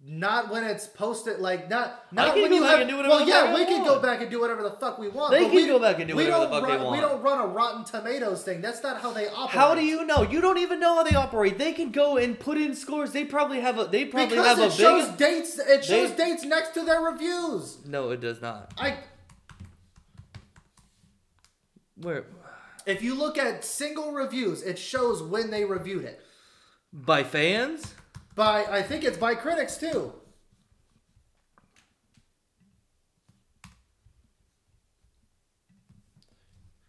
Not 0.05 0.51
when 0.51 0.65
it's 0.65 0.85
posted, 0.85 1.39
like 1.39 1.69
not 1.69 2.11
not 2.11 2.35
when 2.35 2.51
you 2.51 2.61
have. 2.63 2.81
and 2.81 2.89
do 2.89 2.97
whatever 2.97 3.15
well, 3.15 3.25
yeah, 3.27 3.53
we 3.55 3.65
can 3.65 3.85
go 3.85 4.01
back 4.01 4.19
and 4.21 4.29
do 4.29 4.41
whatever 4.41 4.61
the 4.61 4.71
fuck 4.71 4.97
we 4.99 5.07
want. 5.07 5.31
They 5.31 5.43
but 5.43 5.51
can 5.51 5.55
we- 5.55 5.65
go 5.67 5.79
back 5.79 5.99
and 5.99 6.09
do 6.09 6.15
we 6.17 6.25
whatever 6.25 6.43
the 6.43 6.49
don't 6.49 6.59
fuck 6.61 6.69
they 6.69 6.75
run- 6.83 6.91
We 6.91 6.99
don't 6.99 7.21
run 7.21 7.39
a 7.39 7.47
Rotten 7.47 7.85
Tomatoes 7.85 8.43
thing. 8.43 8.59
That's 8.59 8.83
not 8.83 8.99
how 9.01 9.11
they 9.13 9.27
operate. 9.29 9.49
How 9.51 9.73
do 9.75 9.85
you 9.85 10.05
know? 10.05 10.23
You 10.23 10.41
don't 10.41 10.57
even 10.57 10.81
know 10.81 10.95
how 10.95 11.03
they 11.03 11.15
operate. 11.15 11.57
They 11.57 11.71
can 11.71 11.91
go 11.91 12.17
and 12.17 12.37
put 12.37 12.57
in 12.57 12.75
scores. 12.75 13.13
They 13.13 13.23
probably 13.23 13.61
have 13.61 13.79
a. 13.79 13.85
They 13.85 14.03
probably 14.03 14.35
Because 14.35 14.45
have 14.45 14.59
it 14.59 14.67
a 14.73 14.75
shows 14.75 15.07
big. 15.07 15.17
dates. 15.17 15.57
It 15.57 15.85
shows 15.85 16.13
They- 16.15 16.31
dates 16.31 16.43
next 16.43 16.73
to 16.73 16.81
their 16.83 16.99
reviews. 16.99 17.77
No, 17.85 18.09
it 18.09 18.19
does 18.19 18.41
not. 18.41 18.73
I 18.77 18.97
Where? 21.95 22.25
If 22.85 23.01
you 23.01 23.15
look 23.15 23.37
at 23.37 23.63
single 23.63 24.11
reviews, 24.11 24.61
it 24.63 24.77
shows 24.77 25.23
when 25.23 25.49
they 25.49 25.63
reviewed 25.63 26.03
it. 26.03 26.19
By 26.91 27.23
fans? 27.23 27.93
By 28.35 28.65
I 28.65 28.81
think 28.81 29.03
it's 29.03 29.17
by 29.17 29.35
critics 29.35 29.77
too. 29.77 30.13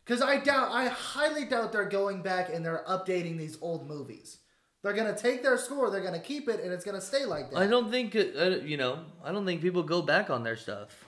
Because 0.05 0.21
I 0.21 0.39
doubt, 0.39 0.71
I 0.71 0.89
highly 0.89 1.47
doubt 1.47 1.73
they're 1.73 1.89
going 1.89 2.21
back 2.21 2.53
and 2.53 2.65
they're 2.65 2.85
updating 2.87 3.39
these 3.39 3.57
old 3.63 3.89
movies. 3.89 4.39
They're 4.83 4.93
gonna 4.93 5.17
take 5.17 5.43
their 5.43 5.57
score, 5.57 5.91
they're 5.91 6.03
gonna 6.03 6.21
keep 6.21 6.47
it, 6.47 6.61
and 6.61 6.71
it's 6.71 6.85
gonna 6.85 7.01
stay 7.01 7.25
like 7.25 7.51
that. 7.51 7.57
I 7.57 7.67
don't 7.67 7.91
think 7.91 8.15
uh, 8.15 8.59
you 8.63 8.77
know. 8.77 8.99
I 9.25 9.33
don't 9.33 9.47
think 9.47 9.63
people 9.63 9.83
go 9.83 10.03
back 10.03 10.29
on 10.29 10.43
their 10.43 10.57
stuff. 10.57 11.07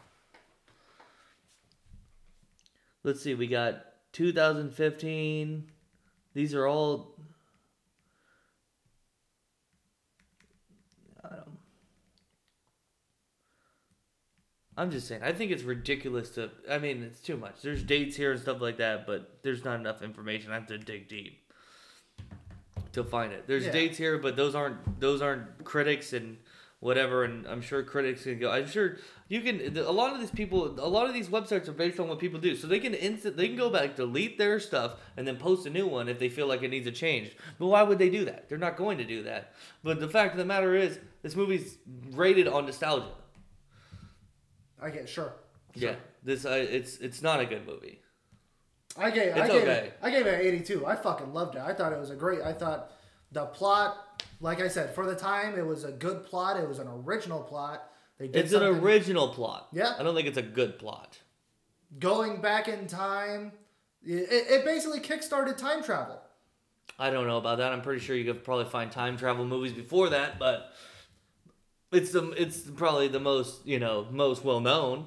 Let's 3.05 3.22
see. 3.22 3.34
We 3.34 3.47
got 3.47 3.84
2015. 4.12 5.70
These 6.32 6.55
are 6.55 6.66
all. 6.66 7.16
I'm 14.77 14.91
just 14.91 15.09
saying. 15.09 15.22
I 15.22 15.33
think 15.33 15.51
it's 15.53 15.62
ridiculous 15.62 16.31
to. 16.31 16.51
I 16.70 16.79
mean, 16.79 17.03
it's 17.03 17.20
too 17.20 17.37
much. 17.37 17.62
There's 17.62 17.83
dates 17.83 18.14
here 18.16 18.33
and 18.33 18.41
stuff 18.41 18.61
like 18.61 18.77
that, 18.79 19.07
but 19.07 19.39
there's 19.43 19.64
not 19.64 19.81
enough 19.81 20.03
information. 20.03 20.51
I 20.53 20.55
have 20.55 20.66
to 20.66 20.79
dig 20.79 21.09
deep 21.09 21.41
to 22.93 23.03
find 23.05 23.33
it. 23.33 23.47
There's 23.47 23.64
Yeah. 23.66 23.72
dates 23.72 23.97
here, 23.99 24.18
but 24.18 24.37
those 24.37 24.55
aren't 24.55 25.01
those 25.01 25.22
aren't 25.22 25.64
critics 25.64 26.12
and 26.12 26.37
whatever. 26.81 27.24
And 27.24 27.47
I'm 27.47 27.62
sure 27.62 27.83
critics 27.83 28.24
can 28.24 28.39
go. 28.39 28.51
I'm 28.51 28.66
sure 28.68 28.99
you 29.29 29.41
can. 29.41 29.77
A 29.79 29.91
lot 29.91 30.12
of 30.12 30.20
these 30.20 30.31
people, 30.31 30.79
a 30.79 30.87
lot 30.89 31.07
of 31.07 31.14
these 31.14 31.29
websites 31.29 31.68
are 31.68 31.72
based 31.72 31.99
on 31.99 32.09
what 32.09 32.18
people 32.18 32.39
do, 32.39 32.55
so 32.55 32.66
they 32.66 32.79
can 32.79 32.93
instant 32.93 33.39
they 33.39 33.49
can 33.49 33.57
go 33.57 33.70
back, 33.70 33.97
delete 33.97 34.37
their 34.37 34.61
stuff, 34.61 34.97
and 35.16 35.27
then 35.27 35.37
post 35.39 35.66
a 35.66 35.70
new 35.70 35.87
one 35.87 36.07
if 36.07 36.18
they 36.18 36.29
feel 36.29 36.47
like 36.47 36.62
it 36.62 36.68
needs 36.68 36.87
a 36.87 36.93
change. 36.93 37.35
But 37.59 37.68
why 37.68 37.83
would 37.83 37.99
they 37.99 38.11
do 38.11 38.27
that? 38.27 38.51
They're 38.51 38.59
not 38.59 38.77
going 38.77 38.99
to 38.99 39.05
do 39.05 39.22
that. 39.22 39.55
But 39.83 40.01
the 40.01 40.09
fact 40.09 40.33
of 40.33 40.39
the 40.39 40.45
matter 40.45 40.74
is, 40.74 40.99
this 41.22 41.35
movie's 41.35 41.79
rated 42.12 42.47
on 42.47 42.66
nostalgia. 42.66 43.09
I 44.81 44.91
get 44.91 45.09
sure. 45.09 45.33
Yeah, 45.74 45.97
this 46.22 46.45
uh, 46.45 46.51
it's 46.51 46.99
it's 46.99 47.22
not 47.22 47.41
a 47.41 47.47
good 47.47 47.66
movie. 47.66 48.01
I 48.99 49.11
gave 49.11 49.37
I 49.37 49.47
gave 49.47 49.62
okay. 49.62 49.87
it 49.87 49.99
I 50.03 50.11
gave 50.11 50.27
it 50.27 50.35
an 50.35 50.41
82. 50.41 50.87
I 50.87 50.97
fucking 50.97 51.35
loved 51.35 51.57
it. 51.57 51.62
I 51.62 51.74
thought 51.74 51.93
it 51.93 51.99
was 51.99 52.11
a 52.11 52.16
great. 52.16 52.41
I 52.43 52.53
thought 52.53 52.93
the 53.33 53.47
plot, 53.47 54.22
like 54.41 54.61
I 54.61 54.68
said, 54.68 54.95
for 54.95 55.07
the 55.07 55.14
time, 55.14 55.59
it 55.59 55.66
was 55.66 55.85
a 55.85 55.93
good 55.93 56.24
plot. 56.24 56.59
It 56.59 56.68
was 56.68 56.79
an 56.79 56.89
original 56.89 57.43
plot. 57.43 57.91
They 58.18 58.29
did 58.29 58.45
It's 58.45 58.55
an 58.55 58.62
original 58.62 59.29
plot. 59.29 59.68
Yeah. 59.72 59.95
I 59.99 60.03
don't 60.03 60.14
think 60.14 60.29
it's 60.29 60.39
a 60.39 60.43
good 60.43 60.79
plot. 60.79 61.18
going 61.99 62.41
back 62.41 62.68
in 62.68 62.87
time. 62.87 63.53
It, 64.03 64.29
it 64.31 64.64
basically 64.64 65.01
kickstarted 65.01 65.57
time 65.57 65.83
travel. 65.83 66.20
I 66.99 67.11
don't 67.11 67.27
know 67.27 67.39
about 67.39 67.59
that. 67.59 67.72
I'm 67.72 67.83
pretty 67.83 68.01
sure 68.01 68.16
you 68.16 68.24
could 68.24 68.45
probably 68.45 68.66
find 68.66 68.91
time 68.91 69.16
travel 69.16 69.45
movies 69.45 69.72
before 69.72 70.11
that, 70.11 70.39
but 70.39 70.72
it's 71.93 72.12
the 72.12 72.30
it's 72.32 72.61
probably 72.62 73.09
the 73.09 73.20
most 73.20 73.66
you 73.66 73.78
know 73.78 74.07
most 74.11 74.45
well 74.45 74.61
known 74.61 75.07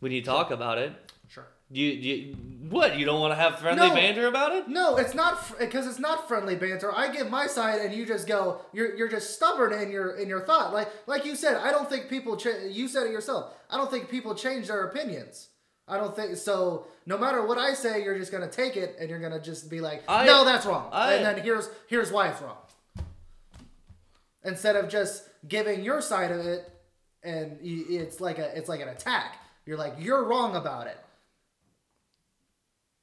when 0.00 0.12
you 0.12 0.22
talk 0.22 0.50
about 0.50 0.78
it. 0.78 0.92
Sure. 1.28 1.46
You 1.70 1.86
you 1.86 2.36
what? 2.68 2.96
You 2.98 3.04
don't 3.06 3.20
want 3.20 3.32
to 3.32 3.36
have 3.36 3.58
friendly 3.58 3.88
No. 3.88 3.94
banter 3.94 4.26
about 4.26 4.52
it? 4.52 4.68
No, 4.68 4.96
it's 4.96 5.14
not 5.14 5.58
because 5.58 5.86
it's 5.86 5.98
not 5.98 6.28
friendly 6.28 6.54
banter. 6.56 6.92
I 6.94 7.08
give 7.12 7.28
my 7.30 7.46
side, 7.46 7.80
and 7.80 7.92
you 7.94 8.06
just 8.06 8.26
go. 8.28 8.60
You're 8.72 8.94
you're 8.96 9.08
just 9.08 9.34
stubborn 9.34 9.72
in 9.72 9.90
your 9.90 10.16
in 10.16 10.28
your 10.28 10.40
thought. 10.46 10.72
Like 10.72 10.88
like 11.06 11.24
you 11.24 11.34
said, 11.36 11.56
I 11.56 11.70
don't 11.70 11.88
think 11.88 12.08
people. 12.08 12.36
Cha- 12.36 12.66
you 12.68 12.86
said 12.88 13.06
it 13.06 13.12
yourself. 13.12 13.54
I 13.70 13.76
don't 13.76 13.90
think 13.90 14.08
people 14.08 14.34
change 14.34 14.68
their 14.68 14.84
opinions. 14.84 15.48
I 15.88 15.98
don't 15.98 16.14
think 16.16 16.36
so. 16.36 16.86
No 17.06 17.16
matter 17.16 17.44
what 17.46 17.58
I 17.58 17.72
say, 17.74 18.02
you're 18.02 18.18
just 18.18 18.32
gonna 18.32 18.50
take 18.50 18.76
it, 18.76 18.96
and 19.00 19.08
you're 19.08 19.20
gonna 19.20 19.40
just 19.40 19.70
be 19.70 19.80
like, 19.80 20.02
I- 20.08 20.26
"No, 20.26 20.44
that's 20.44 20.66
wrong," 20.66 20.88
I- 20.92 21.14
and 21.14 21.24
then 21.24 21.42
here's 21.44 21.68
here's 21.88 22.10
why 22.12 22.28
it's 22.28 22.40
wrong. 22.42 22.58
Instead 24.44 24.76
of 24.76 24.88
just 24.88 25.24
giving 25.48 25.82
your 25.84 26.00
side 26.00 26.30
of 26.32 26.40
it, 26.40 26.70
and 27.22 27.58
it's 27.62 28.20
like 28.20 28.38
a 28.38 28.56
it's 28.56 28.68
like 28.68 28.80
an 28.80 28.88
attack. 28.88 29.38
You're 29.64 29.78
like, 29.78 29.94
"You're 29.98 30.24
wrong 30.24 30.56
about 30.56 30.86
it." 30.86 30.98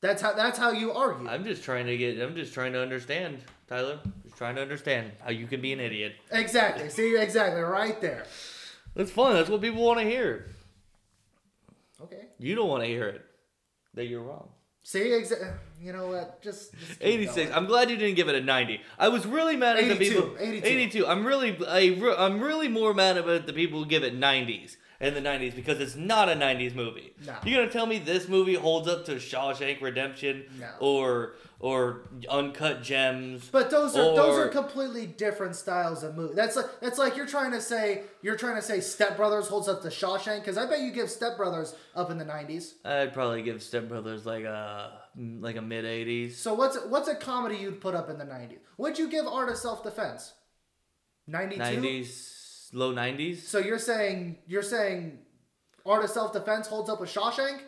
That's 0.02 0.22
how 0.22 0.34
that's 0.34 0.58
how 0.58 0.72
you 0.72 0.92
argue. 0.92 1.30
I'm 1.30 1.46
just 1.46 1.64
trying 1.64 1.86
to 1.86 1.98
get. 1.98 2.20
I'm 2.20 2.36
just 2.36 2.54
trying 2.54 2.74
to 2.74 2.82
understand, 2.82 3.40
Tyler. 3.68 4.00
Just 4.24 4.38
trying 4.38 4.56
to 4.56 4.62
understand 4.62 5.12
how 5.20 5.32
you 5.32 5.48
can 5.48 5.62
be 5.62 5.72
an 5.72 5.80
idiot. 5.80 6.16
Exactly. 6.32 6.90
See, 6.90 7.16
exactly, 7.16 7.62
right 7.62 8.00
there. 8.02 8.26
That's 8.96 9.12
fun. 9.12 9.34
That's 9.34 9.50
what 9.50 9.62
people 9.62 9.84
want 9.84 10.00
to 10.00 10.06
hear. 10.06 10.48
Okay. 12.02 12.28
You 12.38 12.56
don't 12.56 12.68
want 12.68 12.84
to 12.84 12.90
hear 12.90 13.08
it. 13.08 13.26
That 13.94 14.08
you're 14.08 14.22
wrong. 14.22 14.50
See, 14.84 15.00
exa- 15.00 15.54
you 15.82 15.94
know 15.94 16.08
what? 16.08 16.42
Just, 16.42 16.74
just 16.78 16.98
86. 17.02 17.36
going. 17.36 17.54
I'm 17.54 17.66
glad 17.66 17.90
you 17.90 17.96
didn't 17.98 18.16
give 18.16 18.28
it 18.28 18.36
a 18.36 18.42
90. 18.42 18.82
I 19.00 19.08
was 19.08 19.26
really 19.26 19.56
mad 19.56 19.78
at 19.78 19.88
the 19.88 19.96
people. 19.96 20.36
82. 20.38 20.68
82. 20.68 21.08
I'm 21.08 21.26
really, 21.26 21.58
I, 21.66 22.16
I'm 22.18 22.42
really 22.42 22.68
more 22.68 22.94
mad 22.94 23.18
about 23.18 23.48
the 23.48 23.54
people 23.54 23.80
who 23.80 23.86
give 23.86 24.04
it 24.04 24.20
90s 24.20 24.76
in 25.04 25.14
the 25.14 25.22
90s 25.22 25.54
because 25.56 25.80
it's 25.82 25.96
not 25.96 26.30
a 26.30 26.34
90s 26.34 26.74
movie. 26.74 27.14
No. 27.26 27.36
You're 27.46 27.60
gonna 27.62 27.72
tell 27.72 27.86
me 27.86 28.00
this 28.00 28.28
movie 28.30 28.56
holds 28.56 28.88
up 28.88 29.06
to 29.06 29.16
Shawshank 29.16 29.82
Redemption 29.82 30.46
No. 30.60 30.70
or 30.80 31.34
or 31.60 32.10
Uncut 32.30 32.84
Gems? 32.84 33.48
But 33.52 33.70
those 33.70 33.96
are 33.96 34.16
those 34.16 34.38
are 34.38 34.48
completely 34.50 35.06
different 35.06 35.56
styles 35.56 36.04
of 36.04 36.16
movie. 36.16 36.34
That's 36.36 36.56
like 36.56 36.66
that's 36.82 36.98
like 36.98 37.16
you're 37.18 37.26
trying 37.28 37.52
to 37.52 37.62
say 37.62 38.04
you're 38.22 38.38
trying 38.38 38.56
to 38.56 38.62
say 38.62 38.80
Step 38.80 39.18
Brothers 39.18 39.48
holds 39.48 39.68
up 39.68 39.82
to 39.82 39.90
Shawshank 39.90 40.40
because 40.40 40.58
I 40.58 40.66
bet 40.70 40.80
you 40.80 40.92
give 40.92 41.10
Step 41.10 41.36
Brothers 41.38 41.76
up 41.96 42.10
in 42.10 42.18
the 42.18 42.26
'90s. 42.26 42.74
I'd 42.86 43.14
probably 43.14 43.42
give 43.44 43.62
Step 43.62 43.88
Brothers 43.90 44.26
like 44.26 44.46
a 44.46 45.02
like 45.18 45.58
a 45.58 45.62
mid 45.62 45.86
80s. 45.86 46.34
So 46.36 46.54
what's 46.54 46.78
what's 46.88 47.08
a 47.10 47.16
comedy 47.16 47.58
you'd 47.58 47.82
put 47.82 47.94
up 47.94 48.10
in 48.10 48.18
the 48.18 48.26
'90s? 48.26 48.60
What'd 48.78 49.00
you 49.00 49.10
give 49.10 49.28
Art 49.28 49.50
of 49.50 49.58
Self 49.58 49.84
Defense? 49.84 50.34
'92. 51.28 51.62
90s, 51.62 52.33
low 52.74 52.94
90s. 52.94 53.40
So 53.42 53.60
you're 53.60 53.80
saying 53.80 54.38
you're 54.48 54.64
saying 54.64 55.20
Art 55.86 56.04
of 56.04 56.10
Self 56.10 56.34
Defense 56.34 56.68
holds 56.68 56.90
up 56.90 57.00
with 57.00 57.14
Shawshank? 57.14 57.60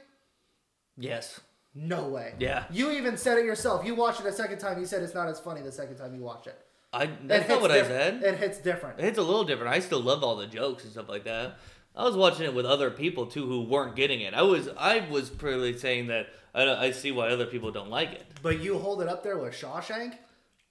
Yes. 0.97 1.39
No 1.73 2.07
way. 2.07 2.33
Yeah. 2.39 2.63
You 2.71 2.91
even 2.91 3.17
said 3.17 3.37
it 3.37 3.45
yourself. 3.45 3.85
You 3.85 3.95
watched 3.95 4.21
it 4.21 4.25
a 4.25 4.31
second 4.31 4.59
time. 4.59 4.79
You 4.79 4.85
said 4.85 5.03
it's 5.03 5.13
not 5.13 5.27
as 5.27 5.39
funny 5.39 5.61
the 5.61 5.71
second 5.71 5.97
time 5.97 6.15
you 6.15 6.21
watch 6.21 6.47
it. 6.47 6.57
I. 6.93 7.03
It 7.03 7.27
That's 7.27 7.41
hits 7.41 7.49
not 7.49 7.61
what 7.61 7.71
I 7.71 7.83
said. 7.83 8.23
It 8.23 8.37
hits 8.37 8.59
different. 8.59 8.99
It's 8.99 9.17
a 9.17 9.21
little 9.21 9.43
different. 9.43 9.73
I 9.73 9.79
still 9.79 9.99
love 10.01 10.23
all 10.23 10.37
the 10.37 10.47
jokes 10.47 10.83
and 10.83 10.93
stuff 10.93 11.09
like 11.09 11.25
that. 11.25 11.57
I 11.97 12.03
was 12.03 12.15
watching 12.15 12.45
it 12.45 12.53
with 12.53 12.65
other 12.65 12.91
people 12.91 13.25
too 13.25 13.45
who 13.45 13.61
weren't 13.63 13.95
getting 13.95 14.21
it. 14.21 14.33
I 14.33 14.41
was 14.41 14.69
I 14.77 15.07
was 15.09 15.29
pretty 15.29 15.77
saying 15.77 16.07
that 16.07 16.27
I, 16.53 16.87
I 16.87 16.91
see 16.91 17.11
why 17.11 17.29
other 17.29 17.45
people 17.45 17.71
don't 17.71 17.89
like 17.89 18.13
it. 18.13 18.25
But 18.41 18.61
you 18.61 18.77
hold 18.77 19.01
it 19.01 19.07
up 19.07 19.23
there 19.23 19.37
with 19.37 19.53
Shawshank? 19.53 20.15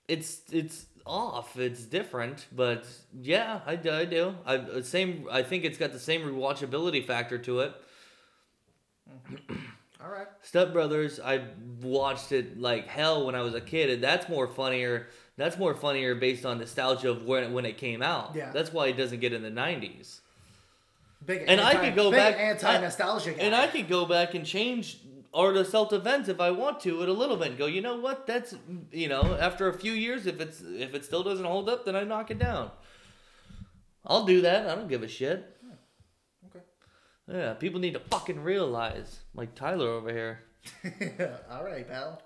It's 0.08 0.42
it's 0.52 0.86
off. 1.06 1.58
It's 1.58 1.82
different, 1.84 2.46
but 2.52 2.86
yeah, 3.20 3.60
I, 3.66 3.76
do- 3.76 3.92
I 3.92 4.04
do. 4.04 4.34
I 4.46 4.56
uh, 4.56 4.82
same. 4.82 5.26
I 5.30 5.42
think 5.42 5.64
it's 5.64 5.78
got 5.78 5.92
the 5.92 5.98
same 5.98 6.22
rewatchability 6.22 7.04
factor 7.06 7.38
to 7.38 7.60
it. 7.60 7.72
All 10.02 10.10
right. 10.10 10.26
Step 10.42 10.72
Brothers, 10.72 11.18
I 11.18 11.44
watched 11.82 12.32
it 12.32 12.60
like 12.60 12.86
hell 12.86 13.26
when 13.26 13.34
I 13.34 13.40
was 13.40 13.54
a 13.54 13.60
kid, 13.60 13.90
and 13.90 14.02
that's 14.02 14.28
more 14.28 14.46
funnier. 14.46 15.08
That's 15.36 15.58
more 15.58 15.74
funnier 15.74 16.14
based 16.14 16.44
on 16.46 16.58
nostalgia 16.58 17.10
of 17.10 17.24
when 17.24 17.52
when 17.52 17.64
it 17.64 17.78
came 17.78 18.02
out. 18.02 18.34
Yeah. 18.34 18.50
That's 18.52 18.72
why 18.72 18.88
it 18.88 18.96
doesn't 18.96 19.20
get 19.20 19.32
in 19.32 19.42
the 19.42 19.50
nineties. 19.50 20.20
Big 21.24 21.44
And 21.48 21.58
I 21.60 21.74
could 21.74 21.94
go 21.94 22.10
big 22.10 22.18
back- 22.18 22.36
anti-nostalgia. 22.38 23.40
And 23.40 23.54
I 23.54 23.66
could 23.66 23.88
go 23.88 24.04
back 24.04 24.34
and 24.34 24.44
change 24.44 24.98
art 25.34 25.56
of 25.56 25.66
self 25.66 25.90
defense 25.90 26.28
if 26.28 26.40
I 26.40 26.50
want 26.50 26.80
to 26.80 27.02
it 27.02 27.08
a 27.08 27.12
little 27.12 27.36
bit 27.36 27.48
and 27.48 27.58
go, 27.58 27.66
you 27.66 27.80
know 27.80 27.96
what? 27.96 28.26
That's 28.26 28.54
you 28.92 29.08
know, 29.08 29.36
after 29.40 29.68
a 29.68 29.74
few 29.78 29.92
years, 29.92 30.26
if 30.26 30.40
it's 30.40 30.60
if 30.60 30.94
it 30.94 31.04
still 31.04 31.22
doesn't 31.22 31.44
hold 31.44 31.68
up, 31.68 31.84
then 31.84 31.96
I 31.96 32.04
knock 32.04 32.30
it 32.30 32.38
down. 32.38 32.70
I'll 34.06 34.24
do 34.24 34.42
that. 34.42 34.68
I 34.68 34.74
don't 34.74 34.88
give 34.88 35.02
a 35.02 35.08
shit. 35.08 35.56
Okay. 36.46 36.64
Yeah, 37.28 37.54
people 37.54 37.80
need 37.80 37.94
to 37.94 38.00
fucking 38.00 38.40
realize, 38.40 39.20
like 39.34 39.54
Tyler 39.54 39.88
over 39.88 40.12
here. 40.12 40.40
All 41.50 41.64
right, 41.64 41.86
pal. 41.88 42.22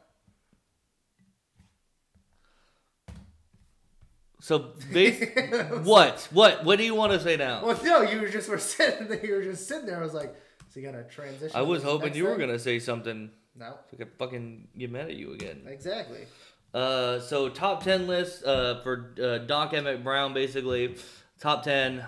So, 4.41 4.73
bas- 4.93 5.25
what, 5.83 6.29
what, 6.31 6.65
what 6.65 6.79
do 6.79 6.85
you 6.85 6.95
want 6.95 7.13
to 7.13 7.21
say 7.21 7.37
now? 7.37 7.65
Well, 7.65 7.79
no, 7.83 8.03
you 8.03 8.21
were 8.21 8.29
just 8.29 8.49
were 8.49 8.59
sitting 8.59 9.09
there. 9.09 9.19
You 9.27 9.35
were 9.35 9.43
just 9.43 9.67
sitting 9.67 9.87
there. 9.87 9.99
I 9.99 10.03
was 10.03 10.15
like, 10.15 10.35
is 10.69 10.75
he 10.75 10.83
gonna 10.83 11.05
transition? 11.05 11.57
I 11.57 11.63
was 11.63 11.83
hoping 11.83 12.15
you 12.15 12.25
were 12.27 12.37
gonna 12.37 12.59
say 12.59 12.79
something. 12.79 13.31
No, 13.57 13.71
So 13.91 13.95
I 13.95 13.97
could 13.97 14.13
fucking 14.19 14.69
get 14.79 14.93
mad 14.93 15.09
at 15.09 15.17
you 15.17 15.33
again. 15.33 15.63
exactly. 15.67 16.27
Uh, 16.73 17.19
so 17.19 17.49
top 17.49 17.83
ten 17.83 18.07
list 18.07 18.45
uh, 18.45 18.81
for 18.83 19.15
uh, 19.23 19.39
Doc 19.39 19.73
Emmett 19.75 20.05
Brown, 20.05 20.33
basically 20.35 20.97
top 21.41 21.63
ten, 21.65 22.05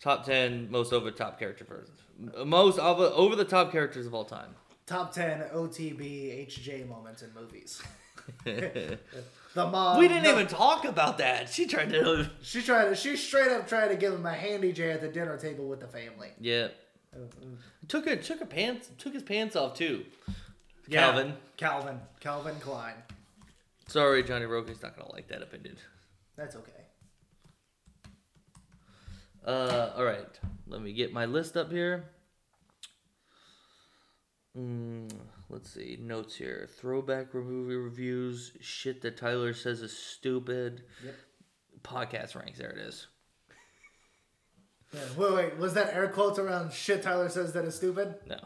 top 0.00 0.24
ten 0.24 0.70
most 0.70 0.92
over 0.92 1.06
the 1.10 1.16
top 1.16 1.38
character 1.38 1.64
first, 1.64 1.90
most 2.46 2.78
of 2.78 3.00
over 3.00 3.34
the 3.34 3.44
top 3.44 3.72
characters 3.72 4.06
of 4.06 4.14
all 4.14 4.24
time. 4.24 4.54
Top 4.86 5.12
ten 5.12 5.40
OTB 5.54 6.46
HJ 6.46 6.86
moments 6.88 7.22
in 7.22 7.32
movies. 7.34 7.82
The 9.54 9.64
mom. 9.70 9.98
we 10.00 10.08
didn't 10.08 10.24
the- 10.24 10.30
even 10.32 10.46
talk 10.48 10.84
about 10.84 11.18
that. 11.18 11.48
She 11.48 11.66
tried 11.66 11.90
to. 11.90 12.28
She 12.42 12.60
tried 12.60 12.86
to. 12.88 12.96
She 12.96 13.16
straight 13.16 13.52
up 13.52 13.68
tried 13.68 13.88
to 13.88 13.96
give 13.96 14.12
him 14.12 14.26
a 14.26 14.32
handy 14.32 14.72
J 14.72 14.90
at 14.90 15.00
the 15.00 15.06
dinner 15.08 15.36
table 15.38 15.68
with 15.68 15.78
the 15.80 15.86
family. 15.86 16.30
Yeah, 16.40 16.68
took 17.88 18.06
her 18.08 18.16
took 18.16 18.40
her 18.40 18.46
pants 18.46 18.90
took 18.98 19.12
his 19.12 19.22
pants 19.22 19.56
off 19.56 19.74
too. 19.76 20.04
Yeah. 20.88 21.00
Calvin, 21.00 21.34
Calvin. 21.56 22.00
Calvin 22.20 22.56
Klein. 22.60 22.94
sorry, 23.86 24.22
Johnny 24.22 24.44
Roke's 24.46 24.82
not 24.82 24.96
gonna 24.96 25.12
like 25.12 25.28
that 25.28 25.42
opinion. 25.42 25.76
That's 26.36 26.56
okay. 26.56 26.72
Uh, 29.46 29.92
all 29.96 30.04
right. 30.04 30.40
Let 30.66 30.80
me 30.82 30.92
get 30.92 31.12
my 31.12 31.26
list 31.26 31.56
up 31.56 31.70
here. 31.70 32.04
Mm, 34.56 35.10
let's 35.50 35.70
see 35.70 35.98
notes 36.00 36.36
here. 36.36 36.68
Throwback 36.78 37.34
movie 37.34 37.74
reviews. 37.74 38.52
Shit 38.60 39.02
that 39.02 39.16
Tyler 39.16 39.52
says 39.52 39.82
is 39.82 39.96
stupid. 39.96 40.84
Yep. 41.04 41.14
Podcast 41.82 42.34
ranks. 42.36 42.58
There 42.58 42.70
it 42.70 42.78
is. 42.78 43.08
Yeah, 44.94 45.00
wait, 45.16 45.34
wait. 45.34 45.56
Was 45.58 45.74
that 45.74 45.92
air 45.94 46.08
quotes 46.08 46.38
around 46.38 46.72
shit 46.72 47.02
Tyler 47.02 47.28
says 47.28 47.52
that 47.52 47.64
is 47.64 47.74
stupid? 47.74 48.14
No, 48.28 48.36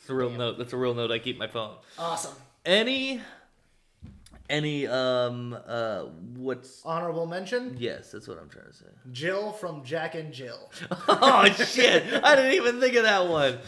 it's 0.00 0.08
a 0.10 0.14
real 0.14 0.30
note. 0.30 0.58
That's 0.58 0.72
a 0.72 0.76
real 0.76 0.94
note. 0.94 1.10
I 1.10 1.18
keep 1.18 1.38
my 1.38 1.46
phone. 1.46 1.74
Awesome. 1.98 2.34
Any, 2.64 3.20
any 4.48 4.86
um 4.86 5.56
uh 5.66 6.02
what's 6.36 6.82
Honorable 6.84 7.26
mention 7.26 7.74
yes 7.78 8.10
that's 8.10 8.28
what 8.28 8.38
I'm 8.38 8.48
trying 8.48 8.66
to 8.66 8.72
say. 8.72 8.84
Jill 9.10 9.52
from 9.52 9.82
Jack 9.84 10.14
and 10.14 10.32
Jill. 10.32 10.70
oh 11.08 11.44
shit! 11.46 12.04
I 12.22 12.36
didn't 12.36 12.54
even 12.54 12.80
think 12.80 12.94
of 12.96 13.04
that 13.04 13.28
one. 13.28 13.58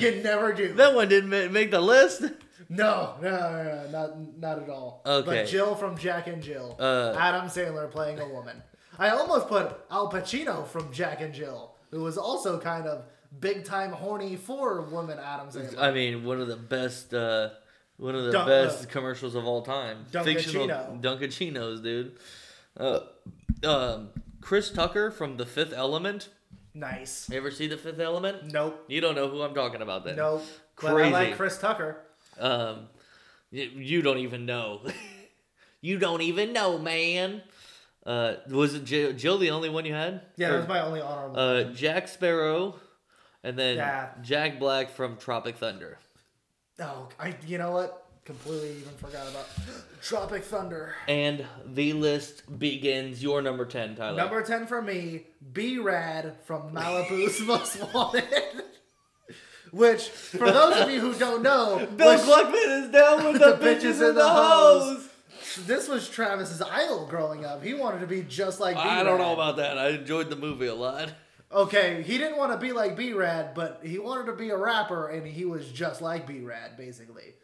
you 0.00 0.22
never 0.22 0.52
do. 0.52 0.72
that 0.74 0.94
one 0.94 1.08
didn't 1.08 1.52
make 1.52 1.70
the 1.70 1.80
list. 1.80 2.22
No, 2.68 3.16
no, 3.20 3.30
no, 3.30 3.64
no, 3.64 3.90
not 3.90 4.38
not 4.38 4.62
at 4.62 4.68
all. 4.70 5.02
Okay. 5.04 5.26
But 5.26 5.46
Jill 5.46 5.74
from 5.74 5.96
Jack 5.98 6.26
and 6.26 6.42
Jill. 6.42 6.76
Uh, 6.78 7.14
Adam 7.18 7.46
Sandler 7.48 7.90
playing 7.90 8.18
a 8.18 8.28
woman. 8.28 8.62
I 8.98 9.10
almost 9.10 9.48
put 9.48 9.74
Al 9.90 10.10
Pacino 10.10 10.66
from 10.66 10.92
Jack 10.92 11.20
and 11.20 11.32
Jill, 11.32 11.74
who 11.90 12.00
was 12.02 12.18
also 12.18 12.58
kind 12.60 12.86
of 12.86 13.04
big 13.40 13.64
time 13.64 13.92
horny 13.92 14.36
for 14.36 14.82
woman 14.82 15.18
Adams. 15.18 15.56
I 15.78 15.90
mean, 15.92 16.24
one 16.24 16.40
of 16.40 16.48
the 16.48 16.56
best, 16.56 17.14
uh, 17.14 17.50
one 17.96 18.14
of 18.14 18.24
the 18.24 18.32
Dun- 18.32 18.46
best 18.46 18.84
uh, 18.84 18.88
commercials 18.90 19.34
of 19.34 19.44
all 19.46 19.62
time. 19.62 20.04
Dunkaccino. 20.12 21.00
Dunkaccinos, 21.00 21.82
dude. 21.82 22.12
Uh, 22.76 23.00
um, 23.64 24.08
Chris 24.40 24.70
Tucker 24.70 25.10
from 25.10 25.36
The 25.36 25.46
Fifth 25.46 25.72
Element. 25.72 26.28
nice. 26.74 27.28
You 27.30 27.36
ever 27.36 27.50
see 27.50 27.66
The 27.66 27.76
Fifth 27.76 28.00
Element? 28.00 28.52
Nope. 28.52 28.84
You 28.88 29.00
don't 29.00 29.14
know 29.14 29.28
who 29.28 29.42
I'm 29.42 29.54
talking 29.54 29.82
about 29.82 30.04
then. 30.04 30.16
Nope. 30.16 30.42
But 30.80 31.00
I 31.00 31.08
like 31.10 31.36
Chris 31.36 31.58
Tucker. 31.58 31.98
Um, 32.40 32.88
you 33.50 34.02
don't 34.02 34.18
even 34.18 34.46
know. 34.46 34.80
you 35.80 35.98
don't 35.98 36.22
even 36.22 36.52
know, 36.52 36.78
man. 36.78 37.42
Uh, 38.04 38.34
was 38.50 38.74
it 38.74 38.84
Jill, 38.84 39.12
Jill 39.12 39.38
the 39.38 39.50
only 39.50 39.68
one 39.68 39.84
you 39.84 39.94
had? 39.94 40.22
Yeah, 40.36 40.48
Or- 40.48 40.52
that 40.52 40.58
was 40.60 40.68
my 40.68 40.80
only 40.80 41.00
honorable. 41.00 41.38
uh, 41.38 41.64
Jack 41.72 42.08
Sparrow, 42.08 42.74
and 43.44 43.56
then 43.58 43.76
Yeah. 43.76 44.08
Jack 44.22 44.58
Black 44.58 44.90
from 44.90 45.16
Tropic 45.16 45.56
Thunder. 45.56 45.98
oh, 46.80 47.08
I. 47.20 47.34
You 47.46 47.58
know 47.58 47.70
what? 47.72 47.98
Completely 48.24 48.70
even 48.78 48.92
forgot 48.98 49.26
about 49.28 49.46
Tropic 50.02 50.44
Thunder. 50.44 50.94
And 51.08 51.44
the 51.66 51.92
list 51.92 52.58
begins. 52.58 53.22
Your 53.22 53.40
number 53.42 53.64
ten, 53.66 53.94
Tyler. 53.96 54.16
Number 54.16 54.42
ten 54.42 54.66
for 54.66 54.80
me, 54.82 55.26
B 55.52 55.78
Rad 55.78 56.34
from 56.44 56.72
Malibu's 56.72 57.40
Most 57.46 57.82
Wanted. 57.94 58.24
Which, 59.72 60.08
for 60.08 60.50
those 60.50 60.76
of 60.82 60.90
you 60.90 61.00
who 61.00 61.14
don't 61.14 61.42
know, 61.42 61.86
Bill 61.96 62.12
was- 62.12 62.22
Gluckman 62.26 62.84
is 62.84 62.90
down 62.92 63.32
with 63.32 63.40
the, 63.40 63.56
bitches 63.64 64.06
in 64.06 64.14
the 64.16 64.28
hose. 64.28 65.08
This 65.66 65.88
was 65.88 66.08
Travis's 66.08 66.62
idol 66.62 67.06
growing 67.06 67.44
up. 67.44 67.62
He 67.62 67.74
wanted 67.74 68.00
to 68.00 68.06
be 68.06 68.22
just 68.22 68.60
like 68.60 68.76
B-Rad. 68.76 68.98
I 68.98 69.02
don't 69.02 69.18
know 69.18 69.32
about 69.32 69.56
that. 69.56 69.78
I 69.78 69.88
enjoyed 69.90 70.30
the 70.30 70.36
movie 70.36 70.66
a 70.66 70.74
lot. 70.74 71.12
Okay, 71.52 72.02
he 72.02 72.16
didn't 72.16 72.38
want 72.38 72.52
to 72.52 72.58
be 72.58 72.72
like 72.72 72.96
B 72.96 73.12
Rad, 73.12 73.52
but 73.54 73.80
he 73.84 73.98
wanted 73.98 74.26
to 74.26 74.32
be 74.32 74.48
a 74.50 74.56
rapper, 74.56 75.08
and 75.08 75.26
he 75.26 75.44
was 75.44 75.70
just 75.70 76.00
like 76.00 76.26
B 76.26 76.40
Rad, 76.40 76.76
basically. 76.78 77.34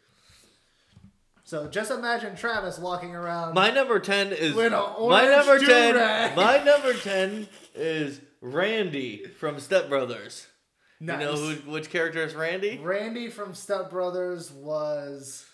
So 1.43 1.67
just 1.67 1.91
imagine 1.91 2.35
Travis 2.35 2.79
walking 2.79 3.15
around. 3.15 3.53
My 3.53 3.69
number 3.71 3.99
ten 3.99 4.31
is 4.31 4.55
my 4.55 4.67
number 4.67 5.59
ten. 5.59 6.35
My 6.35 6.63
number 6.63 6.93
ten 6.93 7.47
is 7.75 8.19
Randy 8.41 9.25
from 9.25 9.59
Step 9.59 9.89
Brothers. 9.89 10.47
nice. 10.99 11.19
You 11.19 11.25
know 11.25 11.35
who, 11.35 11.71
which 11.71 11.89
character 11.89 12.23
is 12.23 12.33
Randy? 12.35 12.79
Randy 12.81 13.29
from 13.29 13.53
Step 13.53 13.89
Brothers 13.89 14.51
was. 14.51 15.45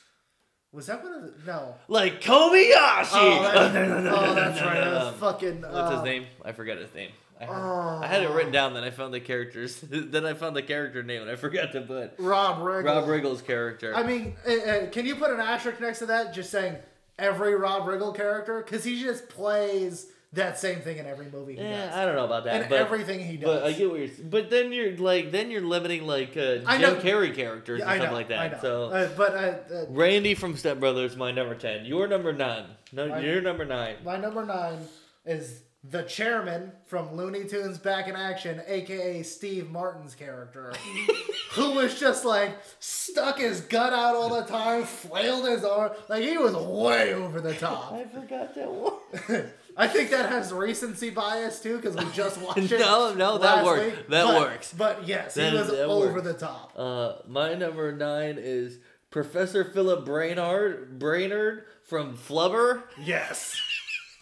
Was 0.75 0.87
that 0.87 1.01
one 1.03 1.13
of 1.13 1.21
the. 1.23 1.33
No. 1.51 1.75
Like 1.87 2.21
Kobayashi. 2.21 3.09
Oh, 3.13 3.43
that- 3.43 3.73
no, 3.73 3.87
no, 3.87 4.01
no, 4.01 4.15
oh, 4.15 4.25
no, 4.25 4.35
that's 4.35 4.59
no, 4.59 4.65
right. 4.67 4.73
no, 4.75 4.85
That 4.93 4.99
no. 4.99 5.05
was 5.05 5.15
fucking. 5.15 5.61
What's 5.61 5.73
uh, 5.75 5.95
his 5.95 6.03
name? 6.03 6.25
I 6.43 6.51
forgot 6.51 6.77
his 6.77 6.93
name. 6.93 7.11
I 7.39 7.45
had, 7.45 7.53
Oh. 7.53 7.99
I 8.03 8.07
had 8.07 8.23
it 8.23 8.29
written 8.29 8.51
down, 8.51 8.73
then 8.73 8.83
I 8.83 8.91
found 8.91 9.13
the 9.13 9.19
characters. 9.19 9.79
then 9.89 10.25
I 10.25 10.33
found 10.33 10.55
the 10.55 10.61
character 10.61 11.01
name, 11.03 11.21
and 11.21 11.31
I 11.31 11.35
forgot 11.35 11.71
to 11.73 11.81
put 11.81 12.13
Rob 12.17 12.59
Riggle. 12.59 12.85
Rob 12.85 13.05
Riggle's 13.05 13.41
character. 13.41 13.95
I 13.95 14.03
mean, 14.03 14.35
uh, 14.47 14.51
uh, 14.51 14.89
can 14.89 15.05
you 15.05 15.15
put 15.15 15.31
an 15.31 15.39
asterisk 15.39 15.79
next 15.81 15.99
to 15.99 16.05
that, 16.07 16.33
just 16.33 16.49
saying 16.51 16.75
every 17.17 17.55
Rob 17.55 17.83
Riggle 17.83 18.15
character? 18.15 18.61
Because 18.61 18.83
he 18.83 19.01
just 19.01 19.27
plays 19.29 20.07
that 20.35 20.59
same 20.59 20.79
thing 20.81 20.97
in 20.97 21.05
every 21.05 21.25
movie 21.31 21.53
he 21.55 21.59
Eh, 21.59 21.69
does. 21.85 21.93
I 21.95 22.05
don't 22.05 22.15
know 22.15 22.25
about 22.25 22.45
that, 22.45 22.61
and 22.61 22.69
but 22.69 22.79
everything 22.79 23.19
he 23.25 23.37
does. 23.37 23.45
but 23.45 23.63
I 23.63 23.71
get 23.73 23.89
what 23.89 23.99
you're. 23.99 24.09
But 24.23 24.49
then 24.49 24.71
you're 24.71 24.95
like, 24.97 25.31
then 25.31 25.49
you're 25.51 25.61
limiting 25.65 26.05
like 26.05 26.37
uh, 26.37 26.57
I 26.65 26.77
Jim 26.77 26.95
know. 26.95 27.01
Carrey 27.01 27.33
characters 27.35 27.79
Yeah, 27.79 27.91
and 27.91 28.01
stuff 28.01 28.11
know, 28.11 28.17
like 28.17 28.27
that. 28.29 28.61
So 28.61 28.85
Uh, 28.91 29.09
but 29.17 29.33
uh, 29.33 29.75
uh, 29.75 29.85
Randy 29.89 30.35
from 30.35 30.55
Step 30.55 30.79
Brothers, 30.79 31.15
my 31.15 31.31
number 31.31 31.55
ten. 31.55 31.85
Your 31.85 32.07
number 32.07 32.31
nine. 32.31 32.65
No, 32.93 33.07
My- 33.09 33.19
you're 33.19 33.41
number 33.41 33.65
nine. 33.65 33.95
my 34.05 34.17
number 34.17 34.45
nine 34.45 34.79
is 35.25 35.61
the 35.87 36.01
chairman 36.01 36.71
from 36.87 37.15
Looney 37.15 37.43
Tunes 37.45 37.77
Back 37.77 38.07
in 38.07 38.15
Action, 38.15 38.59
aka 38.67 39.21
Steve 39.21 39.69
Martin's 39.69 40.15
character, 40.15 40.73
who 41.51 41.75
was 41.75 41.99
just 41.99 42.25
like 42.25 42.57
stuck 42.79 43.37
his 43.37 43.61
gut 43.61 43.93
out 43.93 44.15
all 44.15 44.33
the 44.41 44.47
time, 44.47 44.83
flailed 44.83 45.45
his 45.47 45.63
arm, 45.63 45.91
like 46.09 46.23
he 46.23 46.37
was 46.39 46.55
way 46.55 47.13
over 47.13 47.39
the 47.39 47.53
top. 47.53 47.93
I 47.93 48.03
forgot 48.05 48.55
that 48.55 48.71
one. 48.71 48.93
I 49.77 49.87
think 49.87 50.09
that 50.11 50.29
has 50.29 50.53
recency 50.53 51.09
bias 51.09 51.59
too, 51.61 51.75
because 51.77 51.95
we 51.97 52.05
just 52.13 52.37
watched 52.41 52.71
it. 52.71 52.79
No, 52.79 53.13
no, 53.13 53.37
that 53.39 53.65
works. 53.65 53.83
week. 53.97 54.07
That 54.09 54.25
But- 54.25 54.39
works. 54.41 54.73
But 54.77 55.07
yes, 55.07 55.33
That- 55.35 55.51
he 55.51 55.57
was 55.57 55.69
over 55.69 56.13
works. 56.13 56.23
the 56.27 56.33
top. 56.33 56.71
Uh, 56.77 57.13
my 57.27 57.53
number 57.55 57.91
nine 57.91 58.37
is 58.39 58.79
Professor 59.11 59.63
Philip 59.65 60.05
Brainard, 60.05 60.97
Brainerd 60.99 61.65
from 61.83 62.17
Flubber, 62.17 62.83
Yes, 63.03 63.55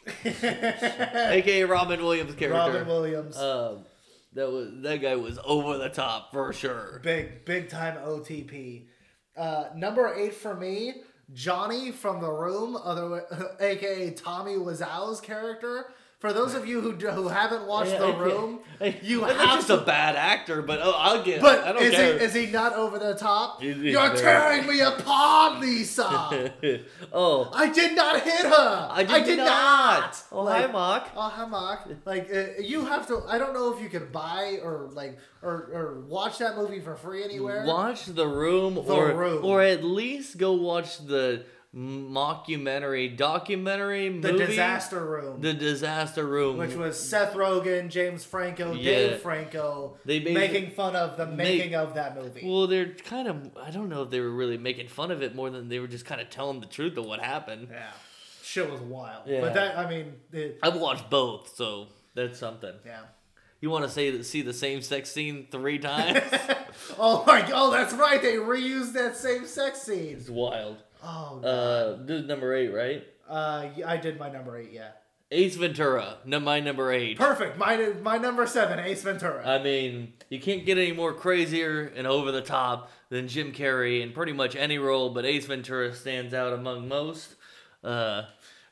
aka 0.25 1.63
Robin 1.63 2.03
Williams' 2.03 2.35
character. 2.35 2.57
Robin 2.57 2.87
Williams, 2.87 3.37
Um, 3.37 3.85
that 4.33 4.51
was 4.51 4.69
that 4.81 5.01
guy 5.01 5.15
was 5.15 5.39
over 5.45 5.77
the 5.77 5.89
top 5.89 6.31
for 6.31 6.51
sure. 6.53 6.99
big 7.03 7.45
big 7.45 7.69
time 7.69 7.97
OTP. 7.97 8.87
Uh, 9.37 9.65
number 9.75 10.13
eight 10.15 10.33
for 10.35 10.55
me, 10.55 10.95
Johnny 11.33 11.91
from 11.91 12.21
The 12.21 12.29
Room, 12.29 12.75
other 12.75 13.25
aka 13.59 14.11
Tommy 14.15 14.57
Wiseau's 14.57 15.19
character. 15.19 15.93
For 16.23 16.31
those 16.31 16.53
of 16.53 16.65
you 16.65 16.79
who 16.79 16.93
do, 16.95 17.07
who 17.09 17.27
haven't 17.27 17.67
watched 17.67 17.91
Yeah, 17.91 17.97
The 17.99 18.05
I 18.05 18.17
Room, 18.17 18.59
I- 18.79 18.97
you 19.03 19.25
I'm 19.25 19.35
have 19.35 19.55
just 19.57 19.67
to 19.67 19.81
a 19.81 19.85
bad 19.85 20.15
actor, 20.15 20.61
but 20.61 20.79
oh, 20.81 20.93
I'll 20.97 21.21
get. 21.21 21.39
I 21.39 21.41
But 21.41 21.73
don't 21.73 21.83
is 21.83 21.91
care. 21.93 22.17
he 22.17 22.23
is 22.23 22.33
he 22.33 22.45
not 22.45 22.71
over 22.75 22.97
the 22.97 23.13
top? 23.13 23.61
He's- 23.61 23.75
he's 23.75 23.91
You're 23.91 24.15
tearing 24.15 24.65
me 24.65 24.79
apart, 24.79 25.59
Lisa. 25.59 26.53
oh, 27.11 27.51
I 27.53 27.69
did 27.69 27.93
not 27.97 28.21
hit 28.21 28.45
her. 28.45 28.87
I 28.89 29.03
did, 29.03 29.37
not. 29.37 30.23
Oh, 30.31 30.43
Like, 30.43 30.67
hi, 30.67 30.71
Mock. 30.71 31.09
Oh, 31.13 31.21
hi, 31.27 31.45
Mark. 31.45 31.89
Like, 32.05 32.29
uh, 32.33 32.61
you 32.61 32.85
have 32.85 33.05
to. 33.07 33.21
I 33.27 33.37
don't 33.37 33.53
know 33.53 33.75
if 33.75 33.81
you 33.83 33.89
can 33.89 34.09
buy 34.09 34.59
or 34.63 34.87
like 34.93 35.19
or 35.41 35.51
or 35.73 35.99
watch 36.07 36.37
that 36.37 36.55
movie 36.55 36.79
for 36.79 36.95
free 36.95 37.21
anywhere. 37.25 37.65
Watch 37.65 38.05
The 38.05 38.25
Room, 38.25 38.77
or 38.77 39.11
Room. 39.11 39.43
or 39.43 39.61
at 39.61 39.83
least 39.83 40.37
go 40.37 40.53
watch 40.53 40.99
the 41.05 41.43
mockumentary, 41.75 43.15
documentary 43.17 44.09
movie 44.09 44.21
the 44.21 44.31
movie, 44.33 44.45
Disaster 44.45 45.05
Room, 45.05 45.41
The 45.41 45.53
Disaster 45.53 46.25
Room, 46.25 46.57
which 46.57 46.75
was 46.75 46.99
Seth 46.99 47.33
Rogen, 47.33 47.89
James 47.89 48.23
Franco, 48.23 48.73
Yeah. 48.73 48.91
Dave 49.09 49.19
Franco, 49.21 49.97
They 50.05 50.19
making 50.19 50.71
fun 50.71 50.95
of 50.95 51.17
the 51.17 51.25
making 51.27 51.75
of 51.75 51.95
that 51.95 52.15
movie. 52.15 52.41
Well, 52.45 52.67
they're 52.67 52.93
kind 52.93 53.27
of. 53.27 53.51
I 53.57 53.71
don't 53.71 53.89
know 53.89 54.03
if 54.03 54.09
they 54.09 54.19
were 54.19 54.31
really 54.31 54.57
making 54.57 54.87
fun 54.87 55.11
of 55.11 55.21
it 55.23 55.35
more 55.35 55.49
than 55.49 55.69
they 55.69 55.79
were 55.79 55.87
just 55.87 56.05
kind 56.05 56.21
of 56.21 56.29
telling 56.29 56.59
the 56.59 56.67
truth 56.67 56.97
of 56.97 57.05
what 57.05 57.19
happened. 57.19 57.69
yeah, 57.71 57.89
shit 58.43 58.69
was 58.71 58.81
wild. 58.81 59.23
Yeah. 59.27 59.41
But 59.41 59.53
that, 59.55 59.77
I 59.77 59.89
mean, 59.89 60.13
it, 60.31 60.59
I've 60.61 60.75
watched 60.75 61.09
both, 61.09 61.55
so 61.55 61.87
that's 62.13 62.37
something. 62.39 62.73
yeah. 62.85 63.01
You 63.61 63.69
want 63.69 63.85
to 63.85 63.89
say 63.89 64.21
see 64.23 64.41
the 64.41 64.51
same 64.53 64.81
sex 64.81 65.09
scene 65.11 65.47
three 65.49 65.79
times? 65.79 66.21
Oh 66.97 67.23
my! 67.27 67.47
Oh, 67.53 67.69
that's 67.71 67.93
right. 67.93 68.19
They 68.19 68.33
reused 68.33 68.93
that 68.93 69.15
same 69.15 69.45
sex 69.45 69.83
scene. 69.83 70.17
it's 70.17 70.27
wild. 70.29 70.77
Oh, 71.03 71.39
God. 71.41 71.47
Uh, 71.47 71.97
this 72.05 72.21
is 72.21 72.27
number 72.27 72.53
eight, 72.55 72.69
right? 72.69 73.03
Uh, 73.29 73.69
I 73.85 73.97
did 73.97 74.17
my 74.19 74.29
number 74.31 74.57
eight. 74.57 74.71
Yeah, 74.71 74.91
Ace 75.31 75.55
Ventura, 75.55 76.17
no, 76.25 76.39
my 76.39 76.59
number 76.59 76.91
eight. 76.91 77.17
perfect. 77.17 77.57
My 77.57 77.77
my 78.01 78.17
number 78.17 78.45
seven, 78.45 78.79
Ace 78.79 79.01
Ventura. 79.03 79.47
I 79.47 79.61
mean, 79.61 80.13
you 80.29 80.39
can't 80.39 80.65
get 80.65 80.77
any 80.77 80.91
more 80.91 81.13
crazier 81.13 81.91
and 81.95 82.05
over 82.05 82.31
the 82.31 82.41
top 82.41 82.91
than 83.09 83.27
Jim 83.27 83.51
Carrey 83.51 84.01
in 84.01 84.11
pretty 84.11 84.33
much 84.33 84.55
any 84.55 84.77
role, 84.77 85.09
but 85.09 85.25
Ace 85.25 85.45
Ventura 85.45 85.93
stands 85.93 86.33
out 86.33 86.53
among 86.53 86.87
most. 86.87 87.35
Uh, 87.83 88.23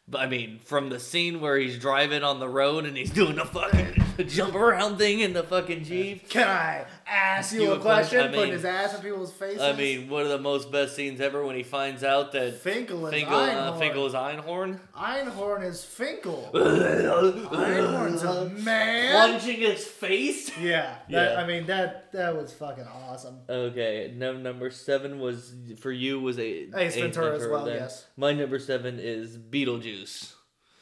but 0.08 0.22
I 0.22 0.28
mean, 0.28 0.60
from 0.60 0.90
the 0.90 1.00
scene 1.00 1.42
where 1.42 1.58
he's 1.58 1.80
driving 1.80 2.24
on 2.24 2.40
the 2.40 2.50
road 2.50 2.86
and 2.86 2.96
he's 2.98 3.12
doing 3.12 3.36
the 3.36 3.46
fucking 3.46 4.01
jump 4.24 4.56
around 4.56 4.98
thing 4.98 5.20
in 5.22 5.34
the 5.34 5.44
fucking 5.44 5.84
jeep. 5.84 6.30
Can 6.30 6.48
I 6.48 6.86
ask 7.08 7.54
you, 7.54 7.72
a 7.74 7.80
question? 7.80 8.20
I 8.20 8.28
Putting 8.28 8.42
mean- 8.44 8.52
his 8.54 8.66
ass 8.66 8.96
in 8.96 9.02
people's 9.02 9.32
faces. 9.32 9.62
I 9.62 9.74
mean, 9.74 10.10
one 10.10 10.24
of 10.24 10.30
the 10.30 10.40
most 10.40 10.72
best 10.72 10.96
scenes 10.96 11.20
ever 11.22 11.46
when 11.46 11.56
he 11.56 11.64
finds 11.64 12.04
out 12.04 12.32
that 12.34 12.56
Finkel 12.62 13.08
is 13.08 13.14
Finkel, 13.14 13.36
uh, 13.36 13.50
Einhorn. 13.72 13.80
Finkel 13.80 14.06
is 14.08 14.14
Einhorn. 14.14 14.80
Einhorn 14.96 15.64
is 15.64 15.84
Finkel. 15.84 16.50
Einhorn's 16.54 18.24
a 18.24 18.50
man. 18.50 19.12
Plunging 19.12 19.60
his 19.60 19.86
face. 19.86 20.52
Yeah, 20.62 20.96
that, 21.10 21.32
Yeah. 21.34 21.42
I 21.42 21.48
mean 21.48 21.66
that 21.68 22.12
that 22.12 22.36
was 22.36 22.54
fucking 22.54 22.86
awesome. 22.86 23.40
Okay, 23.50 24.14
num- 24.16 24.44
number 24.44 24.70
seven 24.70 25.20
was 25.20 25.54
for 25.80 25.92
you 25.92 26.20
was 26.20 26.38
a 26.40 26.68
Ace 26.78 26.96
Ventura 26.96 27.36
as 27.36 27.48
well, 27.48 27.66
then. 27.66 27.76
yes. 27.78 28.06
My 28.16 28.32
number 28.34 28.60
seven 28.60 29.00
is 29.00 29.38
Beetlejuice. 29.38 30.34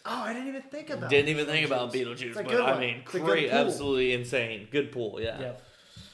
Oh, 0.09 0.23
I 0.23 0.33
didn't 0.33 0.47
even 0.47 0.61
think 0.63 0.89
about. 0.89 1.09
Didn't 1.09 1.29
even 1.29 1.45
think 1.45 1.65
about 1.65 1.93
Beetlejuice, 1.93 2.33
but 2.33 2.47
good 2.47 2.61
I 2.61 2.79
mean, 2.79 2.97
It's 3.05 3.13
a 3.13 3.19
good 3.19 3.25
great, 3.25 3.49
absolutely 3.51 4.13
insane, 4.13 4.67
good 4.71 4.91
pool, 4.91 5.19
yeah. 5.21 5.39
Yep. 5.39 5.61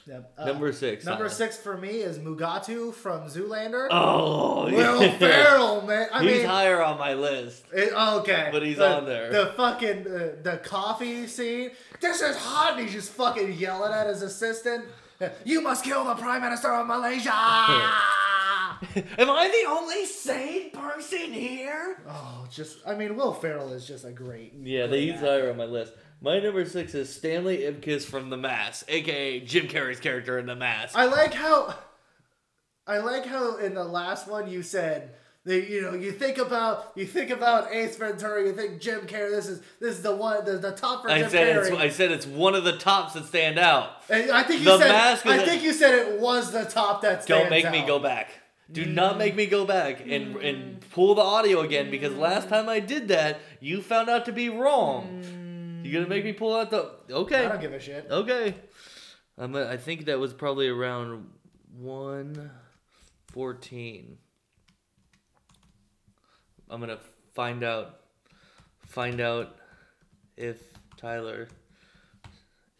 Yep. 0.08 0.34
Uh, 0.38 0.46
Number 0.46 0.72
six. 0.72 1.04
Number 1.04 1.30
six 1.30 1.58
for 1.58 1.78
me 1.78 1.90
is 1.90 2.20
Mugatu 2.20 2.94
from 2.94 3.22
Zoolander. 3.28 3.88
Oh, 3.90 4.66
Will 4.66 5.02
yeah. 5.02 5.18
Ferrell, 5.18 5.82
man. 5.82 6.08
I 6.14 6.22
He's 6.24 6.38
mean, 6.40 6.46
higher 6.46 6.84
on 6.84 7.00
my 7.00 7.16
list. 7.16 7.66
It, 7.74 7.92
okay, 7.92 8.50
But 8.52 8.62
he's 8.62 8.78
the, 8.78 8.98
on 8.98 9.06
there. 9.06 9.32
The 9.32 9.54
fucking 9.58 10.06
uh, 10.08 10.36
the 10.44 10.60
coffee 10.64 11.26
scene. 11.26 11.72
This 12.02 12.22
is 12.22 12.38
hot. 12.38 12.74
And 12.74 12.82
he's 12.82 12.94
just 12.94 13.14
fucking 13.14 13.54
yelling 13.54 13.94
at 13.94 14.06
his 14.06 14.22
assistant. 14.22 14.86
You 15.44 15.62
must 15.62 15.84
kill 15.84 16.04
the 16.04 16.16
prime 16.16 16.42
minister 16.42 16.72
of 16.72 16.86
Malaysia. 16.86 17.32
Am 19.18 19.30
I 19.30 19.48
the 19.48 19.70
only 19.72 20.06
sane 20.06 20.72
person 20.72 21.32
here? 21.34 22.02
oh, 22.10 22.48
just 22.52 22.78
I 22.86 22.96
mean, 22.96 23.16
Will 23.16 23.34
Ferrell 23.34 23.72
is 23.74 23.88
just 23.88 24.06
a 24.06 24.12
great. 24.12 24.54
Yeah, 24.62 24.88
great 24.88 25.02
he's 25.04 25.14
actor. 25.16 25.26
higher 25.26 25.50
on 25.52 25.58
my 25.58 25.66
list. 25.66 25.94
My 26.22 26.40
number 26.40 26.66
six 26.66 26.94
is 26.96 27.14
Stanley 27.14 27.58
Ipkiss 27.60 28.06
from 28.06 28.30
The 28.30 28.38
Mask, 28.38 28.86
aka 28.88 29.40
Jim 29.42 29.68
Carrey's 29.68 30.00
character 30.00 30.40
in 30.40 30.46
The 30.46 30.56
Mask. 30.56 30.96
I 30.98 31.06
like 31.06 31.34
how. 31.34 31.76
I 32.88 33.00
like 33.00 33.26
how 33.26 33.58
in 33.58 33.74
the 33.74 33.84
last 33.84 34.28
one 34.28 34.48
you 34.50 34.62
said. 34.62 35.16
that 35.46 35.70
you 35.70 35.82
know, 35.82 35.94
you 35.94 36.12
think 36.12 36.38
about 36.38 36.92
you 36.96 37.06
think 37.06 37.30
about 37.32 37.72
Ace 37.74 37.96
Ventura, 37.98 38.44
you 38.46 38.54
think 38.54 38.80
Jim 38.82 39.02
Carrey. 39.08 39.32
This 39.32 39.48
is 39.48 39.62
this 39.80 39.98
is 39.98 40.02
the 40.04 40.16
one, 40.16 40.46
the, 40.46 40.58
the 40.58 40.72
top 40.72 41.04
for 41.04 41.10
I 41.10 41.20
Jim 41.22 41.30
said 41.30 41.56
Carrey. 41.58 41.68
it's 41.72 41.76
I 41.78 41.90
said 41.90 42.12
it's 42.12 42.26
one 42.28 42.56
of 42.56 42.64
the 42.64 42.78
tops 42.78 43.14
that 43.14 43.26
stand 43.26 43.58
out. 43.60 43.90
And 44.10 44.32
I 44.32 44.44
think 44.44 44.60
you 44.62 44.66
The 44.66 44.78
said. 44.80 44.90
Mask 44.90 45.26
is 45.26 45.32
I 45.32 45.36
a- 45.38 45.46
think 45.46 45.64
you 45.64 45.74
said 45.74 45.94
it 45.96 46.20
was 46.20 46.52
the 46.52 46.66
top 46.66 47.02
that 47.02 47.24
stands 47.24 47.42
Don't 47.44 47.50
make 47.50 47.70
me 47.72 47.80
out. 47.82 47.88
go 47.88 48.00
back. 48.00 48.30
Do 48.72 48.86
not 48.86 49.18
make 49.18 49.36
me 49.36 49.46
go 49.46 49.66
back 49.66 50.02
and 50.02 50.38
and 50.38 50.80
mm. 50.80 50.90
pull 50.92 51.16
the 51.16 51.22
audio 51.22 51.62
again 51.62 51.92
because 51.92 52.16
last 52.16 52.50
time 52.50 52.68
I 52.68 52.80
did 52.80 53.10
that, 53.10 53.40
you 53.60 53.82
found 53.82 54.10
out 54.10 54.26
to 54.26 54.32
be 54.32 54.50
wrong. 54.50 55.24
You 55.84 55.94
gonna 55.94 56.08
make 56.08 56.24
me 56.24 56.34
pull 56.34 56.56
out 56.56 56.72
the 56.72 56.92
okay? 57.10 57.46
I 57.46 57.50
don't 57.50 57.62
give 57.62 57.74
a 57.74 57.80
shit. 57.80 58.08
Okay. 58.10 58.56
I'm 59.38 59.56
a, 59.56 59.70
I 59.70 59.78
think 59.78 60.06
that 60.06 60.20
was 60.20 60.34
probably 60.34 60.68
around 60.70 61.28
114. 61.78 64.18
I'm 66.70 66.80
going 66.80 66.90
to 66.90 67.00
find 67.34 67.64
out 67.64 68.00
find 68.88 69.20
out 69.20 69.58
if 70.38 70.62
Tyler 70.98 71.50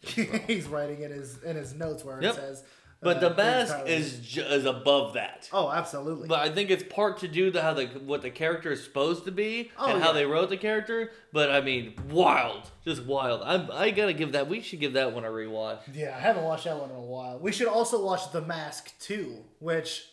He's 0.00 0.66
writing 0.66 1.02
in 1.02 1.10
his 1.10 1.42
in 1.42 1.56
his 1.56 1.74
notes 1.74 2.04
where 2.04 2.22
Yep. 2.22 2.32
it 2.32 2.36
says. 2.36 2.64
But 3.02 3.18
uh, 3.18 3.28
the 3.28 3.34
mask 3.34 3.76
is 3.86 4.18
ju- 4.20 4.40
is 4.42 4.64
above 4.64 5.14
that. 5.14 5.48
Oh, 5.52 5.70
absolutely. 5.70 6.28
But 6.28 6.40
I 6.40 6.48
think 6.48 6.70
it's 6.70 6.82
part 6.82 7.18
to 7.18 7.28
do 7.28 7.50
the 7.50 7.60
how 7.62 7.74
the 7.74 7.86
what 7.86 8.22
the 8.22 8.30
character 8.30 8.72
is 8.72 8.82
supposed 8.82 9.24
to 9.26 9.30
be 9.32 9.70
Oh, 9.78 9.86
and 9.92 10.00
how 10.02 10.08
yeah. 10.08 10.12
they 10.14 10.24
wrote 10.26 10.48
the 10.48 10.56
character. 10.56 11.10
But 11.32 11.50
I 11.50 11.60
mean, 11.60 11.94
wild, 12.10 12.62
just 12.84 13.04
wild. 13.04 13.42
I 13.42 13.68
I 13.86 13.90
gotta 13.90 14.14
give 14.14 14.32
that. 14.32 14.48
We 14.48 14.60
should 14.62 14.80
give 14.80 14.94
that 14.94 15.12
one 15.12 15.24
a 15.24 15.28
rewatch. 15.28 15.80
yeah, 15.94 16.14
I 16.16 16.20
haven't 16.20 16.44
watched 16.44 16.64
that 16.64 16.78
one 16.78 16.90
in 16.90 16.96
a 16.96 17.00
while. 17.00 17.38
We 17.38 17.52
should 17.52 17.68
also 17.68 18.02
watch 18.04 18.32
The 18.32 18.40
Mask 18.40 18.92
2, 19.00 19.36
which 19.58 20.04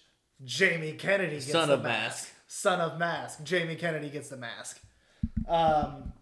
Jamie 0.43 0.91
Kennedy 0.93 1.35
gets 1.35 1.51
Son 1.51 1.69
the 1.69 1.76
of 1.76 1.84
mask. 1.84 2.18
Mask. 2.26 2.30
Son 2.47 2.81
of 2.81 2.99
Mask. 2.99 3.43
Jamie 3.43 3.76
Kennedy 3.76 4.10
gets 4.10 4.27
the 4.30 4.38
mask. 4.38 4.80
Um, 5.47 6.14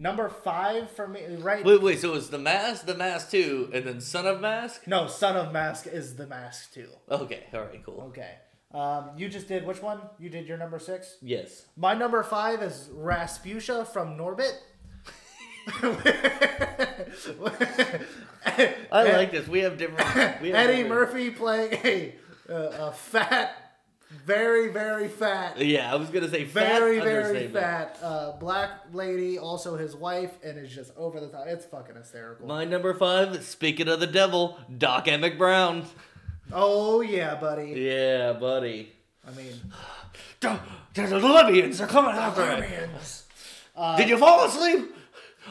number 0.00 0.28
five 0.28 0.90
for 0.90 1.06
me, 1.06 1.20
right? 1.38 1.64
Wait, 1.64 1.80
wait. 1.80 2.00
So 2.00 2.14
it's 2.14 2.28
the 2.28 2.38
mask, 2.38 2.86
the 2.86 2.96
mask 2.96 3.30
two, 3.30 3.70
and 3.72 3.84
then 3.84 4.00
Son 4.00 4.26
of 4.26 4.40
Mask. 4.40 4.86
No, 4.88 5.06
Son 5.06 5.36
of 5.36 5.52
Mask 5.52 5.86
is 5.86 6.16
the 6.16 6.26
mask 6.26 6.72
2. 6.74 6.88
Okay, 7.10 7.44
all 7.54 7.60
right, 7.60 7.84
cool. 7.84 8.02
Okay. 8.08 8.34
Um, 8.72 9.10
you 9.16 9.28
just 9.28 9.46
did 9.48 9.66
which 9.66 9.82
one? 9.82 10.00
You 10.18 10.30
did 10.30 10.46
your 10.46 10.56
number 10.56 10.78
six? 10.78 11.16
Yes. 11.20 11.66
My 11.76 11.92
number 11.94 12.22
five 12.22 12.62
is 12.62 12.88
Rasputia 12.94 13.86
from 13.86 14.16
Norbit. 14.16 14.52
I 18.92 19.12
like 19.12 19.32
this. 19.32 19.46
We 19.48 19.60
have 19.60 19.76
different. 19.76 20.40
We 20.40 20.48
have 20.50 20.56
Eddie 20.56 20.82
different- 20.82 20.88
Murphy 20.88 21.30
playing 21.30 21.72
a, 21.84 22.14
a, 22.48 22.88
a 22.88 22.92
fat, 22.92 23.69
very 24.10 24.68
very 24.68 25.08
fat, 25.08 25.58
Yeah, 25.60 25.92
I 25.92 25.96
was 25.96 26.10
gonna 26.10 26.28
say 26.28 26.44
fat 26.44 26.68
very 26.78 26.98
very 27.00 27.48
fat 27.48 27.98
uh, 28.02 28.32
black 28.32 28.70
lady, 28.92 29.38
also 29.38 29.76
his 29.76 29.94
wife, 29.94 30.32
and 30.44 30.58
is 30.58 30.74
just 30.74 30.92
over 30.96 31.20
the 31.20 31.28
top. 31.28 31.46
It's 31.46 31.64
fucking 31.64 31.94
hysterical. 31.94 32.46
My 32.46 32.64
number 32.64 32.92
five. 32.94 33.42
Speaking 33.44 33.88
of 33.88 34.00
the 34.00 34.06
devil, 34.06 34.58
Doc 34.78 35.06
Emmett 35.08 35.38
Brown. 35.38 35.84
oh 36.52 37.00
yeah, 37.00 37.36
buddy. 37.36 37.72
Yeah, 37.76 38.32
buddy. 38.32 38.92
I 39.26 39.30
mean, 39.36 39.54
The, 40.40 40.58
the 40.94 41.18
Libyans 41.18 41.80
are 41.80 41.86
coming 41.86 42.12
after 42.14 42.42
me. 42.46 42.62
Libyans. 42.62 43.24
Did 43.98 44.08
you 44.08 44.18
fall 44.18 44.44
asleep? 44.46 44.94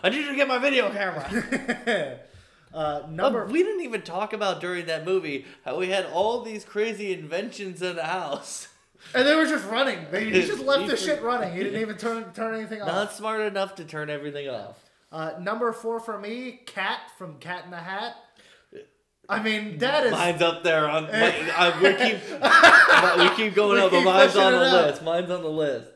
I 0.03 0.09
need 0.09 0.21
you 0.21 0.29
to 0.31 0.35
get 0.35 0.47
my 0.47 0.57
video 0.57 0.89
camera. 0.91 2.19
uh, 2.73 3.03
number 3.09 3.45
we 3.45 3.63
didn't 3.63 3.81
even 3.81 4.01
talk 4.01 4.33
about 4.33 4.61
during 4.61 4.85
that 4.85 5.05
movie 5.05 5.45
how 5.65 5.77
we 5.77 5.89
had 5.89 6.05
all 6.05 6.41
these 6.41 6.63
crazy 6.63 7.13
inventions 7.13 7.81
in 7.81 7.95
the 7.95 8.05
house. 8.05 8.67
and 9.15 9.27
they 9.27 9.35
were 9.35 9.45
just 9.45 9.65
running. 9.67 10.05
They 10.11 10.25
he 10.25 10.41
just 10.45 10.63
left 10.63 10.83
He 10.83 10.89
the 10.89 10.97
shit 11.05 11.21
running. 11.21 11.53
He 11.53 11.63
didn't 11.63 11.81
even 11.81 11.97
turn 11.97 12.31
turn 12.33 12.55
anything 12.55 12.81
off. 12.81 12.87
Not 12.87 13.13
smart 13.13 13.41
enough 13.41 13.75
to 13.75 13.85
turn 13.85 14.09
everything 14.09 14.49
off. 14.49 14.77
Uh, 15.11 15.31
number 15.39 15.71
four 15.71 15.99
for 15.99 16.19
me, 16.19 16.61
Cat 16.65 16.99
from 17.17 17.39
Cat 17.39 17.65
in 17.65 17.71
the 17.71 17.77
Hat. 17.77 18.15
I 19.27 19.43
mean, 19.43 19.77
that 19.77 20.07
is 20.07 20.11
Mine's 20.11 20.41
up 20.41 20.63
there 20.63 20.89
on. 20.89 21.05
We 21.81 21.93
keep 21.93 22.17
we 23.17 23.29
keep 23.35 23.53
going 23.53 23.79
We 23.79 23.85
up, 23.85 23.91
but 23.91 24.03
mine's 24.03 24.35
on 24.35 24.53
the 24.53 24.59
list. 24.59 25.03
Mine's 25.03 25.29
on 25.29 25.43
the 25.43 25.49
list. 25.49 25.87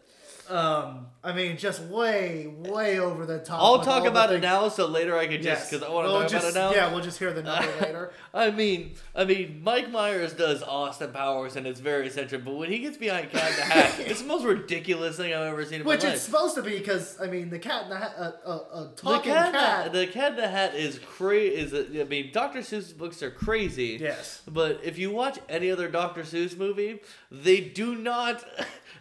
Um. 0.49 1.07
I 1.26 1.32
mean, 1.32 1.56
just 1.56 1.80
way, 1.84 2.48
way 2.48 2.99
over 2.99 3.26
the 3.26 3.40
top. 3.40 3.61
I'll 3.61 3.80
talk 3.80 4.06
about 4.06 4.34
it 4.34 4.41
now, 4.41 4.68
so 4.68 4.88
later 4.88 5.18
I 5.18 5.26
can 5.26 5.38
just 5.41 5.45
Yes. 5.45 5.70
because 5.70 5.82
I 5.82 5.90
want 5.90 6.06
to 6.06 6.11
We'll 6.11 6.22
talk 6.24 6.30
just, 6.32 6.52
about 6.52 6.74
it 6.74 6.76
now. 6.76 6.82
Yeah, 6.88 6.94
we'll 6.94 7.02
just 7.02 7.18
hear 7.18 7.32
the 7.32 7.41
number 7.49 7.72
later. 7.80 8.11
I 8.34 8.52
mean, 8.52 8.95
I 9.15 9.24
mean, 9.24 9.61
Mike 9.64 9.90
Myers 9.90 10.34
does 10.34 10.61
Austin 10.64 11.11
Powers, 11.14 11.56
and 11.56 11.65
it's 11.65 11.80
very 11.80 12.07
eccentric. 12.07 12.44
But 12.44 12.56
when 12.56 12.70
he 12.70 12.80
gets 12.80 12.98
behind 12.98 13.32
Cat 13.32 13.52
in 13.52 13.56
the 13.56 13.61
Hat, 13.74 13.99
it's 13.99 14.22
the 14.22 14.28
most 14.28 14.44
ridiculous 14.44 15.15
thing 15.15 15.34
I've 15.34 15.48
ever 15.48 15.64
seen 15.64 15.80
in 15.80 15.88
Which 15.88 16.03
it's 16.03 16.06
life. 16.06 16.20
supposed 16.20 16.56
to 16.56 16.61
be 16.61 16.78
because 16.78 17.18
I 17.22 17.28
mean, 17.28 17.49
the 17.49 17.60
Cat 17.60 17.84
in 17.86 17.90
the 17.91 17.98
Hat, 17.99 18.14
uh, 18.18 18.32
uh, 18.45 18.49
uh, 18.49 18.84
The 18.90 18.90
talking 18.98 19.32
cat, 19.32 19.45
in 19.48 19.52
the- 19.53 19.57
cat. 19.60 19.94
the 19.94 20.07
cat 20.07 20.32
in 20.32 20.36
the 20.36 20.48
hat 20.49 20.76
is 20.76 20.99
crazy. 20.99 21.56
Is 21.56 21.72
a, 21.72 22.02
I 22.02 22.03
mean, 22.03 22.32
Dr. 22.34 22.60
Seuss's 22.60 22.91
books 22.91 23.24
are 23.24 23.32
crazy. 23.32 23.98
Yes. 24.02 24.41
But 24.45 24.82
if 24.84 24.98
you 24.98 25.10
watch 25.11 25.40
any 25.48 25.72
other 25.72 25.88
Dr. 25.88 26.24
Seuss 26.24 26.57
movie, 26.57 26.99
they 27.32 27.61
do 27.61 27.95
not. 27.95 28.44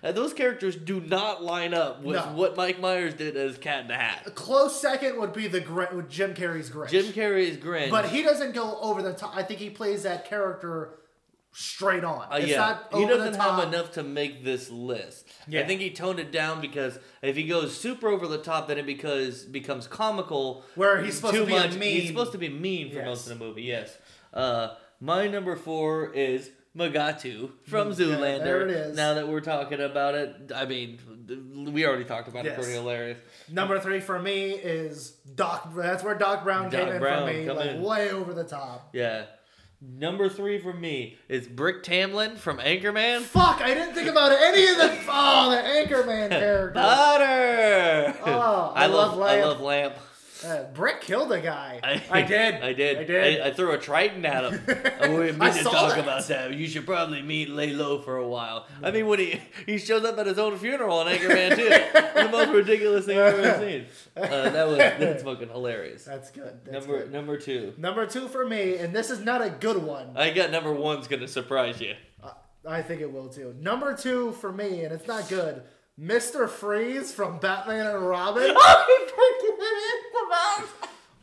Those 0.03 0.33
characters 0.35 0.75
do 0.75 1.01
not 1.01 1.45
line 1.45 1.73
up 1.75 2.03
with 2.03 2.17
No. 2.17 2.23
what 2.33 2.57
Mike 2.57 2.81
Myers 2.81 3.15
did 3.15 3.37
as 3.37 3.57
Cat 3.59 3.83
in 3.83 3.89
the 3.89 3.95
A 3.95 3.99
Hat. 3.99 4.35
close 4.35 4.81
second 4.81 5.19
would 5.21 5.33
be 5.33 5.47
the 5.47 5.61
Gr- 5.61 5.95
with 5.95 6.09
Jim 6.11 6.35
Carrey's 6.35 6.71
Grinch. 6.71 6.91
Jim 6.91 7.07
Carrey's 7.13 7.57
Grinch. 7.57 7.91
but 7.91 8.07
he 8.07 8.23
doesn't 8.23 8.53
go 8.53 8.79
over 8.81 9.01
the 9.03 9.13
top. 9.13 9.37
I 9.37 9.43
think 9.45 9.61
he 9.61 9.71
plays 9.71 10.03
that 10.03 10.25
character 10.29 10.99
straight 11.53 12.03
on. 12.03 12.27
Uh, 12.33 12.37
it's 12.37 12.49
yeah, 12.49 12.57
not 12.57 12.89
he 12.95 13.07
doesn't 13.07 13.33
the 13.33 13.39
top. 13.39 13.61
have 13.61 13.69
enough 13.73 13.93
to 13.93 14.03
make 14.03 14.43
this 14.43 14.71
list. 14.71 15.29
Yeah. 15.47 15.61
I 15.61 15.67
think 15.67 15.81
he 15.83 15.91
toned 15.91 16.19
it 16.19 16.33
down 16.33 16.61
because 16.61 16.99
if 17.21 17.37
he 17.37 17.45
goes 17.47 17.77
super 17.77 18.09
over 18.09 18.27
the 18.27 18.39
top, 18.39 18.69
then 18.69 18.79
it 18.79 18.87
because 18.87 19.45
becomes 19.45 19.87
comical. 19.87 20.65
Where 20.75 21.03
he's 21.05 21.17
supposed 21.17 21.35
too 21.35 21.41
to 21.41 21.47
be 21.47 21.53
much. 21.53 21.75
mean- 21.75 22.01
He's 22.01 22.09
supposed 22.09 22.33
to 22.33 22.39
be 22.39 22.49
mean 22.49 22.89
for 22.91 22.97
Yes. 22.97 23.07
most 23.07 23.31
of 23.31 23.39
the 23.39 23.45
movie. 23.45 23.63
Yes. 23.63 23.97
Uh, 24.35 24.75
my 24.99 25.29
number 25.29 25.55
four 25.55 26.11
is 26.15 26.51
Mugatu 26.77 27.51
from 27.67 27.93
Mm, 27.93 27.99
yeah, 27.99 28.07
Zoolander. 28.17 28.45
there 28.45 28.63
it 28.63 28.71
is. 28.71 28.97
Now 28.97 29.15
that 29.15 29.29
we're 29.29 29.41
talking 29.41 29.81
about 29.81 30.15
it, 30.15 30.53
I 30.55 30.65
mean, 30.65 30.99
we 31.73 31.87
already 31.87 32.05
talked 32.05 32.29
about 32.29 32.47
it. 32.47 32.51
Yes. 32.51 32.59
Pretty 32.59 32.73
hilarious. 32.73 33.19
Number 33.51 33.79
three 33.79 34.01
for 34.01 34.19
me 34.19 34.53
is 34.53 35.11
Doc. 35.35 35.71
That's 35.77 36.03
where 36.03 36.15
Doc 36.15 36.45
Brown 36.45 36.71
Doc 36.71 36.73
came 36.73 36.89
in 36.89 36.99
Brown, 37.01 37.29
for 37.29 37.33
me, 37.35 37.51
like 37.51 37.71
in. 37.73 37.83
way 37.83 38.11
over 38.11 38.33
the 38.33 38.45
top. 38.45 38.89
Yeah. 38.95 39.25
Number 39.85 40.29
three 40.29 40.59
for 40.61 40.73
me 40.73 41.19
is 41.29 41.49
Brick 41.49 41.83
Tamland 41.83 42.39
from 42.39 42.59
Anchorman. 42.59 43.21
Fuck! 43.23 43.61
I 43.61 43.75
didn't 43.75 43.95
think 43.95 44.09
about 44.09 44.31
any 44.31 44.69
of 44.69 44.77
the 44.77 44.97
oh 45.09 45.51
the 45.51 45.57
Anchorman 45.57 46.29
characters. 46.31 46.75
Butter. 46.75 48.17
Oh, 48.25 48.73
I 48.77 48.85
I 48.85 48.87
love 48.87 49.17
love 49.17 49.29
I 49.29 49.43
love 49.43 49.61
Lamp. 49.61 49.95
Uh, 50.45 50.65
Brick 50.75 51.01
killed 51.01 51.33
a 51.33 51.41
guy. 51.41 51.81
I, 51.83 52.03
I 52.11 52.23
did. 52.23 52.55
I 52.63 52.73
did. 52.73 52.99
I 52.99 53.05
did. 53.05 53.41
I, 53.41 53.49
I 53.49 53.53
threw 53.53 53.73
a 53.73 53.79
Triton 53.79 54.25
at 54.25 54.45
him. 54.53 54.61
I 55.01 55.09
wouldn't 55.09 55.41
I 55.41 55.51
mean 55.51 55.59
to 55.59 55.65
talk 55.65 55.95
that. 55.95 55.99
about 56.01 56.27
that. 56.29 56.55
You 56.55 56.67
should 56.67 56.87
probably 56.87 57.23
meet 57.23 57.49
lay 57.49 57.73
low 57.73 58.01
for 58.01 58.17
a 58.17 58.27
while. 58.27 58.67
I 58.83 58.91
mean, 58.91 59.07
when 59.07 59.19
he 59.19 59.41
he 59.67 59.79
shows 59.79 60.05
up 60.05 60.19
at 60.19 60.27
his 60.27 60.39
own 60.39 60.57
funeral 60.59 60.99
on 60.99 61.07
Anchorman 61.07 61.57
too, 61.57 61.69
the 61.69 62.29
most 62.31 62.51
ridiculous 62.51 63.07
thing 63.07 63.19
I've 63.19 63.39
ever 63.39 63.67
seen. 63.67 63.87
Uh, 64.17 64.51
that 64.51 64.67
was 64.67 64.79
that's 64.79 65.23
fucking 65.23 65.49
hilarious. 65.49 66.05
That's 66.05 66.31
good. 66.31 66.61
That's 66.65 66.87
number 66.87 67.03
good. 67.03 67.13
number 67.13 67.37
two. 67.39 67.75
Number 67.79 68.07
two 68.07 68.29
for 68.29 68.47
me, 68.47 68.77
and 68.77 68.95
this 68.95 69.11
is 69.11 69.21
not 69.21 69.43
a 69.43 69.51
good 69.51 69.83
one. 69.83 70.17
I 70.17 70.31
got 70.31 70.51
number 70.51 70.73
one's 70.73 71.09
gonna 71.09 71.29
surprise 71.29 71.81
you. 71.81 71.95
I 72.67 72.81
think 72.83 73.01
it 73.01 73.13
will 73.13 73.29
too. 73.29 73.55
Number 73.59 73.93
two 73.97 74.33
for 74.33 74.53
me, 74.53 74.85
and 74.85 74.95
it's 74.95 75.09
not 75.09 75.29
good. 75.29 75.63
Mr. 76.01 76.49
Freeze 76.49 77.13
from 77.13 77.39
Batman 77.39 77.87
and 77.87 78.07
Robin. 78.09 78.57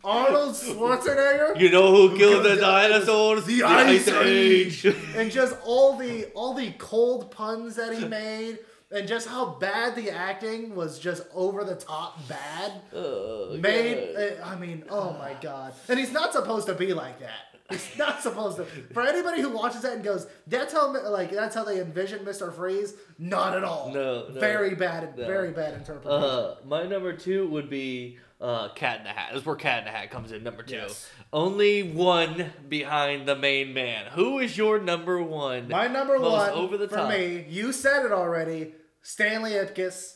Arnold 0.03 0.55
Schwarzenegger. 0.55 1.59
You 1.59 1.71
know 1.71 1.91
who 1.93 2.17
killed 2.17 2.45
the 2.45 2.49
the- 2.55 2.61
dinosaurs? 2.61 3.45
the 3.45 3.63
Ice 3.63 4.07
Age. 4.07 4.85
and 5.15 5.29
just 5.31 5.55
all 5.65 5.97
the 5.97 6.25
all 6.35 6.53
the 6.53 6.71
cold 6.77 7.31
puns 7.31 7.75
that 7.75 7.97
he 7.97 8.05
made, 8.05 8.59
and 8.91 9.07
just 9.07 9.27
how 9.27 9.57
bad 9.59 9.95
the 9.95 10.09
acting 10.09 10.73
was, 10.75 10.99
just 10.99 11.23
over 11.33 11.65
the 11.65 11.75
top 11.75 12.17
bad. 12.29 12.73
Oh, 12.93 13.57
Made, 13.59 14.15
God. 14.15 14.39
I 14.45 14.55
mean, 14.55 14.83
oh 14.89 15.13
my 15.13 15.35
god! 15.41 15.73
And 15.89 15.99
he's 15.99 16.13
not 16.13 16.31
supposed 16.31 16.67
to 16.67 16.75
be 16.75 16.93
like 16.93 17.19
that. 17.19 17.48
He's 17.69 17.97
not 17.97 18.21
supposed 18.21 18.57
to. 18.57 18.65
For 18.93 19.03
anybody 19.03 19.41
who 19.41 19.49
watches 19.49 19.81
that 19.81 19.93
and 19.93 20.03
goes, 20.03 20.27
"That's 20.47 20.73
how 20.73 20.91
like 21.09 21.31
that's 21.31 21.55
how 21.55 21.63
they 21.63 21.79
envision 21.79 22.25
Mister 22.25 22.51
Freeze," 22.51 22.93
not 23.17 23.55
at 23.55 23.63
all. 23.63 23.91
No, 23.93 24.27
no, 24.29 24.39
very 24.39 24.75
bad, 24.75 25.17
no. 25.17 25.25
very 25.27 25.51
bad 25.51 25.75
interpretation. 25.75 26.23
Uh, 26.23 26.55
my 26.65 26.85
number 26.85 27.13
two 27.13 27.47
would 27.49 27.69
be 27.69 28.17
uh, 28.41 28.69
Cat 28.69 28.99
in 28.99 29.03
the 29.03 29.09
Hat. 29.09 29.29
That's 29.33 29.45
where 29.45 29.55
Cat 29.55 29.79
in 29.79 29.85
the 29.85 29.91
Hat 29.91 30.09
comes 30.09 30.31
in. 30.31 30.43
Number 30.43 30.63
two. 30.63 30.75
Yes. 30.75 31.09
Only 31.31 31.83
one 31.83 32.51
behind 32.67 33.27
the 33.27 33.35
main 33.35 33.73
man. 33.73 34.07
Who 34.13 34.39
is 34.39 34.57
your 34.57 34.79
number 34.79 35.21
one? 35.21 35.67
My 35.69 35.87
number 35.87 36.19
one 36.19 36.49
over 36.49 36.77
the 36.77 36.87
for 36.87 36.95
top. 36.95 37.09
me, 37.09 37.45
you 37.49 37.71
said 37.71 38.05
it 38.05 38.11
already. 38.11 38.73
Stanley 39.01 39.51
Ipkiss, 39.51 40.15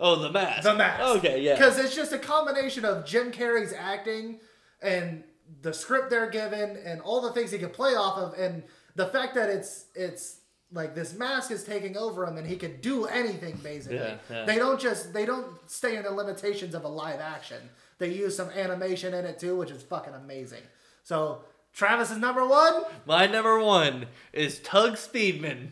Oh, 0.00 0.16
the 0.16 0.30
mask. 0.30 0.62
The 0.62 0.74
Mask. 0.74 1.02
Okay, 1.16 1.42
yeah. 1.42 1.54
Because 1.54 1.78
it's 1.78 1.94
just 1.94 2.12
a 2.12 2.18
combination 2.18 2.84
of 2.84 3.04
Jim 3.04 3.32
Carrey's 3.32 3.72
acting 3.72 4.38
and 4.80 5.24
the 5.62 5.72
script 5.72 6.10
they're 6.10 6.30
given 6.30 6.76
and 6.84 7.00
all 7.00 7.20
the 7.20 7.32
things 7.32 7.50
he 7.50 7.58
can 7.58 7.70
play 7.70 7.94
off 7.94 8.18
of 8.18 8.38
and 8.38 8.62
the 8.94 9.06
fact 9.06 9.34
that 9.34 9.48
it's 9.48 9.86
it's 9.94 10.40
like 10.72 10.94
this 10.94 11.14
mask 11.14 11.50
is 11.50 11.64
taking 11.64 11.96
over 11.96 12.26
him 12.26 12.36
and 12.36 12.46
he 12.46 12.56
can 12.56 12.80
do 12.80 13.06
anything 13.06 13.58
basically. 13.62 13.96
Yeah, 13.98 14.16
yeah. 14.30 14.44
They 14.44 14.56
don't 14.56 14.78
just 14.80 15.12
they 15.12 15.24
don't 15.24 15.46
stay 15.66 15.96
in 15.96 16.02
the 16.02 16.10
limitations 16.10 16.74
of 16.74 16.84
a 16.84 16.88
live 16.88 17.20
action. 17.20 17.70
They 17.98 18.12
use 18.12 18.36
some 18.36 18.50
animation 18.50 19.14
in 19.14 19.24
it 19.24 19.38
too, 19.38 19.56
which 19.56 19.70
is 19.70 19.82
fucking 19.82 20.14
amazing. 20.14 20.62
So 21.04 21.42
Travis 21.72 22.10
is 22.10 22.18
number 22.18 22.46
one. 22.46 22.82
My 23.06 23.26
number 23.26 23.58
one 23.62 24.06
is 24.32 24.58
Tugg 24.60 24.94
Speedman 24.94 25.68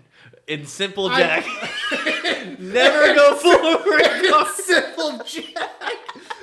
in 0.46 0.64
Simple 0.66 1.08
I- 1.08 1.18
Jack. 1.20 1.46
Never 2.58 3.14
go 3.14 3.34
forward. 3.36 4.46
Simple 4.54 5.20
Jack. 5.24 5.72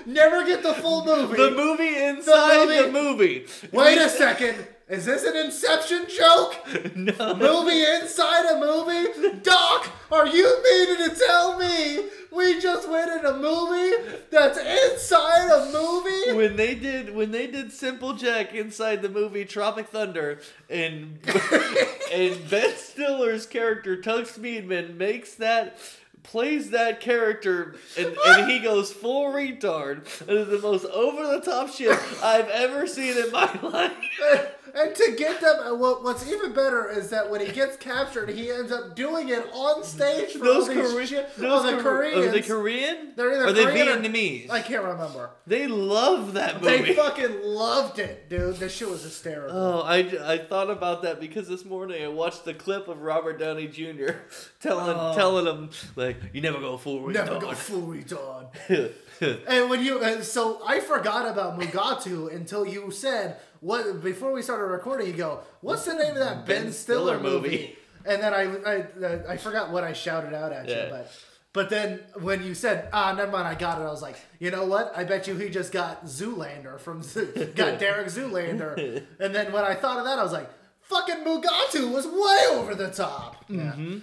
Never 0.05 0.45
get 0.45 0.63
the 0.63 0.73
full 0.73 1.05
movie. 1.05 1.35
the 1.37 1.51
movie 1.51 1.95
inside 2.03 2.67
movie- 2.67 2.81
the 2.81 2.91
movie. 2.91 3.45
Wait 3.71 3.97
a 3.97 4.09
second. 4.09 4.67
Is 4.89 5.05
this 5.05 5.23
an 5.23 5.35
Inception 5.37 6.05
joke? 6.09 6.55
No. 6.95 7.33
Movie 7.35 7.83
inside 7.83 8.45
a 8.53 8.59
movie? 8.59 9.39
Doc, 9.41 9.89
are 10.11 10.27
you 10.27 10.61
meaning 10.63 11.09
to 11.09 11.15
tell 11.15 11.57
me 11.57 12.03
we 12.31 12.59
just 12.59 12.87
went 12.89 13.09
in 13.11 13.25
a 13.25 13.37
movie 13.37 13.93
that's 14.29 14.57
inside 14.57 15.49
a 15.49 15.71
movie? 15.71 16.33
when 16.37 16.55
they 16.57 16.75
did 16.75 17.15
when 17.15 17.31
they 17.31 17.47
did 17.47 17.71
Simple 17.71 18.13
Jack 18.13 18.53
inside 18.53 19.01
the 19.01 19.09
movie 19.09 19.45
Tropic 19.45 19.87
Thunder 19.87 20.39
and 20.69 21.19
and 22.13 22.49
Ben 22.49 22.75
Stiller's 22.75 23.45
character 23.45 23.95
Tugg 23.97 24.25
Speedman 24.25 24.97
makes 24.97 25.33
that 25.35 25.77
plays 26.23 26.71
that 26.71 26.99
character 27.01 27.75
and, 27.97 28.17
and 28.27 28.49
he 28.49 28.59
goes 28.59 28.91
full 28.91 29.25
retard. 29.31 30.05
It 30.21 30.29
is 30.29 30.47
the 30.47 30.59
most 30.59 30.85
over 30.85 31.27
the 31.27 31.41
top 31.41 31.69
shit 31.69 31.97
I've 32.23 32.49
ever 32.49 32.87
seen 32.87 33.17
in 33.17 33.31
my 33.31 33.53
life. 33.61 34.62
And 34.75 34.95
to 34.95 35.15
get 35.15 35.39
them, 35.39 35.55
uh, 35.59 35.75
what, 35.75 36.03
what's 36.03 36.27
even 36.27 36.51
better 36.51 36.89
is 36.89 37.09
that 37.11 37.29
when 37.29 37.41
he 37.45 37.51
gets 37.51 37.77
captured, 37.77 38.29
he 38.29 38.49
ends 38.49 38.71
up 38.71 38.95
doing 38.95 39.29
it 39.29 39.45
on 39.53 39.83
stage 39.83 40.31
for 40.31 40.39
Those, 40.39 40.67
all 40.67 40.73
these 40.73 41.11
Kore- 41.11 41.25
those 41.37 41.65
oh, 41.65 41.75
the 41.75 41.83
Kore- 41.83 41.97
Koreans. 41.97 42.25
Are 42.25 42.31
they 42.31 42.41
Korean? 42.41 43.13
They're 43.15 43.33
either 43.33 43.45
Are 43.47 43.53
they 43.53 43.65
Korean 43.65 43.87
or- 43.89 43.97
Vietnamese? 44.01 44.49
I 44.49 44.61
can't 44.61 44.83
remember. 44.83 45.29
they 45.45 45.67
love 45.67 46.33
that 46.33 46.61
movie. 46.61 46.77
They 46.85 46.93
fucking 46.95 47.43
loved 47.43 47.99
it, 47.99 48.29
dude. 48.29 48.55
This 48.55 48.73
shit 48.73 48.89
was 48.89 49.03
hysterical. 49.03 49.55
Oh, 49.55 49.81
I, 49.81 49.97
I 50.33 50.37
thought 50.39 50.71
about 50.71 51.03
that 51.03 51.19
because 51.19 51.47
this 51.47 51.65
morning 51.65 52.03
I 52.03 52.07
watched 52.07 52.43
the 52.43 52.55
clip 52.55 52.87
of 52.87 53.01
Robert 53.01 53.37
Downey 53.39 53.67
Jr. 53.67 54.13
telling 54.59 54.95
Oh. 54.97 55.13
telling 55.15 55.45
him 55.45 55.69
like 55.95 56.17
you 56.33 56.41
never 56.41 56.59
go 56.59 56.77
full 56.77 57.07
Never 57.09 57.39
go 57.39 57.51
full 57.53 57.83
retard. 57.89 58.47
And 59.47 59.69
when 59.69 59.83
you, 59.83 59.99
uh, 59.99 60.21
so 60.21 60.61
I 60.65 60.79
forgot 60.79 61.27
about 61.27 61.59
Mugatu 61.59 62.33
until 62.33 62.65
you 62.65 62.91
said 62.91 63.37
what 63.59 64.01
before 64.03 64.31
we 64.31 64.41
started 64.41 64.65
recording. 64.65 65.07
You 65.07 65.13
go, 65.13 65.39
"What's 65.61 65.85
the 65.85 65.93
name 65.93 66.11
of 66.11 66.19
that 66.19 66.45
Ben, 66.45 66.63
Ben 66.63 66.71
Stiller, 66.73 67.17
Stiller 67.17 67.19
movie?" 67.19 67.49
movie. 67.49 67.75
And 68.05 68.21
then 68.21 68.33
I, 68.33 68.43
I, 68.69 69.33
I 69.33 69.37
forgot 69.37 69.71
what 69.71 69.83
I 69.85 69.93
shouted 69.93 70.33
out 70.33 70.51
at 70.51 70.67
Yeah. 70.67 70.85
you, 70.85 70.89
but. 70.89 71.11
But 71.53 71.69
then 71.69 71.99
when 72.19 72.43
you 72.43 72.55
said, 72.55 72.89
ah, 72.91 73.13
never 73.13 73.31
mind, 73.31 73.47
I 73.47 73.53
got 73.53 73.79
it, 73.79 73.83
I 73.83 73.91
was 73.91 74.01
like, 74.01 74.17
you 74.39 74.49
know 74.49 74.65
what? 74.65 74.91
I 74.97 75.03
bet 75.03 75.27
you 75.27 75.35
he 75.35 75.49
just 75.49 75.71
got 75.71 76.03
Zoolander 76.03 76.79
from 76.79 77.03
Zoo, 77.03 77.27
got 77.55 77.77
Derek 77.77 78.07
Zoolander. 78.07 79.03
and 79.19 79.35
then 79.35 79.51
when 79.53 79.63
I 79.63 79.75
thought 79.75 79.99
of 79.99 80.05
that, 80.05 80.17
I 80.17 80.23
was 80.23 80.31
like, 80.33 80.49
fucking 80.81 81.17
Mugatu 81.23 81.93
was 81.93 82.07
way 82.07 82.57
over 82.57 82.73
the 82.73 82.89
top. 82.89 83.47
Mm-hmm. 83.47 83.99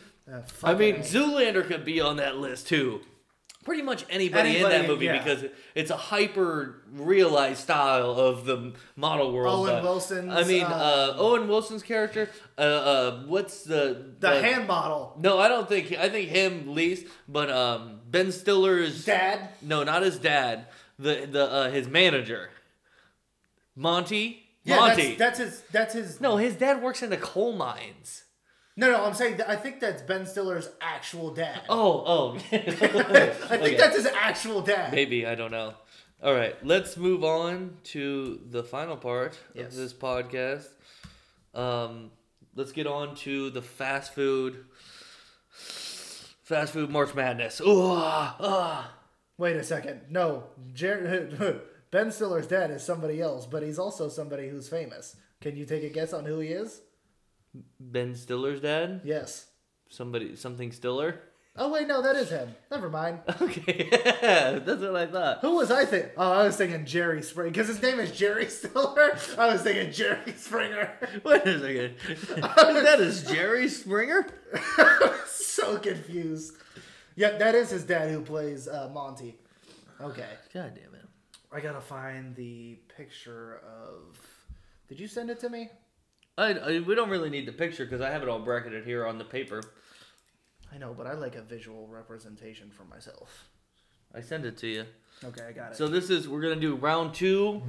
I 0.63 0.75
mean, 0.75 0.99
Zoolander 0.99 1.67
could 1.67 1.85
be 1.85 2.01
on 2.01 2.19
that 2.19 2.37
list 2.37 2.69
too. 2.69 3.01
Pretty 3.71 3.85
much 3.85 4.05
anybody, 4.11 4.57
in 4.57 4.69
that 4.69 4.89
movie 4.89 5.05
yeah. 5.05 5.23
because 5.23 5.45
it's 5.77 5.93
a 5.93 5.97
hyper 5.97 6.83
realized 6.91 7.61
style 7.61 8.11
of 8.11 8.45
the 8.45 8.73
model 8.97 9.33
world. 9.33 9.61
Owen 9.61 9.77
but- 9.77 9.85
Wilson's, 9.85 10.33
I 10.33 10.43
mean, 10.43 10.65
uh, 10.65 10.67
uh, 10.67 11.15
Owen 11.19 11.47
Wilson's 11.47 11.85
character. 11.85 12.29
Uh, 12.59 12.63
uh, 12.63 13.23
what's 13.27 13.63
the 13.63 14.17
the 14.19 14.43
hand 14.43 14.67
model. 14.67 15.17
No, 15.21 15.39
I 15.39 15.47
don't 15.47 15.69
think. 15.69 15.93
I 15.93 16.09
think 16.09 16.31
him 16.31 16.75
least, 16.75 17.07
but 17.29 17.49
um, 17.49 18.01
Ben 18.11 18.33
Stiller's 18.33 19.05
Dad. 19.05 19.51
No, 19.63 19.85
not 19.85 20.03
his 20.03 20.19
dad. 20.19 20.67
The 20.99 21.29
the 21.31 21.49
uh, 21.49 21.71
his 21.71 21.87
manager, 21.87 22.51
Monty. 23.77 24.49
Yeah, 24.65 24.81
Monty. 24.81 25.15
That's, 25.15 25.39
that's 25.39 25.39
his. 25.39 25.63
That's 25.71 25.95
his. 25.95 26.21
no, 26.21 26.39
his 26.39 26.57
dad 26.57 26.83
works 26.83 27.05
in 27.05 27.11
the 27.11 27.17
coal 27.17 27.53
mines. 27.53 28.25
No, 28.77 28.91
no. 28.91 29.05
I'm 29.05 29.15
saying 29.15 29.37
that 29.39 29.49
I 29.51 29.57
think 29.57 29.81
that's 29.81 30.03
Ben 30.03 30.27
Stiller's 30.27 30.69
actual 30.81 31.33
dad. 31.35 31.63
Oh, 31.69 32.03
oh. 32.07 32.35
I 32.53 32.59
think 33.59 33.79
that's 33.79 33.97
his 33.97 34.07
actual 34.07 34.61
dad. 34.63 34.93
maybe 34.93 35.27
I 35.27 35.35
don't 35.35 35.51
know. 35.51 35.75
All 36.23 36.35
right, 36.35 36.55
let's 36.65 36.97
move 36.99 37.25
on 37.25 37.79
to 37.85 38.41
the 38.51 38.63
final 38.63 38.97
part 38.97 39.39
Yes. 39.55 39.69
of 39.73 39.77
this 39.77 39.93
podcast. 39.95 40.69
Um, 41.55 42.11
let's 42.55 42.73
get 42.73 42.87
on 42.87 43.15
to 43.17 43.49
the 43.51 43.63
fast 43.63 44.15
food. 44.15 44.65
Fast 46.43 46.73
food 46.73 46.91
March 46.91 47.15
Madness. 47.15 47.61
Ooh, 47.61 47.93
ah, 47.93 48.37
ah. 48.41 48.95
Wait 49.39 49.57
a 49.57 49.63
second. 49.65 50.01
No, 50.11 50.45
Jer- 50.75 51.63
Ben 51.91 52.11
Stiller's 52.11 52.47
dad 52.47 52.71
is 52.71 52.83
somebody 52.85 53.21
else, 53.21 53.47
but 53.47 53.63
he's 53.63 53.79
also 53.79 54.09
somebody 54.09 54.49
who's 54.49 54.69
famous. 54.69 55.17
Can 55.41 55.57
you 55.57 55.65
take 55.65 55.83
a 55.85 55.89
guess 55.89 56.13
on 56.13 56.25
who 56.25 56.39
he 56.41 56.49
is? 56.49 56.83
Ben 57.79 58.15
Stiller's 58.15 58.61
dad. 58.61 59.03
Yes. 59.05 59.47
Somebody, 59.89 60.37
something 60.37 60.73
Stiller. 60.73 61.21
Oh 61.57 61.73
wait, 61.73 61.89
no, 61.89 62.01
that 62.01 62.15
is 62.17 62.31
him. 62.31 62.55
Never 62.71 62.89
mind. 62.89 63.21
Okay, 63.43 63.89
that's 63.91 64.81
what 64.81 64.95
I 64.97 65.07
thought. 65.07 65.39
Who 65.41 65.57
was 65.57 65.71
I 65.71 65.85
think? 65.85 66.11
Oh, 66.17 66.33
I 66.33 66.45
was 66.45 66.57
thinking 66.57 66.87
Jerry 66.87 67.23
Springer 67.23 67.51
because 67.51 67.67
his 67.67 67.83
name 67.83 67.99
is 67.99 68.13
Jerry 68.13 68.47
Stiller. 68.49 69.19
I 69.37 69.53
was 69.53 69.63
thinking 69.63 69.93
Jerry 69.93 70.33
Springer. 70.37 70.93
Wait 71.25 71.47
a 71.47 71.59
second. 71.61 71.97
that 72.85 73.01
is 73.01 73.25
Jerry 73.25 73.69
Springer. 73.69 74.27
so 75.27 75.79
confused. 75.79 76.55
Yeah, 77.17 77.37
that 77.39 77.55
is 77.55 77.71
his 77.71 77.85
dad 77.85 78.11
who 78.11 78.21
plays 78.23 78.69
uh, 78.69 78.89
Monty. 78.93 79.39
Okay. 80.01 80.29
God 80.55 80.73
damn 80.75 80.95
it. 80.95 81.07
I 81.53 81.61
gotta 81.61 81.81
find 81.81 82.35
the 82.37 82.79
picture 82.97 83.61
of. 83.67 84.19
Did 84.89 85.01
you 85.01 85.09
send 85.09 85.31
it 85.31 85.41
to 85.41 85.49
me? 85.51 85.69
I, 86.39 86.53
I 86.55 86.81
we 86.81 86.95
don't 86.95 87.11
really 87.11 87.31
need 87.31 87.47
the 87.47 87.53
picture 87.53 87.85
because 87.85 88.01
I 88.01 88.11
have 88.11 88.23
it 88.23 88.29
all 88.29 88.39
bracketed 88.41 88.85
here 88.85 89.07
on 89.07 89.19
the 89.19 89.25
paper. 89.25 89.63
I 90.73 90.79
know, 90.79 90.95
but 90.97 91.07
I 91.07 91.15
like 91.15 91.35
a 91.35 91.43
visual 91.43 91.87
representation 91.89 92.71
for 92.71 92.85
myself. 92.85 93.49
I 94.15 94.21
send 94.21 94.45
it 94.45 94.57
to 94.59 94.67
you. 94.69 94.85
Okay, 95.25 95.43
I 95.49 95.53
got 95.53 95.73
it. 95.73 95.77
So 95.77 95.89
this 95.89 96.11
is 96.11 96.29
we're 96.29 96.41
gonna 96.41 96.57
do 96.57 96.77
round 96.77 97.15
two 97.15 97.63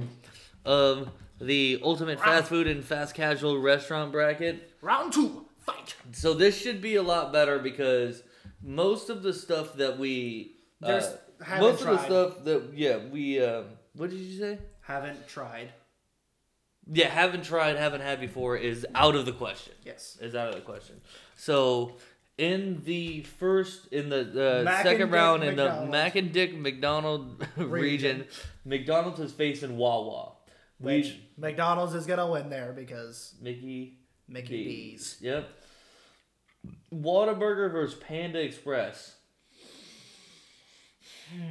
of 0.64 1.10
the 1.40 1.80
ultimate 1.82 2.20
fast 2.20 2.48
food 2.48 2.66
and 2.66 2.84
fast 2.84 3.14
casual 3.14 3.58
restaurant 3.58 4.12
bracket. 4.12 4.72
round 4.80 5.12
two, 5.12 5.46
fight. 5.60 5.94
So 6.12 6.32
this 6.34 6.56
should 6.58 6.80
be 6.80 6.94
a 6.96 7.02
lot 7.02 7.32
better 7.32 7.58
because 7.58 8.22
most 8.62 9.10
of 9.10 9.22
the 9.22 9.34
stuff 9.34 9.74
that 9.74 9.98
we 9.98 10.54
uh, 10.82 10.86
There's- 10.88 11.16
haven't 11.42 11.60
most 11.62 11.80
of 11.82 11.86
the 11.88 11.94
tried. 11.96 12.04
stuff 12.06 12.44
that 12.44 12.70
yeah 12.74 12.98
we 13.10 13.42
um, 13.44 13.64
What 13.94 14.10
did 14.10 14.20
you 14.20 14.38
say? 14.38 14.58
Haven't 14.82 15.26
tried. 15.28 15.72
Yeah, 16.90 17.08
haven't 17.08 17.44
tried, 17.44 17.76
haven't 17.76 18.00
had 18.00 18.20
before 18.20 18.56
is 18.56 18.86
out 18.94 19.14
of 19.14 19.24
the 19.26 19.32
question. 19.32 19.74
Yes. 19.84 20.18
Is 20.20 20.34
out 20.34 20.48
of 20.48 20.54
the 20.54 20.60
question. 20.60 21.00
So 21.36 21.96
in 22.38 22.82
the 22.84 23.22
first, 23.22 23.86
in 23.92 24.08
the, 24.08 24.62
Mac 24.64 24.82
second 24.82 25.10
round 25.10 25.44
in 25.44 25.56
the. 25.56 25.86
Mac 25.86 26.16
and 26.16 26.32
Dick 26.32 26.56
McDonald 26.56 27.46
region, 27.56 27.70
Region. 27.70 28.24
McDonald's 28.64 29.20
is 29.20 29.32
facing 29.32 29.76
Wawa. 29.76 30.32
Which 30.78 31.06
We 31.06 31.20
McDonald's 31.38 31.94
is 31.94 32.06
gonna 32.06 32.28
win 32.28 32.50
there 32.50 32.72
because 32.72 33.34
Mickey 33.40 34.00
Mickey 34.28 34.64
D's. 34.64 35.14
D's. 35.14 35.22
Yep. 35.22 35.48
Whataburger 36.92 37.70
versus 37.70 37.98
Panda 37.98 38.40
Express. 38.40 39.14
Hmm. 41.32 41.42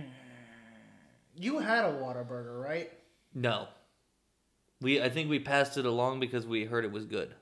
You 1.36 1.60
had 1.60 1.86
a 1.86 1.94
Whataburger, 1.94 2.62
right? 2.62 2.92
No. 3.34 3.68
We 4.82 5.02
I 5.02 5.10
think 5.10 5.30
we 5.30 5.40
passed 5.40 5.78
it 5.78 5.86
along 5.86 6.20
because 6.20 6.46
we 6.46 6.66
heard 6.66 6.86
it 6.86 6.92
was 6.92 7.06
good. 7.06 7.34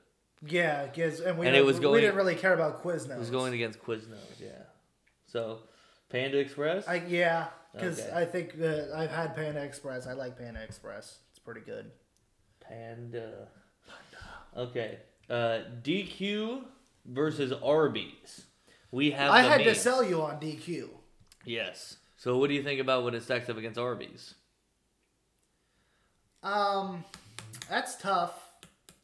Yeah, 0.46 0.86
because 0.86 1.20
and 1.20 1.38
we 1.38 1.46
And 1.46 1.54
it 1.54 1.58
didn't- 1.58 1.66
was 1.66 1.76
we 1.78 1.82
going- 1.82 2.00
didn't 2.00 2.16
really 2.16 2.34
care 2.34 2.54
about 2.54 2.82
Quiznos. 2.82 3.16
It 3.16 3.18
was 3.18 3.30
going 3.30 3.52
against 3.54 3.78
Quiznos, 3.80 4.38
yeah. 4.40 4.62
So 5.26 5.60
Panda 6.08 6.38
Express. 6.38 6.86
I 6.88 6.96
yeah, 7.06 7.48
because 7.72 8.00
Okay. 8.00 8.12
I 8.14 8.24
think 8.24 8.58
that 8.58 8.90
I've 8.94 9.10
had 9.10 9.34
Panda 9.34 9.62
Express. 9.62 10.06
I 10.06 10.12
like 10.14 10.36
Panda 10.38 10.62
Express. 10.62 11.18
It's 11.30 11.38
pretty 11.38 11.60
good. 11.60 11.90
Panda. 12.60 13.48
Panda. 13.86 14.68
Okay. 14.70 14.98
Uh, 15.28 15.60
DQ 15.82 16.64
versus 17.04 17.52
Arby's. 17.52 18.46
We 18.90 19.12
have. 19.12 19.30
I 19.30 19.42
had 19.42 19.62
to 19.64 19.74
sell 19.74 20.02
you 20.02 20.20
on 20.22 20.40
DQ. 20.40 20.90
Yes. 21.44 21.96
So 22.16 22.36
what 22.38 22.48
do 22.48 22.54
you 22.54 22.62
think 22.62 22.80
about 22.80 23.04
when 23.04 23.14
it 23.14 23.22
stacks 23.22 23.48
up 23.48 23.56
against 23.56 23.78
Arby's? 23.78 24.34
Um, 26.42 27.04
that's 27.68 27.96
tough. 27.96 28.32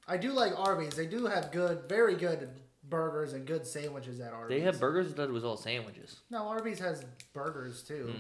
I 0.09 0.17
do 0.17 0.33
like 0.33 0.53
Arby's. 0.57 0.95
They 0.95 1.07
do 1.07 1.27
have 1.27 1.51
good, 1.53 1.89
very 1.89 2.15
good 2.15 2.49
burgers 2.89 3.33
and 3.33 3.45
good 3.47 3.67
sandwiches 3.67 4.21
at 4.21 4.33
Arby's. 4.33 4.57
They 4.59 4.65
have 4.65 4.79
burgers. 4.79 5.13
I 5.13 5.17
thought 5.17 5.29
it 5.29 5.33
was 5.33 5.45
all 5.45 5.57
sandwiches. 5.57 6.21
No, 6.31 6.47
Arby's 6.49 6.79
has 6.79 7.05
burgers 7.33 7.83
too. 7.83 8.13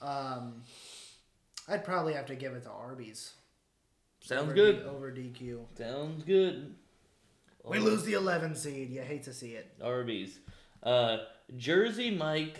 Hmm. 0.00 0.06
Um, 0.06 0.62
I'd 1.68 1.84
probably 1.84 2.12
have 2.14 2.26
to 2.26 2.34
give 2.34 2.52
it 2.52 2.64
to 2.64 2.70
Arby's. 2.70 3.32
Sounds 4.20 4.42
over 4.42 4.52
good. 4.54 4.80
D- 4.80 4.88
over 4.88 5.10
DQ. 5.10 5.60
Sounds 5.78 6.24
good. 6.24 6.74
We 7.64 7.78
lose 7.78 8.04
the 8.04 8.12
11 8.12 8.54
seed. 8.54 8.90
You 8.90 9.00
hate 9.02 9.24
to 9.24 9.32
see 9.32 9.52
it. 9.52 9.72
Arby's. 9.82 10.38
Uh, 10.82 11.18
Jersey 11.56 12.10
Mike. 12.10 12.58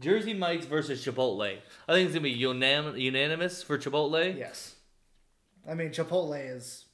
Jersey 0.00 0.34
Mike's 0.34 0.66
versus 0.66 1.04
Chipotle. 1.04 1.58
I 1.88 1.92
think 1.92 2.06
it's 2.06 2.14
gonna 2.14 2.22
be 2.24 2.36
unanim- 2.38 3.00
unanimous 3.00 3.62
for 3.62 3.78
Chipotle. 3.78 4.36
Yes. 4.36 4.74
I 5.68 5.74
mean, 5.74 5.90
Chipotle 5.90 6.54
is 6.56 6.84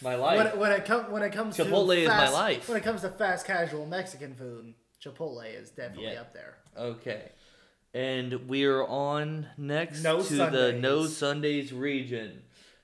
My 0.00 0.10
when 0.12 0.20
life. 0.20 0.54
it, 0.54 0.58
when 0.58 0.72
it 0.72 0.84
comes 0.84 1.10
when 1.10 1.22
it 1.22 1.32
comes 1.32 1.56
Chipotle 1.56 1.94
to 1.94 2.00
is 2.02 2.08
my 2.08 2.16
fast, 2.16 2.32
life. 2.32 2.68
When 2.68 2.78
it 2.78 2.84
comes 2.84 3.00
to 3.02 3.10
fast 3.10 3.46
casual 3.46 3.86
Mexican 3.86 4.34
food, 4.34 4.74
Chipotle 5.04 5.44
is 5.60 5.70
definitely 5.70 6.12
Yeah. 6.12 6.20
up 6.20 6.32
there. 6.32 6.58
Okay. 6.76 7.32
And 7.92 8.48
we 8.48 8.64
are 8.64 8.86
on 8.86 9.48
next 9.58 10.02
No 10.02 10.22
to 10.22 10.34
the 10.50 10.72
No 10.72 11.06
Sundays 11.06 11.72
region. 11.72 12.42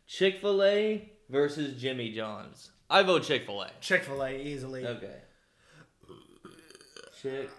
Chick 0.08 0.40
fil 0.40 0.62
A 0.64 1.08
versus 1.28 1.80
Jimmy 1.80 2.10
John's. 2.12 2.70
I 2.90 3.02
vote 3.04 3.22
Chick 3.22 3.46
fil 3.46 3.62
A. 3.62 3.70
Chick 3.80 4.02
Fil 4.04 4.22
A 4.22 4.30
easily. 4.36 4.84
Okay. 4.86 5.16
Chick 7.22 7.50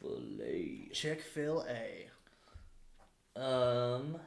fil 0.00 0.20
A. 0.42 0.88
Chick 0.92 1.22
Fil 1.22 1.64
A. 1.68 2.08
Um, 3.40 4.18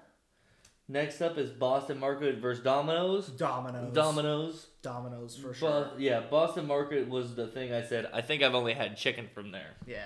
next 0.89 1.21
up 1.21 1.37
is 1.37 1.49
Boston 1.51 1.99
Market 1.99 2.39
versus 2.39 2.63
Domino's. 2.63 3.27
Domino's. 3.27 3.93
Domino's. 3.93 4.67
Domino's 4.81 5.37
for 5.37 5.53
sure. 5.53 5.69
Bo- 5.69 5.91
yeah, 5.97 6.19
Boston 6.21 6.67
Market 6.67 7.07
was 7.07 7.35
the 7.35 7.47
thing 7.47 7.71
I 7.73 7.83
said. 7.83 8.09
I 8.13 8.21
think 8.21 8.43
I've 8.43 8.55
only 8.55 8.73
had 8.73 8.97
chicken 8.97 9.27
from 9.33 9.51
there. 9.51 9.75
yeah. 9.87 10.03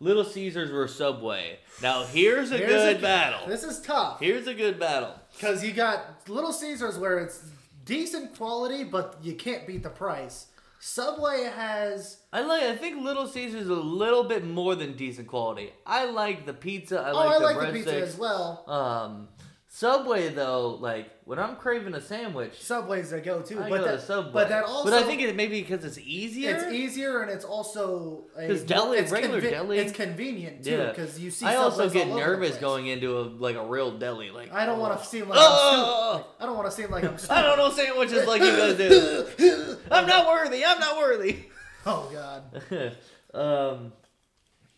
Little 0.00 0.24
Caesars 0.24 0.70
versus 0.70 0.98
Subway. 0.98 1.58
Now 1.80 2.02
here's 2.02 2.50
a 2.50 2.58
Here's 2.58 2.70
good 2.70 2.96
a- 2.96 3.00
battle. 3.00 3.46
This 3.48 3.62
is 3.62 3.80
tough 3.80 4.18
Here's 4.20 4.46
a 4.48 4.52
good 4.54 4.78
battle. 4.78 5.14
because 5.32 5.64
you 5.64 5.72
got 5.72 6.28
Little 6.28 6.52
Caesars 6.52 6.98
where 6.98 7.18
it's 7.18 7.40
decent 7.84 8.36
quality, 8.36 8.82
but 8.84 9.16
you 9.22 9.34
can't 9.34 9.66
beat 9.68 9.84
the 9.84 9.90
price. 9.90 10.48
Subway 10.80 11.44
has 11.54 12.18
I 12.32 12.42
like. 12.42 12.64
I 12.64 12.76
think 12.76 13.02
Little 13.02 13.26
Caesars 13.28 13.62
is 13.62 13.68
a 13.70 13.74
little 13.74 14.24
bit 14.24 14.44
more 14.44 14.74
than 14.74 14.96
decent 14.96 15.28
quality. 15.28 15.72
I 15.86 16.04
like 16.10 16.44
the 16.44 16.52
pizza. 16.52 17.00
I 17.00 17.10
oh, 17.12 17.14
like 17.14 17.28
I 17.28 17.38
the 17.38 17.44
like 17.44 17.56
the 17.58 17.64
breadsticks. 17.64 17.72
pizza 17.72 18.00
as 18.02 18.18
well. 18.18 18.64
Um, 18.68 19.28
Subway 19.76 20.28
though, 20.28 20.76
like 20.80 21.10
when 21.24 21.40
I'm 21.40 21.56
craving 21.56 21.94
a 21.94 22.00
sandwich, 22.00 22.62
Subway's 22.62 23.10
a 23.10 23.20
go-to, 23.20 23.58
I 23.60 23.68
but 23.68 23.78
go 23.78 23.84
that, 23.86 23.90
to 23.98 24.00
Subway. 24.00 24.32
but 24.32 24.48
that 24.50 24.62
also 24.66 24.88
But 24.88 25.02
I 25.02 25.02
think 25.02 25.20
it 25.20 25.34
maybe 25.34 25.60
because 25.62 25.84
it's 25.84 25.98
easier. 25.98 26.54
it's 26.54 26.72
easier 26.72 27.22
and 27.22 27.30
it's 27.32 27.44
also 27.44 28.22
'Cause 28.36 28.62
deli- 28.62 28.98
it's 28.98 29.10
regular 29.10 29.40
deli- 29.40 29.78
It's 29.80 29.90
convenient 29.90 30.62
too 30.62 30.70
Yeah. 30.70 30.90
because 30.90 31.18
you 31.18 31.32
see. 31.32 31.44
I 31.44 31.56
also 31.56 31.90
get 31.90 32.06
all 32.06 32.12
over 32.12 32.20
the 32.20 32.24
nervous 32.24 32.56
going 32.58 32.86
into 32.86 33.18
a 33.18 33.22
like 33.22 33.56
a 33.56 33.66
real 33.66 33.90
deli. 33.98 34.30
Like 34.30 34.52
I 34.52 34.64
don't 34.64 34.78
oh. 34.78 34.82
want 34.82 35.00
to 35.00 35.04
seem 35.04 35.28
like 35.28 35.40
Oh! 35.42 36.18
Stupid. 36.18 36.30
I 36.40 36.46
don't 36.46 36.56
want 36.56 36.70
to 36.70 36.76
seem 36.76 36.90
like 36.92 37.02
I'm 37.02 37.18
stupid. 37.18 37.34
I 37.36 37.42
don't 37.42 37.58
know 37.58 37.70
sandwiches 37.72 38.28
like 38.28 38.42
you 38.42 38.56
guys 38.56 38.76
do. 38.76 39.76
I'm 39.90 40.06
not 40.06 40.28
worthy. 40.28 40.64
I'm 40.64 40.78
not 40.78 40.96
worthy. 40.98 41.46
Oh 41.86 42.08
god, 42.12 42.94
um, 43.34 43.92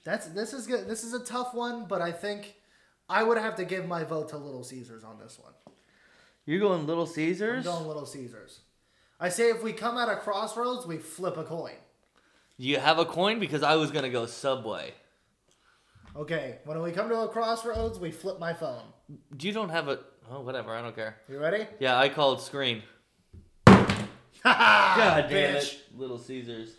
that's 0.04 0.26
this 0.28 0.52
is 0.52 0.66
good. 0.66 0.88
This 0.88 1.04
is 1.04 1.12
a 1.14 1.20
tough 1.20 1.54
one, 1.54 1.84
but 1.86 2.00
I 2.02 2.10
think 2.10 2.55
I 3.08 3.22
would 3.22 3.38
have 3.38 3.54
to 3.56 3.64
give 3.64 3.86
my 3.86 4.04
vote 4.04 4.28
to 4.30 4.36
Little 4.38 4.64
Caesars 4.64 5.04
on 5.04 5.18
this 5.18 5.38
one. 5.40 5.52
you're 6.44 6.60
going 6.60 6.86
Little 6.86 7.04
I'm 7.04 7.08
Caesars. 7.12 7.64
going 7.64 7.86
Little 7.86 8.06
Caesars. 8.06 8.60
I 9.20 9.28
say 9.28 9.50
if 9.50 9.62
we 9.62 9.72
come 9.72 9.96
at 9.96 10.08
a 10.08 10.16
crossroads, 10.16 10.86
we 10.86 10.98
flip 10.98 11.36
a 11.36 11.44
coin. 11.44 11.72
You 12.58 12.78
have 12.78 12.98
a 12.98 13.04
coin 13.04 13.38
because 13.38 13.62
I 13.62 13.76
was 13.76 13.90
gonna 13.90 14.10
go 14.10 14.26
Subway. 14.26 14.92
Okay, 16.14 16.58
when 16.64 16.80
we 16.82 16.92
come 16.92 17.08
to 17.10 17.20
a 17.20 17.28
crossroads, 17.28 17.98
we 17.98 18.10
flip 18.10 18.38
my 18.38 18.54
phone. 18.54 18.82
You 19.38 19.52
don't 19.52 19.68
have 19.68 19.88
a. 19.88 20.00
Oh, 20.30 20.40
whatever. 20.40 20.74
I 20.74 20.80
don't 20.82 20.94
care. 20.96 21.16
You 21.28 21.38
ready? 21.38 21.66
Yeah, 21.78 21.98
I 21.98 22.08
called 22.08 22.40
screen. 22.40 22.82
God 23.66 23.86
God 24.42 25.26
damn 25.28 25.56
bitch. 25.56 25.74
it, 25.74 25.82
Little 25.96 26.18
Caesars. 26.18 26.74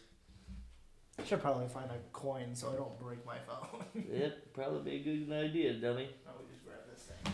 I 1.19 1.23
should 1.25 1.41
probably 1.41 1.67
find 1.67 1.89
a 1.89 1.97
coin 2.13 2.53
so 2.53 2.69
I 2.71 2.75
don't 2.75 2.97
break 2.99 3.25
my 3.25 3.37
phone. 3.47 3.83
Yep, 4.13 4.53
probably 4.53 4.91
be 4.91 5.09
a 5.09 5.25
good 5.27 5.33
idea, 5.33 5.73
dummy. 5.73 6.09
oh, 6.27 6.31
we 6.39 6.45
just 6.53 6.65
grab 6.65 6.77
this 6.91 7.03
thing. 7.03 7.33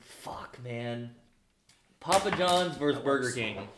Fuck, 0.00 0.58
man. 0.62 1.10
Papa 2.00 2.30
John's 2.36 2.76
versus 2.76 3.02
Burger. 3.02 3.32
King. 3.32 3.68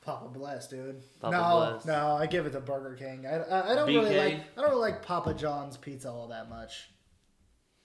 Papa 0.00 0.28
Bless, 0.28 0.66
dude. 0.68 1.02
Papa 1.20 1.36
no, 1.36 1.70
Bless. 1.72 1.84
no, 1.84 2.16
I 2.16 2.26
give 2.26 2.46
it 2.46 2.52
to 2.52 2.60
Burger 2.60 2.94
King. 2.96 3.26
I, 3.26 3.36
I, 3.36 3.72
I 3.72 3.74
don't 3.74 3.86
really 3.88 4.14
BK? 4.14 4.18
like 4.24 4.40
I 4.56 4.60
don't 4.62 4.70
really 4.70 4.80
like 4.80 5.02
Papa 5.02 5.34
John's 5.34 5.76
pizza 5.76 6.10
all 6.10 6.28
that 6.28 6.48
much. 6.48 6.88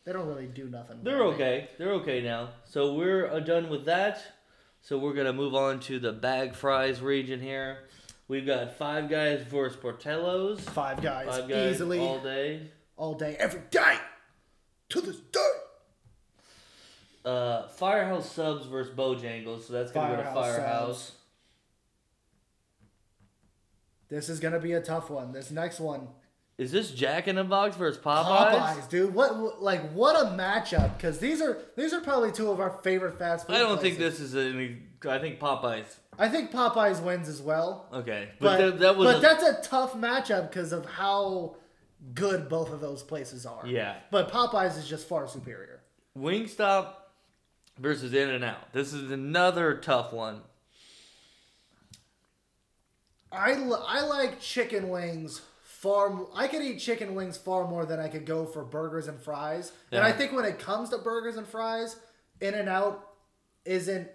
They 0.05 0.13
don't 0.13 0.27
really 0.27 0.47
do 0.47 0.69
nothing. 0.69 0.99
They're 1.03 1.17
for 1.17 1.23
me. 1.29 1.33
okay. 1.35 1.69
They're 1.77 1.93
okay 1.95 2.21
now. 2.21 2.49
So 2.65 2.93
we're 2.93 3.29
uh, 3.29 3.39
done 3.41 3.69
with 3.69 3.85
that. 3.85 4.23
So 4.81 4.97
we're 4.97 5.13
gonna 5.13 5.33
move 5.33 5.53
on 5.55 5.81
to 5.81 5.99
the 5.99 6.13
bag 6.13 6.55
fries 6.55 7.01
region 7.01 7.41
here. 7.41 7.89
We've 8.27 8.45
got 8.45 8.77
Five 8.77 9.09
Guys 9.09 9.43
versus 9.43 9.77
Portillo's. 9.79 10.61
Five 10.61 11.01
guys, 11.01 11.27
Five 11.27 11.49
Guys 11.49 11.75
easily 11.75 11.99
all 11.99 12.19
day, 12.19 12.71
all, 12.95 13.15
day. 13.15 13.35
every 13.37 13.61
day, 13.69 13.97
to 14.89 15.01
this 15.01 15.17
day. 15.17 15.39
Uh, 17.25 17.67
Firehouse 17.69 18.31
Subs 18.31 18.65
versus 18.65 18.93
Bojangles. 18.95 19.63
So 19.67 19.73
that's 19.73 19.91
gonna 19.91 20.15
go 20.15 20.23
to 20.23 20.33
Firehouse. 20.33 20.97
Subs. 20.97 21.11
This 24.09 24.29
is 24.29 24.39
gonna 24.39 24.59
be 24.59 24.73
a 24.73 24.81
tough 24.81 25.09
one. 25.09 25.31
This 25.31 25.49
next 25.51 25.79
one, 25.79 26.07
Is 26.57 26.71
this 26.71 26.91
Jack 26.91 27.27
in 27.27 27.35
the 27.37 27.43
Box 27.43 27.75
versus 27.75 28.01
Popeyes? 28.01 28.51
Popeyes, 28.51 28.89
dude. 28.89 29.13
What, 29.13 29.37
what 29.37 29.61
like 29.63 29.91
what 29.93 30.15
a 30.15 30.29
matchup? 30.29 30.97
Because 30.97 31.19
these 31.19 31.41
are 31.41 31.57
these 31.75 31.93
are 31.93 32.01
probably 32.01 32.31
two 32.31 32.51
of 32.51 32.59
our 32.59 32.79
favorite 32.83 33.17
fast 33.17 33.47
food. 33.47 33.55
I 33.55 33.59
don't 33.59 33.81
think 33.81 33.97
this 33.97 34.19
is 34.19 34.35
any. 34.35 34.77
I 35.07 35.17
think 35.19 35.39
Popeyes. 35.39 35.97
I 36.19 36.29
think 36.29 36.51
Popeyes 36.51 37.01
wins 37.01 37.27
as 37.27 37.41
well. 37.41 37.87
Okay, 37.93 38.29
But, 38.39 38.57
but, 38.57 38.57
that, 38.71 38.79
that 38.79 38.97
was 38.97 39.07
but 39.13 39.17
a- 39.17 39.21
that's 39.21 39.43
a 39.43 39.61
tough 39.69 39.93
matchup 39.93 40.49
because 40.49 40.71
of 40.71 40.85
how 40.85 41.55
good 42.13 42.49
both 42.49 42.71
of 42.71 42.81
those 42.81 43.01
places 43.03 43.45
are. 43.45 43.65
yeah. 43.65 43.95
But 44.11 44.31
Popeyes 44.31 44.77
is 44.77 44.87
just 44.87 45.07
far 45.07 45.27
superior. 45.27 45.81
Wingstop 46.17 46.89
versus 47.79 48.13
In 48.13 48.29
and 48.29 48.43
Out. 48.43 48.71
This 48.73 48.93
is 48.93 49.09
another 49.11 49.75
tough 49.77 50.13
one. 50.13 50.41
I, 53.31 53.53
l- 53.53 53.85
I 53.87 54.01
like 54.01 54.39
chicken 54.39 54.89
wings 54.89 55.41
far. 55.63 56.11
m- 56.11 56.27
I 56.35 56.47
could 56.47 56.61
eat 56.61 56.77
chicken 56.79 57.15
wings 57.15 57.37
far 57.37 57.67
more 57.67 57.85
than 57.85 57.99
I 57.99 58.07
could 58.07 58.25
go 58.25 58.45
for 58.45 58.63
burgers 58.63 59.07
and 59.07 59.19
fries. 59.19 59.71
And 59.91 60.03
I 60.03 60.11
think 60.11 60.33
when 60.33 60.45
it 60.45 60.59
comes 60.59 60.89
to 60.91 60.97
burgers 60.99 61.37
and 61.37 61.47
fries, 61.47 61.95
In 62.41 62.53
and 62.53 62.69
Out 62.69 63.07
isn't 63.65 64.07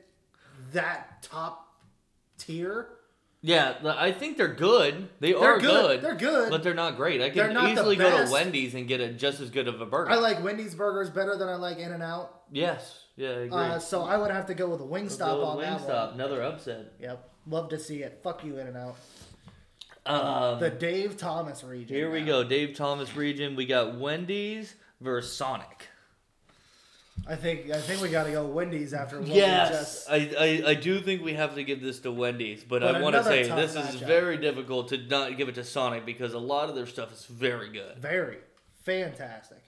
that 0.73 1.23
top 1.23 1.68
tier. 2.39 2.89
Yeah, 3.40 3.74
I 3.85 4.10
think 4.10 4.36
they're 4.36 4.52
good. 4.52 5.09
They 5.20 5.32
They're 5.32 5.40
are 5.55 5.60
good. 5.60 6.01
good. 6.01 6.02
They're 6.02 6.16
good. 6.16 6.51
But 6.51 6.65
they're 6.65 6.74
not 6.74 6.97
great. 6.97 7.23
I 7.23 7.31
can 7.31 7.56
easily 7.69 7.94
go 7.94 8.24
to. 8.24 8.32
Wendy's 8.32 8.74
and 8.74 8.89
get 8.89 9.01
a 9.01 9.12
just 9.12 9.40
as 9.40 9.51
good 9.51 9.69
of 9.69 9.81
a 9.81 9.86
burger. 9.86 10.10
I 10.10 10.16
like 10.16 10.43
Wendy's 10.43 10.74
burgers 10.74 11.09
better 11.09 11.36
than 11.36 11.48
I 11.48 11.55
like 11.55 11.78
In 11.78 11.93
and 11.93 12.02
Out. 12.02 12.43
Yes. 12.51 13.05
Yeah, 13.16 13.28
I 13.28 13.32
agree. 13.32 13.51
Uh, 13.59 13.78
so 13.78 14.02
I 14.02 14.16
would 14.16 14.31
have 14.32 14.47
to 14.47 14.55
go 14.55 14.69
with 14.69 14.81
a 14.81 14.85
We'll 14.85 15.02
Wingstop 15.02 15.36
with 15.39 15.44
on 15.48 15.60
that 15.60 15.81
Wingstop. 15.81 16.06
one. 16.06 16.15
Another 16.15 16.43
upset. 16.43 16.93
Yep. 17.01 17.31
Love 17.47 17.69
to 17.70 17.78
see 17.78 18.02
it. 18.02 18.20
Fuck 18.24 18.44
you, 18.44 18.59
In 18.59 18.66
and 18.66 18.77
Out. 18.77 18.97
Um, 20.06 20.59
The 20.60 20.70
Dave 20.70 21.16
Thomas 21.16 21.62
region. 21.62 21.94
here 21.97 22.10
we 22.10 22.20
now. 22.20 22.27
go. 22.27 22.44
Dave 22.44 22.74
Thomas 22.74 23.15
region. 23.15 23.55
We 23.56 23.66
got 23.66 23.98
Wendy's 24.01 24.74
versus 25.01 25.32
Sonic. 25.36 25.86
I 27.29 27.37
think 27.37 27.71
I 27.71 27.79
think 27.79 28.01
we 28.01 28.09
got 28.09 28.25
to 28.25 28.33
go 28.33 28.47
Wendy's 28.47 28.95
after 28.95 29.21
what 29.21 29.29
Yes, 29.29 29.71
just. 29.71 30.11
I, 30.11 30.31
I, 30.39 30.71
I 30.71 30.75
do 30.75 30.99
think 31.01 31.23
we 31.23 31.35
have 31.35 31.55
to 31.57 31.63
give 31.63 31.83
this 31.83 31.99
to 32.01 32.11
Wendy's, 32.11 32.65
but, 32.65 32.81
But 32.81 32.95
I 32.95 33.03
want 33.03 33.17
to 33.17 33.25
say 33.25 33.43
this 33.43 33.77
is 33.77 33.97
very 33.97 34.39
difficult 34.39 34.89
to 34.89 34.97
not 34.99 35.37
give 35.37 35.49
it 35.49 35.55
to 35.57 35.65
Sonic 35.65 36.07
because 36.07 36.33
a 36.33 36.39
lot 36.39 36.71
of 36.71 36.75
their 36.75 36.87
stuff 36.87 37.13
is 37.13 37.27
very 37.27 37.69
good. 37.71 37.99
Very 37.99 38.39
fantastic. 38.83 39.63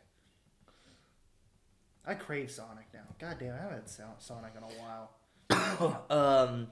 I 2.07 2.15
crave 2.15 2.51
Sonic 2.51 2.87
now. 2.95 3.01
God 3.19 3.37
damn, 3.39 3.55
I 3.55 3.59
haven't 3.59 3.73
had 3.75 3.89
Son- 3.91 4.07
Sonic 4.19 4.53
in 4.57 4.63
a 4.63 4.83
while. 4.83 5.11
Um, 6.11 6.69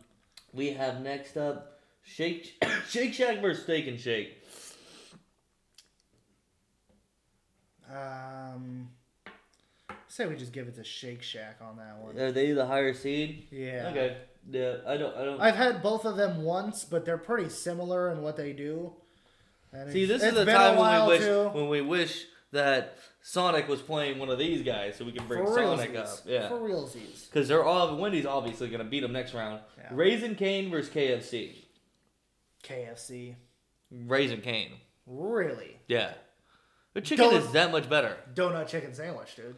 we 0.53 0.71
have 0.71 1.01
next 1.03 1.37
up 1.37 1.81
Shake 2.03 2.55
Shake 2.89 3.13
Shack 3.13 3.41
versus 3.43 3.65
Steak 3.65 3.87
and 3.89 4.01
Shake. 4.01 4.43
Um, 7.91 8.89
say 10.19 10.27
we 10.27 10.37
just 10.37 10.53
give 10.53 10.69
it 10.69 10.75
to 10.75 10.85
Shake 10.85 11.23
Shack 11.23 11.59
on 11.63 11.77
that 11.77 11.97
one. 11.99 12.19
Are 12.19 12.33
they 12.33 12.53
the 12.53 12.67
higher 12.67 12.93
seed? 12.93 13.47
Yeah. 13.51 13.89
Okay. 13.91 14.17
Yeah, 14.51 14.77
I 14.87 14.97
don't. 14.97 15.17
I 15.17 15.25
don't. 15.25 15.41
I've 15.41 15.57
had 15.57 15.83
both 15.83 16.05
of 16.05 16.17
them 16.17 16.43
once, 16.43 16.85
but 16.85 17.05
they're 17.05 17.19
pretty 17.19 17.49
similar 17.49 18.11
in 18.11 18.23
what 18.23 18.37
they 18.37 18.53
do. 18.53 18.93
And 19.73 19.93
See, 19.93 20.07
this 20.07 20.23
is 20.23 20.35
the 20.35 20.43
a 20.43 20.47
time 20.47 20.77
when 20.77 21.03
we 21.03 21.09
wish 21.09 21.21
too. 21.21 21.49
when 21.53 21.69
we 21.69 21.81
wish 21.83 22.27
that 22.53 22.97
Sonic 23.23 23.69
was 23.69 23.83
playing 23.83 24.19
one 24.19 24.31
of 24.31 24.39
these 24.39 24.63
guys, 24.63 24.97
so 24.97 25.05
we 25.05 25.13
can 25.13 25.27
bring 25.27 25.47
Sonic 25.47 25.95
up. 25.97 26.09
Yeah. 26.27 26.49
For 26.49 26.59
realsies. 26.59 27.27
Because 27.31 27.47
they're 27.47 27.65
all 27.65 27.97
Wendy's 27.97 28.27
obviously 28.27 28.69
gonna 28.69 28.85
beat 28.85 29.01
them 29.01 29.13
next 29.13 29.35
round. 29.35 29.61
Yeah. 29.77 29.89
Raising 29.93 30.35
Cane 30.35 30.71
versus 30.71 30.93
KFC. 30.93 31.55
KFC. 32.65 33.35
Raising 33.91 34.41
Cane. 34.41 34.73
Really? 35.07 35.79
Yeah. 35.87 36.15
The 36.95 37.03
chicken 37.03 37.33
is 37.35 37.53
that 37.53 37.71
much 37.71 37.89
better. 37.89 38.17
Donut 38.35 38.67
chicken 38.67 38.95
sandwich, 38.95 39.37
dude. 39.37 39.55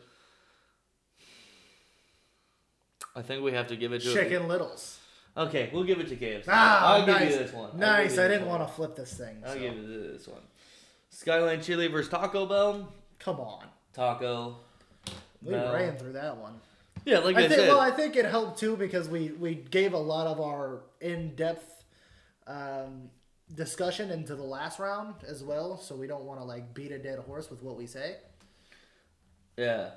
I 3.17 3.23
think 3.23 3.43
we 3.43 3.53
have 3.53 3.67
to 3.69 3.77
give 3.77 3.93
it 3.93 4.03
to 4.03 4.13
Chicken 4.13 4.49
Littles. 4.49 4.99
Okay, 5.37 5.71
we'll 5.73 5.85
give 5.85 6.01
it 6.01 6.09
to 6.09 6.17
KFC. 6.17 6.45
Ah, 6.49 6.95
I'll 6.95 7.07
nice. 7.07 7.21
give 7.23 7.31
you 7.31 7.39
this 7.39 7.53
one. 7.53 7.71
I'll 7.73 7.79
Nice. 7.79 8.19
I 8.19 8.29
didn't 8.29 8.49
want 8.49 8.67
to 8.67 8.73
flip 8.73 8.97
this 8.97 9.15
thing. 9.15 9.43
I'll 9.47 9.53
so. 9.55 9.59
give 9.61 9.73
it 9.75 10.13
this 10.13 10.29
one. 10.29 10.43
Skyline 11.11 11.61
Chili 11.63 11.87
versus 11.89 12.11
Taco 12.11 12.47
Bell. 12.47 12.93
Come 13.19 13.41
on. 13.41 13.65
Taco. 13.93 14.57
We 15.43 15.53
Bell. 15.53 15.73
ran 15.73 15.97
through 15.97 16.13
that 16.13 16.37
one. 16.37 16.55
Yeah, 17.05 17.19
like 17.21 17.37
I, 17.37 17.45
I 17.45 17.49
think. 17.49 17.61
said. 17.61 17.69
Well, 17.69 17.81
I 17.81 17.91
think 17.91 18.17
it 18.17 18.27
helped 18.27 18.59
too 18.59 18.77
because 18.77 19.09
we 19.09 19.29
we 19.31 19.55
gave 19.55 19.93
a 19.93 19.99
lot 19.99 20.27
of 20.27 20.41
our 20.41 20.83
in 21.01 21.35
depth 21.35 21.85
um, 22.47 23.09
discussion 23.55 24.11
into 24.11 24.35
the 24.35 24.43
last 24.43 24.79
round 24.79 25.15
as 25.27 25.43
well. 25.43 25.79
So 25.79 25.95
we 25.95 26.07
don't 26.07 26.25
want 26.25 26.41
to 26.41 26.45
like 26.45 26.75
beat 26.75 26.93
a 26.93 26.99
dead 26.99 27.19
horse 27.21 27.51
with 27.51 27.63
what 27.63 27.77
we 27.77 27.87
say. 27.87 28.17
yeah. 29.57 29.91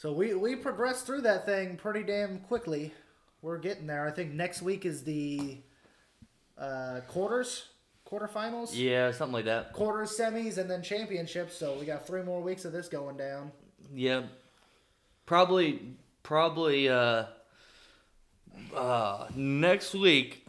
So 0.00 0.14
we 0.14 0.32
we 0.32 0.56
progressed 0.56 1.04
through 1.04 1.20
that 1.22 1.44
thing 1.44 1.76
pretty 1.76 2.02
damn 2.02 2.38
quickly. 2.38 2.94
We're 3.42 3.58
getting 3.58 3.86
there. 3.86 4.06
I 4.06 4.10
think 4.10 4.32
next 4.32 4.62
week 4.62 4.86
is 4.86 5.04
the 5.04 5.58
uh, 6.56 7.00
quarters, 7.06 7.66
quarterfinals, 8.10 8.70
Yeah, 8.72 9.10
something 9.10 9.34
like 9.34 9.44
that. 9.44 9.74
quarters, 9.74 10.16
semis, 10.18 10.56
and 10.56 10.70
then 10.70 10.82
championships. 10.82 11.54
So 11.54 11.76
we 11.78 11.84
got 11.84 12.06
three 12.06 12.22
more 12.22 12.40
weeks 12.40 12.64
of 12.64 12.72
this 12.72 12.88
going 12.88 13.18
down. 13.18 13.52
Yeah. 13.94 14.22
Probably 15.26 15.82
probably 16.22 16.88
uh 16.88 17.24
uh 18.74 19.26
next 19.36 19.92
week. 19.92 20.46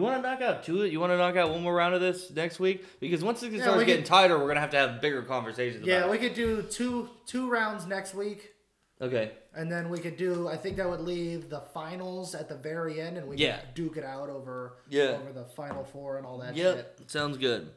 You 0.00 0.04
want 0.06 0.22
to 0.22 0.30
knock 0.30 0.40
out 0.40 0.64
two? 0.64 0.86
You 0.86 0.98
want 0.98 1.12
to 1.12 1.18
knock 1.18 1.36
out 1.36 1.50
one 1.50 1.62
more 1.62 1.74
round 1.74 1.94
of 1.94 2.00
this 2.00 2.30
next 2.30 2.58
week? 2.58 2.82
Because 3.00 3.22
once 3.22 3.42
it 3.42 3.52
Yeah, 3.52 3.64
starts 3.64 3.84
getting 3.84 3.96
could- 4.02 4.06
tighter, 4.06 4.38
we're 4.38 4.48
gonna 4.48 4.60
have 4.60 4.70
to 4.70 4.78
have 4.78 5.02
bigger 5.02 5.20
conversations. 5.20 5.86
Yeah, 5.86 6.08
we 6.08 6.16
could 6.16 6.32
do 6.32 6.62
two 6.62 7.10
two 7.26 7.50
rounds 7.50 7.84
next 7.86 8.14
week. 8.14 8.54
Okay. 9.02 9.32
And 9.54 9.70
then 9.70 9.90
we 9.90 9.98
could 9.98 10.16
do. 10.16 10.48
I 10.48 10.56
think 10.56 10.78
that 10.78 10.88
would 10.88 11.02
leave 11.02 11.50
the 11.50 11.60
finals 11.74 12.34
at 12.34 12.48
the 12.48 12.54
very 12.56 12.98
end, 12.98 13.18
and 13.18 13.28
we 13.28 13.36
Yeah. 13.36 13.58
could 13.58 13.74
duke 13.74 13.96
it 13.98 14.04
out 14.04 14.30
over 14.30 14.78
Yeah. 14.88 15.18
over 15.20 15.32
the 15.34 15.44
final 15.44 15.84
four 15.84 16.16
and 16.16 16.24
all 16.26 16.38
that 16.38 16.56
Yep. 16.56 16.76
shit. 16.98 17.10
Sounds 17.10 17.36
good. 17.36 17.68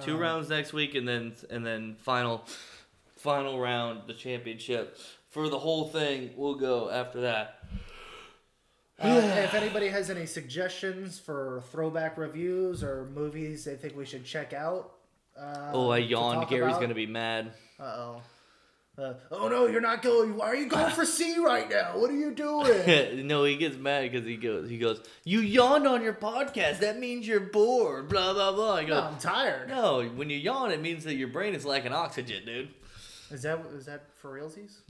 Two 0.00 0.14
Um, 0.14 0.20
rounds 0.20 0.48
next 0.48 0.72
week, 0.72 0.94
and 0.94 1.06
then 1.06 1.34
and 1.50 1.66
then 1.66 1.96
final 1.96 2.46
final 3.16 3.60
round 3.60 4.06
the 4.06 4.14
championship 4.14 4.96
for 5.28 5.50
the 5.50 5.58
whole 5.58 5.88
thing. 5.88 6.30
We'll 6.34 6.54
go 6.54 6.88
after 6.88 7.20
that. 7.20 7.62
Uh, 9.02 9.40
if 9.44 9.54
anybody 9.54 9.88
has 9.88 10.10
any 10.10 10.26
suggestions 10.26 11.18
for 11.18 11.62
throwback 11.72 12.16
reviews 12.18 12.82
or 12.84 13.06
movies 13.14 13.64
they 13.64 13.74
think 13.76 13.96
we 13.96 14.04
should 14.04 14.24
check 14.24 14.52
out, 14.52 14.92
uh, 15.38 15.70
Oh, 15.72 15.90
I 15.90 15.98
yawned. 15.98 16.48
Gary's 16.48 16.70
about- 16.72 16.80
gonna 16.82 16.94
be 16.94 17.06
mad. 17.06 17.52
Uh-oh. 17.80 18.22
Uh, 18.98 19.14
oh 19.30 19.48
no, 19.48 19.66
you're 19.66 19.80
not 19.80 20.02
going. 20.02 20.36
Why 20.36 20.48
are 20.48 20.54
you 20.54 20.66
going 20.68 20.92
for 20.92 21.06
C 21.06 21.38
right 21.38 21.68
now? 21.68 21.98
What 21.98 22.10
are 22.10 22.16
you 22.16 22.30
doing? 22.34 23.26
no, 23.26 23.42
he 23.44 23.56
gets 23.56 23.74
mad 23.76 24.10
because 24.12 24.26
he 24.26 24.36
goes. 24.36 24.68
He 24.68 24.76
goes. 24.76 25.00
You 25.24 25.40
yawned 25.40 25.86
on 25.86 26.02
your 26.02 26.12
podcast. 26.12 26.80
That 26.80 26.98
means 26.98 27.26
you're 27.26 27.40
bored. 27.40 28.08
Blah 28.10 28.34
blah 28.34 28.52
blah. 28.52 28.74
I 28.76 28.82
no, 28.82 28.88
go. 28.88 29.00
I'm 29.00 29.18
tired. 29.18 29.70
No, 29.70 30.04
when 30.14 30.28
you 30.28 30.36
yawn, 30.36 30.70
it 30.72 30.82
means 30.82 31.04
that 31.04 31.14
your 31.14 31.28
brain 31.28 31.54
is 31.54 31.64
lacking 31.64 31.94
oxygen, 31.94 32.44
dude. 32.44 32.68
Is 33.30 33.40
that 33.42 33.60
is 33.74 33.86
that 33.86 34.02
for 34.20 34.30
realsies? 34.38 34.80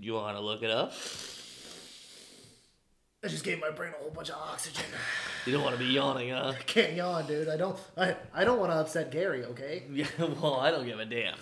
You 0.00 0.14
want 0.14 0.36
to 0.36 0.42
look 0.42 0.64
it 0.64 0.70
up? 0.70 0.92
I 3.24 3.28
just 3.28 3.42
gave 3.42 3.58
my 3.58 3.70
brain 3.70 3.92
a 3.98 4.02
whole 4.02 4.10
bunch 4.10 4.28
of 4.28 4.36
oxygen. 4.36 4.84
You 5.46 5.52
don't 5.52 5.62
want 5.62 5.74
to 5.76 5.78
be 5.82 5.90
yawning, 5.90 6.30
huh? 6.30 6.52
I 6.58 6.62
can't 6.62 6.92
yawn, 6.92 7.26
dude. 7.26 7.48
I 7.48 7.56
don't. 7.56 7.78
I, 7.96 8.16
I 8.34 8.44
don't 8.44 8.60
want 8.60 8.70
to 8.72 8.76
upset 8.76 9.10
Gary. 9.10 9.44
Okay. 9.46 9.84
Yeah. 9.94 10.06
Well, 10.18 10.56
I 10.60 10.70
don't 10.70 10.84
give 10.84 10.98
a 11.00 11.04
damn. 11.06 11.38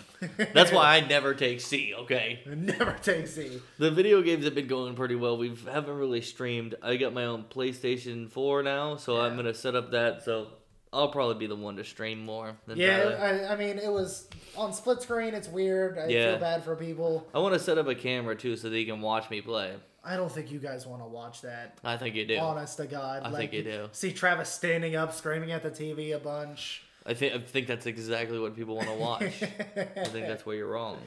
That's 0.53 0.71
why 0.71 0.95
I 0.95 1.01
never 1.01 1.33
take 1.33 1.59
C. 1.59 1.93
Okay. 1.97 2.39
Never 2.47 2.95
take 3.01 3.27
C. 3.27 3.59
The 3.79 3.91
video 3.91 4.21
games 4.21 4.45
have 4.45 4.55
been 4.55 4.67
going 4.67 4.95
pretty 4.95 5.15
well. 5.15 5.37
We 5.37 5.55
haven't 5.71 5.95
really 5.97 6.21
streamed. 6.21 6.75
I 6.81 6.95
got 6.97 7.13
my 7.13 7.25
own 7.25 7.43
PlayStation 7.49 8.29
4 8.29 8.63
now, 8.63 8.95
so 8.95 9.19
I'm 9.19 9.35
gonna 9.35 9.53
set 9.53 9.75
up 9.75 9.91
that. 9.91 10.23
So 10.23 10.47
I'll 10.93 11.09
probably 11.09 11.35
be 11.39 11.47
the 11.47 11.55
one 11.55 11.75
to 11.77 11.83
stream 11.83 12.23
more. 12.23 12.55
Than 12.67 12.77
Yeah, 12.77 13.17
I, 13.47 13.53
I 13.53 13.55
mean, 13.57 13.79
it 13.79 13.91
was 13.91 14.27
on 14.55 14.71
split 14.73 15.01
screen. 15.01 15.33
It's 15.33 15.47
weird. 15.49 15.97
I 15.97 16.07
Yeah. 16.07 16.31
feel 16.31 16.39
bad 16.39 16.63
for 16.63 16.75
people. 16.75 17.27
I 17.33 17.39
want 17.39 17.53
to 17.55 17.59
set 17.59 17.77
up 17.77 17.87
a 17.87 17.95
camera 17.95 18.35
too, 18.35 18.55
so 18.55 18.69
they 18.69 18.85
can 18.85 19.01
watch 19.01 19.29
me 19.29 19.41
play. 19.41 19.73
I 20.03 20.17
don't 20.17 20.31
think 20.31 20.51
you 20.51 20.59
guys 20.59 20.85
want 20.85 21.01
to 21.01 21.07
watch 21.07 21.41
that. 21.41 21.77
I 21.83 21.95
think 21.97 22.15
you 22.15 22.25
do. 22.25 22.37
Honest 22.37 22.77
to 22.77 22.85
God, 22.87 23.21
I 23.23 23.29
like, 23.29 23.51
think 23.51 23.53
you 23.53 23.63
do. 23.63 23.89
See 23.93 24.11
Travis 24.11 24.49
standing 24.49 24.95
up, 24.95 25.13
screaming 25.13 25.51
at 25.51 25.63
the 25.63 25.71
TV 25.71 26.13
a 26.15 26.19
bunch. 26.19 26.83
I 27.05 27.13
think 27.13 27.33
I 27.33 27.39
think 27.39 27.67
that's 27.67 27.85
exactly 27.85 28.39
what 28.39 28.55
people 28.55 28.75
want 28.75 28.87
to 28.89 28.95
watch. 28.95 29.21
I 29.23 30.03
think 30.05 30.27
that's 30.27 30.45
where 30.45 30.55
you're 30.55 30.67
wrong. 30.69 30.97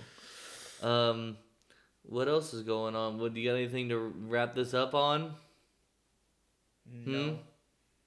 Um, 0.83 1.37
what 2.03 2.29
else 2.29 2.53
is 2.55 2.63
going 2.63 2.95
on? 2.95 3.19
Would 3.19 3.37
you 3.37 3.49
got 3.49 3.57
anything 3.57 3.89
to 3.91 3.99
wrap 3.99 4.55
this 4.55 4.75
up 4.75 4.95
on? 4.95 5.35
No, 6.91 7.39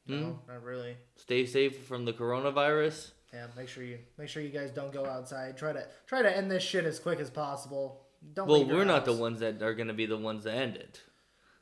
Hmm? 0.08 0.22
no, 0.22 0.40
not 0.48 0.64
really. 0.64 0.96
Stay 1.16 1.46
safe 1.46 1.86
from 1.86 2.06
the 2.06 2.14
coronavirus. 2.14 3.12
Yeah, 3.34 3.48
make 3.56 3.68
sure 3.68 3.84
you 3.84 4.00
make 4.18 4.30
sure 4.30 4.42
you 4.42 4.50
guys 4.50 4.72
don't 4.72 4.92
go 4.94 5.06
outside. 5.06 5.58
Try 5.58 5.74
to 5.74 5.86
try 6.08 6.22
to 6.22 6.36
end 6.36 6.50
this 6.50 6.64
shit 6.64 6.86
as 6.86 6.98
quick 7.00 7.20
as 7.20 7.30
possible. 7.30 8.02
Don't. 8.34 8.48
Well, 8.48 8.66
we're 8.66 8.86
not 8.86 9.06
the 9.06 9.14
ones 9.14 9.40
that 9.40 9.62
are 9.62 9.74
going 9.74 9.88
to 9.88 9.94
be 9.94 10.06
the 10.06 10.18
ones 10.18 10.44
that 10.44 10.56
end 10.56 10.76
it. 10.76 11.02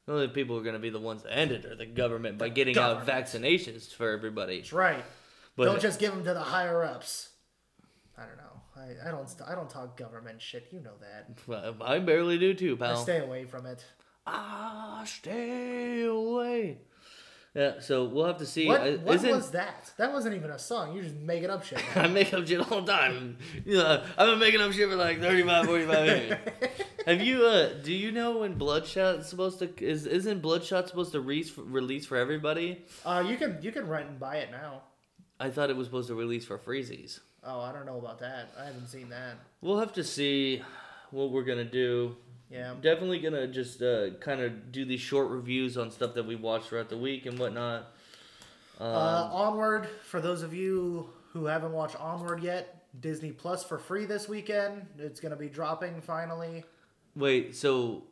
The 0.05 0.13
only 0.13 0.27
people 0.29 0.55
who 0.55 0.61
are 0.61 0.63
going 0.63 0.73
to 0.73 0.79
be 0.79 0.89
the 0.89 0.99
ones 0.99 1.23
that 1.23 1.38
end 1.38 1.51
it 1.51 1.65
are 1.65 1.75
the 1.75 1.85
government 1.85 2.38
by 2.38 2.49
getting 2.49 2.77
out 2.77 3.05
vaccinations 3.05 3.93
for 3.93 4.11
everybody. 4.11 4.57
That's 4.57 4.73
right. 4.73 5.03
But 5.55 5.65
don't 5.65 5.81
just 5.81 5.99
give 5.99 6.13
them 6.13 6.23
to 6.23 6.34
the 6.34 6.39
higher 6.39 6.84
ups. 6.84 7.29
I 8.17 8.21
don't 8.21 8.38
know. 8.38 8.43
I, 8.75 9.09
I 9.09 9.11
don't 9.11 9.29
I 9.45 9.55
don't 9.55 9.69
talk 9.69 9.97
government 9.97 10.41
shit. 10.41 10.69
You 10.71 10.79
know 10.79 10.93
that. 11.01 11.81
I 11.81 11.99
barely 11.99 12.38
do 12.38 12.53
too, 12.53 12.77
I 12.79 12.85
pal. 12.85 12.97
stay 12.97 13.19
away 13.19 13.45
from 13.45 13.65
it. 13.65 13.84
Ah, 14.25 15.03
stay 15.05 16.03
away. 16.03 16.79
Yeah, 17.57 17.79
so 17.79 18.05
we'll 18.05 18.27
have 18.27 18.38
to 18.38 18.45
see. 18.45 18.67
What, 18.67 18.81
Uh, 18.81 18.91
what 18.97 19.19
was 19.23 19.49
that? 19.49 19.91
That 19.97 20.13
wasn't 20.13 20.35
even 20.35 20.51
a 20.51 20.59
song. 20.59 20.93
You're 20.93 21.05
just 21.05 21.15
making 21.15 21.49
up 21.49 21.63
shit. 21.65 21.81
I 21.97 22.05
make 22.05 22.31
up 22.31 22.45
shit 22.45 22.59
all 22.71 22.81
the 22.84 22.91
time. 22.93 23.39
You 23.65 23.77
know, 23.77 24.03
I've 24.15 24.27
been 24.27 24.38
making 24.38 24.61
up 24.61 24.71
shit 24.73 24.88
for 24.88 24.95
like 24.95 25.19
35, 25.19 25.65
45 25.65 26.05
minutes. 26.05 26.51
Have 27.07 27.19
you? 27.19 27.47
Uh, 27.47 27.73
do 27.81 27.91
you 27.91 28.11
know 28.11 28.38
when 28.39 28.59
Bloodshot 28.59 29.15
is 29.21 29.27
supposed 29.27 29.57
to? 29.57 29.69
Is 29.84 30.05
isn't 30.05 30.39
Bloodshot 30.39 30.88
supposed 30.88 31.13
to 31.13 31.19
re- 31.19 31.51
release 31.57 32.05
for 32.05 32.15
everybody? 32.15 32.85
uh, 33.03 33.23
you 33.27 33.38
can 33.38 33.57
you 33.63 33.71
can 33.71 33.88
rent 33.88 34.07
and 34.07 34.19
buy 34.19 34.35
it 34.35 34.51
now. 34.51 34.84
I 35.39 35.49
thought 35.49 35.71
it 35.71 35.75
was 35.75 35.88
supposed 35.88 36.09
to 36.09 36.15
release 36.15 36.45
for 36.45 36.59
freezies. 36.59 37.21
Oh, 37.43 37.61
I 37.61 37.71
don't 37.71 37.88
know 37.88 37.97
about 37.97 38.19
that. 38.19 38.51
I 38.59 38.65
haven't 38.65 38.88
seen 38.88 39.09
that. 39.09 39.35
We'll 39.61 39.79
have 39.79 39.93
to 39.93 40.03
see 40.03 40.61
what 41.09 41.31
we're 41.31 41.43
gonna 41.43 41.63
do. 41.65 42.17
Yeah. 42.49 42.71
I'm 42.71 42.81
Definitely 42.81 43.19
gonna 43.19 43.47
just 43.47 43.81
uh, 43.81 44.11
kind 44.21 44.41
of 44.41 44.71
do 44.71 44.85
these 44.85 45.01
short 45.01 45.29
reviews 45.29 45.77
on 45.77 45.91
stuff 45.91 46.13
that 46.13 46.25
we 46.25 46.35
watched 46.35 46.67
throughout 46.69 46.89
the 46.89 46.97
week 46.97 47.25
and 47.25 47.37
whatnot. 47.37 47.91
Um, 48.79 48.87
Uh, 48.87 49.29
Onward, 49.31 49.87
for 50.03 50.21
those 50.21 50.43
of 50.43 50.53
you 50.53 51.09
who 51.33 51.45
haven't 51.45 51.73
watched 51.73 51.99
Onward 51.99 52.41
yet, 52.43 52.85
Disney 53.01 53.31
Plus 53.31 53.63
for 53.63 53.77
free 53.77 54.05
this 54.05 54.29
weekend. 54.29 54.85
It's 54.97 55.19
going 55.19 55.31
to 55.31 55.35
be 55.37 55.49
dropping 55.49 56.01
finally. 56.01 56.63
wait, 57.15 57.55
so 57.55 58.03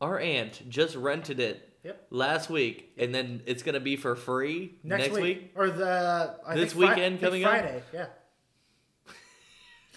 our 0.00 0.18
aunt 0.18 0.68
just 0.68 0.94
rented 0.96 1.38
it 1.40 1.70
Yep. 1.84 2.06
last 2.10 2.50
week, 2.50 2.92
and 2.98 3.14
then 3.14 3.42
it's 3.46 3.62
gonna 3.62 3.78
be 3.78 3.94
for 3.96 4.16
free 4.16 4.74
Next, 4.82 5.10
week. 5.12 5.52
Or 5.54 5.68
the. 5.70 6.34
I 6.46 6.54
This 6.54 6.72
think 6.72 6.72
Fri- 6.72 6.88
weekend 6.96 7.14
I 7.16 7.18
think 7.18 7.20
coming 7.20 7.44
up? 7.44 7.50
Friday, 7.50 7.82
yeah. 7.92 8.06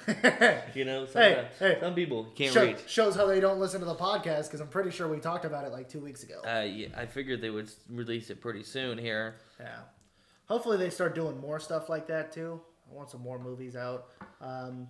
You 0.74 0.86
know, 0.86 1.06
Hey, 1.06 1.48
hey. 1.60 1.78
some 1.82 1.94
people 1.96 2.26
can't 2.36 2.54
Show- 2.54 2.76
shows 2.88 3.16
how 3.16 3.26
they 3.26 3.40
don't 3.40 3.60
listen 3.60 3.80
to 3.82 3.86
the 3.86 3.96
podcast 3.96 4.44
because 4.46 4.62
I'm 4.62 4.68
pretty 4.70 4.92
sure 4.92 5.08
we 5.08 5.20
talked 5.20 5.46
about 5.46 5.66
it 5.66 5.72
like 5.72 5.90
two 5.90 6.00
weeks 6.00 6.24
ago. 6.24 6.42
Uh, 6.46 6.62
yeah, 6.62 6.88
I 6.96 7.06
figured 7.06 7.42
they 7.42 7.50
would 7.50 7.70
release 7.90 8.30
it 8.30 8.40
pretty 8.42 8.64
soon 8.64 8.98
here. 8.98 9.36
Yeah. 9.60 9.80
Hopefully 10.46 10.78
they 10.78 10.90
start 10.90 11.14
doing 11.14 11.40
more 11.42 11.60
stuff 11.60 11.90
like 11.90 12.08
that 12.08 12.32
too. 12.32 12.62
I 12.90 12.94
want 12.96 13.10
some 13.10 13.22
more 13.22 13.38
movies 13.38 13.76
out. 13.76 14.06
Um, 14.40 14.88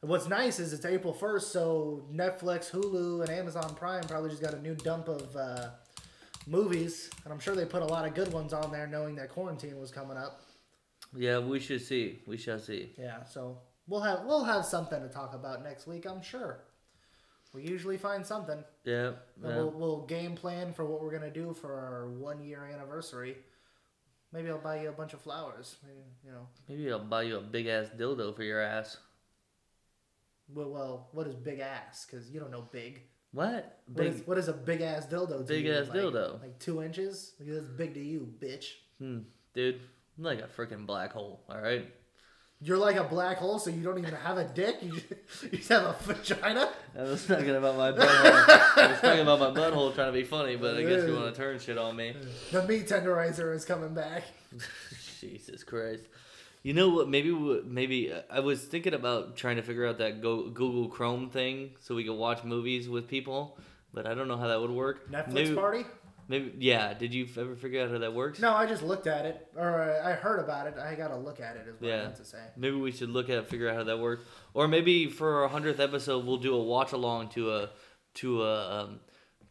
what's 0.00 0.28
nice 0.28 0.58
is 0.58 0.72
it's 0.74 0.84
April 0.84 1.14
1st, 1.14 1.42
so 1.42 2.04
Netflix, 2.12 2.70
Hulu, 2.70 3.22
and 3.22 3.30
Amazon 3.30 3.74
Prime 3.74 4.02
probably 4.04 4.28
just 4.30 4.42
got 4.42 4.52
a 4.52 4.60
new 4.60 4.74
dump 4.74 5.08
of 5.08 5.34
uh, 5.34 5.68
movies, 6.46 7.08
and 7.24 7.32
I'm 7.32 7.40
sure 7.40 7.54
they 7.54 7.64
put 7.64 7.80
a 7.82 7.86
lot 7.86 8.06
of 8.06 8.14
good 8.14 8.32
ones 8.32 8.52
on 8.52 8.70
there, 8.70 8.86
knowing 8.86 9.14
that 9.16 9.30
quarantine 9.30 9.78
was 9.80 9.90
coming 9.90 10.18
up. 10.18 10.42
Yeah, 11.16 11.38
we 11.38 11.58
should 11.58 11.80
see. 11.80 12.18
We 12.26 12.36
shall 12.36 12.58
see. 12.58 12.92
Yeah, 12.98 13.24
so 13.24 13.58
we'll 13.88 14.00
have 14.02 14.20
we'll 14.24 14.44
have 14.44 14.64
something 14.64 15.00
to 15.02 15.08
talk 15.08 15.34
about 15.34 15.62
next 15.64 15.86
week, 15.86 16.06
I'm 16.06 16.22
sure. 16.22 16.60
We 17.54 17.62
usually 17.62 17.96
find 17.96 18.24
something. 18.24 18.62
Yeah. 18.84 19.12
Yeah. 19.42 19.56
We'll, 19.56 19.70
we'll 19.70 20.06
game 20.06 20.34
plan 20.34 20.72
for 20.72 20.84
what 20.84 21.02
we're 21.02 21.10
gonna 21.12 21.30
do 21.30 21.54
for 21.54 21.72
our 21.72 22.08
one 22.10 22.42
year 22.44 22.68
anniversary. 22.72 23.36
Maybe 24.32 24.50
I'll 24.50 24.58
buy 24.58 24.82
you 24.82 24.90
a 24.90 24.92
bunch 24.92 25.14
of 25.14 25.22
flowers. 25.22 25.76
Maybe, 25.82 26.04
you 26.22 26.30
know. 26.30 26.46
Maybe 26.68 26.92
I'll 26.92 26.98
buy 26.98 27.22
you 27.22 27.38
a 27.38 27.40
big 27.40 27.66
ass 27.66 27.86
dildo 27.96 28.36
for 28.36 28.42
your 28.42 28.60
ass. 28.60 28.98
Well, 30.52 30.68
well 30.70 31.08
what 31.12 31.26
is 31.26 31.34
big 31.34 31.60
ass? 31.60 32.06
Because 32.06 32.30
you 32.30 32.38
don't 32.38 32.50
know 32.50 32.68
big. 32.70 33.02
What? 33.32 33.80
What 33.86 33.96
Big. 33.96 34.14
is, 34.14 34.26
what 34.26 34.38
is 34.38 34.48
a 34.48 34.52
big 34.52 34.80
ass 34.80 35.06
dildo? 35.06 35.46
Big 35.46 35.66
you? 35.66 35.74
ass 35.74 35.88
Like- 35.88 35.96
dildo. 35.96 36.40
Like 36.42 36.58
two 36.58 36.82
inches? 36.82 37.32
Like, 37.38 37.50
that's 37.50 37.68
big 37.68 37.94
to 37.94 38.00
you, 38.00 38.32
bitch. 38.38 38.72
Hmm, 38.98 39.20
dude, 39.54 39.80
I'm 40.16 40.24
like 40.24 40.40
a 40.40 40.48
freaking 40.48 40.86
black 40.86 41.12
hole. 41.12 41.44
All 41.48 41.60
right. 41.60 41.86
You're 42.60 42.76
like 42.76 42.96
a 42.96 43.04
black 43.04 43.38
hole, 43.38 43.60
so 43.60 43.70
you 43.70 43.84
don't 43.84 43.98
even 43.98 44.12
have 44.14 44.36
a 44.36 44.44
dick. 44.44 44.78
You 44.82 44.92
just, 44.92 45.06
you 45.44 45.58
just 45.58 45.68
have 45.68 45.84
a 45.84 45.96
vagina. 46.00 46.70
I 46.98 47.02
was 47.02 47.24
talking 47.24 47.50
about 47.50 47.76
my 47.76 47.92
butthole. 47.92 48.78
I 48.78 48.90
was 48.90 49.00
talking 49.00 49.20
about 49.20 49.38
my 49.38 49.50
butthole 49.50 49.94
trying 49.94 50.08
to 50.08 50.12
be 50.12 50.24
funny, 50.24 50.56
but 50.56 50.76
I 50.76 50.82
guess 50.82 51.06
you 51.06 51.14
want 51.14 51.32
to 51.32 51.40
turn 51.40 51.60
shit 51.60 51.78
on 51.78 51.94
me. 51.94 52.14
The 52.50 52.66
meat 52.66 52.88
tenderizer 52.88 53.54
is 53.54 53.64
coming 53.64 53.94
back. 53.94 54.24
Jesus 55.20 55.62
Christ. 55.62 56.04
You 56.64 56.74
know 56.74 56.88
what? 56.88 57.08
Maybe 57.08 57.30
maybe 57.64 58.12
uh, 58.12 58.22
I 58.30 58.40
was 58.40 58.64
thinking 58.64 58.92
about 58.92 59.36
trying 59.36 59.56
to 59.56 59.62
figure 59.62 59.86
out 59.86 59.98
that 59.98 60.20
Go, 60.20 60.48
Google 60.50 60.88
Chrome 60.88 61.30
thing 61.30 61.70
so 61.80 61.94
we 61.94 62.04
could 62.04 62.16
watch 62.16 62.42
movies 62.42 62.88
with 62.88 63.06
people, 63.06 63.56
but 63.94 64.06
I 64.06 64.14
don't 64.14 64.26
know 64.26 64.36
how 64.36 64.48
that 64.48 64.60
would 64.60 64.70
work. 64.70 65.08
Netflix 65.10 65.32
maybe, 65.32 65.54
party? 65.54 65.84
Maybe 66.28 66.52
yeah. 66.58 66.92
Did 66.94 67.14
you 67.14 67.26
ever 67.38 67.56
figure 67.56 67.82
out 67.82 67.90
how 67.90 67.98
that 67.98 68.12
works? 68.14 68.38
No, 68.38 68.52
I 68.52 68.66
just 68.66 68.82
looked 68.82 69.06
at 69.06 69.24
it, 69.24 69.46
or 69.56 69.80
I 70.04 70.12
heard 70.12 70.40
about 70.40 70.66
it. 70.66 70.74
I 70.78 70.94
gotta 70.94 71.16
look 71.16 71.40
at 71.40 71.56
it. 71.56 71.66
Is 71.66 71.80
what 71.80 71.90
I 71.90 71.94
Yeah. 71.94 72.02
meant 72.02 72.16
to 72.16 72.24
say. 72.24 72.38
Maybe 72.56 72.76
we 72.76 72.92
should 72.92 73.08
look 73.10 73.30
at 73.30 73.38
it, 73.38 73.46
figure 73.46 73.68
out 73.70 73.76
how 73.76 73.84
that 73.84 73.98
works, 73.98 74.24
or 74.52 74.68
maybe 74.68 75.06
for 75.08 75.42
our 75.42 75.48
hundredth 75.48 75.80
episode 75.80 76.26
we'll 76.26 76.36
do 76.36 76.54
a 76.54 76.62
watch 76.62 76.92
along 76.92 77.30
to 77.30 77.52
a 77.54 77.70
to 78.14 78.42
a 78.42 78.82
um, 78.84 79.00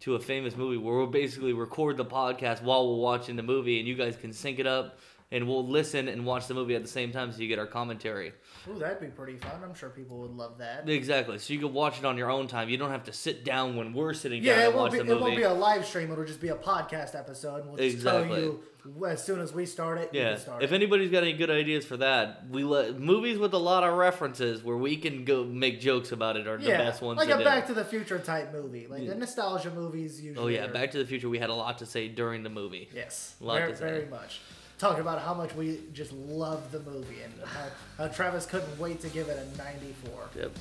to 0.02 0.14
a 0.14 0.20
famous 0.20 0.56
movie 0.56 0.78
where 0.78 0.98
we'll 0.98 1.08
basically 1.08 1.54
record 1.54 1.98
the 1.98 2.06
podcast 2.06 2.62
while 2.62 2.88
we're 2.88 3.02
watching 3.02 3.36
the 3.36 3.44
movie, 3.44 3.80
and 3.80 3.88
you 3.88 3.96
guys 3.96 4.16
can 4.16 4.32
sync 4.32 4.60
it 4.60 4.68
up, 4.68 5.00
and 5.32 5.48
we'll 5.48 5.68
listen 5.68 6.08
and 6.08 6.26
watch 6.26 6.48
the 6.48 6.54
movie 6.54 6.74
at 6.76 6.82
the 6.82 6.88
same 6.88 7.12
time, 7.12 7.32
so 7.34 7.40
you 7.42 7.48
get 7.50 7.60
our 7.60 7.66
commentary. 7.68 8.32
Ooh, 8.70 8.80
that'd 8.80 9.00
be 9.02 9.08
pretty 9.08 9.36
fun. 9.38 9.62
I'm 9.64 9.74
sure 9.76 9.90
people 9.90 10.20
would 10.20 10.32
love 10.32 10.58
that. 10.60 10.88
Exactly. 10.90 11.38
So 11.38 11.54
you 11.54 11.60
can 11.60 11.74
watch 11.74 12.00
it 12.00 12.06
on 12.06 12.18
your 12.18 12.32
own 12.32 12.48
time. 12.48 12.70
You 12.70 12.78
don't 12.78 12.92
have 12.92 13.04
to 13.06 13.14
sit 13.14 13.44
down 13.44 13.76
when 13.76 13.94
we're 13.94 14.14
sitting 14.14 14.42
down 14.42 14.58
Yeah, 14.58 14.64
it 14.64 14.66
and 14.68 14.76
won't 14.76 14.92
watch 14.94 15.02
be. 15.02 15.06
the 15.08 15.16
It 15.16 15.22
won't 15.22 15.36
be 15.36 15.44
a 15.44 15.54
live 15.54 15.86
stream. 15.86 16.12
It'll 16.12 16.24
just 16.26 16.40
be 16.42 16.48
a 16.50 16.56
podcast 16.56 17.14
episode. 17.14 17.66
We'll 17.66 17.76
just 17.78 18.02
tell 18.04 18.18
Exactly. 18.24 18.42
you 18.44 18.64
as 19.06 19.22
soon 19.22 19.42
as 19.42 19.52
we 19.54 19.66
start 19.66 19.98
it. 19.98 20.12
Yeah. 20.14 20.38
start 20.38 20.64
If 20.64 20.72
it. 20.72 20.76
anybody's 20.76 21.12
got 21.12 21.24
any 21.24 21.34
good 21.34 21.50
ideas 21.50 21.86
for 21.86 21.98
that, 21.98 22.46
we 22.50 22.64
let 22.64 22.98
movies 22.98 23.38
with 23.38 23.54
a 23.54 23.58
lot 23.58 23.84
of 23.84 23.96
references 23.96 24.64
where 24.64 24.78
we 24.78 24.96
can 24.96 25.26
go 25.26 25.44
make 25.44 25.82
jokes 25.82 26.14
about 26.14 26.38
it 26.38 26.48
are 26.48 26.58
the 26.58 26.68
best 26.70 27.02
ones 27.02 27.18
like 27.18 27.30
a 27.30 27.38
do. 27.38 27.44
Back 27.44 27.68
to 27.68 27.74
the 27.74 27.84
Future 27.84 28.18
type 28.20 28.54
movie, 28.54 28.88
like 28.88 29.02
Yeah. 29.04 29.10
the 29.10 29.16
nostalgia 29.16 29.72
movies 29.72 30.22
usually. 30.22 30.46
oh 30.46 30.48
yeah, 30.48 30.68
are- 30.70 30.74
Back 30.74 30.92
to 30.92 31.00
the 31.00 31.06
Future. 31.06 31.28
We 31.28 31.38
had 31.40 31.50
a 31.50 31.54
lot 31.54 31.80
to 31.80 31.86
say 31.86 32.08
during 32.08 32.44
the 32.44 32.50
movie. 32.50 32.88
Yes, 32.96 33.36
A 33.42 33.44
lot 33.44 33.58
very, 33.58 33.72
to 33.74 33.78
say. 33.78 33.84
very 33.86 34.06
much. 34.06 34.40
Talking 34.78 35.02
about 35.02 35.22
how 35.22 35.34
much 35.34 35.56
we 35.56 35.80
just 35.94 36.12
love 36.14 36.72
the 36.72 36.80
movie 36.82 37.22
and 37.24 37.34
how, 37.44 37.66
how 37.98 38.08
Travis 38.10 38.46
couldn't 38.46 38.78
wait 38.80 39.02
to 39.02 39.10
give 39.10 39.28
it 39.28 39.38
a 39.38 39.58
94. 39.58 40.12
Yep. 40.36 40.52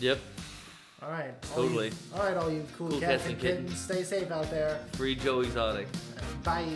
Yep. 0.00 0.18
All 1.02 1.10
right, 1.10 1.32
all 1.56 1.62
you- 1.62 1.68
Totally. 1.68 1.92
all 2.14 2.22
right, 2.24 2.36
all 2.36 2.50
you 2.50 2.66
cool, 2.76 2.90
Cool 2.90 3.00
cats 3.00 3.24
and 3.26 3.38
kittens, 3.38 3.70
kittens. 3.70 3.80
stay 3.80 4.02
safe 4.02 4.30
out 4.30 4.50
there. 4.50 4.80
Free 4.92 5.14
Joe 5.14 5.40
Exotic. 5.40 5.86
Bye. 6.42 6.66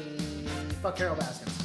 Fuck 0.80 0.96
Carole 0.96 1.16
Baskin. 1.16 1.61